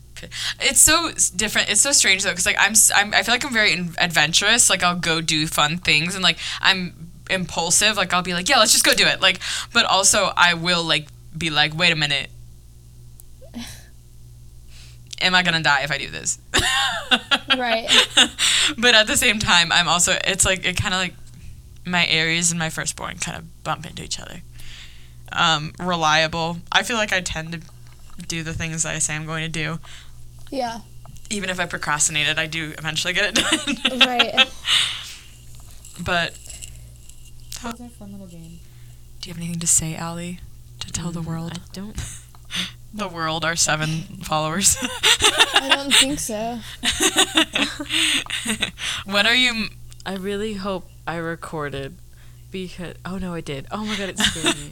It's 0.59 0.79
so 0.79 1.11
different. 1.35 1.69
It's 1.71 1.81
so 1.81 1.91
strange 1.91 2.23
though, 2.23 2.29
because 2.29 2.45
like 2.45 2.57
I'm, 2.59 2.71
s- 2.71 2.91
I'm, 2.95 3.13
I 3.13 3.23
feel 3.23 3.33
like 3.33 3.43
I'm 3.43 3.51
very 3.53 3.73
adventurous. 3.97 4.69
Like 4.69 4.83
I'll 4.83 4.95
go 4.99 5.21
do 5.21 5.47
fun 5.47 5.77
things, 5.79 6.13
and 6.13 6.23
like 6.23 6.37
I'm 6.61 7.10
impulsive. 7.29 7.97
Like 7.97 8.13
I'll 8.13 8.21
be 8.21 8.33
like, 8.33 8.49
yeah, 8.49 8.57
let's 8.59 8.71
just 8.71 8.85
go 8.85 8.93
do 8.93 9.05
it. 9.05 9.21
Like, 9.21 9.39
but 9.73 9.85
also 9.85 10.31
I 10.35 10.53
will 10.53 10.83
like 10.83 11.07
be 11.37 11.49
like, 11.49 11.77
wait 11.77 11.91
a 11.91 11.95
minute. 11.95 12.29
Am 15.21 15.35
I 15.35 15.43
gonna 15.43 15.61
die 15.61 15.83
if 15.83 15.91
I 15.91 15.97
do 15.97 16.09
this? 16.09 16.39
Right. 17.57 17.89
but 18.77 18.95
at 18.95 19.07
the 19.07 19.17
same 19.17 19.37
time, 19.37 19.73
I'm 19.73 19.87
also. 19.87 20.17
It's 20.23 20.45
like 20.45 20.65
it 20.65 20.77
kind 20.77 20.93
of 20.93 21.01
like 21.01 21.13
my 21.85 22.05
Aries 22.07 22.51
and 22.51 22.59
my 22.59 22.69
firstborn 22.69 23.17
kind 23.17 23.37
of 23.37 23.63
bump 23.63 23.85
into 23.85 24.03
each 24.03 24.19
other. 24.19 24.41
Um, 25.33 25.73
reliable. 25.79 26.59
I 26.71 26.83
feel 26.83 26.97
like 26.97 27.11
I 27.11 27.21
tend 27.21 27.51
to 27.53 27.61
do 28.25 28.43
the 28.43 28.53
things 28.53 28.83
that 28.83 28.95
I 28.95 28.99
say 28.99 29.15
I'm 29.15 29.25
going 29.25 29.43
to 29.43 29.49
do. 29.49 29.79
Yeah. 30.49 30.79
Even 31.29 31.49
if 31.49 31.59
I 31.59 31.65
procrastinate 31.65 32.27
it, 32.27 32.37
I 32.37 32.45
do 32.47 32.73
eventually 32.77 33.13
get 33.13 33.37
it 33.37 33.89
done. 33.89 33.99
Right. 33.99 34.49
but 36.03 36.33
That 37.63 37.73
was 37.73 37.81
our 37.81 37.89
fun 37.89 38.11
little 38.11 38.27
game. 38.27 38.59
do 39.21 39.29
you 39.29 39.33
have 39.33 39.41
anything 39.41 39.59
to 39.59 39.67
say, 39.67 39.95
Allie? 39.95 40.39
To 40.79 40.91
tell 40.91 41.11
the 41.11 41.21
mm, 41.21 41.25
world? 41.25 41.53
I 41.55 41.73
don't. 41.73 41.95
The 42.93 43.07
world, 43.07 43.45
our 43.45 43.55
seven 43.55 43.87
followers. 44.23 44.75
I 44.81 45.69
don't 45.69 45.93
think 45.93 46.19
so. 46.19 46.59
when 49.09 49.25
are 49.25 49.33
you? 49.33 49.69
I 50.05 50.15
really 50.15 50.55
hope 50.55 50.89
I 51.07 51.15
recorded 51.15 51.95
because 52.51 52.95
oh 53.05 53.17
no 53.17 53.33
I 53.33 53.39
did. 53.39 53.65
Oh 53.71 53.85
my 53.85 53.95
god 53.95 54.09
it 54.09 54.19
scared 54.19 54.57
me. 54.57 54.71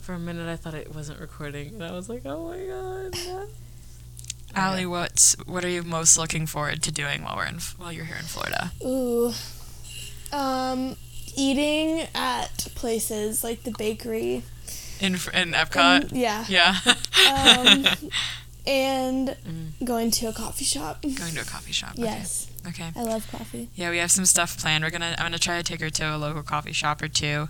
For 0.00 0.12
a 0.12 0.18
minute 0.18 0.50
I 0.50 0.56
thought 0.56 0.74
it 0.74 0.94
wasn't 0.94 1.18
recording 1.18 1.68
and 1.76 1.82
I 1.82 1.92
was 1.92 2.10
like, 2.10 2.26
"Oh 2.26 2.48
my 2.48 2.58
god." 2.66 3.48
Allie, 4.54 4.84
what's 4.84 5.34
what 5.46 5.64
are 5.64 5.70
you 5.70 5.82
most 5.82 6.18
looking 6.18 6.44
forward 6.44 6.82
to 6.82 6.92
doing 6.92 7.22
while 7.22 7.36
we're 7.36 7.46
in 7.46 7.58
while 7.78 7.90
you're 7.90 8.04
here 8.04 8.16
in 8.16 8.24
Florida? 8.24 8.72
Ooh. 8.84 9.32
Um, 10.32 10.96
eating 11.36 12.06
at 12.14 12.68
places 12.74 13.42
like 13.44 13.62
the 13.62 13.70
bakery. 13.72 14.42
In 15.00 15.14
in 15.14 15.52
Epcot? 15.52 16.10
Um, 16.12 16.16
yeah. 16.18 16.44
yeah. 16.48 16.76
Um, 17.30 17.86
and 18.66 19.28
Mm. 19.46 19.84
going 19.84 20.10
to 20.12 20.26
a 20.26 20.32
coffee 20.32 20.64
shop. 20.64 21.02
Going 21.02 21.34
to 21.34 21.40
a 21.40 21.44
coffee 21.44 21.72
shop. 21.72 21.92
okay. 21.92 22.02
Yes. 22.02 22.50
Okay. 22.66 22.90
I 22.94 23.02
love 23.02 23.26
coffee. 23.30 23.68
Yeah, 23.74 23.90
we 23.90 23.98
have 23.98 24.10
some 24.10 24.26
stuff 24.26 24.58
planned. 24.58 24.84
We're 24.84 24.90
gonna 24.90 25.14
I'm 25.18 25.26
gonna 25.26 25.38
try 25.38 25.56
to 25.56 25.62
take 25.62 25.80
her 25.80 25.88
to 25.90 26.14
a 26.14 26.18
local 26.18 26.42
coffee 26.42 26.72
shop 26.72 27.00
or 27.00 27.08
two. 27.08 27.48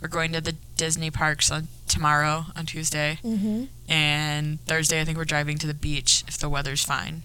We're 0.00 0.08
going 0.08 0.32
to 0.32 0.40
the 0.40 0.54
Disney 0.76 1.10
parks 1.10 1.50
on 1.50 1.68
tomorrow 1.88 2.46
on 2.54 2.66
Tuesday, 2.66 3.18
Mm-hmm. 3.24 3.64
and 3.90 4.60
Thursday 4.66 5.00
I 5.00 5.04
think 5.04 5.16
we're 5.16 5.24
driving 5.24 5.56
to 5.58 5.66
the 5.66 5.74
beach 5.74 6.22
if 6.28 6.36
the 6.38 6.48
weather's 6.50 6.84
fine 6.84 7.22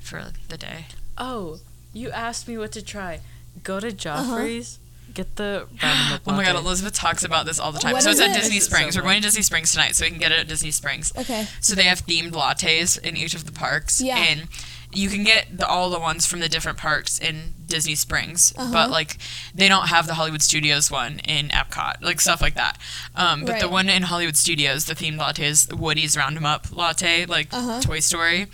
for 0.00 0.32
the 0.48 0.56
day. 0.56 0.86
Oh, 1.18 1.58
you 1.92 2.10
asked 2.10 2.48
me 2.48 2.56
what 2.56 2.72
to 2.72 2.82
try. 2.82 3.20
Go 3.68 3.80
to 3.80 3.90
Joffrey's. 3.92 4.78
Get 5.12 5.36
the 5.36 5.66
random 5.82 6.08
milk 6.08 6.20
Oh 6.26 6.32
my 6.32 6.44
god. 6.44 6.56
Elizabeth 6.56 6.94
talks 6.94 7.22
about 7.22 7.44
this 7.44 7.60
all 7.60 7.70
the 7.70 7.78
time. 7.78 7.92
What 7.92 8.02
so 8.02 8.08
it's 8.10 8.18
is 8.18 8.26
at 8.26 8.34
it? 8.34 8.40
Disney 8.40 8.60
Springs. 8.60 8.94
so 8.94 9.00
We're 9.00 9.04
going 9.04 9.16
to 9.16 9.28
Disney 9.28 9.42
Springs 9.42 9.72
tonight, 9.72 9.94
so 9.94 10.06
we 10.06 10.10
can 10.10 10.18
get 10.18 10.32
it 10.32 10.38
at 10.38 10.48
Disney 10.48 10.70
Springs. 10.70 11.12
Okay. 11.16 11.46
So 11.60 11.74
they 11.74 11.82
have 11.82 12.06
themed 12.06 12.32
lattes 12.32 12.98
in 12.98 13.14
each 13.14 13.34
of 13.34 13.44
the 13.44 13.52
parks. 13.52 14.00
Yeah. 14.00 14.16
And 14.16 14.48
you 14.90 15.10
can 15.10 15.22
get 15.22 15.58
the, 15.58 15.66
all 15.66 15.90
the 15.90 15.98
ones 16.00 16.24
from 16.24 16.40
the 16.40 16.48
different 16.48 16.78
parks 16.78 17.18
in 17.18 17.52
Disney 17.66 17.94
Springs, 17.94 18.54
Uh-huh. 18.56 18.72
but 18.72 18.90
like 18.90 19.18
they 19.54 19.68
don't 19.68 19.88
have 19.88 20.06
the 20.06 20.14
Hollywood 20.14 20.40
Studios 20.40 20.90
one 20.90 21.18
in 21.18 21.48
Epcot, 21.50 22.00
like 22.00 22.22
stuff 22.22 22.40
like 22.40 22.54
that. 22.54 22.78
Um, 23.14 23.44
but 23.44 23.60
the 23.60 23.68
one 23.68 23.90
in 23.90 24.04
Hollywood 24.04 24.36
Studios, 24.36 24.86
the 24.86 24.94
themed 24.94 25.18
latte 25.18 25.44
is 25.44 25.68
Woody's 25.68 26.16
Round 26.16 26.38
'em 26.38 26.46
Up 26.46 26.68
latte, 26.74 27.26
like 27.26 27.48
Uh-huh. 27.52 27.82
Toy 27.82 28.00
Story. 28.00 28.46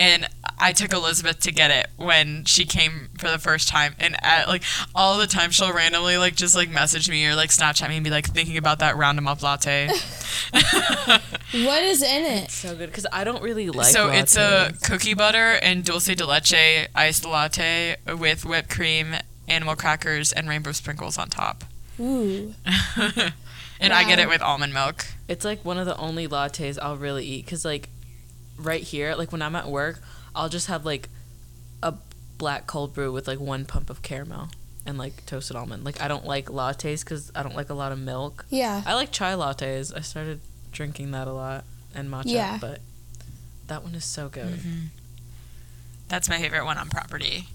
And 0.00 0.26
I 0.58 0.72
took 0.72 0.94
Elizabeth 0.94 1.40
to 1.40 1.52
get 1.52 1.70
it 1.70 1.88
when 1.98 2.46
she 2.46 2.64
came 2.64 3.10
for 3.18 3.30
the 3.30 3.38
first 3.38 3.68
time, 3.68 3.94
and 3.98 4.16
at, 4.24 4.48
like 4.48 4.62
all 4.94 5.18
the 5.18 5.26
time 5.26 5.50
she'll 5.50 5.74
randomly 5.74 6.16
like 6.16 6.34
just 6.34 6.54
like 6.56 6.70
message 6.70 7.10
me 7.10 7.26
or 7.26 7.34
like 7.34 7.50
Snapchat 7.50 7.86
me 7.86 7.96
and 7.96 8.04
be 8.04 8.08
like 8.08 8.26
thinking 8.26 8.56
about 8.56 8.78
that 8.78 8.96
Round 8.96 9.18
'em 9.18 9.28
Up 9.28 9.42
latte. 9.42 9.90
What 11.52 11.82
is 11.82 12.00
in 12.00 12.24
it? 12.24 12.50
so 12.50 12.74
good 12.76 12.90
because 12.90 13.06
I 13.12 13.24
don't 13.24 13.42
really 13.42 13.68
like. 13.70 13.92
so 13.92 14.08
it's 14.08 14.36
a 14.36 14.72
cookie 14.84 15.14
butter 15.14 15.58
and 15.62 15.84
dulce 15.84 16.06
de 16.14 16.24
leche 16.24 16.88
iced 16.94 17.26
latte 17.26 17.96
with 18.06 18.44
whipped 18.44 18.70
cream, 18.70 19.16
animal 19.48 19.74
crackers, 19.76 20.32
and 20.32 20.48
rainbow 20.48 20.72
sprinkles 20.72 21.18
on 21.18 21.28
top. 21.28 21.64
Ooh. 21.98 22.54
and 23.80 23.92
I 23.92 24.04
get 24.04 24.18
it 24.18 24.28
with 24.28 24.40
almond 24.40 24.72
milk. 24.72 25.04
It's 25.28 25.44
like 25.44 25.64
one 25.64 25.76
of 25.76 25.86
the 25.86 25.96
only 25.96 26.26
lattes 26.26 26.78
I'll 26.80 26.96
really 26.96 27.26
eat 27.26 27.44
because 27.44 27.64
like 27.64 27.88
right 28.64 28.82
here, 28.82 29.14
like 29.14 29.32
when 29.32 29.42
I'm 29.42 29.56
at 29.56 29.68
work, 29.68 30.00
I'll 30.34 30.48
just 30.48 30.66
have 30.68 30.84
like 30.84 31.08
a 31.82 31.94
black 32.38 32.66
cold 32.66 32.94
brew 32.94 33.12
with 33.12 33.26
like 33.28 33.40
one 33.40 33.64
pump 33.64 33.90
of 33.90 34.02
caramel 34.02 34.48
and 34.86 34.96
like 34.98 35.24
toasted 35.26 35.56
almond. 35.56 35.84
Like 35.84 36.00
I 36.00 36.08
don't 36.08 36.24
like 36.24 36.46
lattes 36.46 37.00
because 37.04 37.30
I 37.34 37.42
don't 37.42 37.56
like 37.56 37.70
a 37.70 37.74
lot 37.74 37.92
of 37.92 37.98
milk. 37.98 38.46
Yeah. 38.50 38.82
I 38.86 38.94
like 38.94 39.10
chai 39.12 39.32
lattes. 39.34 39.94
I 39.96 40.00
started 40.00 40.40
drinking 40.72 41.10
that 41.10 41.26
a 41.28 41.32
lot 41.32 41.64
and 41.94 42.08
matcha, 42.10 42.24
Yeah. 42.26 42.58
but 42.60 42.80
that 43.66 43.82
one 43.82 43.94
is 43.94 44.04
so 44.04 44.28
good. 44.28 44.58
Mm-hmm. 44.58 44.86
That's 46.08 46.28
my 46.28 46.38
favorite 46.38 46.64
one 46.64 46.78
on 46.78 46.88
property. 46.88 47.46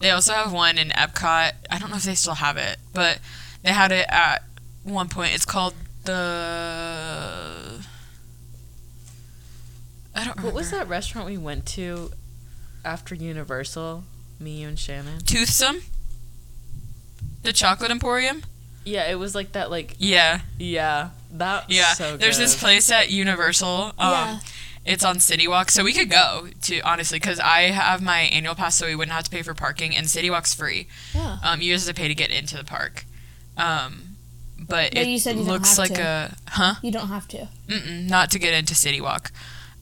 They 0.00 0.10
also 0.10 0.32
have 0.32 0.52
one 0.52 0.78
in 0.78 0.88
Epcot. 0.88 1.52
I 1.70 1.78
don't 1.78 1.90
know 1.90 1.96
if 1.96 2.02
they 2.02 2.14
still 2.14 2.34
have 2.34 2.56
it, 2.56 2.76
but 2.92 3.18
they 3.62 3.72
had 3.72 3.92
it 3.92 4.06
at 4.08 4.42
one 4.82 5.08
point. 5.08 5.34
It's 5.34 5.44
called 5.44 5.74
the. 6.04 7.63
I 10.14 10.24
don't 10.24 10.36
remember. 10.36 10.42
What 10.46 10.54
was 10.54 10.70
that 10.70 10.88
restaurant 10.88 11.26
we 11.28 11.36
went 11.38 11.66
to 11.66 12.10
after 12.84 13.14
Universal? 13.14 14.04
Me, 14.40 14.60
you, 14.62 14.68
and 14.68 14.78
Shannon. 14.78 15.20
Toothsome? 15.20 15.82
The 17.42 17.52
Chocolate 17.52 17.90
Emporium? 17.90 18.42
Yeah, 18.84 19.10
it 19.10 19.16
was 19.16 19.34
like 19.34 19.52
that. 19.52 19.70
Like 19.70 19.96
Yeah. 19.98 20.40
yeah, 20.58 21.10
that. 21.32 21.70
Yeah, 21.70 21.92
so 21.94 22.16
there's 22.16 22.38
this 22.38 22.58
place 22.58 22.90
at 22.90 23.10
Universal. 23.10 23.92
Um, 23.98 24.10
Yeah. 24.12 24.40
It's 24.86 25.02
on 25.02 25.18
City 25.18 25.48
Walk, 25.48 25.70
so 25.70 25.82
we 25.82 25.94
could 25.94 26.10
go 26.10 26.48
to 26.62 26.80
honestly 26.80 27.18
because 27.18 27.40
I 27.40 27.62
have 27.70 28.02
my 28.02 28.20
annual 28.20 28.54
pass, 28.54 28.76
so 28.76 28.86
we 28.86 28.94
wouldn't 28.94 29.14
have 29.14 29.24
to 29.24 29.30
pay 29.30 29.40
for 29.40 29.54
parking, 29.54 29.96
and 29.96 30.10
City 30.10 30.28
Walk's 30.28 30.52
free. 30.52 30.88
Oh. 31.16 31.40
Um, 31.42 31.62
you 31.62 31.72
just 31.72 31.86
have 31.86 31.96
to 31.96 32.00
pay 32.02 32.08
to 32.08 32.14
get 32.14 32.30
into 32.30 32.58
the 32.58 32.64
park. 32.64 33.06
Um, 33.56 34.16
but 34.58 34.92
But 34.92 34.98
it 34.98 35.06
you 35.06 35.18
said 35.18 35.36
you 35.36 35.42
looks 35.42 35.78
like 35.78 35.94
to. 35.94 36.02
a 36.02 36.50
huh? 36.50 36.74
You 36.82 36.90
don't 36.90 37.08
have 37.08 37.26
to. 37.28 37.48
Mm-mm, 37.66 38.10
not 38.10 38.30
to 38.32 38.38
get 38.38 38.52
into 38.52 38.74
City 38.74 39.00
Walk. 39.00 39.32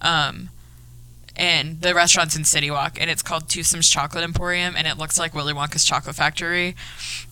Um, 0.02 0.50
and 1.34 1.80
the 1.80 1.94
restaurant's 1.94 2.36
in 2.36 2.44
City 2.44 2.70
Walk, 2.70 2.98
and 3.00 3.08
it's 3.10 3.22
called 3.22 3.48
Toothsome's 3.48 3.88
Chocolate 3.88 4.22
Emporium, 4.22 4.74
and 4.76 4.86
it 4.86 4.98
looks 4.98 5.18
like 5.18 5.34
Willy 5.34 5.54
Wonka's 5.54 5.82
chocolate 5.82 6.14
factory, 6.14 6.76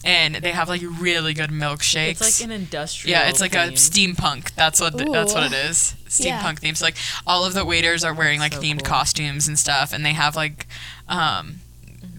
and 0.03 0.37
they 0.37 0.53
have 0.53 0.71
like 0.71 0.81
really 0.83 1.35
good 1.35 1.51
milkshakes. 1.51 2.13
It's 2.13 2.41
like 2.41 2.47
an 2.49 2.51
industrial. 2.51 3.11
yeah, 3.19 3.29
it's 3.29 3.43
like 3.43 3.55
a 3.55 3.73
steampunk. 3.73 4.55
That's 4.55 4.81
what 4.81 4.97
the, 4.97 5.05
that's 5.05 5.35
what 5.35 5.43
it 5.43 5.53
Ooh. 5.53 5.69
is. 5.69 5.95
Steampunk 6.09 6.25
Yeah. 6.25 6.53
themes. 6.55 6.81
Like 6.81 6.97
all 7.27 7.45
of 7.45 7.53
the 7.53 7.65
waiters 7.65 8.03
are 8.03 8.15
wearing 8.15 8.41
like 8.41 8.55
So 8.55 8.61
themed 8.63 8.83
cool. 8.83 8.89
costumes 8.91 9.47
and 9.47 9.59
stuff, 9.59 9.93
and 9.93 10.03
they 10.03 10.15
have 10.15 10.35
like 10.35 10.67
um, 11.07 11.57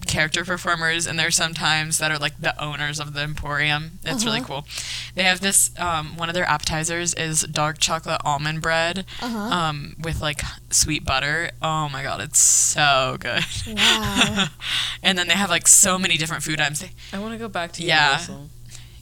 character 0.07 0.43
performers, 0.45 1.05
and 1.07 1.17
there's 1.19 1.35
sometimes 1.35 1.97
that 1.99 2.11
are 2.11 2.17
like 2.17 2.39
the 2.39 2.59
owners 2.61 2.99
of 2.99 3.13
the 3.13 3.21
emporium. 3.21 3.99
It's 4.03 4.25
really 4.25 4.39
Uh-huh. 4.39 4.47
cool. 4.47 4.67
They 5.15 5.23
have 5.23 5.39
this. 5.41 5.71
Um, 5.79 6.17
one 6.17 6.29
of 6.29 6.35
their 6.35 6.45
appetizers 6.45 7.13
is 7.13 7.41
dark 7.43 7.77
chocolate 7.79 8.21
almond 8.25 8.61
bread 8.61 9.05
Uh 9.21 9.29
huh. 9.29 9.37
um, 9.39 9.95
with 9.99 10.21
like 10.21 10.41
sweet 10.69 11.03
butter. 11.05 11.51
Oh 11.61 11.89
my 11.89 12.03
god, 12.03 12.21
it's 12.21 12.39
so 12.39 13.17
good. 13.19 13.43
Wow. 13.67 14.47
and 15.03 15.17
then 15.17 15.27
they 15.27 15.33
have 15.35 15.49
like 15.49 15.67
so 15.67 15.97
many 15.97 16.17
different 16.17 16.43
food 16.43 16.59
items. 16.61 16.79
They, 16.81 16.91
I 17.13 17.19
want 17.19 17.33
to 17.33 17.37
go 17.39 17.47
back 17.49 17.71
to 17.73 17.83
Yeah. 17.83 18.11
Universal. 18.11 18.49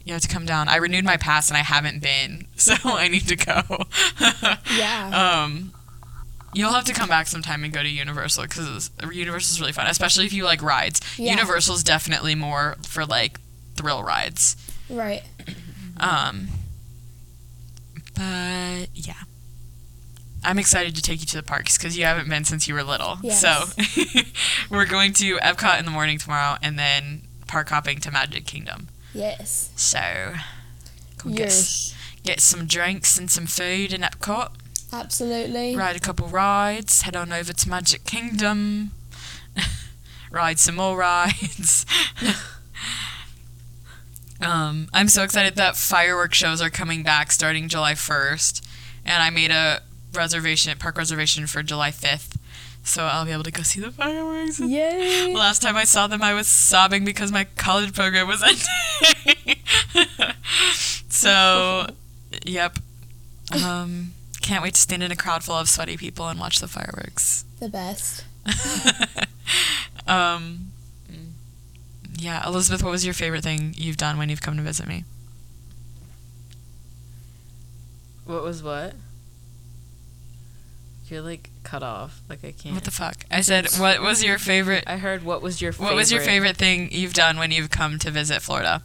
you 0.04 0.12
have 0.14 0.22
to 0.22 0.28
come 0.28 0.46
down. 0.46 0.68
I 0.68 0.76
renewed 0.76 1.04
my 1.04 1.16
pass 1.16 1.48
and 1.48 1.56
I 1.56 1.62
haven't 1.62 2.00
been, 2.02 2.46
so 2.56 2.74
I 2.84 3.08
need 3.08 3.26
to 3.28 3.36
go. 3.36 3.62
Yeah. 4.76 5.42
um, 5.44 5.72
you'll 6.54 6.72
have 6.72 6.84
to 6.84 6.92
come 6.92 7.08
back 7.08 7.26
sometime 7.26 7.64
and 7.64 7.72
go 7.72 7.82
to 7.82 7.88
Universal 7.88 8.44
because 8.44 8.90
Universal's 9.12 9.60
really 9.60 9.72
fun, 9.72 9.86
especially 9.86 10.24
if 10.26 10.32
you 10.32 10.44
like 10.44 10.62
rides. 10.62 11.00
Yeah. 11.18 11.32
Universal's 11.34 11.82
definitely 11.84 12.34
more 12.34 12.76
for 12.82 13.04
like 13.06 13.38
thrill 13.76 14.02
rides. 14.02 14.56
Right. 14.88 15.22
Um, 16.02 16.48
but 18.16 18.88
yeah. 18.94 19.12
I'm 20.42 20.58
excited 20.58 20.96
to 20.96 21.02
take 21.02 21.20
you 21.20 21.26
to 21.26 21.36
the 21.36 21.42
parks 21.42 21.76
because 21.76 21.98
you 21.98 22.04
haven't 22.04 22.28
been 22.28 22.44
since 22.44 22.66
you 22.66 22.72
were 22.74 22.82
little. 22.82 23.18
Yes. 23.22 23.40
So 23.40 24.20
we're 24.70 24.86
going 24.86 25.12
to 25.14 25.36
Epcot 25.38 25.78
in 25.78 25.84
the 25.84 25.90
morning 25.90 26.16
tomorrow 26.18 26.56
and 26.62 26.78
then 26.78 27.22
park 27.46 27.68
hopping 27.68 27.98
to 28.00 28.10
Magic 28.10 28.46
Kingdom. 28.46 28.88
Yes. 29.12 29.70
So 29.76 30.32
go 31.18 31.28
get, 31.30 31.38
Yes. 31.40 31.94
get 32.24 32.40
some 32.40 32.64
drinks 32.66 33.18
and 33.18 33.30
some 33.30 33.44
food 33.44 33.92
in 33.92 34.00
Epcot, 34.00 34.52
Absolutely. 34.92 35.76
ride 35.76 35.96
a 35.96 36.00
couple 36.00 36.28
rides, 36.28 37.02
head 37.02 37.16
on 37.16 37.32
over 37.32 37.52
to 37.52 37.68
Magic 37.68 38.04
Kingdom, 38.04 38.92
ride 40.30 40.58
some 40.58 40.76
more 40.76 40.96
rides. 40.96 41.86
um, 44.40 44.88
I'm 44.92 45.08
so 45.08 45.22
excited 45.22 45.56
that 45.56 45.76
fireworks 45.76 46.36
shows 46.36 46.60
are 46.60 46.70
coming 46.70 47.02
back 47.02 47.32
starting 47.32 47.68
July 47.68 47.94
1st, 47.94 48.66
and 49.04 49.22
I 49.22 49.30
made 49.30 49.50
a 49.50 49.82
reservation, 50.12 50.76
park 50.78 50.98
reservation 50.98 51.46
for 51.46 51.62
July 51.62 51.90
5th, 51.90 52.36
so 52.82 53.04
I'll 53.04 53.24
be 53.24 53.32
able 53.32 53.44
to 53.44 53.52
go 53.52 53.62
see 53.62 53.80
the 53.80 53.90
fireworks. 53.90 54.58
Yay. 54.60 55.34
Last 55.34 55.62
time 55.62 55.76
I 55.76 55.84
saw 55.84 56.06
them, 56.06 56.22
I 56.22 56.34
was 56.34 56.48
sobbing 56.48 57.04
because 57.04 57.30
my 57.30 57.44
college 57.56 57.94
program 57.94 58.26
was 58.26 58.42
ending. 58.42 59.56
so, 61.08 61.86
yep. 62.44 62.78
Um, 63.64 64.12
can't 64.40 64.62
wait 64.62 64.74
to 64.74 64.80
stand 64.80 65.02
in 65.02 65.12
a 65.12 65.16
crowd 65.16 65.44
full 65.44 65.56
of 65.56 65.68
sweaty 65.68 65.96
people 65.96 66.28
and 66.28 66.40
watch 66.40 66.60
the 66.60 66.68
fireworks. 66.68 67.44
The 67.58 67.68
best. 67.68 68.24
um, 70.06 70.70
yeah, 72.18 72.46
Elizabeth, 72.46 72.82
what 72.82 72.90
was 72.90 73.04
your 73.04 73.14
favorite 73.14 73.42
thing 73.42 73.74
you've 73.76 73.96
done 73.96 74.18
when 74.18 74.28
you've 74.28 74.42
come 74.42 74.56
to 74.56 74.62
visit 74.62 74.86
me? 74.86 75.04
What 78.26 78.42
was 78.42 78.62
what? 78.62 78.94
You're 81.08 81.22
like 81.22 81.50
cut 81.64 81.82
off. 81.82 82.20
Like 82.28 82.44
I 82.44 82.52
can't. 82.52 82.74
What 82.74 82.84
the 82.84 82.90
fuck? 82.92 83.24
I 83.30 83.40
said, 83.40 83.66
what 83.78 84.00
was 84.00 84.22
your 84.22 84.38
favorite? 84.38 84.84
I 84.86 84.98
heard. 84.98 85.24
What 85.24 85.42
was 85.42 85.60
your 85.60 85.72
favorite? 85.72 85.86
What 85.86 85.96
was 85.96 86.12
your 86.12 86.20
favorite 86.20 86.56
thing 86.56 86.92
you've 86.92 87.14
done 87.14 87.38
when 87.38 87.50
you've 87.50 87.70
come 87.70 87.98
to 87.98 88.10
visit 88.10 88.42
Florida? 88.42 88.82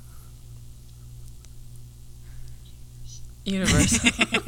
Universal. 3.43 4.09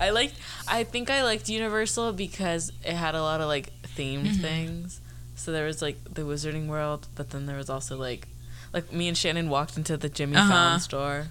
I 0.00 0.10
liked. 0.10 0.34
I 0.66 0.82
think 0.84 1.10
I 1.10 1.22
liked 1.22 1.48
Universal 1.48 2.14
because 2.14 2.72
it 2.84 2.94
had 2.94 3.14
a 3.14 3.22
lot 3.22 3.40
of 3.40 3.48
like 3.48 3.70
themed 3.96 4.26
Mhm. 4.28 4.40
things. 4.40 5.00
So 5.36 5.52
there 5.52 5.66
was 5.66 5.80
like 5.82 5.98
the 6.12 6.22
Wizarding 6.22 6.66
World, 6.66 7.06
but 7.14 7.30
then 7.30 7.46
there 7.46 7.56
was 7.56 7.68
also 7.70 7.96
like, 7.96 8.26
like 8.72 8.92
me 8.92 9.08
and 9.08 9.16
Shannon 9.16 9.48
walked 9.50 9.76
into 9.76 9.96
the 9.96 10.08
Jimmy 10.08 10.36
Uh-huh. 10.36 10.48
Fallon 10.48 10.80
store, 10.80 11.28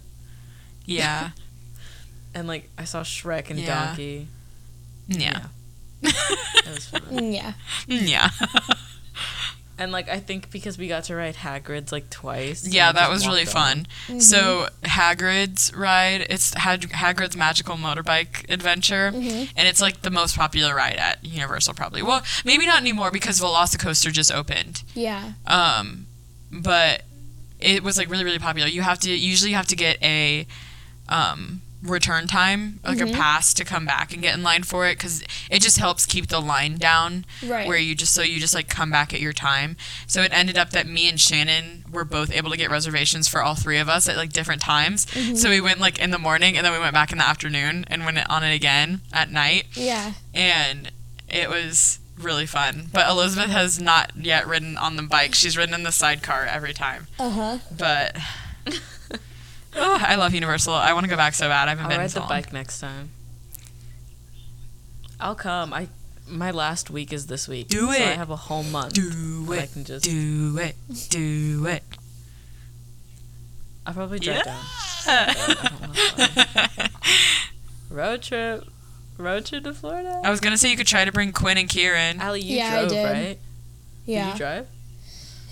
yeah. 0.85 1.31
and 2.35 2.47
like 2.47 2.69
I 2.77 2.83
saw 2.85 3.01
Shrek 3.01 3.49
and 3.49 3.59
Yeah. 3.59 3.85
Donkey. 3.87 4.27
Yeah. 5.07 5.47
It 6.01 6.67
was 6.67 6.85
fun. 6.87 7.01
Yeah. 7.33 7.53
Yeah. 7.87 8.29
And 9.79 9.91
like 9.93 10.09
I 10.09 10.19
think 10.19 10.51
because 10.51 10.77
we 10.77 10.87
got 10.87 11.05
to 11.05 11.15
ride 11.15 11.35
Hagrid's 11.35 11.91
like 11.91 12.09
twice. 12.09 12.67
Yeah, 12.67 12.91
that 12.91 13.09
was 13.09 13.25
really 13.25 13.45
fun. 13.45 13.87
on. 14.09 14.19
So 14.19 14.67
Hagrid's 14.83 15.73
ride, 15.73 16.27
it's 16.29 16.53
Hag- 16.53 16.91
Hagrid's 16.91 17.35
magical 17.37 17.77
motorbike 17.77 18.49
adventure, 18.51 19.11
Mhm. 19.15 19.49
and 19.55 19.67
it's 19.67 19.81
like 19.81 20.01
the 20.01 20.11
most 20.11 20.35
popular 20.35 20.75
ride 20.75 20.97
at 20.97 21.23
Universal 21.25 21.73
probably. 21.75 22.01
Well, 22.03 22.21
maybe 22.43 22.65
not 22.65 22.79
anymore 22.81 23.09
because 23.09 23.39
Velocicoaster 23.39 24.11
just 24.11 24.31
opened. 24.31 24.83
Yeah. 24.93 25.31
Um, 25.47 26.07
but 26.51 27.03
it 27.59 27.81
was 27.81 27.97
like 27.97 28.09
really 28.09 28.23
really 28.25 28.39
popular. 28.39 28.67
You 28.67 28.81
have 28.81 28.99
to 28.99 29.09
usually 29.11 29.51
you 29.51 29.57
have 29.57 29.67
to 29.67 29.75
get 29.75 29.97
a 30.03 30.45
um 31.07 31.61
return 31.81 32.27
time 32.27 32.79
like 32.83 32.99
a 32.99 33.05
Mhm. 33.05 33.13
pass 33.15 33.53
to 33.53 33.63
come 33.63 33.85
back 33.85 34.11
and 34.13 34.21
get 34.21 34.33
in 34.35 34.43
line 34.43 34.63
for 34.63 34.85
it 34.87 34.97
because 34.97 35.23
it 35.49 35.61
just 35.61 35.77
helps 35.77 36.05
keep 36.05 36.27
the 36.27 36.41
line 36.41 36.75
down 36.77 37.25
Right. 37.41 37.67
where 37.67 37.77
you 37.77 37.95
just 37.95 38.13
so 38.13 38.21
you 38.21 38.39
just 38.39 38.53
like 38.53 38.67
come 38.67 38.91
back 38.91 39.13
at 39.13 39.21
your 39.21 39.31
time. 39.31 39.77
So 40.05 40.21
it 40.21 40.31
ended 40.33 40.57
up 40.57 40.71
that 40.71 40.87
me 40.87 41.07
and 41.07 41.19
Shannon 41.19 41.85
were 41.89 42.03
both 42.03 42.31
able 42.31 42.51
to 42.51 42.57
get 42.57 42.69
reservations 42.69 43.29
for 43.29 43.41
all 43.41 43.55
three 43.55 43.77
of 43.77 43.87
us 43.87 44.09
at 44.09 44.17
like 44.17 44.33
different 44.33 44.61
times. 44.61 45.05
Mm-hmm. 45.05 45.35
So 45.35 45.49
we 45.49 45.61
went 45.61 45.79
like 45.79 45.99
in 45.99 46.11
the 46.11 46.19
morning 46.19 46.57
and 46.57 46.65
then 46.65 46.73
we 46.73 46.79
went 46.79 46.93
back 46.93 47.11
in 47.13 47.17
the 47.17 47.25
afternoon 47.27 47.85
and 47.87 48.03
went 48.03 48.17
on 48.29 48.43
it 48.43 48.53
again 48.53 49.01
at 49.13 49.31
night 49.31 49.67
yeah. 49.73 50.13
and 50.33 50.91
it 51.29 51.49
was 51.49 51.99
really 52.17 52.45
fun. 52.45 52.89
But 52.91 53.07
Elizabeth 53.07 53.51
has 53.51 53.79
not 53.79 54.11
yet 54.19 54.45
ridden 54.45 54.75
on 54.77 54.97
the 54.97 55.03
bike. 55.03 55.33
She's 55.33 55.55
ridden 55.55 55.73
in 55.75 55.83
the 55.83 55.93
sidecar 55.93 56.43
every 56.45 56.73
time. 56.73 57.07
Uh 57.17 57.29
huh. 57.29 57.57
But 57.71 58.17
oh, 59.75 59.97
I 60.01 60.15
love 60.15 60.33
Universal. 60.33 60.73
I 60.73 60.93
want 60.93 61.03
to 61.05 61.09
go 61.09 61.15
back 61.17 61.33
so 61.33 61.47
bad. 61.47 61.67
I 61.67 61.71
haven't 61.71 61.85
I'll 61.85 61.89
been 61.89 61.97
ride 61.99 62.03
in 62.05 62.09
so 62.09 62.15
the 62.15 62.19
long. 62.21 62.29
bike 62.29 62.53
next 62.53 62.79
time. 62.79 63.09
I'll 65.19 65.35
come. 65.35 65.73
I 65.73 65.87
my 66.27 66.51
last 66.51 66.89
week 66.89 67.11
is 67.11 67.27
this 67.27 67.47
week. 67.47 67.67
Do 67.67 67.87
so 67.87 67.89
I 67.91 68.11
have 68.13 68.29
a 68.29 68.35
whole 68.35 68.63
month. 68.63 68.93
Do 68.93 69.51
it. 69.53 69.61
I 69.61 69.65
can 69.65 69.83
just. 69.83 70.05
Do 70.05 70.57
it. 70.59 70.75
Do 71.09 71.65
it. 71.67 71.83
I'll 73.85 73.93
probably 73.93 74.19
drive 74.19 74.43
down. 74.45 74.63
Yeah. 75.07 75.33
I 76.17 76.89
Road 77.89 78.21
trip. 78.21 78.65
Road 79.17 79.45
trip 79.45 79.63
to 79.63 79.73
Florida. 79.73 80.21
I 80.23 80.29
was 80.29 80.39
gonna 80.39 80.57
say 80.57 80.69
you 80.71 80.77
could 80.77 80.87
try 80.87 81.03
to 81.05 81.11
bring 81.11 81.31
Quinn 81.31 81.57
and 81.57 81.67
Kieran. 81.67 82.19
Allie, 82.21 82.41
you 82.41 82.57
Yeah, 82.57 82.67
I 82.67 82.79
drove, 82.81 82.89
did. 82.89 83.03
right? 83.03 83.37
Did 84.05 84.25
you 84.27 84.37
drive? 84.37 84.67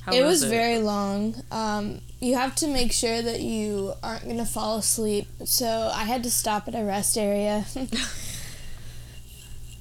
How 0.08 0.14
it 0.14 0.24
was 0.24 0.44
very 0.46 0.80
long. 0.80 1.36
Um, 1.52 2.00
you 2.22 2.36
have 2.36 2.56
to 2.56 2.68
make 2.68 2.94
sure 2.94 3.22
that 3.22 3.42
you 3.42 3.94
aren't 4.02 4.26
gonna 4.26 4.46
fall 4.46 4.78
asleep. 4.78 5.28
So 5.44 5.92
I 5.94 6.06
had 6.06 6.24
to 6.24 6.32
stop 6.32 6.66
at 6.70 6.76
a 6.76 6.84
rest 6.84 7.18
area. 7.18 7.66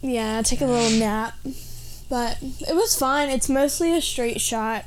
yeah, 0.03 0.43
take 0.43 0.61
a 0.61 0.67
little 0.67 0.99
nap. 0.99 1.35
But 2.09 2.39
it 2.43 2.75
was 2.75 2.97
fine. 2.99 3.29
It's 3.29 3.49
mostly 3.49 3.97
a 3.97 4.01
straight 4.01 4.41
shot. 4.41 4.85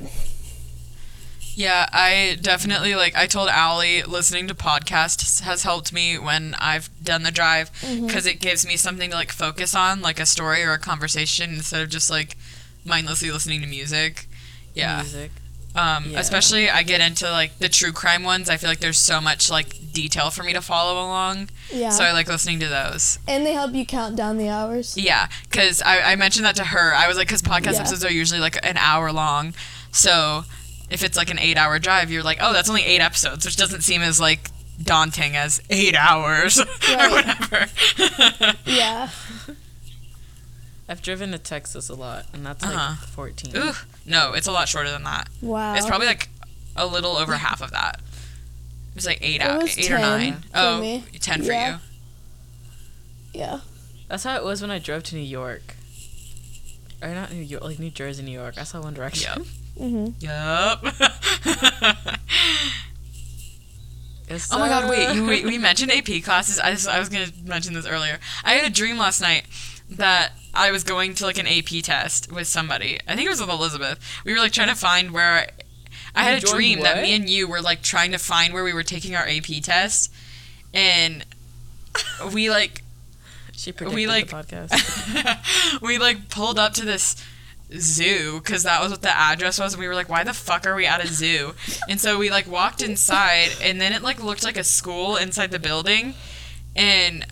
Yeah, 1.54 1.88
I 1.92 2.38
definitely 2.40 2.94
like. 2.94 3.14
I 3.16 3.26
told 3.26 3.48
Allie 3.48 4.02
listening 4.02 4.48
to 4.48 4.54
podcasts 4.54 5.42
has 5.42 5.62
helped 5.62 5.92
me 5.92 6.18
when 6.18 6.54
I've 6.58 6.88
done 7.02 7.22
the 7.22 7.30
drive 7.30 7.70
Mm-hmm. 7.80 8.06
because 8.06 8.26
it 8.26 8.40
gives 8.40 8.66
me 8.66 8.76
something 8.76 9.10
to 9.10 9.16
like 9.16 9.32
focus 9.32 9.74
on, 9.74 10.00
like 10.00 10.20
a 10.20 10.26
story 10.26 10.62
or 10.62 10.72
a 10.72 10.78
conversation, 10.78 11.50
instead 11.54 11.82
of 11.82 11.90
just 11.90 12.10
like 12.10 12.36
mindlessly 12.84 13.30
listening 13.30 13.60
to 13.62 13.66
music. 13.66 14.26
Yeah. 14.74 14.98
Music. 15.02 15.30
Um, 15.74 16.10
Yeah. 16.10 16.18
Especially, 16.20 16.68
I 16.68 16.82
get 16.82 17.00
into 17.00 17.30
like 17.30 17.58
the 17.58 17.68
true 17.68 17.92
crime 17.92 18.22
ones. 18.24 18.48
I 18.50 18.56
feel 18.56 18.68
like 18.68 18.80
there's 18.80 18.98
so 18.98 19.20
much 19.20 19.50
like 19.50 19.76
detail 19.92 20.30
for 20.30 20.42
me 20.42 20.52
to 20.52 20.60
follow 20.60 20.94
along, 20.94 21.48
Yeah. 21.72 21.90
so 21.90 22.02
I 22.04 22.12
like 22.12 22.28
listening 22.28 22.58
to 22.60 22.68
those. 22.68 23.18
and 23.28 23.44
they 23.46 23.52
help 23.52 23.72
you 23.74 23.84
count 23.86 24.16
down 24.16 24.36
the 24.36 24.48
hours. 24.48 24.96
Yeah, 24.96 25.28
because 25.48 25.80
I, 25.82 26.12
I 26.12 26.16
mentioned 26.16 26.44
that 26.46 26.56
to 26.56 26.64
her. 26.64 26.92
I 26.94 27.06
was 27.08 27.16
like, 27.16 27.28
because 27.28 27.42
podcast 27.42 27.74
Yeah. 27.74 27.80
episodes 27.80 28.04
are 28.04 28.10
usually 28.12 28.40
like 28.40 28.58
an 28.66 28.76
hour 28.78 29.12
long, 29.12 29.54
so 29.92 30.44
if 30.90 31.04
it's 31.04 31.16
like 31.16 31.30
an 31.30 31.38
eight-hour 31.38 31.78
drive, 31.78 32.10
you're 32.10 32.22
like, 32.24 32.38
oh, 32.40 32.52
that's 32.52 32.68
only 32.68 32.82
eight 32.82 33.00
episodes, 33.00 33.44
which 33.44 33.56
doesn't 33.56 33.82
seem 33.82 34.00
as 34.02 34.18
like 34.20 34.50
daunting 34.82 35.36
as 35.36 35.60
eight 35.70 35.94
hours 35.94 36.58
or 36.90 37.10
whatever. 37.10 37.66
Yeah. 38.66 39.10
I've 40.88 41.02
driven 41.02 41.30
to 41.30 41.38
Texas 41.38 41.88
a 41.88 41.94
lot, 41.94 42.26
and 42.32 42.44
that's 42.44 42.64
like 42.64 42.74
Uh-huh. 42.76 43.06
14. 43.06 43.56
Ooh, 43.56 43.72
no, 44.06 44.32
it's 44.32 44.46
a 44.46 44.52
lot 44.52 44.68
shorter 44.68 44.90
than 44.90 45.04
that. 45.04 45.28
Wow. 45.40 45.74
It's 45.74 45.86
probably 45.86 46.06
like 46.06 46.28
a 46.76 46.86
little 46.86 47.16
over 47.16 47.34
half 47.36 47.60
of 47.62 47.70
that. 47.72 47.96
It 48.90 48.94
was 48.96 49.06
like 49.06 49.18
eight, 49.22 49.36
It 49.36 49.42
out, 49.42 49.62
was 49.62 49.78
eight 49.78 49.86
or 49.90 49.98
10 49.98 50.00
nine. 50.00 50.32
for 50.40 50.48
Oh, 50.54 50.80
me. 50.80 51.04
10 51.20 51.42
for 51.42 51.52
Yeah. 51.52 51.78
you. 53.34 53.40
yeah. 53.40 53.60
That's 54.08 54.24
how 54.24 54.36
it 54.36 54.44
was 54.44 54.60
when 54.62 54.70
I 54.70 54.78
drove 54.78 55.02
to 55.04 55.14
New 55.14 55.20
York. 55.22 55.74
or 57.02 57.08
not 57.14 57.32
New 57.32 57.40
York, 57.42 57.62
like 57.64 57.78
New 57.78 57.90
Jersey, 57.90 58.22
New 58.22 58.32
York. 58.32 58.56
I 58.58 58.64
saw 58.64 58.80
One 58.82 58.94
Direction. 58.94 59.32
Yep. 59.38 59.46
Mm-hmm. 59.80 60.08
Yup. 60.20 60.84
It's 64.28 64.52
Oh 64.52 64.58
my 64.58 64.68
god, 64.68 64.88
wait, 64.88 65.12
you, 65.14 65.24
we, 65.26 65.44
we 65.44 65.58
mentioned 65.68 65.90
AP 65.90 66.22
classes. 66.22 66.58
I, 66.60 66.70
just, 66.70 66.86
I 66.88 66.98
was 67.00 67.08
going 67.08 67.26
to 67.28 67.32
mention 67.44 67.74
this 67.74 67.86
earlier. 67.86 68.18
I 68.44 68.52
had 68.54 68.70
a 68.70 68.74
dream 68.74 68.96
last 68.96 69.20
night 69.20 69.44
that 69.90 70.32
I 70.54 70.70
was 70.70 70.84
going 70.84 71.14
to 71.14 71.24
like 71.24 71.38
an 71.38 71.46
AP 71.46 71.82
test 71.82 72.32
with 72.32 72.46
somebody. 72.46 72.98
I 73.06 73.14
think 73.14 73.26
it 73.26 73.30
was 73.30 73.40
with 73.40 73.50
Elizabeth. 73.50 73.98
We 74.24 74.32
were 74.32 74.38
like 74.38 74.52
trying 74.52 74.68
to 74.68 74.74
find 74.74 75.12
where. 75.12 75.50
I 76.14 76.24
had 76.24 76.42
a 76.42 76.46
dream 76.46 76.80
that 76.80 77.02
me 77.02 77.14
and 77.14 77.28
you 77.28 77.46
were 77.46 77.60
like 77.60 77.82
trying 77.82 78.10
to 78.12 78.18
find 78.18 78.52
where 78.52 78.64
we 78.64 78.72
were 78.72 78.82
taking 78.82 79.14
our 79.14 79.26
AP 79.28 79.62
test. 79.62 80.12
And 80.74 81.24
we 82.34 82.50
like 82.50 82.82
She 83.52 83.70
predicted 83.72 84.08
like- 84.08 84.28
the 84.28 84.36
podcast. 84.36 85.80
we 85.82 85.98
like 85.98 86.28
pulled 86.28 86.58
up 86.58 86.72
to 86.74 86.84
this 86.84 87.16
zoo 87.76 88.40
because 88.40 88.64
that 88.64 88.82
was 88.82 88.90
what 88.90 89.02
the 89.02 89.16
address 89.16 89.60
was 89.60 89.74
and 89.74 89.80
we 89.80 89.86
were 89.86 89.94
like 89.94 90.08
why 90.08 90.24
the 90.24 90.34
fuck 90.34 90.66
are 90.66 90.74
we 90.74 90.86
at 90.86 91.04
a 91.04 91.06
zoo 91.06 91.54
and 91.88 92.00
so 92.00 92.18
we 92.18 92.28
like 92.28 92.50
walked 92.50 92.82
inside 92.82 93.48
and 93.62 93.80
then 93.80 93.92
it 93.92 94.02
like 94.02 94.20
looked 94.20 94.42
like 94.42 94.56
a 94.56 94.64
school 94.64 95.14
inside 95.14 95.52
the 95.52 95.58
building 95.60 96.14
and 96.74 97.24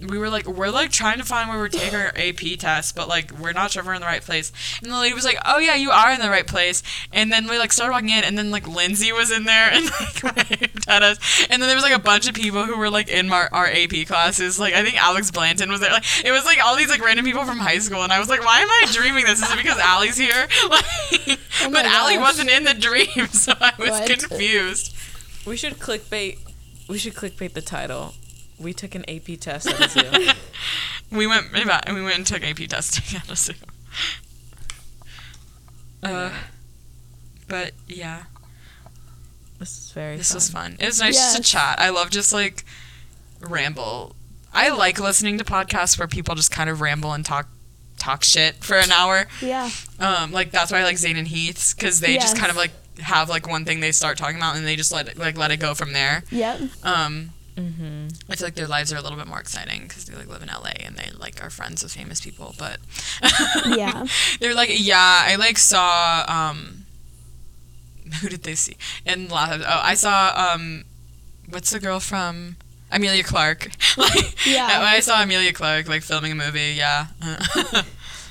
we 0.00 0.18
were 0.18 0.28
like 0.28 0.46
we're 0.46 0.70
like 0.70 0.90
trying 0.90 1.18
to 1.18 1.24
find 1.24 1.48
where 1.48 1.58
we're 1.58 1.68
taking 1.68 1.94
our 1.94 2.08
ap 2.16 2.40
test 2.58 2.96
but 2.96 3.08
like 3.08 3.30
we're 3.38 3.52
not 3.52 3.70
sure 3.70 3.80
if 3.80 3.86
we're 3.86 3.94
in 3.94 4.00
the 4.00 4.06
right 4.06 4.22
place. 4.22 4.52
And 4.82 4.90
the 4.90 4.98
lady 4.98 5.14
was 5.14 5.24
like 5.24 5.38
oh 5.46 5.58
yeah 5.58 5.76
you 5.76 5.90
are 5.90 6.12
in 6.12 6.20
the 6.20 6.28
right 6.28 6.46
place. 6.46 6.82
And 7.12 7.32
then 7.32 7.48
we 7.48 7.58
like 7.58 7.72
started 7.72 7.92
walking 7.92 8.10
in 8.10 8.24
and 8.24 8.36
then 8.36 8.50
like 8.50 8.66
lindsay 8.66 9.12
was 9.12 9.30
in 9.30 9.44
there 9.44 9.70
and 9.72 9.84
like 9.86 10.22
waved 10.50 10.88
at 10.88 11.02
us. 11.02 11.46
And 11.48 11.62
then 11.62 11.68
there 11.68 11.76
was 11.76 11.84
like 11.84 11.94
a 11.94 11.98
bunch 12.02 12.28
of 12.28 12.34
people 12.34 12.64
who 12.64 12.76
were 12.76 12.90
like 12.90 13.08
in 13.08 13.32
our, 13.32 13.48
our 13.52 13.66
ap 13.66 13.92
classes. 14.06 14.58
Like 14.58 14.74
i 14.74 14.82
think 14.82 15.00
alex 15.02 15.30
blanton 15.30 15.70
was 15.70 15.80
there. 15.80 15.92
Like 15.92 16.04
it 16.24 16.32
was 16.32 16.44
like 16.44 16.62
all 16.62 16.76
these 16.76 16.90
like 16.90 17.02
random 17.04 17.24
people 17.24 17.44
from 17.44 17.58
high 17.58 17.78
school 17.78 18.02
and 18.02 18.12
i 18.12 18.18
was 18.18 18.28
like 18.28 18.44
why 18.44 18.60
am 18.60 18.68
i 18.68 18.86
dreaming 18.92 19.24
this? 19.24 19.42
Is 19.42 19.50
it 19.50 19.56
because 19.56 19.78
Allie's 19.78 20.16
here? 20.16 20.48
Like 20.68 20.84
Oh 21.62 21.70
but 21.70 21.86
Allie 21.86 22.18
wasn't 22.18 22.50
in 22.50 22.64
the 22.64 22.74
dream 22.74 23.28
so 23.32 23.52
i 23.60 23.72
was 23.78 23.90
What? 23.90 24.08
confused. 24.10 24.94
We 25.46 25.56
should 25.56 25.74
clickbait. 25.74 26.38
We 26.88 26.98
should 26.98 27.14
clickbait 27.14 27.52
the 27.52 27.62
title. 27.62 28.14
We 28.64 28.72
took 28.72 28.94
an 28.94 29.08
AP 29.08 29.38
test 29.38 29.68
at 29.68 29.80
a 29.80 29.88
zoo. 29.88 30.32
we 31.16 31.26
went 31.26 31.52
we 31.52 31.64
went 31.64 32.16
and 32.16 32.26
took 32.26 32.42
ap 32.42 32.56
testing 32.56 33.16
at 33.18 33.30
a 33.30 33.36
zoo 33.36 33.52
uh, 36.02 36.30
but 37.46 37.72
yeah 37.86 38.24
this 39.58 39.78
is 39.78 39.92
very. 39.92 40.16
This 40.16 40.28
fun. 40.28 40.36
was 40.36 40.50
fun. 40.50 40.76
It 40.78 40.86
was 40.86 41.00
nice 41.00 41.16
just 41.16 41.36
to 41.36 41.42
chat. 41.42 41.80
I 41.80 41.90
love 41.90 42.10
just 42.10 42.32
like 42.32 42.64
ramble. 43.40 44.14
I 44.52 44.68
like 44.70 45.00
listening 45.00 45.38
to 45.38 45.44
podcasts 45.44 45.98
where 45.98 46.08
people 46.08 46.34
just 46.34 46.50
kind 46.50 46.68
of 46.68 46.80
ramble 46.80 47.12
and 47.12 47.24
talk 47.24 47.48
talk 47.98 48.24
shit 48.24 48.56
for 48.56 48.76
an 48.76 48.90
hour. 48.90 49.26
Yeah. 49.40 49.70
Um, 49.98 50.32
like 50.32 50.50
that's 50.50 50.70
why 50.70 50.80
I 50.80 50.84
like 50.84 50.98
Zane 50.98 51.16
and 51.16 51.28
Heath's 51.28 51.72
because 51.72 52.00
they 52.00 52.16
just 52.16 52.36
kind 52.36 52.50
of 52.50 52.56
like 52.56 52.72
have 52.98 53.28
like 53.28 53.48
one 53.48 53.64
thing 53.64 53.80
they 53.80 53.92
start 53.92 54.18
talking 54.18 54.36
about 54.36 54.56
and 54.56 54.66
they 54.66 54.76
just 54.76 54.92
let 54.92 55.08
it, 55.08 55.18
like 55.18 55.38
let 55.38 55.50
it 55.50 55.58
go 55.58 55.74
from 55.74 55.92
there. 55.92 56.24
Yep. 56.30 56.60
Um, 56.82 57.30
Mm-hmm. 57.56 58.08
I 58.30 58.34
feel 58.36 58.46
like 58.48 58.54
their 58.56 58.66
lives 58.66 58.92
are 58.92 58.96
a 58.96 59.00
little 59.00 59.16
bit 59.18 59.28
more 59.28 59.38
exciting 59.38 59.82
because 59.82 60.06
they 60.06 60.16
like 60.16 60.26
live 60.28 60.42
in 60.42 60.48
LA 60.48 60.72
and 60.84 60.96
they 60.96 61.10
like 61.16 61.42
are 61.42 61.50
friends 61.50 61.82
with 61.82 61.92
famous 61.92 62.20
people. 62.20 62.54
But 62.58 62.78
Yeah. 63.66 64.06
they're 64.40 64.54
like, 64.54 64.70
yeah, 64.72 65.22
I 65.26 65.36
like 65.36 65.58
saw 65.58 66.24
um, 66.28 66.84
who 68.20 68.28
did 68.28 68.42
they 68.42 68.54
see? 68.56 68.76
In 69.06 69.28
last, 69.28 69.60
oh, 69.64 69.80
I 69.82 69.94
saw 69.94 70.32
um, 70.54 70.84
what's 71.48 71.70
the 71.70 71.78
girl 71.78 72.00
from 72.00 72.56
Emilia 72.90 73.22
Clarke? 73.22 73.70
like, 73.96 74.46
Yeah. 74.46 74.66
I 74.82 74.98
saw 75.00 75.22
Emilia 75.22 75.52
Clarke 75.52 75.88
like 75.88 76.02
filming 76.02 76.32
a 76.32 76.34
movie. 76.34 76.74
Yeah, 76.76 77.06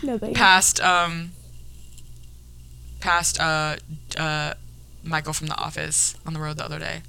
Nobody. 0.04 0.34
past 0.34 0.82
um, 0.82 1.32
past 3.00 3.40
uh, 3.40 3.78
uh, 4.18 4.54
Michael 5.04 5.34
from 5.34 5.48
The 5.48 5.56
Office 5.58 6.16
on 6.26 6.34
the 6.34 6.40
road 6.40 6.58
the 6.58 6.66
other 6.66 6.80
day. 6.80 7.04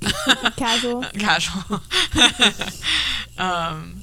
Casual. 0.56 1.02
Casual. 1.18 1.80
um, 3.38 4.02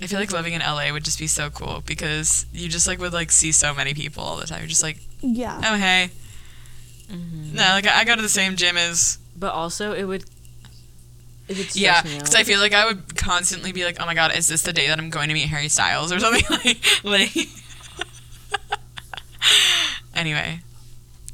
I 0.00 0.06
feel 0.06 0.18
like 0.20 0.30
living 0.32 0.52
in 0.52 0.60
LA 0.60 0.92
would 0.92 1.04
just 1.04 1.18
be 1.18 1.26
so 1.26 1.50
cool 1.50 1.82
because 1.86 2.46
you 2.52 2.68
just 2.68 2.86
like 2.86 2.98
would 3.00 3.12
like 3.12 3.32
see 3.32 3.50
so 3.52 3.74
many 3.74 3.94
people 3.94 4.22
all 4.22 4.36
the 4.36 4.46
time. 4.46 4.60
You're 4.60 4.68
just 4.68 4.82
like, 4.82 4.98
Yeah. 5.20 5.60
oh 5.64 5.76
hey, 5.76 6.10
Mm-hmm. 7.10 7.54
no, 7.54 7.62
like 7.62 7.86
I 7.86 8.00
I 8.00 8.04
go 8.04 8.16
to 8.16 8.22
the 8.22 8.28
same 8.28 8.56
gym 8.56 8.76
as 8.76 9.18
But 9.36 9.52
also, 9.52 9.92
it 9.92 10.04
would. 10.04 10.24
It 11.48 11.56
would 11.56 11.76
yeah, 11.76 12.02
because 12.02 12.34
I 12.34 12.42
feel 12.42 12.58
like 12.58 12.72
I 12.72 12.84
would 12.86 13.16
constantly 13.16 13.70
be 13.70 13.84
like, 13.84 13.98
oh 14.00 14.06
my 14.06 14.14
god, 14.14 14.34
is 14.36 14.48
this 14.48 14.62
the 14.62 14.72
day 14.72 14.88
that 14.88 14.98
I'm 14.98 15.10
going 15.10 15.28
to 15.28 15.34
meet 15.34 15.46
Harry 15.48 15.68
Styles 15.68 16.10
or 16.12 16.18
something 16.18 16.42
like 16.64 17.04
like. 17.04 17.48
anyway, 20.14 20.60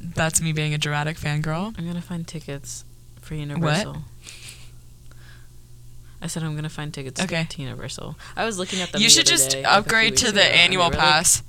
that's 0.02 0.42
me 0.42 0.52
being 0.52 0.74
a 0.74 0.78
dramatic 0.78 1.16
fangirl. 1.16 1.74
I'm 1.78 1.86
gonna 1.86 2.02
find 2.02 2.26
tickets 2.26 2.84
for 3.20 3.34
Universal. 3.34 3.92
What? 3.94 4.02
I 6.20 6.26
said 6.26 6.42
I'm 6.42 6.54
gonna 6.54 6.68
find 6.68 6.92
tickets 6.92 7.20
Okay. 7.20 7.46
to 7.48 7.62
Universal. 7.62 8.16
I 8.36 8.44
was 8.44 8.58
looking 8.58 8.80
at 8.80 8.92
them. 8.92 9.00
You 9.02 9.08
should 9.10 9.26
other 9.26 9.30
just 9.36 9.50
day, 9.50 9.62
like, 9.62 9.72
upgrade 9.78 10.16
to 10.18 10.26
the 10.26 10.30
ago, 10.32 10.40
and 10.40 10.52
they 10.52 10.58
annual 10.58 10.84
were, 10.84 10.90
like- 10.90 10.98
pass 10.98 11.42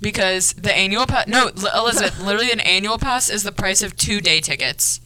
because 0.00 0.52
the 0.54 0.74
annual 0.76 1.06
pass. 1.06 1.26
No, 1.26 1.48
Elizabeth. 1.48 2.18
literally, 2.24 2.50
an 2.52 2.60
annual 2.60 2.98
pass 2.98 3.28
is 3.28 3.42
the 3.42 3.52
price 3.52 3.82
of 3.82 3.96
two 3.96 4.20
day 4.20 4.40
tickets. 4.40 5.00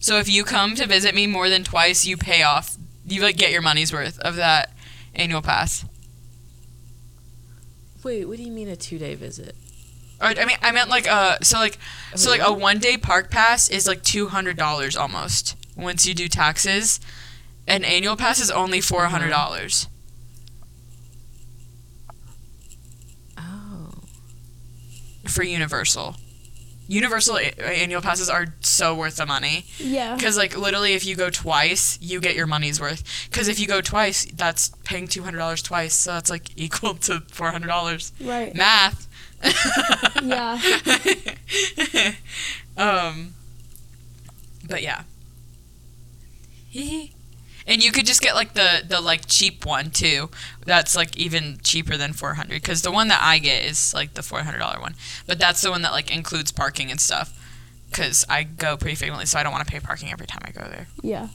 So 0.00 0.18
if 0.18 0.28
you 0.28 0.44
come 0.44 0.74
to 0.74 0.86
visit 0.86 1.14
me 1.14 1.26
more 1.26 1.48
than 1.48 1.64
twice, 1.64 2.04
you 2.04 2.16
pay 2.16 2.42
off. 2.42 2.76
You 3.06 3.22
like 3.22 3.36
get 3.36 3.52
your 3.52 3.62
money's 3.62 3.92
worth 3.92 4.18
of 4.20 4.36
that 4.36 4.72
annual 5.14 5.40
pass. 5.42 5.84
Wait, 8.02 8.26
what 8.26 8.36
do 8.36 8.42
you 8.42 8.50
mean 8.52 8.68
a 8.68 8.76
two 8.76 8.98
day 8.98 9.14
visit? 9.14 9.54
Or 10.20 10.28
I 10.28 10.44
mean, 10.44 10.56
I 10.62 10.70
meant 10.72 10.88
like 10.90 11.06
uh, 11.10 11.38
so 11.42 11.58
like 11.58 11.78
so 12.14 12.30
like 12.30 12.40
a 12.42 12.52
one 12.52 12.78
day 12.78 12.96
park 12.96 13.30
pass 13.30 13.68
is 13.68 13.86
like 13.86 14.02
two 14.02 14.28
hundred 14.28 14.56
dollars 14.56 14.96
almost 14.96 15.56
once 15.76 16.06
you 16.06 16.14
do 16.14 16.28
taxes. 16.28 17.00
An 17.66 17.84
annual 17.84 18.16
pass 18.16 18.40
is 18.40 18.50
only 18.50 18.80
four 18.80 19.06
hundred 19.06 19.30
dollars. 19.30 19.88
Oh, 23.38 23.90
for 25.26 25.42
Universal. 25.42 26.16
Universal 26.86 27.38
a- 27.38 27.58
annual 27.80 28.02
passes 28.02 28.28
are 28.28 28.48
so 28.60 28.94
worth 28.94 29.16
the 29.16 29.24
money 29.24 29.64
Yeah. 29.78 30.14
because 30.14 30.36
like 30.36 30.54
literally 30.56 30.92
if 30.92 31.06
you 31.06 31.16
go 31.16 31.30
twice 31.30 31.98
you 32.02 32.20
get 32.20 32.34
your 32.36 32.46
money's 32.46 32.78
worth 32.78 33.02
because 33.30 33.48
if 33.48 33.58
you 33.58 33.66
go 33.66 33.80
twice 33.80 34.26
that's 34.34 34.68
paying 34.84 35.08
$200 35.08 35.64
twice 35.64 35.94
so 35.94 36.12
that's 36.12 36.28
like 36.28 36.50
equal 36.56 36.92
to 36.96 37.20
$400 37.20 38.12
Right. 38.28 38.54
math 38.54 39.08
Yeah. 40.22 40.58
um 42.76 43.34
but 44.66 44.82
yeah 44.82 45.02
and 47.66 47.82
you 47.82 47.92
could 47.92 48.06
just 48.06 48.20
get 48.20 48.34
like 48.34 48.54
the 48.54 48.82
the 48.88 49.00
like 49.00 49.26
cheap 49.26 49.64
one 49.66 49.90
too 49.90 50.30
that's 50.64 50.96
like 50.96 51.16
even 51.16 51.58
cheaper 51.62 51.96
than 51.96 52.12
400 52.12 52.54
because 52.54 52.82
the 52.82 52.90
one 52.90 53.08
that 53.08 53.20
i 53.22 53.38
get 53.38 53.64
is 53.64 53.92
like 53.94 54.14
the 54.14 54.22
$400 54.22 54.80
one 54.80 54.94
but 55.26 55.38
that's 55.38 55.60
the 55.60 55.70
one 55.70 55.82
that 55.82 55.92
like 55.92 56.14
includes 56.14 56.50
parking 56.50 56.90
and 56.90 57.00
stuff 57.00 57.38
because 57.90 58.24
i 58.28 58.42
go 58.42 58.76
pretty 58.76 58.96
frequently 58.96 59.26
so 59.26 59.38
i 59.38 59.42
don't 59.42 59.52
want 59.52 59.64
to 59.66 59.70
pay 59.70 59.78
parking 59.80 60.10
every 60.10 60.26
time 60.26 60.40
i 60.44 60.50
go 60.50 60.66
there 60.68 60.88
Yeah. 61.02 61.28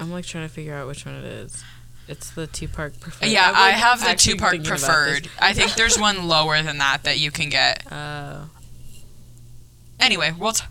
I'm 0.00 0.10
like 0.10 0.24
trying 0.24 0.48
to 0.48 0.52
figure 0.52 0.74
out 0.74 0.86
which 0.86 1.04
one 1.04 1.14
it 1.14 1.24
is. 1.24 1.62
It's 2.10 2.30
the 2.32 2.46
two 2.46 2.66
park 2.68 2.98
preferred. 3.00 3.28
yeah 3.28 3.48
I'm, 3.48 3.54
i 3.56 3.70
have 3.70 4.00
the 4.04 4.14
two 4.14 4.36
park 4.36 4.62
preferred 4.64 5.28
i 5.40 5.52
think 5.52 5.74
there's 5.74 5.96
one 5.98 6.26
lower 6.26 6.60
than 6.62 6.78
that 6.78 7.04
that 7.04 7.18
you 7.18 7.30
can 7.30 7.48
get 7.48 7.90
Uh, 7.90 8.46
anyway 10.00 10.32
we'll 10.38 10.52
t- 10.52 10.64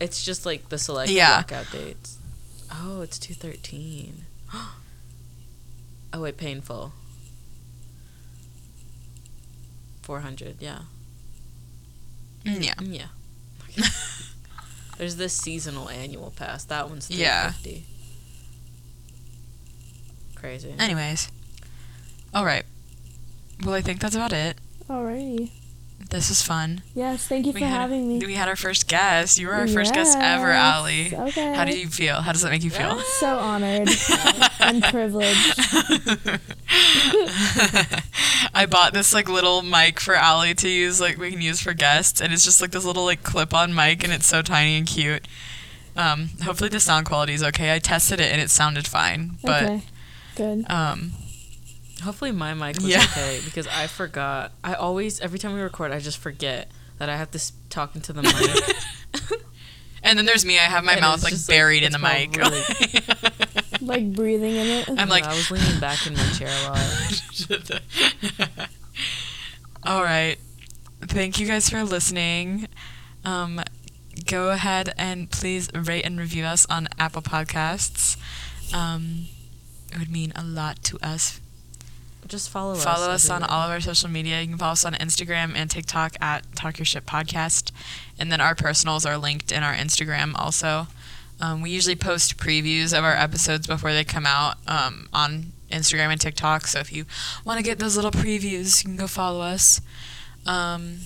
it's 0.00 0.24
just 0.24 0.44
like 0.46 0.68
the 0.70 0.78
select 0.78 1.10
Yeah. 1.10 1.42
blackout 1.42 1.70
dates. 1.72 2.18
Oh, 2.70 3.00
it's 3.02 3.18
two 3.18 3.32
thirteen. 3.34 4.24
oh 6.12 6.20
wait, 6.20 6.36
painful. 6.36 6.92
Four 10.02 10.20
hundred. 10.20 10.56
Yeah. 10.60 10.80
mm, 12.44 12.62
yeah 12.64 12.74
Mm, 12.74 12.94
Yeah. 12.96 13.06
Okay. 13.70 13.82
There's 14.98 15.16
this 15.16 15.32
seasonal 15.34 15.88
annual 15.88 16.32
pass. 16.36 16.64
That 16.64 16.88
one's 16.88 17.06
350. 17.08 17.70
Yeah. 17.70 17.80
Fifty. 20.50 20.68
Crazy. 20.68 20.80
anyways 20.82 21.30
all 22.34 22.44
right 22.44 22.64
well 23.64 23.74
i 23.74 23.80
think 23.80 24.00
that's 24.00 24.14
about 24.16 24.32
it 24.32 24.56
Alrighty. 24.88 25.50
this 26.10 26.30
is 26.30 26.42
fun 26.42 26.82
Yes. 26.94 27.26
Thank 27.26 27.46
you 27.46 27.52
for 27.52 27.58
had, 27.58 27.68
having 27.68 28.08
me. 28.08 28.24
We 28.24 28.34
had 28.34 28.48
our 28.48 28.56
first 28.56 28.88
guest. 28.88 29.38
You 29.38 29.48
were 29.48 29.54
our 29.54 29.66
first 29.66 29.92
guest 29.92 30.16
ever, 30.18 30.48
Yes, 30.48 30.74
Allie. 30.74 31.14
Okay. 31.28 31.54
How 31.54 31.64
do 31.64 31.76
you 31.78 31.88
feel? 31.88 32.22
How 32.22 32.32
does 32.32 32.40
that 32.42 32.50
make 32.50 32.62
you 32.64 32.70
feel? 32.70 32.98
So 33.18 33.36
honored 33.38 33.88
and 34.60 34.82
privileged. 34.84 35.58
I 38.54 38.66
bought 38.68 38.92
this 38.94 39.12
like 39.12 39.28
little 39.28 39.62
mic 39.62 40.00
for 40.00 40.14
Allie 40.14 40.54
to 40.54 40.68
use, 40.68 41.00
like 41.00 41.18
we 41.18 41.30
can 41.30 41.40
use 41.40 41.60
for 41.60 41.74
guests, 41.74 42.20
and 42.20 42.32
it's 42.32 42.44
just 42.44 42.60
like 42.60 42.70
this 42.70 42.84
little 42.84 43.04
like 43.04 43.22
clip-on 43.22 43.74
mic, 43.74 44.02
and 44.04 44.12
it's 44.12 44.26
so 44.26 44.42
tiny 44.42 44.76
and 44.76 44.86
cute. 44.86 45.26
Um, 45.96 46.30
hopefully 46.42 46.68
the 46.70 46.80
sound 46.80 47.06
quality 47.06 47.32
is 47.34 47.42
okay. 47.42 47.74
I 47.74 47.78
tested 47.78 48.20
it 48.20 48.30
and 48.30 48.40
it 48.40 48.50
sounded 48.50 48.86
fine, 48.86 49.38
but 49.42 49.62
okay. 49.62 49.82
Good. 50.36 50.64
um, 50.70 51.12
Hopefully 52.04 52.30
my 52.30 52.52
mic 52.54 52.76
was 52.76 52.86
Yeah. 52.86 53.00
okay 53.02 53.40
because 53.44 53.66
I 53.66 53.86
forgot. 53.86 54.52
I 54.62 54.74
always 54.74 55.18
every 55.20 55.38
time 55.38 55.54
we 55.54 55.60
record, 55.60 55.92
I 55.92 55.98
just 55.98 56.18
forget 56.18 56.70
that 56.98 57.08
I 57.08 57.16
have 57.16 57.30
to 57.32 57.38
s- 57.38 57.52
talk 57.70 57.96
into 57.96 58.12
the 58.12 58.22
mic. 58.22 59.40
And 60.02 60.16
then 60.16 60.24
there's 60.24 60.44
me. 60.44 60.56
I 60.56 60.62
have 60.62 60.84
my 60.84 60.92
And 60.92 61.00
mouth 61.00 61.24
like 61.24 61.32
just, 61.32 61.48
like, 61.48 61.56
buried 61.56 61.82
in 61.82 61.90
the 61.90 61.98
mic. 61.98 62.32
probably- 62.32 62.62
Like 63.80 64.12
breathing 64.12 64.54
in 64.54 64.66
it. 64.68 64.88
I'm 64.96 65.08
like, 65.08 65.24
I 65.24 65.34
was 65.34 65.50
leaning 65.50 65.80
back 65.80 66.06
in 66.06 66.14
my 66.14 66.22
chair 66.30 66.48
a 66.48 66.62
lot. 66.70 68.60
All 69.84 70.02
right. 70.04 70.36
Thank 71.02 71.40
you 71.40 71.46
guys 71.48 71.68
for 71.68 71.82
listening. 71.82 72.68
Um, 73.24 73.60
go 74.26 74.50
ahead 74.50 74.94
and 74.96 75.28
please 75.30 75.68
rate 75.74 76.04
and 76.04 76.20
review 76.20 76.44
us 76.44 76.66
on 76.70 76.86
Apple 77.00 77.22
Podcasts. 77.22 78.16
Um, 78.72 79.26
it 79.92 79.98
would 79.98 80.10
mean 80.10 80.32
a 80.36 80.42
lot 80.42 80.82
to 80.84 80.98
us. 81.06 81.40
Just 82.26 82.50
follow 82.50 82.72
us. 82.72 82.82
Follow 82.82 83.08
us 83.08 83.30
on 83.30 83.44
all 83.44 83.62
of 83.62 83.70
our 83.70 83.80
social 83.80 84.08
media. 84.08 84.40
You 84.40 84.48
can 84.48 84.58
follow 84.58 84.72
us 84.72 84.84
on 84.84 84.94
Instagram 84.94 85.52
and 85.54 85.70
TikTok 85.70 86.16
at 86.20 86.44
Talk 86.56 86.78
Your 86.78 86.84
Shit 86.84 87.06
Podcast. 87.06 87.70
And 88.18 88.32
then 88.32 88.40
our 88.40 88.54
personals 88.54 89.06
are 89.06 89.16
linked 89.16 89.52
in 89.52 89.62
our 89.62 89.74
Instagram 89.74 90.34
also. 90.36 90.88
Um, 91.40 91.62
we 91.62 91.70
usually 91.70 91.94
post 91.94 92.36
previews 92.36 92.96
of 92.96 93.04
our 93.04 93.14
episodes 93.14 93.66
before 93.66 93.92
they 93.92 94.04
come 94.04 94.26
out 94.26 94.56
um, 94.66 95.08
on 95.12 95.52
Instagram 95.70 96.08
and 96.08 96.20
TikTok. 96.20 96.66
So 96.66 96.80
if 96.80 96.92
you 96.92 97.04
want 97.44 97.58
to 97.58 97.62
get 97.62 97.78
those 97.78 97.94
little 97.94 98.10
previews, 98.10 98.82
you 98.82 98.88
can 98.88 98.96
go 98.96 99.06
follow 99.06 99.42
us. 99.42 99.80
Um, 100.46 100.98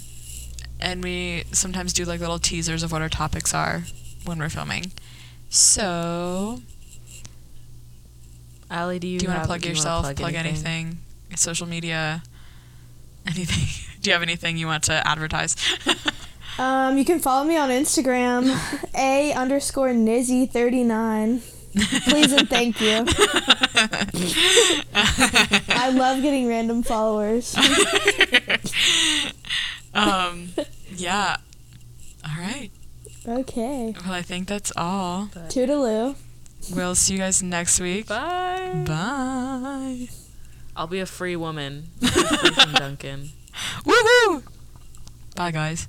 and 0.79 1.03
we 1.03 1.45
sometimes 1.53 1.93
do 1.93 2.05
like 2.05 2.21
little 2.21 2.39
teasers 2.39 2.83
of 2.83 2.93
what 2.93 3.03
our 3.03 3.09
topics 3.09 3.53
are 3.53 3.85
when 4.25 4.39
we're 4.39 4.49
filming. 4.49 4.93
So, 5.51 6.63
Allie, 8.71 8.99
do 9.01 9.09
you, 9.09 9.19
do 9.19 9.25
you 9.27 9.31
want 9.31 9.43
to 9.43 9.47
plug 9.47 9.61
do 9.61 9.69
you 9.69 9.75
wanna 9.75 9.79
yourself? 9.79 10.17
Plug, 10.17 10.35
anything? 10.35 10.99
Social 11.35 11.67
media? 11.67 12.23
Anything? 13.27 13.85
do 14.01 14.09
you 14.09 14.15
have 14.15 14.23
anything 14.23 14.57
you 14.57 14.67
want 14.67 14.85
to 14.85 15.07
advertise? 15.07 15.55
Um, 16.59 16.99
you 16.99 17.05
can 17.07 17.21
follow 17.21 17.47
me 17.47 17.57
on 17.57 17.71
Instagram, 17.71 18.53
a 18.95 19.33
underscore 19.33 19.91
nizzy 19.91 20.51
thirty 20.51 20.85
nine. 20.85 21.41
Please 22.05 22.33
and 22.33 22.51
thank 22.51 22.81
you. 22.83 23.07
I 25.73 25.91
love 25.95 26.21
getting 26.21 26.49
random 26.49 26.83
followers. 26.83 27.57
um, 29.95 30.51
yeah. 30.97 31.37
All 32.27 32.39
right. 32.39 32.71
Okay. 33.27 33.95
Well, 34.05 34.13
I 34.13 34.21
think 34.21 34.47
that's 34.49 34.73
all. 34.77 35.31
Toodaloo. 35.49 36.17
We'll 36.73 36.95
see 36.95 37.15
you 37.15 37.19
guys 37.19 37.43
next 37.43 37.81
week. 37.81 38.07
Bye. 38.07 38.85
Bye. 38.87 40.09
I'll 40.77 40.87
be 40.87 41.01
a 41.01 41.07
free 41.07 41.37
woman. 41.37 41.89
Duncan. 42.75 43.31
Woohoo! 43.85 44.43
Bye, 45.35 45.51
guys. 45.51 45.89